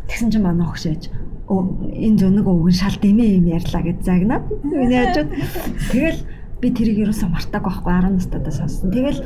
Тэгсэн 0.10 0.30
чинь 0.34 0.46
манай 0.46 0.66
хөгшөөж 0.66 1.04
энэ 1.46 2.18
зөнөг 2.18 2.48
өвгөн 2.50 2.74
шал 2.74 2.98
дэмээ 2.98 3.38
юм 3.38 3.46
ярьлаа 3.54 3.84
гэж 3.86 3.98
загнаад 4.02 4.46
миний 4.66 4.98
хажууд 4.98 5.30
тэгэл 5.94 6.20
би 6.62 6.72
тэрийг 6.72 7.00
ерөөсөө 7.04 7.30
мартаагүй 7.30 7.72
байхгүй 7.72 7.94
10 7.94 8.16
настайдаа 8.16 8.54
сонссон. 8.56 8.92
Тэгэл 8.96 9.20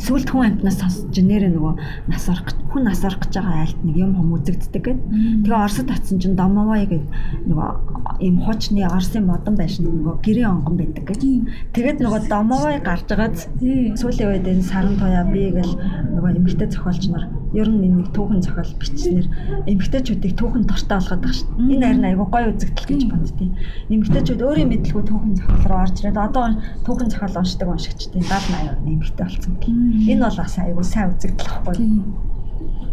сүлд 0.00 0.28
хүн 0.32 0.46
амтнаас 0.48 0.78
сонсож 0.80 1.12
нэрээ 1.12 1.52
нөгөө 1.52 1.74
нас 2.08 2.24
орох 2.32 2.56
хүн 2.72 2.84
нас 2.88 3.04
орох 3.04 3.20
гэж 3.24 3.34
байгаа 3.36 3.62
айлт 3.64 3.80
нэг 3.84 3.96
юм 3.96 4.12
хом 4.16 4.32
үзэгддэг 4.36 4.82
гэд. 4.84 5.00
Тэгээ 5.44 5.56
Оросд 5.56 5.88
очсон 5.88 6.18
чинь 6.20 6.36
Домовой 6.36 6.84
гэд 6.84 7.04
нөгөө 7.48 7.70
ийм 8.20 8.36
хуучны 8.44 8.84
Оросын 8.84 9.24
модон 9.28 9.56
байшин 9.56 9.88
нөгөө 9.88 10.20
гэрээ 10.24 10.46
онгон 10.48 10.76
байдаг 10.76 11.04
гэж. 11.08 11.22
Тэгээд 11.72 11.98
нөгөө 12.04 12.28
Домовой 12.28 12.76
гарч 12.84 13.08
байгаад 13.08 13.36
сүүлийн 13.96 14.28
үед 14.28 14.44
энэ 14.44 14.64
саран 14.64 14.96
туяа 15.00 15.24
би 15.24 15.52
гэл 15.56 15.72
нөгөө 16.16 16.36
эмэгтэй 16.36 16.68
зохиолч 16.68 17.08
нар 17.12 17.24
ер 17.56 17.68
нь 17.70 17.80
нэг 17.80 18.12
түүхэн 18.12 18.44
зохиол 18.44 18.72
бичснээр 18.76 19.26
эмэгтэйчүүдийг 19.70 20.34
түүхэн 20.36 20.64
дортой 20.68 20.98
болгоод 21.00 21.22
байгаа 21.24 21.32
шүү. 21.32 21.48
Энэ 21.72 21.86
харин 21.86 22.04
айгуу 22.04 22.28
гоё 22.28 22.52
үзэгдэл 22.52 22.88
гэж 22.90 23.02
боддیں۔ 23.08 23.50
Эмэгтэйчүүд 23.88 24.42
өөрийн 24.44 24.70
мэдлгүй 24.72 25.02
түүхэн 25.08 25.32
зохиол 25.40 25.64
руу 25.70 25.80
орж 25.80 25.96
очроод 26.06 26.30
одоо 26.30 26.46
түүхэн 26.86 27.10
зохиол 27.10 27.38
уншдаг 27.42 27.68
уншигчдын 27.68 28.22
70 28.22 28.78
80% 28.78 28.86
нэмэгтэй 28.86 29.26
болсон 29.26 29.54
гэх. 29.58 29.74
Энэ 30.06 30.22
бол 30.22 30.38
бас 30.38 30.54
айгүй 30.58 30.84
сайн 30.86 31.10
үзэгдэл 31.12 31.50
واخгүй. 31.50 31.74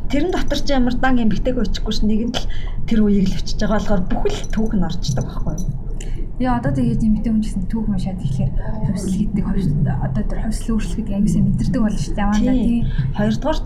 Тэрэн 0.09 0.31
дотор 0.33 0.59
ч 0.59 0.67
ямар 0.73 0.95
дан 0.97 1.21
эмгтэйг 1.21 1.57
өчггүй 1.61 1.93
ш 1.93 1.99
нэгэн 2.03 2.31
л 2.33 2.45
тэр 2.89 2.99
үеийг 3.05 3.29
л 3.29 3.37
өчж 3.37 3.57
байгаа 3.61 3.77
болохоор 3.77 4.01
бүхэл 4.09 4.49
түүхэн 4.53 4.85
орчдөг 4.87 5.25
واخгүй. 5.25 5.55
Яа 6.41 6.57
одоо 6.57 6.73
тэгээд 6.73 7.05
эмэгтэй 7.05 7.29
хүн 7.29 7.45
гэсэн 7.45 7.63
түүх 7.69 7.93
уншаад 7.93 8.17
ирэхээр 8.17 8.51
хувьсэл 8.89 9.21
гэдэг 9.21 9.45
одоо 10.01 10.23
тэр 10.25 10.39
хувьсэл 10.49 10.73
өөрчлөлт 10.73 10.97
гэдэг 10.97 11.13
ангисаа 11.13 11.43
мэдэрдэг 11.45 11.81
болно 11.85 12.01
шүү 12.01 12.15
дээ. 12.17 12.25
Аваа 12.25 12.57
тийм. 12.57 12.81
Хоёрдугаар 13.13 13.59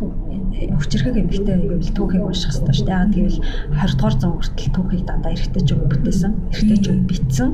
хүчрэхэг 0.76 1.16
эмэгтэй 1.16 1.56
гэвэл 1.64 1.96
түүхийг 1.96 2.24
унших 2.28 2.52
хэрэгтэй 2.52 2.76
шүү 2.76 2.88
дээ. 2.88 2.92
Яагаад 2.92 3.16
гэвэл 3.16 3.40
20 3.72 3.96
дугаар 3.96 4.16
зуун 4.20 4.36
хүртэл 4.36 4.76
түүхийг 4.76 5.04
дандаа 5.08 5.32
эргэжтэйчүүд 5.32 5.84
бүтээсэн. 5.88 6.32
Эргэжтэйчүүд 6.52 7.02
бичсэн. 7.08 7.50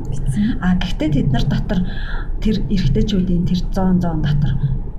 А 0.66 0.68
гэхдээ 0.82 1.09
тэд 1.14 1.30
нар 1.30 1.45
дотор 1.45 1.80
тэр 2.41 2.55
эргэжтэйчүүдийн 2.74 3.43
тэр 3.45 3.59
100 3.70 4.01
100 4.01 4.18
дотор 4.26 4.51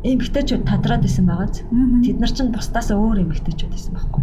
эмгтээчүүд 0.04 0.68
тадраад 0.68 1.04
исэн 1.08 1.24
байгааз. 1.24 1.64
Тэд 2.04 2.18
нар 2.20 2.32
чинь 2.32 2.52
бусдаас 2.52 2.92
өөр 2.92 3.24
эмгтээчүүд 3.24 3.72
исэн 3.72 3.96
байхгүй. 3.96 4.22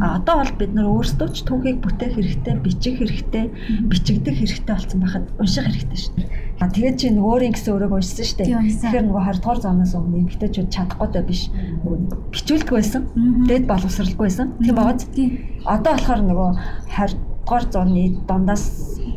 А 0.00 0.16
одоо 0.16 0.40
бол 0.40 0.54
бид 0.56 0.72
нар 0.72 0.88
өөрсдөө 0.88 1.28
ч 1.36 1.44
түүхийг 1.44 1.84
бүтээх 1.84 2.16
хэрэгтэй, 2.16 2.54
бичих 2.64 2.96
хэрэгтэй, 2.96 3.44
бичигдэх 3.84 4.36
хэрэгтэй 4.40 4.74
болсон 4.74 5.00
байхад 5.04 5.24
унших 5.36 5.68
хэрэгтэй 5.68 5.98
шүү 6.00 6.14
дээ. 6.16 6.28
А 6.60 6.72
тэгээд 6.72 6.96
чи 6.96 7.06
нөгөө 7.12 7.32
өөрийн 7.36 7.52
гэсэн 7.52 7.72
өөрөг 7.76 7.92
уншсан 7.92 8.24
шүү 8.24 8.38
дээ. 8.40 8.48
Тэгэхээр 8.80 9.06
нөгөө 9.12 9.22
20 9.28 9.40
дугаар 9.44 9.60
зоноос 9.60 9.92
өмнө 9.92 10.20
эмгтээчүүд 10.24 10.68
чадахгүй 10.72 11.08
даа 11.12 11.24
биш. 11.28 11.42
Бичүүлдэг 12.32 12.72
байсан. 12.72 13.02
Дээд 13.44 13.64
боловсралгүй 13.68 14.24
байсан. 14.24 14.48
Тийм 14.56 14.76
байгааз. 14.76 15.04
Одоо 15.68 15.92
болохоор 16.00 16.22
нөгөө 16.24 16.50
20 16.96 17.30
дугаар 17.44 17.64
зууны 17.68 18.04
дундаас 18.28 18.64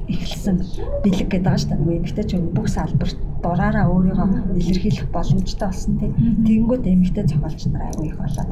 эхэлсэн 0.08 0.56
бэлэг 1.04 1.28
гэдэг 1.32 1.44
байгаа 1.44 1.62
шүү 1.62 1.70
дээ. 1.70 1.80
Нөгөө 1.80 1.98
эмгтээчүүд 2.00 2.46
бүх 2.56 2.68
салбарт 2.70 3.18
дураараа 3.44 3.86
өөрийгөө 3.92 4.28
илэрхийлэх 4.60 5.08
боломжтой 5.12 5.68
болсон 5.68 5.94
тийм. 6.00 6.14
Тэгэнгүүт 6.48 6.84
эмэгтэй 6.88 7.26
зохиолч 7.28 7.62
нар 7.68 7.84
аягүй 7.88 8.08
их 8.12 8.18
болоод. 8.20 8.52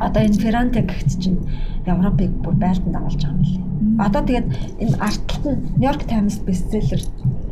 Одоо 0.00 0.20
энэ 0.24 0.40
Ферранте 0.40 0.80
гэгт 0.80 1.10
чинь 1.20 1.40
Европыг 1.84 2.32
бүр 2.44 2.56
байртанд 2.56 2.96
агуулж 2.96 3.20
байгаа 3.20 3.36
юм 3.36 3.44
лээ. 3.44 3.64
Одоо 4.06 4.22
тэгээд 4.24 4.48
энэ 4.80 4.96
артталт 4.96 5.44
нь 5.44 5.60
Нью-Йорк 5.76 6.02
Таймс 6.08 6.36
бестселлер 6.40 7.00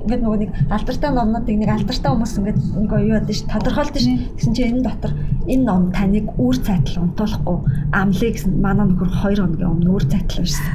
ингээд 0.08 0.24
нөгөө 0.24 0.40
нэг 0.40 0.50
алдартай 0.72 1.10
номнуудыг 1.12 1.56
нэг 1.60 1.68
алдартай 1.68 2.08
хүмүүс 2.08 2.32
ингээд 2.40 2.60
нөгөө 2.80 2.98
юу 3.04 3.16
яд 3.20 3.28
ш 3.28 3.44
тодорхойлдог 3.44 4.00
ш 4.00 4.08
гэсэн 4.40 4.52
чинь 4.56 4.70
энэ 4.72 4.86
дотор 4.88 5.12
энэ 5.44 5.64
ном 5.68 5.92
таныг 5.92 6.32
үр 6.40 6.56
цайтал 6.56 7.04
унтуулахгүй 7.04 7.58
амлыг 7.92 8.32
гэсэн 8.40 8.52
манай 8.56 8.88
нөхөр 8.88 9.12
2 9.12 9.36
хоногийн 9.36 9.68
өмнө 9.68 9.92
үр 9.92 10.04
цайтал 10.08 10.40
уншсан. 10.40 10.72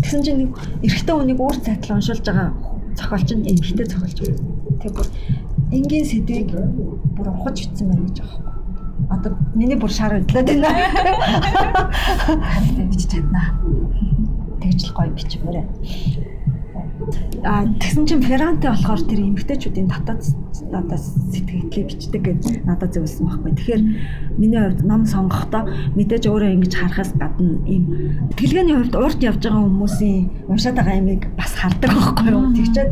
Тэгсэн 0.00 0.22
чинь 0.24 0.40
нэг 0.48 0.50
эрэгтэй 0.80 1.12
хүнийг 1.12 1.40
үр 1.44 1.56
цайтал 1.60 2.00
уншуулж 2.00 2.24
байгаа 2.24 2.48
зохиолч 2.96 3.28
нь 3.36 3.48
эмхтэй 3.52 3.84
зохиолч 3.84 4.18
байна. 4.24 4.40
Тэг 4.80 4.92
бүр 4.96 5.08
энгийн 5.76 6.06
сэдвийг 6.08 6.48
бүр 7.12 7.28
ухаж 7.36 7.68
битсэн 7.68 7.92
байна 7.92 8.08
гэж 8.08 8.18
аахгүй. 8.24 8.52
Одоо 9.12 9.32
миний 9.52 9.76
бүр 9.76 9.92
шар 9.92 10.16
өдлөөд 10.16 10.48
байна. 10.48 10.72
Бич 12.88 13.02
чаднаа. 13.12 13.60
Тэгж 14.64 14.80
л 14.88 14.96
гоё 14.96 15.12
бичмээрээ. 15.12 15.66
А 17.44 17.68
тэгсэн 17.80 18.06
чинь 18.08 18.24
Ферранте 18.24 18.72
болохоор 18.72 19.02
тэр 19.04 19.20
эмгтээчүүдийн 19.20 19.88
татад 19.92 20.20
надад 20.72 21.02
сэтгэлээ 21.32 21.84
бичдэг 21.90 22.22
гэж 22.24 22.42
надад 22.64 22.94
зөвлөсөн 22.94 23.26
байхгүй. 23.28 23.52
Тэгэхээр 23.52 23.82
миний 24.40 24.60
хувьд 24.62 24.80
ном 24.88 25.02
сонгохдоо 25.04 25.68
мэдээж 25.98 26.24
өөрөө 26.30 26.50
ингэж 26.56 26.72
харахаас 26.72 27.12
гадна 27.20 27.60
ийм 27.68 27.84
тэлгээний 28.38 28.76
хувьд 28.78 28.94
урд 28.96 29.20
явж 29.20 29.42
байгаа 29.44 29.66
хүмүүсийн 29.66 30.48
уншаад 30.48 30.76
байгаа 30.78 31.00
юмыг 31.02 31.22
бас 31.36 31.52
хардаг 31.58 31.90
байхгүй 31.92 32.28
юу. 32.32 32.44
Тэгчээд 32.56 32.90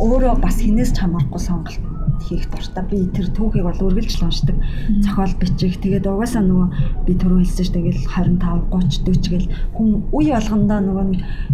өөрөө 0.00 0.34
бас 0.40 0.56
хинээс 0.64 0.90
ч 0.94 0.96
хамаарахгүй 1.04 1.42
сонголт 1.42 1.89
хийх 2.24 2.46
дуртай. 2.50 2.84
Би 2.90 2.98
тэр 3.14 3.28
түүхийг 3.34 3.64
бол 3.64 3.84
үргэлжлэн 3.90 4.28
уншдаг. 4.28 4.56
Зохиол 5.04 5.34
бичих. 5.40 5.80
Тэгээд 5.80 6.06
угаасаа 6.06 6.42
нөгөө 6.44 6.68
би 7.06 7.12
түрүү 7.16 7.38
хэлсэн 7.42 7.64
шүү 7.66 7.74
дээ. 7.74 7.96
25, 8.06 8.68
30, 8.70 9.04
40 9.04 9.30
гэл 9.32 9.48
хүн 9.74 9.88
үе 10.12 10.32
болгондоо 10.36 10.80
нөгөө 10.84 11.04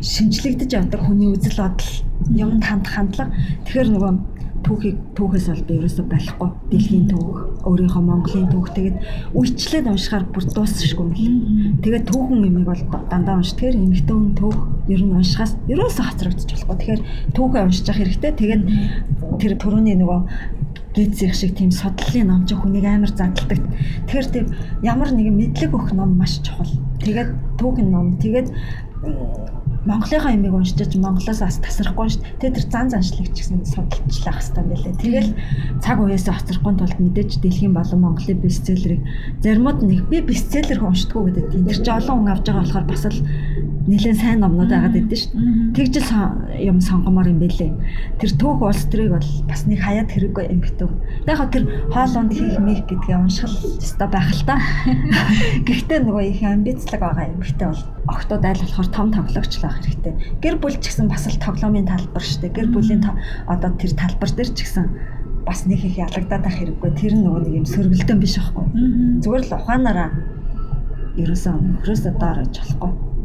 шинжлэгдэж 0.03 0.71
явдаг 0.75 1.01
хүний 1.07 1.29
үзэл 1.31 1.61
бодол 1.63 1.93
юмд 2.35 2.63
хандах 2.65 2.93
хандлага. 2.93 3.35
Тэгэхээр 3.65 3.89
нөгөө 3.95 4.13
түүхийг 4.67 4.97
түүхээс 5.15 5.47
бол 5.47 5.63
би 5.63 5.75
ерөөсөө 5.79 6.07
болохгүй. 6.11 6.51
Дэлхийн 6.75 7.07
түүх, 7.07 7.37
өөрийнхөө 7.71 8.03
Монголын 8.03 8.51
түүх 8.51 8.69
тэгээд 8.75 8.97
үечлээд 9.39 9.87
уншихаар 9.87 10.25
бүр 10.35 10.45
дуусчихгүй 10.51 11.07
мэл. 11.07 11.39
Тэгээд 11.87 12.05
түүхэн 12.11 12.47
юмыг 12.51 12.67
бол 12.67 12.83
дандаа 13.07 13.39
унш. 13.39 13.55
Тэгэхээр 13.55 13.79
эмэгтэй 13.79 14.17
хүн 14.19 14.35
түүх 14.35 14.59
ер 14.91 15.03
нь 15.07 15.15
уншихаас 15.15 15.53
ерөөсөө 15.71 16.05
хацрагдчих 16.11 16.67
болохгүй. 16.67 16.77
Тэгэхээр 16.83 17.03
түүхээ 17.39 17.63
уншиж 17.63 17.87
явах 17.87 18.01
хэрэгтэй. 18.03 18.33
Тэгээд 18.35 18.63
тэр 19.39 19.53
төрөний 19.55 19.97
нөгөө 20.03 20.21
гидсих 20.97 21.35
шиг 21.39 21.55
тийм 21.55 21.71
судлалын 21.71 22.27
ном 22.27 22.43
ч 22.49 22.57
хүнийг 22.57 22.87
амар 22.91 23.13
задалдаг. 23.13 23.61
Тэгэхээр 24.11 24.29
тийм 24.35 24.47
ямар 24.83 25.13
нэгэн 25.13 25.37
мэдлэг 25.37 25.71
өгөх 25.71 25.93
ном 25.93 26.17
маш 26.19 26.41
чухал. 26.41 26.73
Тэгээд 27.05 27.61
түүхэн 27.61 27.89
ном. 27.93 28.17
Тэгээд 28.17 28.49
Монголынхаа 29.87 30.35
имийг 30.35 30.55
уншиж 30.55 30.99
Монголоос 30.99 31.41
бас 31.41 31.57
тасрахгүй 31.63 32.11
шүү 32.11 32.23
дээ. 32.43 32.59
Тэр 32.59 32.67
зан 32.67 32.91
заншлагч 32.91 33.39
гэсэн 33.39 33.63
судалчлах 33.63 34.43
хэрэгтэй 34.43 34.65
байлээ. 34.67 34.95
Тэгэл 34.99 35.31
цаг 35.79 35.97
уяасаа 36.03 36.35
хоцрохгүй 36.35 36.75
тулд 36.75 36.99
мэдээж 36.99 37.31
дэлхийн 37.39 37.71
болон 37.71 38.01
Монголын 38.03 38.43
бестселлерийг 38.43 39.03
заримуд 39.47 39.87
нэг 39.87 40.11
би 40.11 40.19
бестселлер 40.27 40.83
уншдаггүй 40.83 41.39
гэдэг. 41.39 41.71
Тэр 41.71 41.79
чинь 41.87 41.99
олон 42.03 42.17
хүн 42.19 42.33
авч 42.35 42.45
байгаа 42.51 42.63
болохоор 42.67 42.87
бас 42.91 43.05
л 43.07 43.19
нэлээд 43.87 44.19
сайн 44.19 44.43
номнууд 44.43 44.71
байгаад 44.71 44.99
байдсан 44.99 45.19
шүү 45.23 45.31
дээ. 45.39 45.75
Тэгжил 45.79 46.11
юм 46.59 46.79
сонгомоор 46.83 47.31
юм 47.31 47.39
бэлээ. 47.39 47.71
Тэр 48.19 48.31
төөх 48.35 48.59
улс 48.67 48.83
төрийг 48.91 49.15
бол 49.15 49.31
бас 49.47 49.63
нэг 49.71 49.79
хаяад 49.79 50.11
хэрэггүй 50.11 50.45
юм 50.51 50.59
битүү. 50.59 50.91
Яг 51.31 51.39
хаа 51.39 51.47
тэр 51.55 51.65
хоолонд 51.95 52.35
хийх 52.35 52.59
мих 52.59 52.83
гэдгээ 52.91 53.15
унших 53.15 53.55
ёстой 53.79 54.09
байх 54.11 54.27
л 54.35 54.43
та. 54.43 54.59
Гэхдээ 55.71 56.03
нөгөө 56.03 56.25
их 56.27 56.43
амбицлаг 56.43 56.99
байгаа 56.99 57.31
юм 57.31 57.39
битээ 57.39 57.69
бол 57.71 57.83
октод 58.11 58.43
айл 58.43 58.63
болохоор 58.67 58.89
том 58.91 59.09
тоглогч 59.15 59.53
л 59.55 59.63
байх 59.63 59.79
хэрэгтэй. 59.79 60.15
Гэр 60.43 60.57
бүл 60.59 60.77
ч 60.83 60.85
гэсэн 60.91 61.07
бас 61.07 61.31
л 61.31 61.39
тоглоомын 61.39 61.87
талбар 61.87 62.25
шүү 62.27 62.43
дээ. 62.43 62.57
Гэр 62.59 62.69
бүлийн 62.75 63.07
одоо 63.47 63.71
тэр 63.79 63.95
талбар 63.95 64.31
дээр 64.35 64.51
ч 64.51 64.67
гэсэн 64.67 64.87
бас 65.47 65.63
нэг 65.71 65.79
их 65.87 65.95
ялагдаад 65.95 66.43
байх 66.43 66.59
хэрэггүй. 66.59 66.91
Тэр 66.99 67.15
нөгөө 67.23 67.41
нэг 67.47 67.55
юм 67.63 67.67
сөргөлдөн 67.71 68.19
биш 68.19 68.35
байхгүй. 68.35 68.67
Зүгээр 69.23 69.45
л 69.47 69.55
ухаанаараа 69.63 70.11
ерөөсөө 71.23 71.55
хөрөөсөө 71.87 72.13
доор 72.19 72.39
гэж 72.43 72.55
болохгүй 72.59 73.16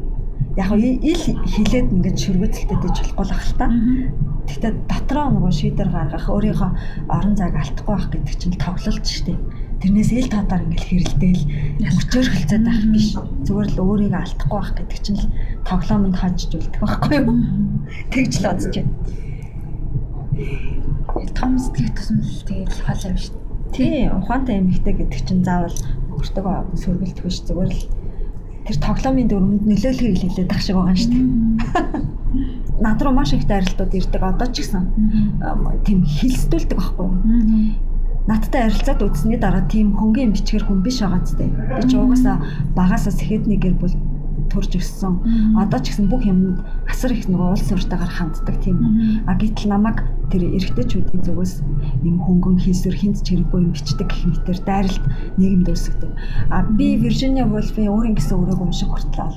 яг 0.58 0.72
ил 0.76 1.24
хилээд 1.48 1.96
ингээд 1.96 2.18
шүргөцөлтэй 2.20 2.78
дэж 2.84 2.96
болохгүй 3.00 3.24
л 3.24 3.32
ах 3.32 3.46
л 3.48 3.56
та. 3.56 3.68
Гэхдээ 4.52 4.74
дотроо 4.84 5.28
нөгөө 5.32 5.54
шийдэр 5.56 5.90
гаргах 5.96 6.28
өөрийнхөө 6.28 6.72
орон 7.08 7.36
зайг 7.40 7.56
алдахгүй 7.56 7.96
байх 7.96 8.08
гэдэг 8.12 8.36
чинь 8.36 8.60
тоглолт 8.60 9.06
шүү 9.08 9.24
дээ. 9.32 9.40
Тэрнээс 9.80 10.12
ил 10.12 10.28
татаар 10.28 10.68
ингээд 10.68 10.86
хэрэлдээл 10.92 11.44
өчөөр 11.88 12.28
хөлцөөд 12.36 12.64
байх 12.68 12.84
биш. 12.92 13.08
Зүгээр 13.48 13.70
л 13.72 13.80
өөрийгөө 13.80 14.20
алдахгүй 14.20 14.60
байх 14.60 14.72
гэдэг 14.76 15.00
чинь 15.00 15.20
л 15.24 15.32
тоглоомонд 15.64 16.20
хожиж 16.20 16.52
үлдэх 16.52 16.82
байхгүй 16.84 17.16
юу? 17.16 17.36
Тэгж 18.12 18.34
л 18.36 18.46
бодож 18.52 18.76
байна. 18.76 18.92
Том 21.32 21.52
сэтгэх 21.56 21.96
тусмал 21.96 22.44
тэгээд 22.44 22.72
хол 22.76 23.04
юм 23.08 23.18
шүү. 23.24 23.36
Тий, 23.72 24.12
ухаантай 24.12 24.60
эмэгтэй 24.60 24.94
гэдэг 25.00 25.22
чинь 25.24 25.48
заавал 25.48 25.80
өөртөө 26.12 26.76
сөргөлт 26.76 27.20
биш 27.24 27.40
зүгээр 27.48 27.72
л 27.72 28.01
тэр 28.68 28.78
тоглоомын 28.78 29.28
дөрөнд 29.28 29.64
нөлөөлөхийг 29.66 30.22
хэлээд 30.22 30.50
тах 30.50 30.62
шиг 30.62 30.76
байгаа 30.78 30.94
юм 30.94 31.00
шүү 31.02 31.12
дээ. 31.12 31.26
Над 32.82 33.02
руу 33.02 33.14
маш 33.14 33.34
их 33.34 33.46
дайралтууд 33.46 33.94
ирдэг 33.94 34.22
одоо 34.22 34.48
ч 34.50 34.62
гэсэн 34.62 34.84
тийм 35.86 36.06
хилсдүүлдэг 36.06 36.78
байхгүй? 36.78 37.10
Надтай 38.30 38.70
харилцаад 38.70 39.02
үзсний 39.02 39.40
дараа 39.42 39.66
тийм 39.66 39.98
хөнгөн 39.98 40.34
бичгээр 40.34 40.66
хүн 40.70 40.86
биш 40.86 41.02
байгаа 41.02 41.26
зү. 41.26 41.42
Би 41.42 41.84
ч 41.90 41.98
угаасаа 41.98 42.38
багасаа 42.78 43.14
сэхэдний 43.14 43.58
гэр 43.58 43.76
бүл 43.82 43.98
төрж 44.52 44.76
өссөн. 44.80 45.14
Одоо 45.58 45.80
ч 45.80 45.92
гэсэн 45.96 46.08
бүх 46.12 46.28
юмд 46.28 46.60
асар 46.90 47.12
их 47.16 47.28
нөгөө 47.32 47.56
улс 47.56 47.70
уртаагаар 47.72 48.12
ханддаг 48.12 48.56
тийм. 48.64 48.78
А 49.28 49.36
гэтэл 49.36 49.72
намайг 49.72 50.04
тэр 50.32 50.48
эрэгтэйчүүдийн 50.48 51.24
зүгээс 51.24 51.54
юм 52.04 52.18
хөнгөн 52.24 52.60
хийсвэр 52.60 52.96
хинт 52.96 53.24
ч 53.24 53.36
хэрэггүй 53.36 53.60
юм 53.60 53.72
бичдэг 53.76 54.08
гэх 54.08 54.24
мэтэр 54.28 54.60
дайралт 54.64 55.06
нийгэмд 55.40 55.68
үүсгдэг. 55.72 56.12
А 56.52 56.64
би 56.68 56.96
Virginia 57.00 57.48
Woolf-ийн 57.48 57.92
өөрийн 57.92 58.16
гэсэн 58.16 58.40
өрөөг 58.40 58.62
унших 58.64 58.90
хүртэл 58.92 59.36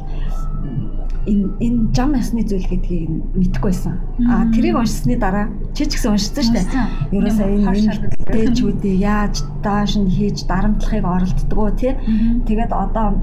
энэ 1.27 1.49
энэ 1.61 1.81
жам 1.97 2.13
ясны 2.15 2.45
зүйл 2.45 2.69
гэдгийг 2.69 3.09
мэдэхгүй 3.33 3.71
байсан. 3.73 3.97
А 4.29 4.45
тэрийг 4.53 4.77
уншсны 4.77 5.17
дараа 5.17 5.49
чи 5.73 5.89
ч 5.89 5.97
гэсэн 5.97 6.13
уншсан 6.13 6.45
шүү 6.45 6.55
дээ. 6.61 6.69
Ерөөсөө 7.17 7.49
энэ 7.49 7.65
эмэгтэйчүүдийг 7.81 8.99
яаж 9.01 9.35
дааш 9.65 9.97
нь 9.97 10.13
хийж 10.13 10.45
дарамтлахыг 10.45 11.05
оролддог 11.05 11.59
уу 11.59 11.73
тий. 11.73 11.97
Тэгээд 12.45 12.73
одоо 12.73 13.17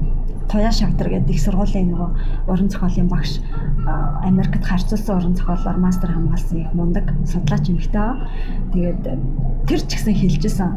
Туяа 0.50 0.72
Шагдар 0.72 1.08
гэдэг 1.10 1.34
их 1.34 1.42
сургуулийн 1.42 1.92
нөгөө 1.92 2.10
уран 2.50 2.68
зохиолын 2.70 3.08
багш 3.08 3.38
Америкт 4.22 4.64
харьцуулсан 4.64 5.16
уран 5.16 5.34
зохиолоор 5.34 5.78
мастер 5.78 6.10
хамгаалсан 6.12 6.58
их 6.58 6.72
мундаг 6.74 7.06
судлаач 7.26 7.68
эмэгтэй. 7.70 8.10
Тэгээд 8.72 9.02
тэр 9.66 9.80
ч 9.86 9.90
гэсэн 9.96 10.14
хэлжсэн 10.14 10.70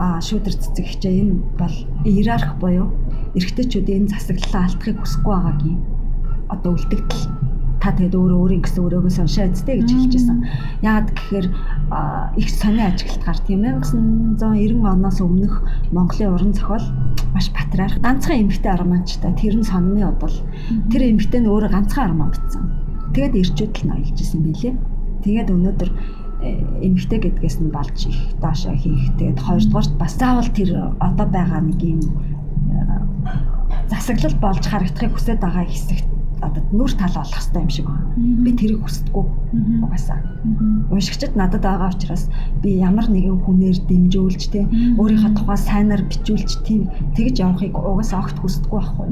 а 0.00 0.16
шүүдэр 0.24 0.56
цэцэг 0.56 0.86
хичээ 0.86 1.14
энэ 1.20 1.34
бол 1.60 1.76
иерарх 2.08 2.56
буюу 2.56 2.88
эрэгтэйчүүд 3.36 3.88
энэ 3.92 4.10
засаглалаа 4.16 4.64
алдахыг 4.64 4.96
хүсэхгүй 4.96 5.32
байгаагийн 5.36 5.78
одоо 6.48 6.72
үлдэгдэл 6.72 7.24
та 7.80 7.96
тэгээд 7.96 8.12
өөрөө 8.12 8.38
өөрийн 8.44 8.62
гэсэн 8.62 8.84
өрөөгөө 8.84 9.12
соншоо 9.16 9.48
үсттэй 9.48 9.80
гэж 9.80 9.88
хэлчихсэн. 9.88 10.38
Яагаад 10.84 11.08
гэхээр 11.16 11.46
их 12.36 12.48
сони 12.52 12.84
ажиглалтгаар 12.84 13.40
тийм 13.48 13.60
1990 13.64 14.84
оноос 14.84 15.18
өмнөх 15.24 15.54
Монголын 15.88 16.36
уран 16.36 16.52
зохиол 16.52 16.84
маш 17.32 17.48
патриарх 17.56 17.96
ганцхан 18.04 18.44
эмэгтэй 18.44 18.72
арманчтай 18.76 19.32
тэр 19.32 19.56
нь 19.56 19.64
сонмын 19.64 20.12
удал 20.12 20.36
тэр 20.92 21.02
эмэгтэй 21.08 21.40
нь 21.40 21.48
өөрөө 21.48 21.72
ганцхан 21.72 22.04
арман 22.12 22.36
битсэн. 22.36 22.62
Тэгээд 23.16 23.40
ирчүүд 23.40 23.72
л 23.80 23.88
ноёлж 23.88 24.16
исэн 24.20 24.40
билээ. 24.44 24.74
Тэгээд 25.24 25.48
өнөөдөр 25.48 25.90
э, 26.44 26.84
эмэгтэй 26.84 27.18
гэдгээс 27.24 27.56
нь 27.64 27.72
болж 27.72 27.96
их 28.04 28.20
доошоо 28.44 28.76
хийх. 28.76 29.08
Тэгээд 29.16 29.40
хоёрдугаарт 29.40 29.92
бас 29.96 30.20
заавал 30.20 30.52
тэр 30.52 30.92
одоо 31.00 31.26
байгаа 31.32 31.64
нэг 31.64 31.80
юм 31.80 32.04
э, 32.04 33.88
засаглал 33.88 34.36
болж 34.36 34.68
харагдахыг 34.68 35.16
хүсэж 35.16 35.40
байгаа 35.40 35.64
хэсэгт 35.64 36.19
одоо 36.42 36.62
нүр 36.72 36.92
тал 36.96 37.14
болох 37.14 37.34
хэрэгтэй 37.36 37.62
юм 37.62 37.70
шиг 37.70 37.86
байна. 37.86 38.06
Би 38.16 38.50
тэрийг 38.56 38.80
хүсдэггүй 38.82 39.24
угаасаа. 39.84 40.18
Уншигчд 40.90 41.36
надад 41.36 41.62
байгаа 41.62 41.92
учраас 41.92 42.28
би 42.62 42.80
ямар 42.80 43.06
нэгэн 43.10 43.44
хүнээр 43.44 43.78
дэмжүүлж 43.88 44.42
те 44.52 44.60
өөрийнхөө 45.00 45.32
тухай 45.36 45.58
сайнаар 45.58 46.02
бичүүлж 46.08 46.50
тийм 46.66 46.88
тэгж 47.16 47.44
явахыг 47.44 47.74
угаасаа 47.76 48.24
огт 48.24 48.36
хүсдэггүй 48.40 48.78
байхгүй 48.80 49.08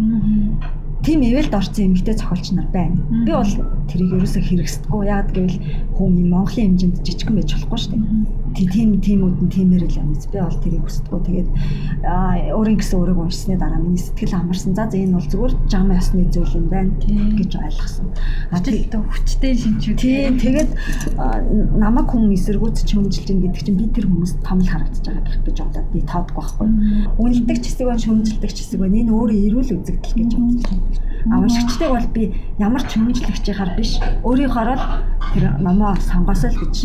тийм 1.04 1.22
эвэлд 1.22 1.54
орсон 1.54 1.94
эмэгтэй 1.94 2.14
зохиолч 2.14 2.52
нар 2.52 2.68
байна. 2.74 2.98
Би 3.24 3.32
бол 3.32 3.52
тэрийг 3.88 4.12
ерөөсөө 4.18 4.42
хэрэгсдэггүй. 4.42 5.02
Яг 5.06 5.30
гэвэл 5.32 5.58
хүн 5.94 6.12
энэ 6.18 6.32
Монголын 6.34 6.74
хэмжээнд 6.74 7.00
жижигхэн 7.06 7.36
байж 7.38 7.50
болохгүй 7.54 7.78
шүү 7.78 7.92
дээ. 7.94 8.68
Тийм 8.68 8.90
тиймүүд 8.98 9.36
нь 9.46 9.52
тиймэр 9.54 9.84
л 9.86 9.98
юм. 10.00 10.12
Би 10.12 10.38
бол 10.42 10.58
тэрийг 10.58 10.84
хүсдэггүй. 10.84 11.20
Тэгээд 11.24 11.48
өөрийн 12.58 12.78
гэсэн 12.82 12.96
өөрийгөө 12.98 13.24
уншсны 13.30 13.54
дараа 13.56 13.78
миний 13.78 14.02
сэтгэл 14.02 14.34
амарсан. 14.34 14.74
За 14.74 14.90
энэ 14.90 15.14
бол 15.14 15.28
зүгээр 15.30 15.54
жам 15.70 15.88
ясны 15.94 16.26
зүйл 16.34 16.58
юм 16.58 16.66
байна 16.66 16.92
гэж 16.98 17.50
ойлгосон. 17.54 18.06
А 18.50 18.58
тэгээд 18.58 18.92
хүчтэй 18.98 19.54
шинчүүд. 19.54 19.96
Тийм 20.02 20.34
тэгээд 20.42 20.70
намайг 21.78 22.10
хүн 22.10 22.34
эсэргүүц 22.34 22.82
чөмжилж 22.84 23.28
ин 23.30 23.40
гэдэг 23.46 23.62
чинь 23.62 23.78
би 23.78 23.86
тэр 23.94 24.10
хүмүүст 24.10 24.42
том 24.42 24.58
л 24.58 24.68
харагдаж 24.68 25.06
байгаа 25.06 25.44
гэж 25.46 25.56
бодоод 25.62 25.88
би 25.94 26.00
тоодгүй 26.02 26.36
байхгүй. 26.42 26.68
Үнэлдэг 27.22 27.58
ч 27.62 27.64
хэсэг 27.70 27.86
байна, 27.86 28.02
шөмжилдэг 28.02 28.52
ч 28.52 28.58
хэсэг 28.64 28.80
байна. 28.82 28.98
Энэ 28.98 29.12
өөрөө 29.14 29.38
эрүүл 29.46 29.74
үзэгдэл 29.78 30.18
гэж 30.18 30.30
боддог. 30.34 30.87
А 31.30 31.38
уншигчдыг 31.38 31.90
бол 31.90 32.08
би 32.14 32.22
ямар 32.58 32.82
ч 32.86 32.96
хүмүүжлэгчээр 32.96 33.70
биш 33.76 34.00
өөрийнхөө 34.24 34.64
л 34.74 34.84
тэр 35.34 35.44
номоо 35.60 35.92
сонгосоо 36.00 36.50
л 36.50 36.60
гэж 36.62 36.76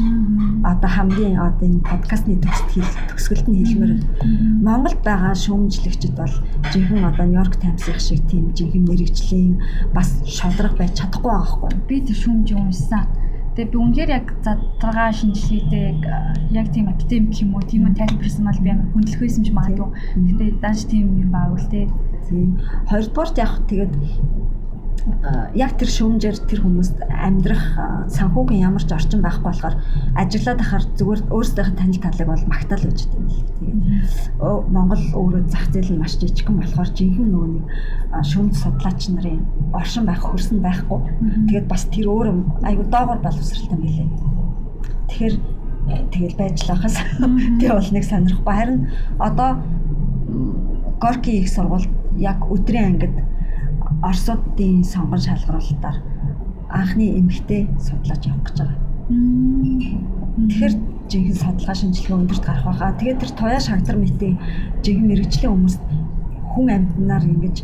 одоо 0.68 0.90
хамгийн 0.90 1.40
одоо 1.40 1.64
энэ 1.70 1.86
подкастны 1.86 2.36
төгсөлт 2.44 2.72
хэл 2.76 2.98
төгсгөлд 3.08 3.48
нь 3.48 3.60
хэлмээр 3.64 3.94
Монголд 4.66 5.00
байгаа 5.06 5.36
шүүмжлэгчд 5.38 6.14
бол 6.18 6.34
жинхэнэ 6.74 7.08
одоо 7.08 7.26
Нью-Йорк 7.30 7.56
Таймс-ийн 7.62 8.00
шиг 8.02 8.22
тийм 8.28 8.52
жинхэнэ 8.58 8.88
мэрэгжлийн 8.90 9.62
бас 9.96 10.10
шодрог 10.28 10.76
байж 10.76 10.92
чадахгүй 11.00 11.32
байгаа 11.32 11.48
хгүй. 11.48 11.72
Би 11.88 11.96
тэр 12.04 12.18
шүүмж 12.20 12.50
уншсан. 12.52 13.08
Тэгээ 13.54 13.72
би 13.72 13.78
үнэхээр 13.78 14.12
яг 14.18 14.28
задрагаа 14.42 15.14
шинжилгээтэй 15.14 15.88
яг 16.58 16.68
тийм 16.74 16.90
академик 16.90 17.38
юм 17.38 17.54
уу 17.54 17.64
тийм 17.64 17.86
тайлбарсан 17.94 18.44
бол 18.50 18.60
би 18.66 18.70
амар 18.74 18.90
хүндлэхээс 18.92 19.38
юм 19.46 19.56
магадгүй. 19.56 19.90
Гэтэ 20.26 20.46
данш 20.58 20.82
тийм 20.90 21.06
юм 21.22 21.30
баагүй 21.30 21.62
л. 21.62 21.70
Тийм. 21.70 21.90
Хоёрдугаарт 22.90 23.38
яг 23.38 23.52
тэгээд 23.70 23.94
яг 25.52 25.76
тэр 25.76 25.90
шүүмжээр 25.92 26.38
тэр 26.48 26.60
хүмүүст 26.64 27.04
амьдрах 27.12 27.64
санхүүгийн 28.08 28.64
ямар 28.72 28.84
ч 28.88 28.96
орчин 28.96 29.20
байхгүй 29.20 29.52
болохоор 29.52 29.76
ажиллаад 30.16 30.64
ахаар 30.64 30.86
зүгээр 30.96 31.22
өөрсдийнх 31.28 31.72
нь 31.76 31.80
танил 31.80 32.00
талыг 32.00 32.28
бол 32.32 32.48
магтаал 32.48 32.88
гэж 32.88 33.00
юм 33.12 33.28
л. 33.28 33.44
Тэгээд 33.60 33.80
Монгол 34.72 35.04
өөрөө 35.12 35.44
зах 35.52 35.68
зээл 35.76 35.92
нь 35.92 36.00
маш 36.00 36.16
жижигхэн 36.24 36.56
болохоор 36.56 36.90
жинхэнэ 36.96 37.32
нөгөө 37.36 37.50
нэг 37.52 37.66
шүүмж 38.32 38.56
судлаач 38.64 39.02
нарын 39.12 39.44
оршин 39.76 40.08
байх 40.08 40.24
хөрсөн 40.24 40.60
байхгүй. 40.64 41.00
Тэгээд 41.52 41.68
бас 41.68 41.84
тэр 41.92 42.08
өөр 42.08 42.28
айгу 42.64 42.84
доогоор 42.88 43.20
боловсралтай 43.20 43.80
мэлээ. 43.84 44.08
Тэгэхээр 45.12 45.36
тэгэл 46.16 46.40
байж 46.40 46.56
л 46.64 46.72
байхаас 46.72 46.96
тий 47.60 47.70
бол 47.76 47.90
нэг 47.92 48.04
сонирхгүй 48.08 48.54
харин 48.56 48.88
одоо 49.20 49.60
Горки 51.04 51.32
их 51.44 51.50
сургуульд 51.52 51.92
яг 52.16 52.40
өдрийн 52.48 52.96
ангид 52.96 53.16
Оросуудын 54.02 54.84
сонгон 54.88 55.20
шалгаруулалтаар 55.20 55.98
анхны 56.72 57.20
эмэгтэй 57.20 57.68
судлаач 57.76 58.24
явах 58.24 58.48
гэж 58.48 58.58
байгаа. 58.64 58.80
Тэгэхээр 60.48 60.76
жинхэнэ 61.12 61.40
судалгаа 61.44 61.76
шинжилгээ 61.76 62.18
өндөрт 62.18 62.46
гарах 62.48 62.66
байгаа. 62.66 62.98
Тэгээд 63.00 63.20
тэр 63.20 63.32
туяа 63.36 63.60
шагдар 63.60 63.98
мэтийн 64.00 64.40
жинхэнэ 64.80 65.08
мэрэгжлийн 65.12 65.52
хүмүүст 65.52 65.82
хүн 66.56 66.68
амьтнаар 66.72 67.24
ингэж 67.28 67.58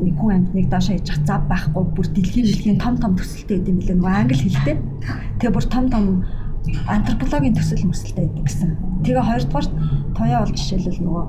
нэг 0.00 0.14
хүн 0.14 0.32
амьтныг 0.38 0.66
доошоо 0.70 0.94
хийж 0.94 1.10
зав 1.26 1.42
байхгүй 1.50 1.84
бүр 1.90 2.06
дэлхийн 2.06 2.46
дэлхийн 2.46 2.78
том 2.78 2.94
том 3.02 3.18
төсөлтэй 3.18 3.58
гэдэг 3.58 3.70
юм 3.70 3.78
билээ 3.82 3.96
нөгөө 3.98 4.14
англи 4.14 4.38
хэлтэй. 4.46 4.76
Тэгээ 5.42 5.54
бүр 5.58 5.66
том 5.66 5.84
том 5.90 6.04
антропологийн 6.86 7.56
төсөл 7.58 7.90
мөсөлтэй 7.90 8.30
байдаг 8.30 8.44
гэсэн. 8.46 8.70
Тэгээ 9.04 9.26
хоёрдугаарт 9.26 9.72
туяа 10.14 10.40
бол 10.44 10.54
жишээлбэл 10.54 11.02
нөгөө 11.02 11.24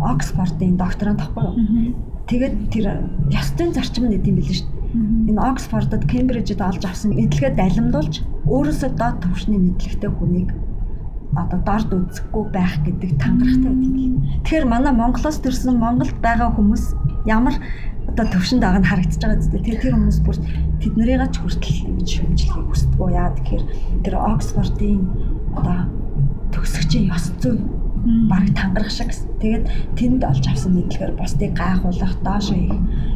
Оксфордын 0.00 0.76
докторант 0.76 1.20
тахгүй 1.20 1.44
юу? 1.44 1.94
Тэгээд 2.28 2.54
тэр 2.72 2.86
ёстой 3.28 3.68
зарчим 3.72 4.08
нэт 4.08 4.24
юм 4.24 4.40
билээ 4.40 4.56
шүү 4.64 4.68
дээ. 4.68 5.28
Энэ 5.34 5.42
Оксфордод, 5.44 6.04
Кембрижид 6.08 6.60
олж 6.62 6.82
авсан 6.86 7.12
мэдлэгээ 7.12 7.52
далимдуулж 7.58 8.24
өөрөөсөө 8.48 8.90
доод 8.96 9.16
түвшний 9.20 9.60
мэдлэгтэй 9.60 10.10
хүнийг 10.10 10.50
одоо 11.34 11.58
дорд 11.66 11.90
үзэхгүй 11.90 12.44
байх 12.54 12.78
гэдэг 12.86 13.10
тангарахтай 13.18 13.72
байдаг. 13.74 14.12
Тэгэхээр 14.46 14.66
манай 14.70 14.92
Монголоос 14.94 15.38
төрсэн 15.42 15.76
Монголд 15.76 16.14
байгаа 16.22 16.54
хүмүүс 16.54 16.94
ямар 17.26 17.58
одоо 18.06 18.26
төвшөнд 18.30 18.62
байгаа 18.62 18.80
нь 18.80 18.88
харагдаж 18.88 19.18
байгаа 19.18 19.42
зү. 19.42 19.58
Тэр 19.58 19.76
тэр 19.82 19.94
хүмүүс 19.98 20.18
бүр 20.22 20.36
тэднэрийг 20.78 21.32
ч 21.34 21.36
хүртэл 21.42 21.78
ингэж 21.90 22.08
шүмжлэхийг 22.14 22.66
хүсдэг. 22.70 23.00
Яа 23.10 23.34
тэгэхээр 23.34 23.64
тэр 24.06 24.14
Оксфордын 24.14 25.02
одоо 25.58 25.78
төгсөгчийн 26.54 27.10
ёс 27.10 27.34
зүй 27.42 27.58
баг 28.30 28.46
тангарах 28.54 28.90
шиг. 28.90 29.10
Тэгээд 29.40 29.64
тэнд 29.96 30.22
олж 30.24 30.44
авсан 30.48 30.72
мэдлэгээр 30.76 31.16
бусдыг 31.16 31.52
гайхуулах, 31.56 32.14
доош 32.24 32.52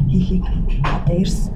хийхийг 0.09 0.45
одоо 0.83 1.15
эрс 1.15 1.49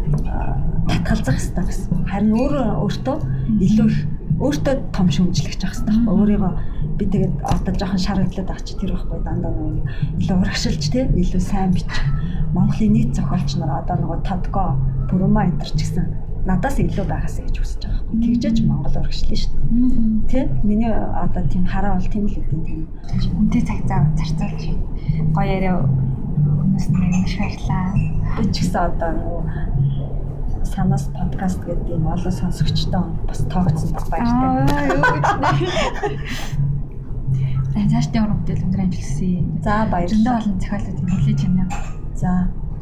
татгалзах 0.88 1.38
хэрэгтэй 1.38 1.66
гэсэн. 1.66 2.06
Харин 2.10 2.34
өөрөө 2.38 2.68
өөртөө 2.84 3.18
илүү 3.66 3.88
их 3.90 4.00
өөртөө 4.40 4.76
том 4.94 5.08
шүмжлэгч 5.10 5.62
ах 5.66 5.74
хэрэгтэй. 5.74 5.98
Өөрийгөө 6.10 6.54
би 6.98 7.06
тэгээд 7.10 7.36
одоо 7.42 7.74
жоохон 7.74 8.02
шаардлагатай 8.02 8.46
байгаа 8.46 8.66
чи 8.66 8.74
тэр 8.78 8.92
байхгүй 8.94 9.20
дандаа 9.26 9.52
нөгөө 9.54 9.74
илүү 10.22 10.38
урагшилж 10.42 10.84
те 10.94 11.02
илүү 11.10 11.42
сайн 11.42 11.72
бич. 11.74 11.90
Монголын 12.54 12.94
нийт 12.94 13.12
зохиолч 13.18 13.58
нар 13.58 13.82
одоо 13.82 13.98
нөгөө 13.98 14.20
Тодго, 14.26 14.66
Бүрүма 15.10 15.50
энэ 15.50 15.66
ч 15.66 15.74
гэсэн 15.74 16.23
надаас 16.46 16.78
илүү 16.80 17.06
байгаасаа 17.08 17.46
гэж 17.48 17.58
хүсэж 17.60 17.82
байгаа 17.88 18.04
байхгүй. 18.04 18.20
Тэгжээч 18.24 18.58
Монгол 18.68 18.96
урагшлаа 19.00 19.38
шүү 19.40 19.52
дээ. 19.64 20.30
Тэ? 20.32 20.40
Миний 20.68 20.92
одоо 20.92 21.44
тийм 21.48 21.64
хараа 21.66 21.96
бол 21.96 22.10
тийм 22.12 22.26
л 22.28 22.38
үгүй 22.40 22.62
тийм. 22.68 22.82
Үнтэй 23.40 23.62
цаг 23.64 23.80
зав 23.88 24.04
зарцуулж 24.20 24.64
гоё 25.36 25.48
яриа 25.48 25.76
хүмүүс 25.80 26.86
нэг 26.92 27.12
маш 27.16 27.34
баярлаа. 27.40 27.86
Би 28.36 28.44
ч 28.52 28.56
гэсэн 28.60 28.82
одоо 28.92 29.12
нөгөө 29.16 29.42
санаас 30.68 31.06
подкаст 31.16 31.60
гэдэг 31.64 31.96
юм 31.96 32.08
олон 32.12 32.34
сонсогчтой 32.34 33.06
бас 33.28 33.40
тоогдсон 33.48 33.92
баяртай. 34.12 34.48
Аа 34.68 34.88
юу 34.90 35.00
гэж 35.00 35.28
нэ. 37.74 37.88
цаашдын 37.94 38.24
уран 38.26 38.38
бүтээл 38.42 38.66
өндөр 38.68 38.82
амжилтсий. 38.84 39.36
За 39.64 39.86
баярлалаа. 39.92 40.40
Олон 40.42 40.58
зохиолууд 40.60 41.00
хүлээж 41.08 41.40
байна. 41.46 41.66
За 42.18 42.30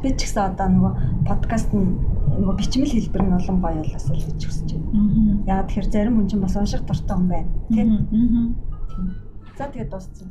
би 0.01 0.09
ч 0.17 0.25
гэсэн 0.25 0.57
одоо 0.57 0.67
нөгөө 0.73 0.93
подкаст 1.29 1.69
нь 1.77 1.93
нөгөө 2.41 2.55
бичмэл 2.57 2.93
хэлбэр 2.97 3.23
нь 3.25 3.37
улам 3.37 3.57
гоё 3.61 3.81
болоосоо 3.85 4.17
л 4.17 4.25
гэж 4.25 4.41
хүсэж 4.49 4.69
байна. 4.73 5.45
Яагаад 5.45 5.67
тэгэхээр 5.69 5.91
зарим 5.93 6.15
хүн 6.17 6.27
чинь 6.29 6.41
бас 6.41 6.55
унших 6.57 6.81
дуртай 6.89 7.15
хүн 7.17 7.29
байна. 7.29 7.49
Тийм. 7.69 7.89
За 9.57 9.65
тэгээд 9.69 9.89
дууссан. 9.93 10.29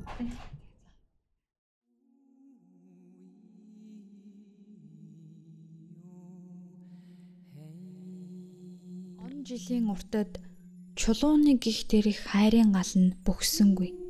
Он 9.23 9.35
жилийн 9.47 9.87
уртад 9.95 10.43
чулууны 10.99 11.55
гих 11.63 11.87
дээрх 11.87 12.19
хайрын 12.27 12.75
гал 12.75 12.93
нь 12.99 13.15
бөхсөнгүй 13.23 14.10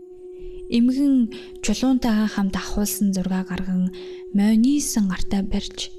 эмгэн 0.78 1.14
чулуунтайгаа 1.64 2.28
хамт 2.30 2.54
ахуулсан 2.62 3.08
зураг 3.14 3.50
гарган 3.50 3.90
мойнисэн 4.38 5.10
гартаа 5.10 5.42
барьж 5.42 5.90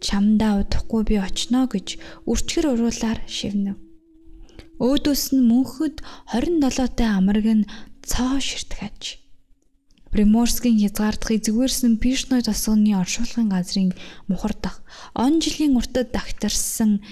чамдаа 0.00 0.64
удахгүй 0.64 1.02
би 1.08 1.16
очноо 1.20 1.68
гэж 1.68 2.00
үрчгэр 2.30 2.66
уруулаар 2.72 3.20
шивнэв. 3.28 3.76
Өөдөөс 4.80 5.24
нь 5.36 5.44
мөнхөд 5.44 6.00
27-тай 6.32 7.08
амраг 7.12 7.46
нь 7.52 7.68
цоо 8.00 8.40
ширтгэж. 8.40 9.20
Приморскийн 10.10 10.80
хязгаардах 10.80 11.36
эзгүүрсэн 11.36 12.00
Пишной 12.02 12.40
тосгоны 12.40 12.96
оршуулгын 12.96 13.52
газрын 13.52 13.92
мухардах 14.26 14.80
он 15.14 15.38
жилийн 15.44 15.76
уртад 15.76 16.08
дагтарсан 16.16 17.04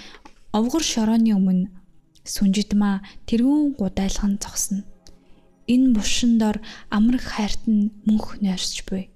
овгор 0.56 0.82
шорооны 0.82 1.36
өмнө 1.36 1.68
сүнжидмаа 2.24 3.04
тэрүүн 3.28 3.76
гудайлхан 3.78 4.40
зогсно 4.42 4.82
энэ 5.68 5.92
булшин 5.94 6.40
дор 6.40 6.56
амрах 6.96 7.24
хайрт 7.36 7.62
нь 7.68 7.92
мөнх 8.08 8.40
нойрсч 8.40 8.88
буй. 8.88 9.12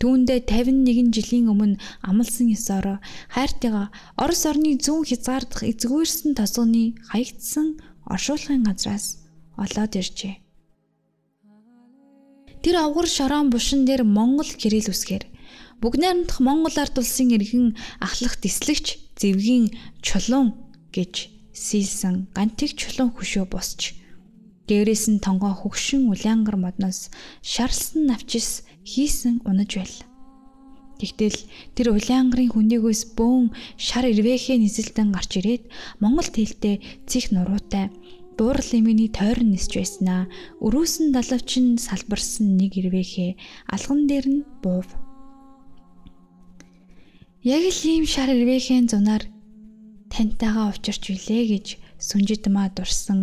Түүндээ 0.00 0.44
51 0.44 1.16
жилийн 1.16 1.46
өмнө 1.52 1.80
амлсан 2.02 2.52
ёсоор 2.52 3.00
хайртайгаа 3.34 3.88
Орос 4.20 4.42
орны 4.50 4.76
зүүн 4.76 5.08
хязгаардах 5.08 5.62
эзгүүрсэн 5.70 6.36
тосгоны 6.36 6.98
хаягдсан 7.08 7.80
оршуулгын 8.04 8.68
газраас 8.68 9.24
олоод 9.56 9.92
иржээ. 9.96 10.34
Тэр 12.60 12.76
авгар 12.84 13.08
шороон 13.08 13.48
булшин 13.48 13.88
дээр 13.88 14.04
Монгол 14.04 14.50
гэрэл 14.60 14.92
үсгээр 14.92 15.24
бүгд 15.80 16.00
найрамдах 16.00 16.38
Монгол 16.40 16.76
ард 16.80 16.96
улсын 17.00 17.32
иргэн 17.36 17.76
ахлах 18.00 18.40
дислэгч 18.40 18.86
зэвгийн 19.20 19.72
чулуун 20.04 20.52
гэж 20.92 21.28
сийлсэн 21.52 22.28
гантик 22.36 22.72
чулуун 22.76 23.12
хөшөө 23.14 23.44
босч 23.48 24.03
Дээрээс 24.68 25.04
нь 25.12 25.22
тонгоо 25.24 25.52
хөгшин 25.60 26.08
улаангар 26.12 26.56
модноос 26.56 27.12
шарлсан 27.52 28.08
навчис 28.08 28.64
хийсэн 28.90 29.44
унаж 29.48 29.70
байл. 29.76 29.98
Тэгтэл 31.00 31.38
тэр 31.76 31.86
улаангарын 31.92 32.54
хүндээгөөс 32.54 33.02
бөөн 33.18 33.52
шар 33.76 34.08
ирвэхээ 34.08 34.56
нисэлтэн 34.62 35.12
гарч 35.12 35.30
ирээд 35.42 35.62
Монгол 36.00 36.28
тэлтэй 36.32 36.80
цих 37.10 37.34
нуруутай 37.34 37.90
дуурал 38.38 38.70
эмээний 38.78 39.10
тойрон 39.10 39.52
нисж 39.52 39.74
байснаа 39.76 40.30
өрөөсөн 40.64 41.12
далавчин 41.12 41.76
салбарсан 41.76 42.56
нэг 42.56 42.72
ирвэхээ 42.80 43.36
алган 43.74 44.00
дээр 44.08 44.26
нь 44.32 44.42
буув. 44.62 44.88
Яг 47.44 47.62
л 47.68 47.80
ийм 47.84 48.06
шар 48.08 48.32
ирвэхийн 48.32 48.88
зунаар 48.88 49.28
таньтайгаа 50.08 50.72
учирч 50.72 51.02
билээ 51.10 51.44
гэж 51.52 51.66
сүнжидмаа 51.98 52.68
дурсан 52.76 53.20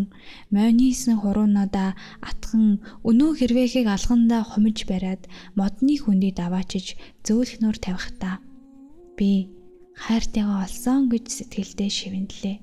мойнисэн 0.53 1.19
хуруунуудаа 1.21 1.91
атхан 2.29 2.79
өнөө 3.09 3.31
хэрвээхийг 3.39 3.87
алхандаа 3.91 4.41
хумиж 4.47 4.87
бариад 4.89 5.27
модны 5.59 5.95
хүндийг 5.99 6.35
даваачиж 6.41 6.95
зөөлхнөр 7.25 7.77
тавихтаа 7.77 8.35
би 9.17 9.51
хайртайгаа 10.03 10.65
олсон 10.65 11.11
гэж 11.11 11.25
сэтгэлдээ 11.29 11.89
шивэндлээ. 11.97 12.57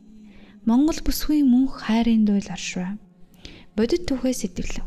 Монгол 0.68 1.00
бүсгүй 1.06 1.40
мөнх 1.46 1.86
хайрын 1.86 2.24
дуйл 2.26 2.48
оршваа. 2.50 2.98
Бодит 3.76 4.10
түүхээ 4.10 4.34
сэтгэлв. 4.34 4.84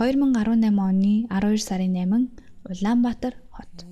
2018 0.00 0.72
оны 0.88 1.28
12 1.28 1.60
сарын 1.68 1.94
8 1.94 2.42
Улаанбаатар 2.70 3.34
хот. 3.52 3.91